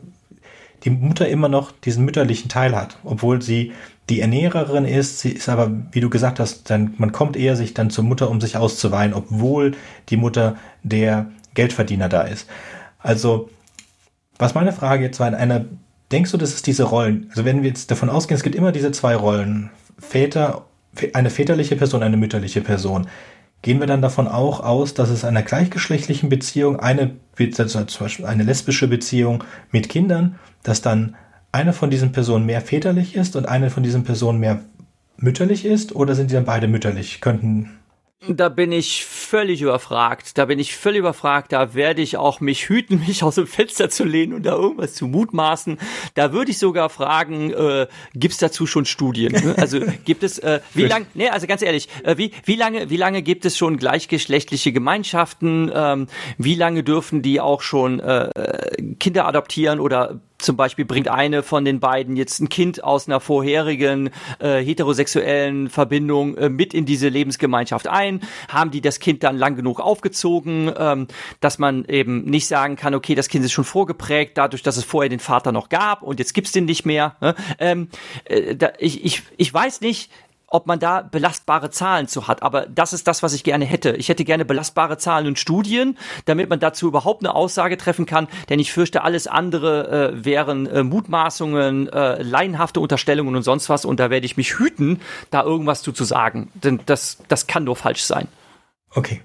die 0.84 0.90
Mutter 0.90 1.28
immer 1.28 1.48
noch 1.48 1.72
diesen 1.72 2.06
mütterlichen 2.06 2.50
Teil 2.50 2.76
hat, 2.76 2.98
obwohl 3.04 3.42
sie 3.42 3.72
die 4.10 4.20
Ernährerin 4.20 4.86
ist, 4.86 5.20
sie 5.20 5.30
ist 5.30 5.48
aber, 5.48 5.72
wie 5.92 6.02
du 6.02 6.10
gesagt 6.10 6.40
hast, 6.40 6.70
dann, 6.70 6.96
man 6.98 7.12
kommt 7.12 7.38
eher 7.38 7.56
sich 7.56 7.74
dann 7.74 7.90
zur 7.90 8.04
Mutter, 8.04 8.30
um 8.30 8.42
sich 8.42 8.58
auszuweinen, 8.58 9.14
obwohl 9.14 9.74
die 10.10 10.18
Mutter 10.18 10.58
der 10.84 11.28
Geldverdiener 11.54 12.10
da 12.10 12.24
ist. 12.24 12.48
Also 13.00 13.50
was 14.42 14.56
meine 14.56 14.74
Frage 14.74 15.04
jetzt 15.04 15.20
war, 15.20 15.28
in 15.28 15.36
einer, 15.36 15.66
denkst 16.12 16.32
du, 16.32 16.38
dass 16.38 16.54
es 16.54 16.62
diese 16.62 16.84
Rollen, 16.84 17.28
also 17.30 17.46
wenn 17.46 17.62
wir 17.62 17.70
jetzt 17.70 17.92
davon 17.92 18.10
ausgehen, 18.10 18.36
es 18.36 18.44
gibt 18.44 18.56
immer 18.56 18.72
diese 18.72 18.92
zwei 18.92 19.16
Rollen, 19.16 19.70
Väter, 20.00 20.66
eine 21.14 21.30
väterliche 21.30 21.76
Person, 21.76 22.04
eine 22.04 22.18
mütterliche 22.18 22.62
Person. 22.62 23.08
Gehen 23.62 23.80
wir 23.80 23.88
dann 23.88 24.02
davon 24.02 24.28
auch 24.28 24.62
aus, 24.62 24.96
dass 24.96 25.10
es 25.10 25.24
einer 25.24 25.44
gleichgeschlechtlichen 25.44 26.30
Beziehung, 26.30 26.80
eine, 26.80 27.12
also 27.38 27.84
zum 27.86 28.06
Beispiel 28.06 28.26
eine 28.26 28.44
lesbische 28.44 28.88
Beziehung 28.88 29.44
mit 29.72 29.88
Kindern, 29.88 30.40
dass 30.64 30.82
dann 30.82 31.16
eine 31.52 31.72
von 31.72 31.92
diesen 31.92 32.12
Personen 32.12 32.46
mehr 32.46 32.62
väterlich 32.62 33.16
ist 33.16 33.36
und 33.36 33.48
eine 33.48 33.70
von 33.70 33.84
diesen 33.84 34.04
Personen 34.04 34.40
mehr 34.40 34.62
mütterlich 35.18 35.66
ist? 35.66 35.96
Oder 35.96 36.16
sind 36.16 36.32
die 36.32 36.36
dann 36.36 36.46
beide 36.46 36.68
mütterlich? 36.68 37.22
Könnten 37.22 37.70
da 38.28 38.50
bin 38.50 38.72
ich 38.72 39.04
völlig 39.06 39.62
überfragt. 39.62 40.38
Da 40.38 40.46
bin 40.46 40.60
ich 40.60 40.76
völlig 40.76 41.00
überfragt. 41.00 41.52
Da 41.52 41.74
werde 41.74 42.04
ich 42.04 42.18
auch 42.18 42.40
mich 42.40 42.70
hüten, 42.70 43.00
mich 43.08 43.24
aus 43.24 43.36
dem 43.36 43.48
Fenster 43.48 43.90
zu 43.90 44.04
lehnen 44.04 44.34
und 44.34 44.46
da 44.46 44.54
irgendwas 44.54 44.94
zu 44.94 45.08
mutmaßen. 45.08 45.80
Da 46.14 46.32
würde 46.32 46.52
ich 46.52 46.60
sogar 46.60 46.90
fragen, 46.90 47.52
äh, 47.52 47.88
gibt 48.14 48.34
es 48.34 48.40
dazu 48.40 48.68
schon 48.68 48.86
Studien? 48.86 49.32
Ne? 49.32 49.56
Also 49.58 49.80
gibt 50.06 50.24
es, 50.24 50.38
äh, 50.40 50.60
wie 50.74 50.86
lange, 50.86 51.08
nee, 51.16 51.30
also 51.30 51.48
ganz 51.48 51.62
ehrlich, 51.62 51.90
äh, 52.04 52.18
wie, 52.18 52.32
wie 52.46 52.56
lange, 52.56 52.90
wie 52.90 52.98
lange 52.98 53.24
gibt 53.24 53.46
es 53.46 53.58
schon 53.58 53.78
gleichgeschlechtliche 53.78 54.72
Gemeinschaften? 54.72 55.72
Ähm, 55.74 56.08
wie 56.38 56.56
lange 56.56 56.84
dürfen 56.84 57.24
die 57.24 57.42
auch 57.42 57.62
schon 57.62 58.00
äh, 58.00 58.30
Kinder 59.00 59.26
adoptieren 59.28 59.80
oder 59.80 60.20
zum 60.42 60.58
Beispiel 60.58 60.86
bringt 60.86 61.08
eine 61.08 61.44
von 61.44 61.66
den 61.66 61.80
beiden 61.80 62.16
jetzt 62.16 62.40
ein 62.40 62.50
Kind 62.50 62.84
aus 62.84 63.08
einer 63.08 63.20
vorherigen 63.20 64.10
äh, 64.40 64.64
heterosexuellen 64.64 65.70
Verbindung 65.70 66.36
äh, 66.38 66.50
mit 66.50 66.74
in 66.74 66.86
diese 66.86 67.10
Lebensgemeinschaft 67.10 67.88
ein, 67.88 68.22
haben 68.50 68.72
die 68.72 68.82
das 68.82 69.00
Kind 69.00 69.24
dann 69.24 69.38
lang 69.38 69.56
genug 69.56 69.80
aufgezogen, 69.80 70.72
ähm, 70.78 71.08
dass 71.40 71.60
man 71.60 71.86
eben 71.86 72.26
nicht 72.26 72.48
sagen 72.48 72.76
kann, 72.76 72.94
okay, 72.96 73.16
das 73.16 73.30
Kind 73.30 73.46
ist 73.46 73.52
schon 73.52 73.66
vorgeprägt, 73.66 74.38
dadurch, 74.38 74.64
dass 74.64 74.78
es 74.78 74.84
vorher 74.84 75.10
den 75.10 75.20
Vater 75.20 75.52
noch 75.52 75.70
gab 75.70 76.02
und 76.02 76.20
jetzt 76.20 76.34
gibt's 76.34 76.52
den 76.52 76.66
nicht 76.66 76.86
mehr. 76.86 77.16
Ne? 77.22 77.36
Ähm, 77.60 77.90
äh, 78.26 78.56
da, 78.56 78.74
ich, 78.80 79.04
ich, 79.06 79.24
ich 79.38 79.54
weiß 79.54 79.82
nicht, 79.82 80.12
ob 80.52 80.68
man 80.68 80.80
da 80.80 81.02
belastbare 81.02 81.72
Zahlen 81.72 82.08
zu 82.08 82.28
hat. 82.28 82.44
Aber 82.44 82.68
das 82.68 82.94
ist 82.94 83.08
das, 83.08 83.24
was 83.24 83.34
ich 83.34 83.44
gerne 83.44 83.66
hätte. 83.66 83.92
Ich 83.92 84.10
hätte 84.10 84.26
gerne 84.26 84.46
belastbare 84.46 84.98
Zahlen 84.98 85.26
und 85.28 85.40
Studien, 85.40 85.98
damit 86.26 86.50
man 86.50 86.60
dazu 86.60 86.88
überhaupt 86.88 87.24
eine 87.24 87.34
Aussage 87.34 87.78
treffen 87.78 88.06
kann. 88.06 88.28
Denn 88.50 88.60
ich 88.60 88.72
fürchte, 88.74 89.04
alles 89.04 89.28
andere 89.28 90.12
äh, 90.12 90.26
wären 90.26 90.68
äh, 90.68 90.84
Mutmaßungen, 90.84 91.88
äh, 91.88 92.22
laienhafte 92.22 92.82
Unterstellungen 92.82 93.36
und 93.36 93.44
sonst 93.44 93.70
was. 93.70 93.86
Und 93.86 94.00
da 94.00 94.10
werde 94.10 94.26
ich 94.26 94.38
mich 94.38 94.60
hüten, 94.60 95.00
da 95.30 95.44
irgendwas 95.44 95.82
zu, 95.82 95.94
zu 95.94 96.04
sagen. 96.04 96.52
Denn 96.54 96.82
das, 96.86 97.18
das 97.30 97.48
kann 97.48 97.64
nur 97.64 97.78
falsch 97.78 98.04
sein. 98.04 98.28
Okay. 98.94 99.22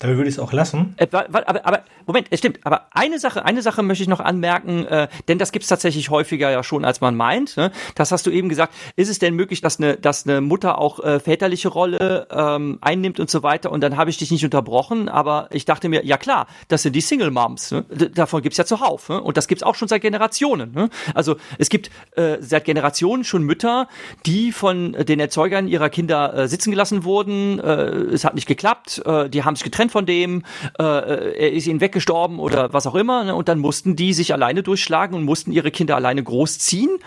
Damit 0.00 0.16
würde 0.16 0.30
ich 0.30 0.36
es 0.36 0.38
auch 0.38 0.52
lassen. 0.52 0.94
Äh, 0.96 1.06
aber, 1.12 1.46
aber, 1.46 1.84
Moment, 2.06 2.28
es 2.30 2.38
stimmt. 2.38 2.60
Aber 2.64 2.86
eine 2.92 3.18
Sache, 3.18 3.44
eine 3.44 3.60
Sache 3.60 3.82
möchte 3.82 4.02
ich 4.02 4.08
noch 4.08 4.20
anmerken, 4.20 4.86
äh, 4.86 5.08
denn 5.28 5.38
das 5.38 5.52
gibt 5.52 5.64
es 5.64 5.68
tatsächlich 5.68 6.08
häufiger 6.08 6.50
ja 6.50 6.62
schon, 6.62 6.86
als 6.86 7.02
man 7.02 7.14
meint. 7.14 7.58
Ne? 7.58 7.70
Das 7.94 8.10
hast 8.10 8.26
du 8.26 8.30
eben 8.30 8.48
gesagt. 8.48 8.72
Ist 8.96 9.10
es 9.10 9.18
denn 9.18 9.34
möglich, 9.34 9.60
dass 9.60 9.78
eine, 9.78 9.98
dass 9.98 10.26
eine 10.26 10.40
Mutter 10.40 10.78
auch 10.78 11.00
äh, 11.00 11.20
väterliche 11.20 11.68
Rolle 11.68 12.26
ähm, 12.30 12.78
einnimmt 12.80 13.20
und 13.20 13.28
so 13.28 13.42
weiter? 13.42 13.70
Und 13.70 13.82
dann 13.82 13.98
habe 13.98 14.08
ich 14.08 14.16
dich 14.16 14.30
nicht 14.30 14.42
unterbrochen, 14.42 15.10
aber 15.10 15.48
ich 15.52 15.66
dachte 15.66 15.90
mir, 15.90 16.02
ja 16.06 16.16
klar, 16.16 16.46
das 16.68 16.82
sind 16.82 16.96
die 16.96 17.02
Single 17.02 17.30
Moms. 17.30 17.70
Ne? 17.70 17.84
Davon 18.14 18.40
gibt's 18.40 18.56
ja 18.56 18.64
zuhauf. 18.64 19.10
Ne? 19.10 19.20
Und 19.20 19.36
das 19.36 19.48
gibt's 19.48 19.62
auch 19.62 19.74
schon 19.74 19.88
seit 19.88 20.00
Generationen. 20.00 20.72
Ne? 20.72 20.88
Also 21.14 21.36
es 21.58 21.68
gibt 21.68 21.90
äh, 22.16 22.38
seit 22.40 22.64
Generationen 22.64 23.22
schon 23.22 23.42
Mütter, 23.42 23.86
die 24.24 24.52
von 24.52 24.92
den 24.92 25.20
Erzeugern 25.20 25.68
ihrer 25.68 25.90
Kinder 25.90 26.32
äh, 26.32 26.48
sitzen 26.48 26.70
gelassen 26.70 27.04
wurden. 27.04 27.58
Äh, 27.58 28.14
es 28.14 28.24
hat 28.24 28.34
nicht 28.34 28.46
geklappt. 28.46 29.02
Die 29.30 29.44
haben 29.44 29.56
sich 29.56 29.64
getrennt 29.64 29.89
von 29.90 30.06
dem, 30.06 30.44
äh, 30.78 30.82
er 30.82 31.52
ist 31.52 31.66
ihnen 31.66 31.80
weggestorben 31.80 32.38
oder 32.38 32.72
was 32.72 32.86
auch 32.86 32.94
immer. 32.94 33.24
Ne? 33.24 33.34
Und 33.34 33.48
dann 33.48 33.58
mussten 33.58 33.96
die 33.96 34.12
sich 34.12 34.32
alleine 34.32 34.62
durchschlagen 34.62 35.16
und 35.16 35.24
mussten 35.24 35.52
ihre 35.52 35.70
Kinder 35.70 35.96
alleine 35.96 36.22
großziehen 36.22 36.98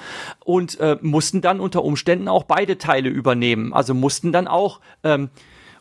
und 0.44 0.80
äh, 0.80 0.98
mussten 1.02 1.42
dann 1.42 1.60
unter 1.60 1.84
Umständen 1.84 2.28
auch 2.28 2.44
beide 2.44 2.78
Teile 2.78 3.10
übernehmen. 3.10 3.74
Also 3.74 3.94
mussten 3.94 4.32
dann 4.32 4.48
auch 4.48 4.80
ähm, 5.04 5.30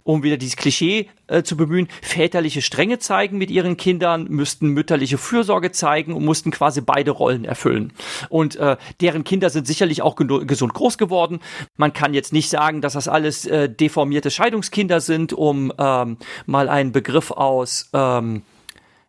um 0.04 0.22
wieder 0.22 0.36
dieses 0.36 0.56
Klischee 0.56 1.08
äh, 1.26 1.42
zu 1.42 1.56
bemühen, 1.56 1.88
väterliche 2.02 2.62
Strenge 2.62 2.98
zeigen 2.98 3.38
mit 3.38 3.50
ihren 3.50 3.76
Kindern, 3.76 4.26
müssten 4.28 4.68
mütterliche 4.68 5.18
Fürsorge 5.18 5.72
zeigen 5.72 6.12
und 6.12 6.24
mussten 6.24 6.50
quasi 6.50 6.80
beide 6.80 7.10
Rollen 7.10 7.44
erfüllen. 7.44 7.92
Und 8.28 8.56
äh, 8.56 8.76
deren 9.00 9.24
Kinder 9.24 9.50
sind 9.50 9.66
sicherlich 9.66 10.02
auch 10.02 10.16
gesund 10.16 10.74
groß 10.74 10.98
geworden. 10.98 11.40
Man 11.76 11.92
kann 11.92 12.14
jetzt 12.14 12.32
nicht 12.32 12.48
sagen, 12.50 12.80
dass 12.80 12.94
das 12.94 13.08
alles 13.08 13.46
äh, 13.46 13.68
deformierte 13.68 14.30
Scheidungskinder 14.30 15.00
sind, 15.00 15.32
um 15.32 15.72
ähm, 15.78 16.18
mal 16.46 16.68
einen 16.68 16.92
Begriff 16.92 17.30
aus 17.30 17.90
ähm, 17.92 18.42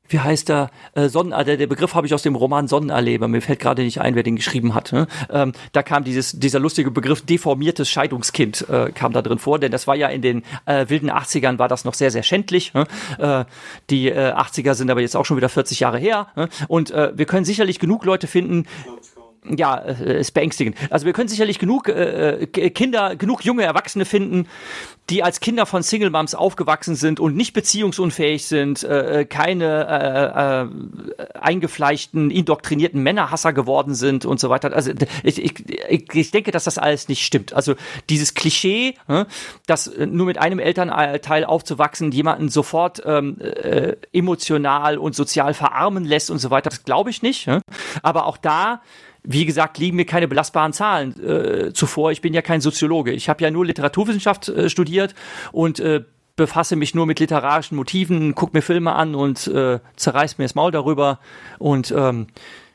wie 0.10 0.20
heißt 0.20 0.50
der, 0.50 0.70
äh, 0.96 1.08
Sonnen, 1.08 1.32
der, 1.46 1.68
Begriff 1.68 1.96
habe 1.96 2.06
ich 2.06 2.14
aus 2.14 2.22
dem 2.22 2.36
Roman 2.36 2.68
Sonnenerleber, 2.68 3.28
mir 3.28 3.42
fällt 3.42 3.60
gerade 3.60 3.84
nicht 3.84 4.02
ein, 4.02 4.16
wer 4.16 4.24
den 4.24 4.36
geschrieben 4.36 4.74
hat. 4.74 4.92
Ne? 4.92 5.08
Ähm, 5.30 5.54
da 5.72 5.82
kam 5.82 6.04
dieses, 6.04 6.40
dieser 6.40 6.60
lustige 6.60 6.92
Begriff 6.92 7.22
deformiertes 7.22 7.90
Scheidungskind 7.90 8.68
äh, 8.70 8.92
kam 8.92 9.14
da 9.14 9.22
drin 9.22 9.40
vor, 9.40 9.60
denn 9.60 9.72
das 9.72 9.88
war 9.88 9.96
ja 9.96 10.10
in 10.10 10.22
den 10.22 10.44
äh, 10.66 10.86
wilden 10.90 11.10
80ern 11.10 11.58
war 11.58 11.68
das 11.68 11.86
noch 11.86 11.94
sehr, 11.94 12.12
sehr 12.12 12.24
schändlich. 12.24 12.74
Ne? 12.74 12.86
Äh, 13.18 13.46
die 13.90 14.10
äh, 14.10 14.34
80er 14.34 14.74
sind 14.74 14.92
aber 14.92 15.02
jetzt 15.02 15.16
auch 15.16 15.26
schon 15.26 15.38
wieder 15.38 15.50
40 15.50 15.80
Jahre 15.80 15.98
her 15.98 16.28
ne? 16.36 16.50
und 16.68 16.92
äh, 16.92 17.12
wir 17.16 17.26
können 17.26 17.46
sicherlich 17.46 17.80
genug 17.80 18.04
Leute 18.04 18.28
finden, 18.28 18.66
ja, 19.50 19.78
äh, 19.78 20.20
ist 20.20 20.34
beängstigend. 20.34 20.78
Also 20.90 21.06
wir 21.06 21.14
können 21.14 21.30
sicherlich 21.30 21.60
genug 21.60 21.90
äh, 21.90 22.44
äh 22.44 22.70
Kinder, 22.70 23.16
genug 23.16 23.44
junge 23.44 23.64
Erwachsene 23.64 24.06
finden, 24.06 24.48
die 25.10 25.22
als 25.22 25.42
Kinder 25.42 25.66
von 25.66 25.84
Single 25.84 26.10
Moms 26.10 26.34
aufgewachsen 26.34 26.96
sind 26.96 27.20
und 27.20 27.36
nicht 27.36 27.54
beziehungsunfähig 27.54 28.46
sind, 28.46 28.84
äh, 28.84 29.22
äh 29.22 29.26
keine 29.26 30.70
äh, 31.18 31.24
äh, 31.24 31.38
eingefleischten, 31.38 32.32
indoktrinierten 32.32 33.04
Männerhasser 33.04 33.52
geworden 33.52 33.96
sind 33.96 34.26
und 34.26 34.40
so 34.40 34.50
weiter. 34.50 34.74
Also 34.74 34.92
ich, 35.24 35.44
ich, 35.44 36.14
ich 36.14 36.32
denke, 36.32 36.52
dass 36.52 36.64
das 36.64 36.78
alles 36.78 37.10
nicht 37.10 37.26
stimmt. 37.26 37.54
Also 37.54 37.76
dieses 38.10 38.34
Klischee, 38.34 38.96
äh, 39.08 39.26
dass 39.68 39.92
nur 39.98 40.26
mit 40.26 40.38
einem 40.38 40.60
Elternteil 40.60 41.44
aufzuwachsen, 41.44 42.12
jemanden 42.12 42.48
sofort 42.50 43.02
ähm, 43.06 43.40
äh, 43.42 43.98
emotional 44.14 44.98
und 44.98 45.16
sozial 45.16 45.54
verarmen 45.54 46.06
lässt 46.06 46.32
und 46.32 46.40
so 46.40 46.50
weiter, 46.50 46.70
das 46.70 46.84
glaube 46.86 47.10
ich 47.10 47.22
nicht. 47.22 47.48
Äh? 47.48 47.60
Aber 48.02 48.26
auch 48.26 48.38
da 48.38 48.82
wie 49.24 49.46
gesagt, 49.46 49.78
liegen 49.78 49.96
mir 49.96 50.06
keine 50.06 50.28
belastbaren 50.28 50.74
Zahlen 50.74 51.16
äh, 51.24 51.74
zuvor. 51.74 52.12
Ich 52.12 52.22
bin 52.22 52.34
ja 52.34 52.42
kein 52.42 52.62
Soziologe. 52.62 53.12
Ich 53.12 53.30
habe 53.30 53.44
ja 53.44 53.52
nur 53.52 53.66
Literaturwissenschaft 53.66 54.50
äh, 54.50 54.70
studiert 54.70 55.16
und 55.52 55.80
äh, 55.80 56.04
befasse 56.36 56.76
mich 56.76 56.96
nur 56.96 57.06
mit 57.06 57.20
literarischen 57.20 57.78
Motiven, 57.78 58.36
guck 58.36 58.54
mir 58.54 58.62
Filme 58.62 58.94
an 58.94 59.16
und 59.16 59.48
äh, 59.48 59.80
zerreiß 59.96 60.38
mir 60.38 60.46
das 60.46 60.56
Maul 60.56 60.72
darüber 60.72 61.20
und 61.60 61.94
ähm, 61.96 62.28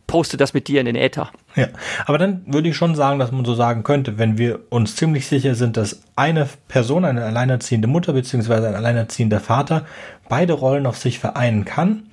poste 0.07 0.37
das 0.37 0.55
mit 0.55 0.69
dir 0.69 0.81
in 0.81 0.87
den 0.87 0.97
Äther. 0.97 1.31
Ja, 1.55 1.69
aber 2.07 2.19
dann 2.19 2.43
würde 2.47 2.69
ich 2.69 2.77
schon 2.77 2.95
sagen, 2.95 3.19
dass 3.19 3.31
man 3.31 3.45
so 3.45 3.55
sagen 3.55 3.83
könnte, 3.83 4.17
wenn 4.17 4.39
wir 4.39 4.61
uns 4.71 4.97
ziemlich 4.97 5.27
sicher 5.27 5.55
sind, 5.55 5.77
dass 5.77 6.03
eine 6.17 6.49
Person, 6.69 7.05
eine 7.05 7.25
alleinerziehende 7.25 7.89
Mutter 7.89 8.13
beziehungsweise 8.13 8.69
ein 8.69 8.75
alleinerziehender 8.75 9.41
Vater 9.41 9.87
beide 10.29 10.55
Rollen 10.55 10.87
auf 10.87 10.97
sich 10.97 11.19
vereinen 11.19 11.65
kann, 11.65 12.05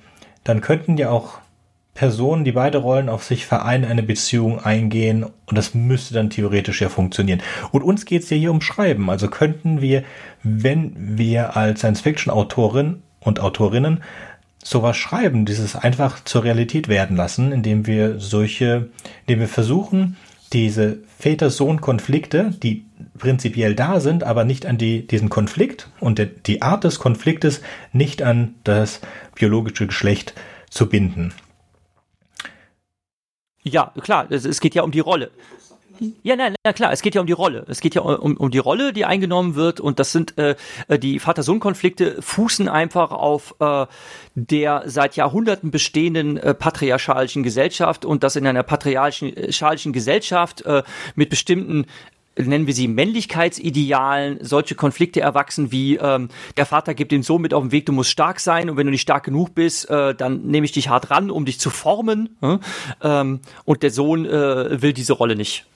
dann 0.44 0.60
könnten 0.60 0.96
ja 0.96 1.10
auch 1.10 1.38
Personen, 1.96 2.44
die 2.44 2.52
beide 2.52 2.78
Rollen 2.78 3.08
auf 3.08 3.24
sich 3.24 3.46
vereinen, 3.46 3.84
eine 3.84 4.02
Beziehung 4.02 4.60
eingehen 4.60 5.24
und 5.24 5.58
das 5.58 5.74
müsste 5.74 6.14
dann 6.14 6.30
theoretisch 6.30 6.80
ja 6.80 6.88
funktionieren. 6.88 7.42
Und 7.72 7.82
uns 7.82 8.04
geht 8.04 8.22
es 8.22 8.30
ja 8.30 8.36
hier 8.36 8.52
um 8.52 8.60
Schreiben. 8.60 9.10
Also 9.10 9.28
könnten 9.28 9.80
wir, 9.80 10.04
wenn 10.42 10.92
wir 11.18 11.56
als 11.56 11.80
Science-Fiction-Autorin 11.80 13.02
und 13.18 13.40
Autorinnen 13.40 14.02
sowas 14.62 14.96
schreiben, 14.96 15.46
dieses 15.46 15.74
einfach 15.74 16.22
zur 16.24 16.44
Realität 16.44 16.88
werden 16.88 17.16
lassen, 17.16 17.50
indem 17.50 17.86
wir 17.86 18.20
solche, 18.20 18.90
indem 19.26 19.40
wir 19.40 19.48
versuchen, 19.48 20.16
diese 20.52 20.98
Väter-Sohn-Konflikte, 21.18 22.52
die 22.62 22.86
prinzipiell 23.18 23.74
da 23.74 24.00
sind, 24.00 24.22
aber 24.22 24.44
nicht 24.44 24.66
an 24.66 24.78
die, 24.78 25.06
diesen 25.06 25.28
Konflikt 25.28 25.88
und 25.98 26.20
die 26.46 26.62
Art 26.62 26.84
des 26.84 26.98
Konfliktes 26.98 27.62
nicht 27.92 28.22
an 28.22 28.54
das 28.64 29.00
biologische 29.34 29.86
Geschlecht 29.86 30.34
zu 30.70 30.88
binden. 30.88 31.32
Ja, 33.68 33.92
klar, 34.00 34.26
es, 34.30 34.44
es 34.44 34.60
geht 34.60 34.76
ja 34.76 34.82
um 34.82 34.92
die 34.92 35.00
Rolle. 35.00 35.30
Ja, 36.22 36.36
nein, 36.36 36.54
na 36.62 36.72
klar, 36.72 36.92
es 36.92 37.02
geht 37.02 37.14
ja 37.14 37.20
um 37.20 37.26
die 37.26 37.32
Rolle. 37.32 37.64
Es 37.68 37.80
geht 37.80 37.94
ja 37.94 38.02
um, 38.02 38.36
um 38.36 38.50
die 38.50 38.58
Rolle, 38.58 38.92
die 38.92 39.04
eingenommen 39.04 39.56
wird 39.56 39.80
und 39.80 39.98
das 39.98 40.12
sind 40.12 40.38
äh, 40.38 40.54
äh, 40.88 40.98
die 40.98 41.18
Vater-Sohn-Konflikte 41.18 42.20
fußen 42.20 42.68
einfach 42.68 43.10
auf 43.10 43.56
äh, 43.58 43.86
der 44.34 44.84
seit 44.86 45.16
Jahrhunderten 45.16 45.70
bestehenden 45.70 46.36
äh, 46.36 46.54
patriarchalischen 46.54 47.42
Gesellschaft 47.42 48.04
und 48.04 48.22
das 48.22 48.36
in 48.36 48.46
einer 48.46 48.62
patriarchalischen 48.62 49.92
Gesellschaft 49.92 50.62
äh, 50.62 50.82
mit 51.14 51.30
bestimmten 51.30 51.86
nennen 52.36 52.66
wir 52.66 52.74
sie 52.74 52.88
Männlichkeitsidealen, 52.88 54.38
solche 54.42 54.74
Konflikte 54.74 55.20
erwachsen 55.20 55.72
wie 55.72 55.96
ähm, 55.96 56.28
der 56.56 56.66
Vater 56.66 56.94
gibt 56.94 57.12
den 57.12 57.22
Sohn 57.22 57.42
mit 57.42 57.54
auf 57.54 57.62
den 57.62 57.72
Weg, 57.72 57.86
du 57.86 57.92
musst 57.92 58.10
stark 58.10 58.40
sein 58.40 58.68
und 58.68 58.76
wenn 58.76 58.86
du 58.86 58.90
nicht 58.90 59.02
stark 59.02 59.24
genug 59.24 59.54
bist, 59.54 59.88
äh, 59.88 60.14
dann 60.14 60.42
nehme 60.42 60.64
ich 60.66 60.72
dich 60.72 60.88
hart 60.88 61.10
ran, 61.10 61.30
um 61.30 61.44
dich 61.44 61.58
zu 61.58 61.70
formen. 61.70 62.36
Äh? 62.42 62.58
Ähm, 63.02 63.40
und 63.64 63.82
der 63.82 63.90
Sohn 63.90 64.26
äh, 64.26 64.82
will 64.82 64.92
diese 64.92 65.14
Rolle 65.14 65.36
nicht. 65.36 65.66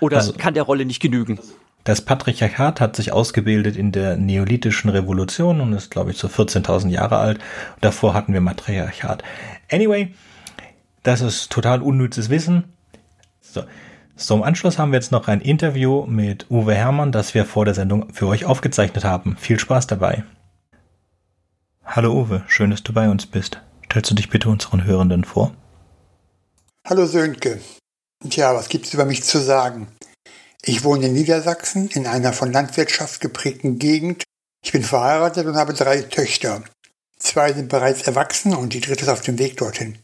Oder 0.00 0.18
also, 0.18 0.32
kann 0.32 0.54
der 0.54 0.64
Rolle 0.64 0.84
nicht 0.84 1.00
genügen. 1.00 1.38
Das 1.84 2.00
Patriarchat 2.00 2.80
hat 2.80 2.96
sich 2.96 3.12
ausgebildet 3.12 3.76
in 3.76 3.92
der 3.92 4.16
neolithischen 4.16 4.90
Revolution 4.90 5.60
und 5.60 5.74
ist, 5.74 5.90
glaube 5.90 6.10
ich, 6.10 6.16
so 6.16 6.28
14.000 6.28 6.88
Jahre 6.88 7.18
alt. 7.18 7.38
Davor 7.80 8.14
hatten 8.14 8.32
wir 8.32 8.40
Matriarchat. 8.40 9.22
Anyway, 9.70 10.14
das 11.02 11.20
ist 11.20 11.52
total 11.52 11.82
unnützes 11.82 12.30
Wissen. 12.30 12.64
So. 13.42 13.64
So, 14.16 14.36
im 14.36 14.44
Anschluss 14.44 14.78
haben 14.78 14.92
wir 14.92 14.98
jetzt 14.98 15.10
noch 15.10 15.26
ein 15.26 15.40
Interview 15.40 16.06
mit 16.06 16.48
Uwe 16.48 16.74
Hermann, 16.74 17.10
das 17.10 17.34
wir 17.34 17.44
vor 17.44 17.64
der 17.64 17.74
Sendung 17.74 18.12
für 18.12 18.28
euch 18.28 18.44
aufgezeichnet 18.44 19.02
haben. 19.04 19.36
Viel 19.36 19.58
Spaß 19.58 19.88
dabei. 19.88 20.22
Hallo 21.84 22.12
Uwe, 22.12 22.44
schön, 22.46 22.70
dass 22.70 22.84
du 22.84 22.92
bei 22.92 23.08
uns 23.08 23.26
bist. 23.26 23.60
Stellst 23.86 24.12
du 24.12 24.14
dich 24.14 24.30
bitte 24.30 24.48
unseren 24.48 24.84
Hörenden 24.84 25.24
vor? 25.24 25.52
Hallo 26.86 27.06
Sönke. 27.06 27.60
Tja, 28.28 28.54
was 28.54 28.68
gibt's 28.68 28.94
über 28.94 29.04
mich 29.04 29.24
zu 29.24 29.40
sagen? 29.40 29.88
Ich 30.62 30.84
wohne 30.84 31.06
in 31.06 31.12
Niedersachsen 31.12 31.88
in 31.88 32.06
einer 32.06 32.32
von 32.32 32.52
Landwirtschaft 32.52 33.20
geprägten 33.20 33.80
Gegend. 33.80 34.22
Ich 34.64 34.70
bin 34.70 34.84
verheiratet 34.84 35.46
und 35.46 35.56
habe 35.56 35.74
drei 35.74 36.02
Töchter. 36.02 36.62
Zwei 37.18 37.52
sind 37.52 37.68
bereits 37.68 38.02
erwachsen 38.02 38.54
und 38.54 38.74
die 38.74 38.80
dritte 38.80 39.02
ist 39.02 39.08
auf 39.08 39.22
dem 39.22 39.38
Weg 39.40 39.56
dorthin. 39.56 39.98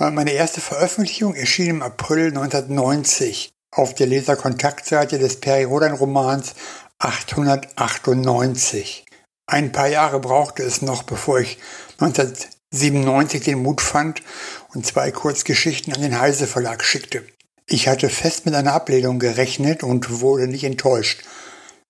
Meine 0.00 0.30
erste 0.30 0.60
Veröffentlichung 0.60 1.34
erschien 1.34 1.70
im 1.70 1.82
April 1.82 2.28
1990 2.28 3.50
auf 3.72 3.96
der 3.96 4.06
Leserkontaktseite 4.06 5.18
des 5.18 5.40
Peri-Rodan-Romans 5.40 6.54
898. 7.00 9.04
Ein 9.48 9.72
paar 9.72 9.88
Jahre 9.88 10.20
brauchte 10.20 10.62
es 10.62 10.82
noch, 10.82 11.02
bevor 11.02 11.40
ich 11.40 11.58
1997 11.98 13.42
den 13.42 13.60
Mut 13.60 13.80
fand 13.80 14.22
und 14.72 14.86
zwei 14.86 15.10
Kurzgeschichten 15.10 15.92
an 15.92 16.02
den 16.02 16.20
Heise 16.20 16.46
Verlag 16.46 16.84
schickte. 16.84 17.24
Ich 17.66 17.88
hatte 17.88 18.08
fest 18.08 18.46
mit 18.46 18.54
einer 18.54 18.74
Ablehnung 18.74 19.18
gerechnet 19.18 19.82
und 19.82 20.20
wurde 20.20 20.46
nicht 20.46 20.62
enttäuscht. 20.62 21.24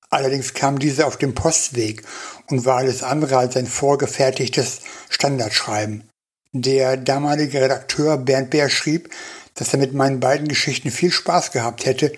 Allerdings 0.08 0.54
kam 0.54 0.78
diese 0.78 1.06
auf 1.06 1.18
dem 1.18 1.34
Postweg 1.34 2.04
und 2.46 2.64
war 2.64 2.78
alles 2.78 3.02
andere 3.02 3.36
als 3.36 3.54
ein 3.58 3.66
vorgefertigtes 3.66 4.80
Standardschreiben. 5.10 6.07
Der 6.52 6.96
damalige 6.96 7.60
Redakteur 7.60 8.16
Bernd 8.16 8.48
Bär 8.48 8.70
schrieb, 8.70 9.10
dass 9.54 9.74
er 9.74 9.78
mit 9.78 9.92
meinen 9.92 10.18
beiden 10.18 10.48
Geschichten 10.48 10.90
viel 10.90 11.10
Spaß 11.10 11.52
gehabt 11.52 11.84
hätte, 11.84 12.12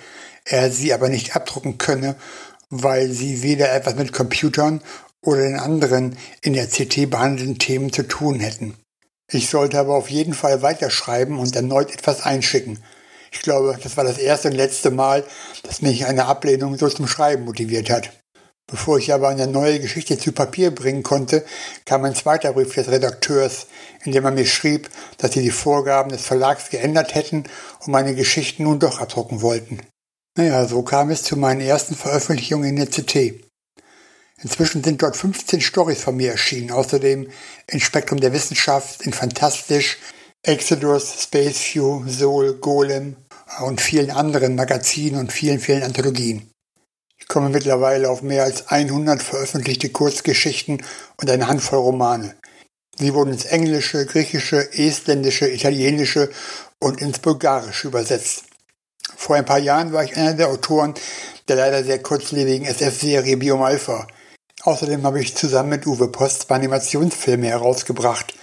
er 0.44 0.70
sie 0.70 0.92
aber 0.92 1.08
nicht 1.08 1.34
abdrucken 1.34 1.78
könne, 1.78 2.14
weil 2.68 3.10
sie 3.10 3.42
weder 3.42 3.72
etwas 3.72 3.96
mit 3.96 4.12
Computern 4.12 4.82
oder 5.20 5.42
den 5.42 5.58
anderen 5.58 6.16
in 6.42 6.52
der 6.52 6.68
CT 6.68 7.10
behandelten 7.10 7.58
Themen 7.58 7.92
zu 7.92 8.04
tun 8.04 8.38
hätten. 8.38 8.76
Ich 9.32 9.48
sollte 9.48 9.78
aber 9.78 9.96
auf 9.96 10.10
jeden 10.10 10.34
Fall 10.34 10.62
weiterschreiben 10.62 11.38
und 11.38 11.56
erneut 11.56 11.92
etwas 11.92 12.22
einschicken. 12.22 12.78
Ich 13.32 13.42
glaube, 13.42 13.78
das 13.82 13.96
war 13.96 14.04
das 14.04 14.18
erste 14.18 14.48
und 14.48 14.54
letzte 14.54 14.90
Mal, 14.90 15.24
dass 15.64 15.82
mich 15.82 16.06
eine 16.06 16.26
Ablehnung 16.26 16.76
so 16.78 16.88
zum 16.88 17.06
Schreiben 17.06 17.44
motiviert 17.44 17.90
hat. 17.90 18.10
Bevor 18.70 18.98
ich 18.98 19.12
aber 19.12 19.28
eine 19.28 19.48
neue 19.48 19.80
Geschichte 19.80 20.16
zu 20.16 20.30
Papier 20.30 20.72
bringen 20.72 21.02
konnte, 21.02 21.44
kam 21.86 22.04
ein 22.04 22.14
zweiter 22.14 22.52
Brief 22.52 22.74
des 22.74 22.88
Redakteurs, 22.88 23.66
in 24.04 24.12
dem 24.12 24.24
er 24.24 24.30
mir 24.30 24.46
schrieb, 24.46 24.88
dass 25.18 25.32
sie 25.32 25.42
die 25.42 25.50
Vorgaben 25.50 26.10
des 26.10 26.22
Verlags 26.22 26.70
geändert 26.70 27.16
hätten 27.16 27.44
und 27.80 27.88
meine 27.88 28.14
Geschichten 28.14 28.62
nun 28.62 28.78
doch 28.78 29.00
abdrucken 29.00 29.42
wollten. 29.42 29.80
Naja, 30.36 30.66
so 30.66 30.82
kam 30.82 31.10
es 31.10 31.24
zu 31.24 31.36
meinen 31.36 31.60
ersten 31.60 31.96
Veröffentlichungen 31.96 32.68
in 32.68 32.76
der 32.76 32.86
CT. 32.86 33.42
Inzwischen 34.42 34.84
sind 34.84 35.02
dort 35.02 35.16
15 35.16 35.60
Stories 35.60 36.02
von 36.02 36.16
mir 36.16 36.30
erschienen, 36.30 36.70
außerdem 36.70 37.28
in 37.66 37.80
Spektrum 37.80 38.20
der 38.20 38.32
Wissenschaft, 38.32 39.02
in 39.02 39.12
Fantastisch, 39.12 39.98
Exodus, 40.42 41.24
Space 41.24 41.74
View, 41.74 42.04
Soul, 42.08 42.54
Golem 42.54 43.16
und 43.62 43.80
vielen 43.80 44.10
anderen 44.10 44.54
Magazinen 44.54 45.18
und 45.18 45.32
vielen, 45.32 45.58
vielen 45.58 45.82
Anthologien. 45.82 46.49
Komme 47.30 47.48
mittlerweile 47.48 48.10
auf 48.10 48.22
mehr 48.22 48.42
als 48.42 48.66
100 48.66 49.22
veröffentlichte 49.22 49.88
Kurzgeschichten 49.90 50.82
und 51.16 51.30
eine 51.30 51.46
Handvoll 51.46 51.78
Romane. 51.78 52.34
Sie 52.98 53.14
wurden 53.14 53.32
ins 53.32 53.44
Englische, 53.44 54.04
Griechische, 54.04 54.72
Estländische, 54.72 55.48
Italienische 55.48 56.28
und 56.80 57.00
ins 57.00 57.20
Bulgarische 57.20 57.86
übersetzt. 57.86 58.46
Vor 59.16 59.36
ein 59.36 59.44
paar 59.44 59.60
Jahren 59.60 59.92
war 59.92 60.02
ich 60.02 60.16
einer 60.16 60.34
der 60.34 60.48
Autoren 60.48 60.94
der 61.46 61.54
leider 61.54 61.84
sehr 61.84 62.02
kurzlebigen 62.02 62.66
SF-Serie 62.66 63.36
Biom 63.36 63.62
Alpha. 63.62 64.08
Außerdem 64.62 65.04
habe 65.04 65.20
ich 65.20 65.36
zusammen 65.36 65.70
mit 65.70 65.86
Uwe 65.86 66.08
Post 66.08 66.42
zwei 66.42 66.56
Animationsfilme 66.56 67.46
herausgebracht, 67.46 68.34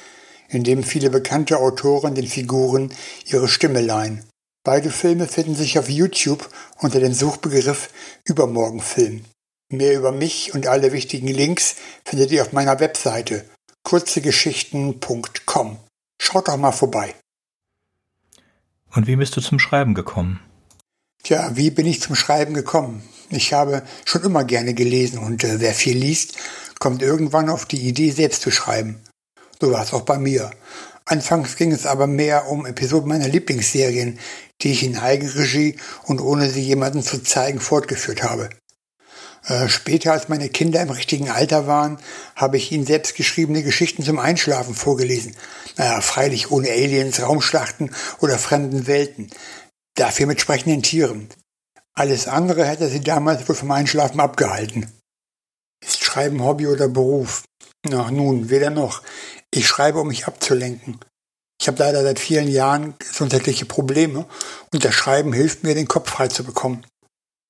in 0.48 0.64
dem 0.64 0.84
viele 0.84 1.10
bekannte 1.10 1.58
Autoren 1.58 2.16
den 2.16 2.28
Figuren 2.28 2.94
ihre 3.26 3.50
Stimme 3.50 3.82
leihen. 3.82 4.24
Beide 4.68 4.92
Filme 4.92 5.28
finden 5.28 5.56
sich 5.56 5.80
auf 5.80 5.90
YouTube 5.90 6.50
unter 6.80 7.00
dem 7.00 7.14
Suchbegriff 7.14 7.88
Übermorgenfilm. 8.26 9.24
Mehr 9.72 9.98
über 9.98 10.12
mich 10.12 10.54
und 10.54 10.68
alle 10.68 10.92
wichtigen 10.92 11.30
Links 11.30 11.78
findet 12.04 12.32
ihr 12.32 12.42
auf 12.42 12.52
meiner 12.52 12.82
Webseite 12.82 13.46
kurzegeschichten.com. 13.84 15.78
Schaut 16.22 16.50
doch 16.50 16.58
mal 16.58 16.74
vorbei. 16.74 17.16
Und 18.94 19.08
wie 19.08 19.16
bist 19.16 19.38
du 19.38 19.42
zum 19.42 19.58
Schreiben 19.58 19.94
gekommen? 19.94 20.42
Tja, 21.24 21.52
wie 21.56 21.72
bin 21.72 21.86
ich 21.86 22.02
zum 22.02 22.18
Schreiben 22.18 22.54
gekommen? 22.54 23.08
Ich 23.30 23.54
habe 23.54 23.84
schon 24.04 24.24
immer 24.24 24.44
gerne 24.44 24.74
gelesen 24.74 25.20
und 25.20 25.46
äh, 25.46 25.62
wer 25.62 25.74
viel 25.74 25.98
liest, 25.98 26.36
kommt 26.80 27.02
irgendwann 27.02 27.50
auf 27.50 27.66
die 27.66 27.88
Idee, 27.88 28.12
selbst 28.12 28.42
zu 28.42 28.52
schreiben. 28.52 29.02
So 29.62 29.72
war 29.72 29.84
es 29.84 29.94
auch 29.94 30.02
bei 30.02 30.18
mir. 30.18 30.52
Anfangs 31.10 31.56
ging 31.56 31.72
es 31.72 31.86
aber 31.86 32.06
mehr 32.06 32.48
um 32.50 32.66
Episoden 32.66 33.08
meiner 33.08 33.30
Lieblingsserien, 33.30 34.20
die 34.62 34.72
ich 34.72 34.84
in 34.84 34.98
Eigenregie 34.98 35.78
und 36.04 36.20
ohne 36.20 36.50
sie 36.50 36.62
jemandem 36.62 37.02
zu 37.02 37.24
zeigen 37.24 37.62
fortgeführt 37.62 38.24
habe. 38.24 38.50
Äh, 39.46 39.70
später, 39.70 40.12
als 40.12 40.28
meine 40.28 40.50
Kinder 40.50 40.82
im 40.82 40.90
richtigen 40.90 41.30
Alter 41.30 41.66
waren, 41.66 41.98
habe 42.36 42.58
ich 42.58 42.74
ihnen 42.74 42.86
selbstgeschriebene 42.86 43.64
Geschichten 43.64 44.04
zum 44.04 44.20
Einschlafen 44.20 44.76
vorgelesen. 44.76 45.34
Naja, 45.78 46.02
freilich 46.02 46.52
ohne 46.52 46.70
Aliens, 46.70 47.22
Raumschlachten 47.22 47.96
oder 48.20 48.38
fremden 48.38 48.86
Welten. 48.88 49.30
Dafür 49.96 50.26
mit 50.26 50.42
sprechenden 50.42 50.84
Tieren. 50.84 51.30
Alles 51.94 52.28
andere 52.28 52.66
hätte 52.66 52.90
sie 52.90 53.00
damals 53.00 53.48
wohl 53.48 53.56
vom 53.56 53.72
Einschlafen 53.72 54.20
abgehalten. 54.20 54.92
Ist 55.82 56.04
Schreiben 56.04 56.44
Hobby 56.44 56.68
oder 56.68 56.90
Beruf? 56.90 57.46
Na 57.90 58.12
nun, 58.12 58.50
weder 58.50 58.70
noch. 58.70 59.02
Ich 59.58 59.68
schreibe, 59.68 60.02
um 60.02 60.10
mich 60.10 60.28
abzulenken. 60.28 61.00
Ich 61.60 61.68
habe 61.68 61.80
leider 61.80 62.04
seit 62.04 62.20
vielen 62.20 62.48
Jahren 62.48 62.94
gesundheitliche 63.00 63.66
Probleme 63.66 64.28
und 64.72 64.86
das 64.86 64.94
Schreiben 64.94 65.34
hilft 65.34 65.64
mir, 65.64 65.74
den 65.74 65.88
Kopf 65.88 66.12
frei 66.12 66.28
zu 66.28 66.44
bekommen. 66.44 66.86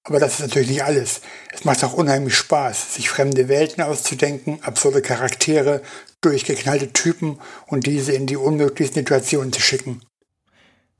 Aber 0.05 0.21
das 0.21 0.35
ist 0.35 0.39
natürlich 0.39 0.69
nicht 0.69 0.85
alles. 0.85 1.19
Es 1.51 1.65
macht 1.65 1.83
auch 1.83 1.91
unheimlich 1.91 2.33
Spaß, 2.33 2.95
sich 2.95 3.09
fremde 3.09 3.49
Welten 3.49 3.83
auszudenken, 3.83 4.63
absurde 4.63 5.01
Charaktere, 5.01 5.81
durchgeknallte 6.21 6.93
Typen 6.93 7.41
und 7.65 7.85
diese 7.85 8.13
in 8.13 8.25
die 8.25 8.37
unmöglichsten 8.37 9.01
Situationen 9.01 9.51
zu 9.51 9.59
schicken. 9.59 10.01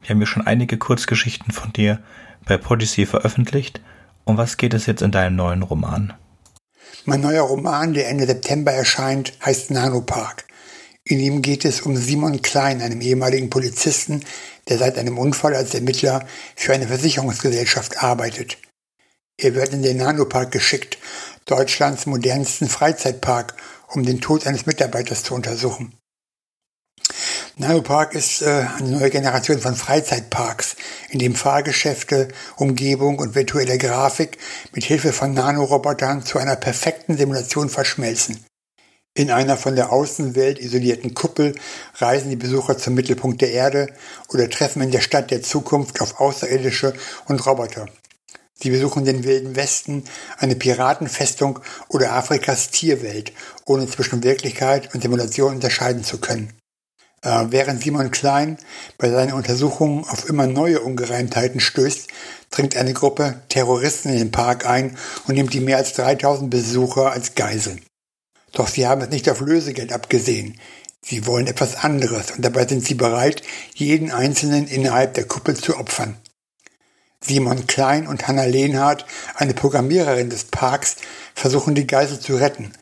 Wir 0.01 0.09
haben 0.09 0.19
ja 0.19 0.27
schon 0.27 0.45
einige 0.45 0.77
Kurzgeschichten 0.77 1.53
von 1.53 1.71
dir 1.71 2.03
bei 2.43 2.57
Podyssey 2.57 3.05
veröffentlicht. 3.05 3.79
Um 4.25 4.35
was 4.35 4.57
geht 4.57 4.73
es 4.73 4.87
jetzt 4.87 5.01
in 5.01 5.11
deinem 5.11 5.37
neuen 5.37 5.63
Roman? 5.63 6.15
Mein 7.05 7.21
neuer 7.21 7.43
Roman, 7.43 7.93
der 7.93 8.09
Ende 8.09 8.25
September 8.25 8.73
erscheint, 8.73 9.31
heißt 9.45 9.71
Nanopark. 9.71 10.43
In 11.09 11.21
ihm 11.21 11.41
geht 11.41 11.63
es 11.63 11.79
um 11.79 11.95
Simon 11.95 12.41
Klein, 12.41 12.81
einem 12.81 12.99
ehemaligen 12.99 13.49
Polizisten, 13.49 14.25
der 14.67 14.77
seit 14.77 14.97
einem 14.97 15.17
Unfall 15.17 15.55
als 15.55 15.73
Ermittler 15.73 16.27
für 16.53 16.73
eine 16.73 16.87
Versicherungsgesellschaft 16.87 18.03
arbeitet. 18.03 18.57
Er 19.37 19.55
wird 19.55 19.71
in 19.71 19.83
den 19.83 19.95
Nanopark 19.95 20.51
geschickt, 20.51 20.97
Deutschlands 21.45 22.07
modernsten 22.07 22.67
Freizeitpark, 22.67 23.55
um 23.87 24.05
den 24.05 24.19
Tod 24.19 24.45
eines 24.45 24.65
Mitarbeiters 24.65 25.23
zu 25.23 25.33
untersuchen. 25.33 25.93
Nanopark 27.55 28.13
ist 28.13 28.41
äh, 28.41 28.65
eine 28.77 28.89
neue 28.89 29.09
Generation 29.09 29.59
von 29.59 29.75
Freizeitparks, 29.75 30.75
in 31.09 31.19
dem 31.19 31.35
Fahrgeschäfte, 31.35 32.27
Umgebung 32.57 33.19
und 33.19 33.33
virtuelle 33.33 33.77
Grafik 33.77 34.37
mit 34.73 34.83
Hilfe 34.83 35.13
von 35.13 35.33
Nanorobotern 35.33 36.25
zu 36.25 36.37
einer 36.37 36.57
perfekten 36.57 37.15
Simulation 37.15 37.69
verschmelzen. 37.69 38.45
In 39.17 39.31
einer 39.31 39.57
von 39.57 39.75
der 39.75 39.91
Außenwelt 39.91 40.59
isolierten 40.59 41.15
Kuppel 41.15 41.55
reisen 41.95 42.29
die 42.29 42.35
Besucher 42.35 42.77
zum 42.77 42.93
Mittelpunkt 42.93 43.41
der 43.41 43.51
Erde 43.51 43.87
oder 44.29 44.47
treffen 44.47 44.83
in 44.83 44.91
der 44.91 45.01
Stadt 45.01 45.31
der 45.31 45.41
Zukunft 45.41 46.01
auf 46.01 46.19
Außerirdische 46.19 46.93
und 47.25 47.43
Roboter. 47.43 47.87
Sie 48.53 48.69
besuchen 48.69 49.05
den 49.05 49.23
Wilden 49.23 49.55
Westen, 49.55 50.03
eine 50.37 50.55
Piratenfestung 50.55 51.61
oder 51.89 52.11
Afrikas 52.11 52.69
Tierwelt, 52.69 53.33
ohne 53.65 53.87
zwischen 53.87 54.23
Wirklichkeit 54.23 54.93
und 54.93 55.01
Simulation 55.01 55.55
unterscheiden 55.55 56.03
zu 56.03 56.19
können. 56.19 56.53
Äh, 57.23 57.45
während 57.49 57.81
Simon 57.81 58.11
Klein 58.11 58.59
bei 58.99 59.09
seinen 59.09 59.33
Untersuchungen 59.33 60.03
auf 60.03 60.29
immer 60.29 60.45
neue 60.45 60.81
Ungereimtheiten 60.81 61.59
stößt, 61.59 62.07
dringt 62.51 62.77
eine 62.77 62.93
Gruppe 62.93 63.41
Terroristen 63.49 64.09
in 64.09 64.19
den 64.19 64.31
Park 64.31 64.67
ein 64.67 64.95
und 65.27 65.33
nimmt 65.33 65.55
die 65.55 65.59
mehr 65.59 65.77
als 65.77 65.93
3000 65.93 66.51
Besucher 66.51 67.11
als 67.11 67.33
Geiseln. 67.33 67.81
Doch 68.57 68.67
sie 68.67 68.87
haben 68.87 69.01
es 69.01 69.09
nicht 69.09 69.29
auf 69.29 69.39
Lösegeld 69.39 69.93
abgesehen. 69.93 70.59
Sie 70.99 71.27
wollen 71.27 71.45
etwas 71.45 71.75
anderes 71.75 72.31
und 72.31 72.43
dabei 72.43 72.65
sind 72.65 72.83
sie 72.83 72.95
bereit, 72.95 73.43
jeden 73.75 74.09
Einzelnen 74.09 74.67
innerhalb 74.67 75.13
der 75.13 75.25
Kuppel 75.25 75.55
zu 75.55 75.77
opfern. 75.77 76.17
Simon 77.21 77.67
Klein 77.67 78.07
und 78.07 78.27
Hannah 78.27 78.45
Lehnhardt, 78.45 79.05
eine 79.35 79.53
Programmiererin 79.53 80.31
des 80.31 80.45
Parks, 80.45 80.95
versuchen 81.35 81.75
die 81.75 81.85
Geisel 81.85 82.19
zu 82.19 82.35
retten, 82.35 82.73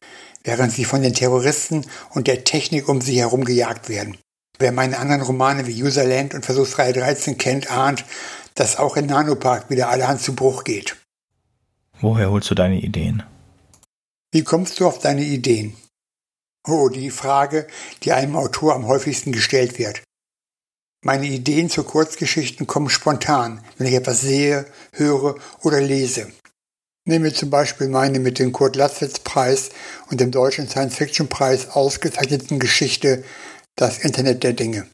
während 0.45 0.71
sie 0.71 0.85
von 0.85 1.01
den 1.01 1.13
Terroristen 1.13 1.85
und 2.11 2.27
der 2.27 2.45
Technik 2.45 2.87
um 2.87 3.01
sie 3.01 3.19
herum 3.19 3.43
gejagt 3.43 3.89
werden. 3.89 4.17
Wer 4.57 4.71
meine 4.71 4.97
anderen 4.97 5.23
Romane 5.23 5.67
wie 5.67 5.83
Userland 5.83 6.33
und 6.33 6.45
Versuchsreihe 6.45 6.93
13 6.93 7.37
kennt, 7.37 7.69
ahnt, 7.69 8.05
dass 8.53 8.77
auch 8.77 8.95
in 8.95 9.07
Nanopark 9.07 9.69
wieder 9.69 9.89
allerhand 9.89 10.21
zu 10.21 10.35
Bruch 10.35 10.63
geht. 10.63 10.95
Woher 11.99 12.31
holst 12.31 12.49
du 12.49 12.55
deine 12.55 12.79
Ideen? 12.79 13.23
Wie 14.35 14.43
kommst 14.43 14.81
du 14.81 14.85
auf 14.85 14.99
deine 14.99 15.23
Ideen? 15.23 15.77
Oh, 16.67 16.89
die 16.89 17.09
Frage, 17.09 17.67
die 18.03 18.11
einem 18.11 18.35
Autor 18.35 18.75
am 18.75 18.85
häufigsten 18.85 19.31
gestellt 19.31 19.79
wird. 19.79 20.03
Meine 21.05 21.27
Ideen 21.27 21.69
zu 21.69 21.85
Kurzgeschichten 21.85 22.67
kommen 22.67 22.89
spontan, 22.89 23.63
wenn 23.77 23.87
ich 23.87 23.93
etwas 23.93 24.19
sehe, 24.19 24.65
höre 24.91 25.37
oder 25.61 25.79
lese. 25.79 26.33
Nehmen 27.05 27.23
wir 27.23 27.33
zum 27.33 27.49
Beispiel 27.49 27.87
meine 27.87 28.19
mit 28.19 28.37
dem 28.37 28.51
Kurt-Latzwitz-Preis 28.51 29.69
und 30.11 30.19
dem 30.19 30.31
Deutschen 30.31 30.67
Science-Fiction-Preis 30.67 31.69
ausgezeichneten 31.69 32.59
Geschichte 32.59 33.23
Das 33.77 33.99
Internet 33.99 34.43
der 34.43 34.51
Dinge. 34.51 34.85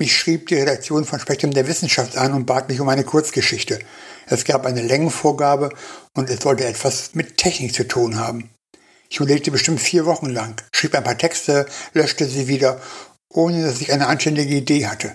Mich 0.00 0.16
schrieb 0.16 0.48
die 0.48 0.56
Redaktion 0.56 1.04
von 1.04 1.20
Spektrum 1.20 1.52
der 1.52 1.68
Wissenschaft 1.68 2.16
an 2.16 2.32
und 2.32 2.46
bat 2.46 2.68
mich 2.68 2.80
um 2.80 2.88
eine 2.88 3.04
Kurzgeschichte. 3.04 3.78
Es 4.30 4.44
gab 4.44 4.66
eine 4.66 4.82
Längenvorgabe 4.82 5.70
und 6.14 6.28
es 6.28 6.40
sollte 6.40 6.66
etwas 6.66 7.14
mit 7.14 7.36
Technik 7.36 7.74
zu 7.74 7.88
tun 7.88 8.18
haben. 8.18 8.50
Ich 9.08 9.16
überlegte 9.18 9.50
bestimmt 9.50 9.80
vier 9.80 10.04
Wochen 10.04 10.26
lang, 10.26 10.60
schrieb 10.74 10.94
ein 10.94 11.04
paar 11.04 11.16
Texte, 11.16 11.66
löschte 11.94 12.26
sie 12.26 12.46
wieder, 12.46 12.80
ohne 13.32 13.64
dass 13.64 13.80
ich 13.80 13.92
eine 13.92 14.06
anständige 14.06 14.54
Idee 14.54 14.86
hatte. 14.86 15.14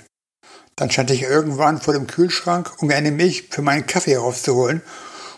Dann 0.76 0.90
stand 0.90 1.12
ich 1.12 1.22
irgendwann 1.22 1.80
vor 1.80 1.94
dem 1.94 2.08
Kühlschrank, 2.08 2.72
um 2.80 2.88
mir 2.88 2.96
eine 2.96 3.12
Milch 3.12 3.50
für 3.52 3.62
meinen 3.62 3.86
Kaffee 3.86 4.14
herauszuholen 4.14 4.82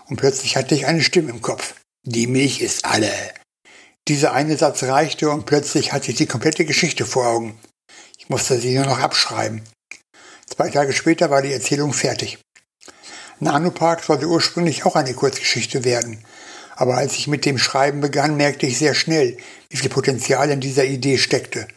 und 0.07 0.15
plötzlich 0.17 0.55
hatte 0.55 0.75
ich 0.75 0.85
eine 0.85 1.01
Stimme 1.01 1.31
im 1.31 1.41
Kopf. 1.41 1.75
Die 2.03 2.27
Milch 2.27 2.61
ist 2.61 2.85
alle. 2.85 3.11
Dieser 4.07 4.33
eine 4.33 4.55
Satz 4.55 4.83
reichte 4.83 5.29
und 5.29 5.45
plötzlich 5.45 5.91
hatte 5.91 6.11
ich 6.11 6.17
die 6.17 6.27
komplette 6.27 6.63
Geschichte 6.63 7.05
vor 7.05 7.27
Augen. 7.27 7.59
Ich 8.17 8.29
musste 8.29 8.59
sie 8.59 8.75
nur 8.75 8.85
noch 8.85 8.99
abschreiben. 8.99 9.63
Zwei 10.47 10.69
Tage 10.69 10.93
später 10.93 11.29
war 11.29 11.41
die 11.41 11.51
Erzählung 11.51 11.91
fertig. 11.91 12.37
Nanopark 13.45 14.03
sollte 14.03 14.27
ursprünglich 14.27 14.85
auch 14.85 14.95
eine 14.95 15.13
Kurzgeschichte 15.13 15.85
werden. 15.85 16.17
Aber 16.75 16.97
als 16.97 17.13
ich 17.13 17.27
mit 17.27 17.45
dem 17.45 17.57
Schreiben 17.57 18.01
begann, 18.01 18.35
merkte 18.35 18.65
ich 18.65 18.77
sehr 18.77 18.95
schnell, 18.95 19.37
wie 19.69 19.77
viel 19.77 19.89
Potenzial 19.89 20.49
in 20.49 20.59
dieser 20.59 20.83
Idee 20.83 21.17
steckte. 21.17 21.67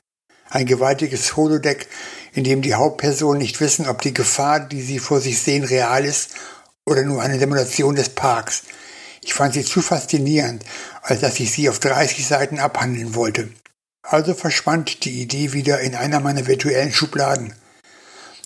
Ein 0.48 0.64
gewaltiges 0.64 1.36
Holodeck, 1.36 1.86
in 2.32 2.42
dem 2.42 2.62
die 2.62 2.74
Hauptpersonen 2.74 3.42
nicht 3.42 3.60
wissen, 3.60 3.86
ob 3.86 4.00
die 4.00 4.14
Gefahr, 4.14 4.60
die 4.60 4.80
sie 4.80 4.98
vor 4.98 5.20
sich 5.20 5.40
sehen, 5.40 5.62
real 5.62 6.04
ist 6.04 6.30
oder 6.86 7.02
nur 7.02 7.20
eine 7.22 7.38
Simulation 7.38 7.94
des 7.94 8.08
Parks. 8.08 8.62
Ich 9.22 9.34
fand 9.34 9.52
sie 9.52 9.64
zu 9.64 9.82
faszinierend, 9.82 10.64
als 11.02 11.20
dass 11.20 11.38
ich 11.38 11.52
sie 11.52 11.68
auf 11.68 11.80
30 11.80 12.26
Seiten 12.26 12.58
abhandeln 12.58 13.14
wollte. 13.14 13.50
Also 14.02 14.32
verschwand 14.32 15.04
die 15.04 15.20
Idee 15.20 15.52
wieder 15.52 15.80
in 15.80 15.94
einer 15.94 16.20
meiner 16.20 16.46
virtuellen 16.46 16.92
Schubladen. 16.92 17.52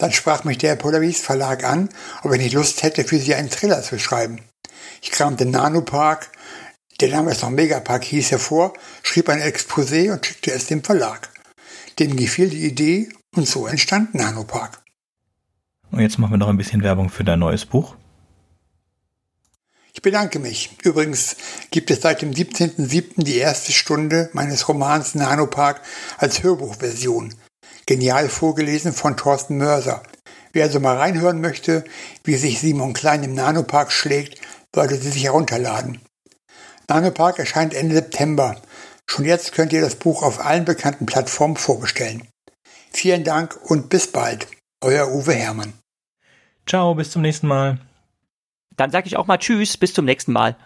Dann 0.03 0.11
sprach 0.11 0.43
mich 0.43 0.59
der 0.59 0.75
Polaris 0.75 1.21
Verlag 1.21 1.63
an, 1.63 1.89
ob 2.25 2.33
ich 2.33 2.41
nicht 2.41 2.55
Lust 2.55 2.83
hätte, 2.83 3.05
für 3.05 3.21
sie 3.21 3.37
einen 3.37 3.51
Thriller 3.51 3.83
zu 3.83 4.01
schreiben. 4.01 4.41
Ich 5.01 5.13
kramte 5.13 5.47
Nanopark, 5.47 6.29
der 7.01 7.11
damals 7.11 7.41
noch 7.41 7.51
Megapark 7.51 8.03
hieß, 8.03 8.33
hervor, 8.33 8.73
schrieb 9.05 9.29
ein 9.29 9.41
Exposé 9.41 10.13
und 10.13 10.27
schickte 10.27 10.51
es 10.51 10.67
dem 10.67 10.83
Verlag. 10.83 11.29
Denen 12.01 12.17
gefiel 12.17 12.51
die 12.51 12.67
Idee 12.67 13.11
und 13.37 13.47
so 13.47 13.69
entstand 13.69 14.13
Nanopark. 14.13 14.83
Und 15.93 16.01
jetzt 16.01 16.19
machen 16.19 16.33
wir 16.33 16.39
noch 16.39 16.49
ein 16.49 16.57
bisschen 16.57 16.83
Werbung 16.83 17.09
für 17.09 17.23
dein 17.23 17.39
neues 17.39 17.65
Buch. 17.65 17.95
Ich 19.93 20.03
bedanke 20.03 20.41
mich. 20.41 20.79
Übrigens 20.83 21.37
gibt 21.71 21.93
es 21.93 22.01
seit 22.01 22.23
dem 22.23 22.33
17.07. 22.33 23.23
die 23.23 23.37
erste 23.37 23.71
Stunde 23.71 24.31
meines 24.33 24.67
Romans 24.67 25.15
Nanopark 25.15 25.81
als 26.19 26.43
Hörbuchversion. 26.43 27.33
Genial 27.87 28.29
vorgelesen 28.29 28.93
von 28.93 29.17
Thorsten 29.17 29.59
Mörser. 29.59 30.03
Wer 30.53 30.65
also 30.65 30.81
mal 30.81 30.97
reinhören 30.97 31.41
möchte, 31.41 31.85
wie 32.25 32.37
sich 32.37 32.61
Simon 32.61 32.93
Klein 32.93 33.23
im 33.23 33.35
Nanopark 33.35 33.91
schlägt, 33.91 34.41
sollte 34.75 34.97
sie 34.97 35.11
sich 35.11 35.25
herunterladen. 35.25 36.01
Nanopark 36.89 37.39
erscheint 37.39 37.75
Ende 37.75 37.95
September. 37.95 38.61
Schon 39.07 39.25
jetzt 39.25 39.53
könnt 39.53 39.73
ihr 39.73 39.81
das 39.81 39.97
Buch 39.97 40.23
auf 40.23 40.45
allen 40.45 40.65
bekannten 40.65 41.07
Plattformen 41.07 41.57
vorbestellen. 41.57 42.29
Vielen 42.93 43.25
Dank 43.25 43.59
und 43.65 43.89
bis 43.89 44.07
bald. 44.07 44.47
Euer 44.83 45.09
Uwe 45.09 45.33
Hermann. 45.33 45.73
Ciao, 46.67 46.95
bis 46.95 47.11
zum 47.11 47.23
nächsten 47.23 47.47
Mal. 47.47 47.79
Dann 48.77 48.91
sage 48.91 49.07
ich 49.07 49.17
auch 49.17 49.27
mal 49.27 49.39
Tschüss, 49.39 49.77
bis 49.77 49.95
zum 49.95 50.05
nächsten 50.05 50.33
Mal. 50.33 50.57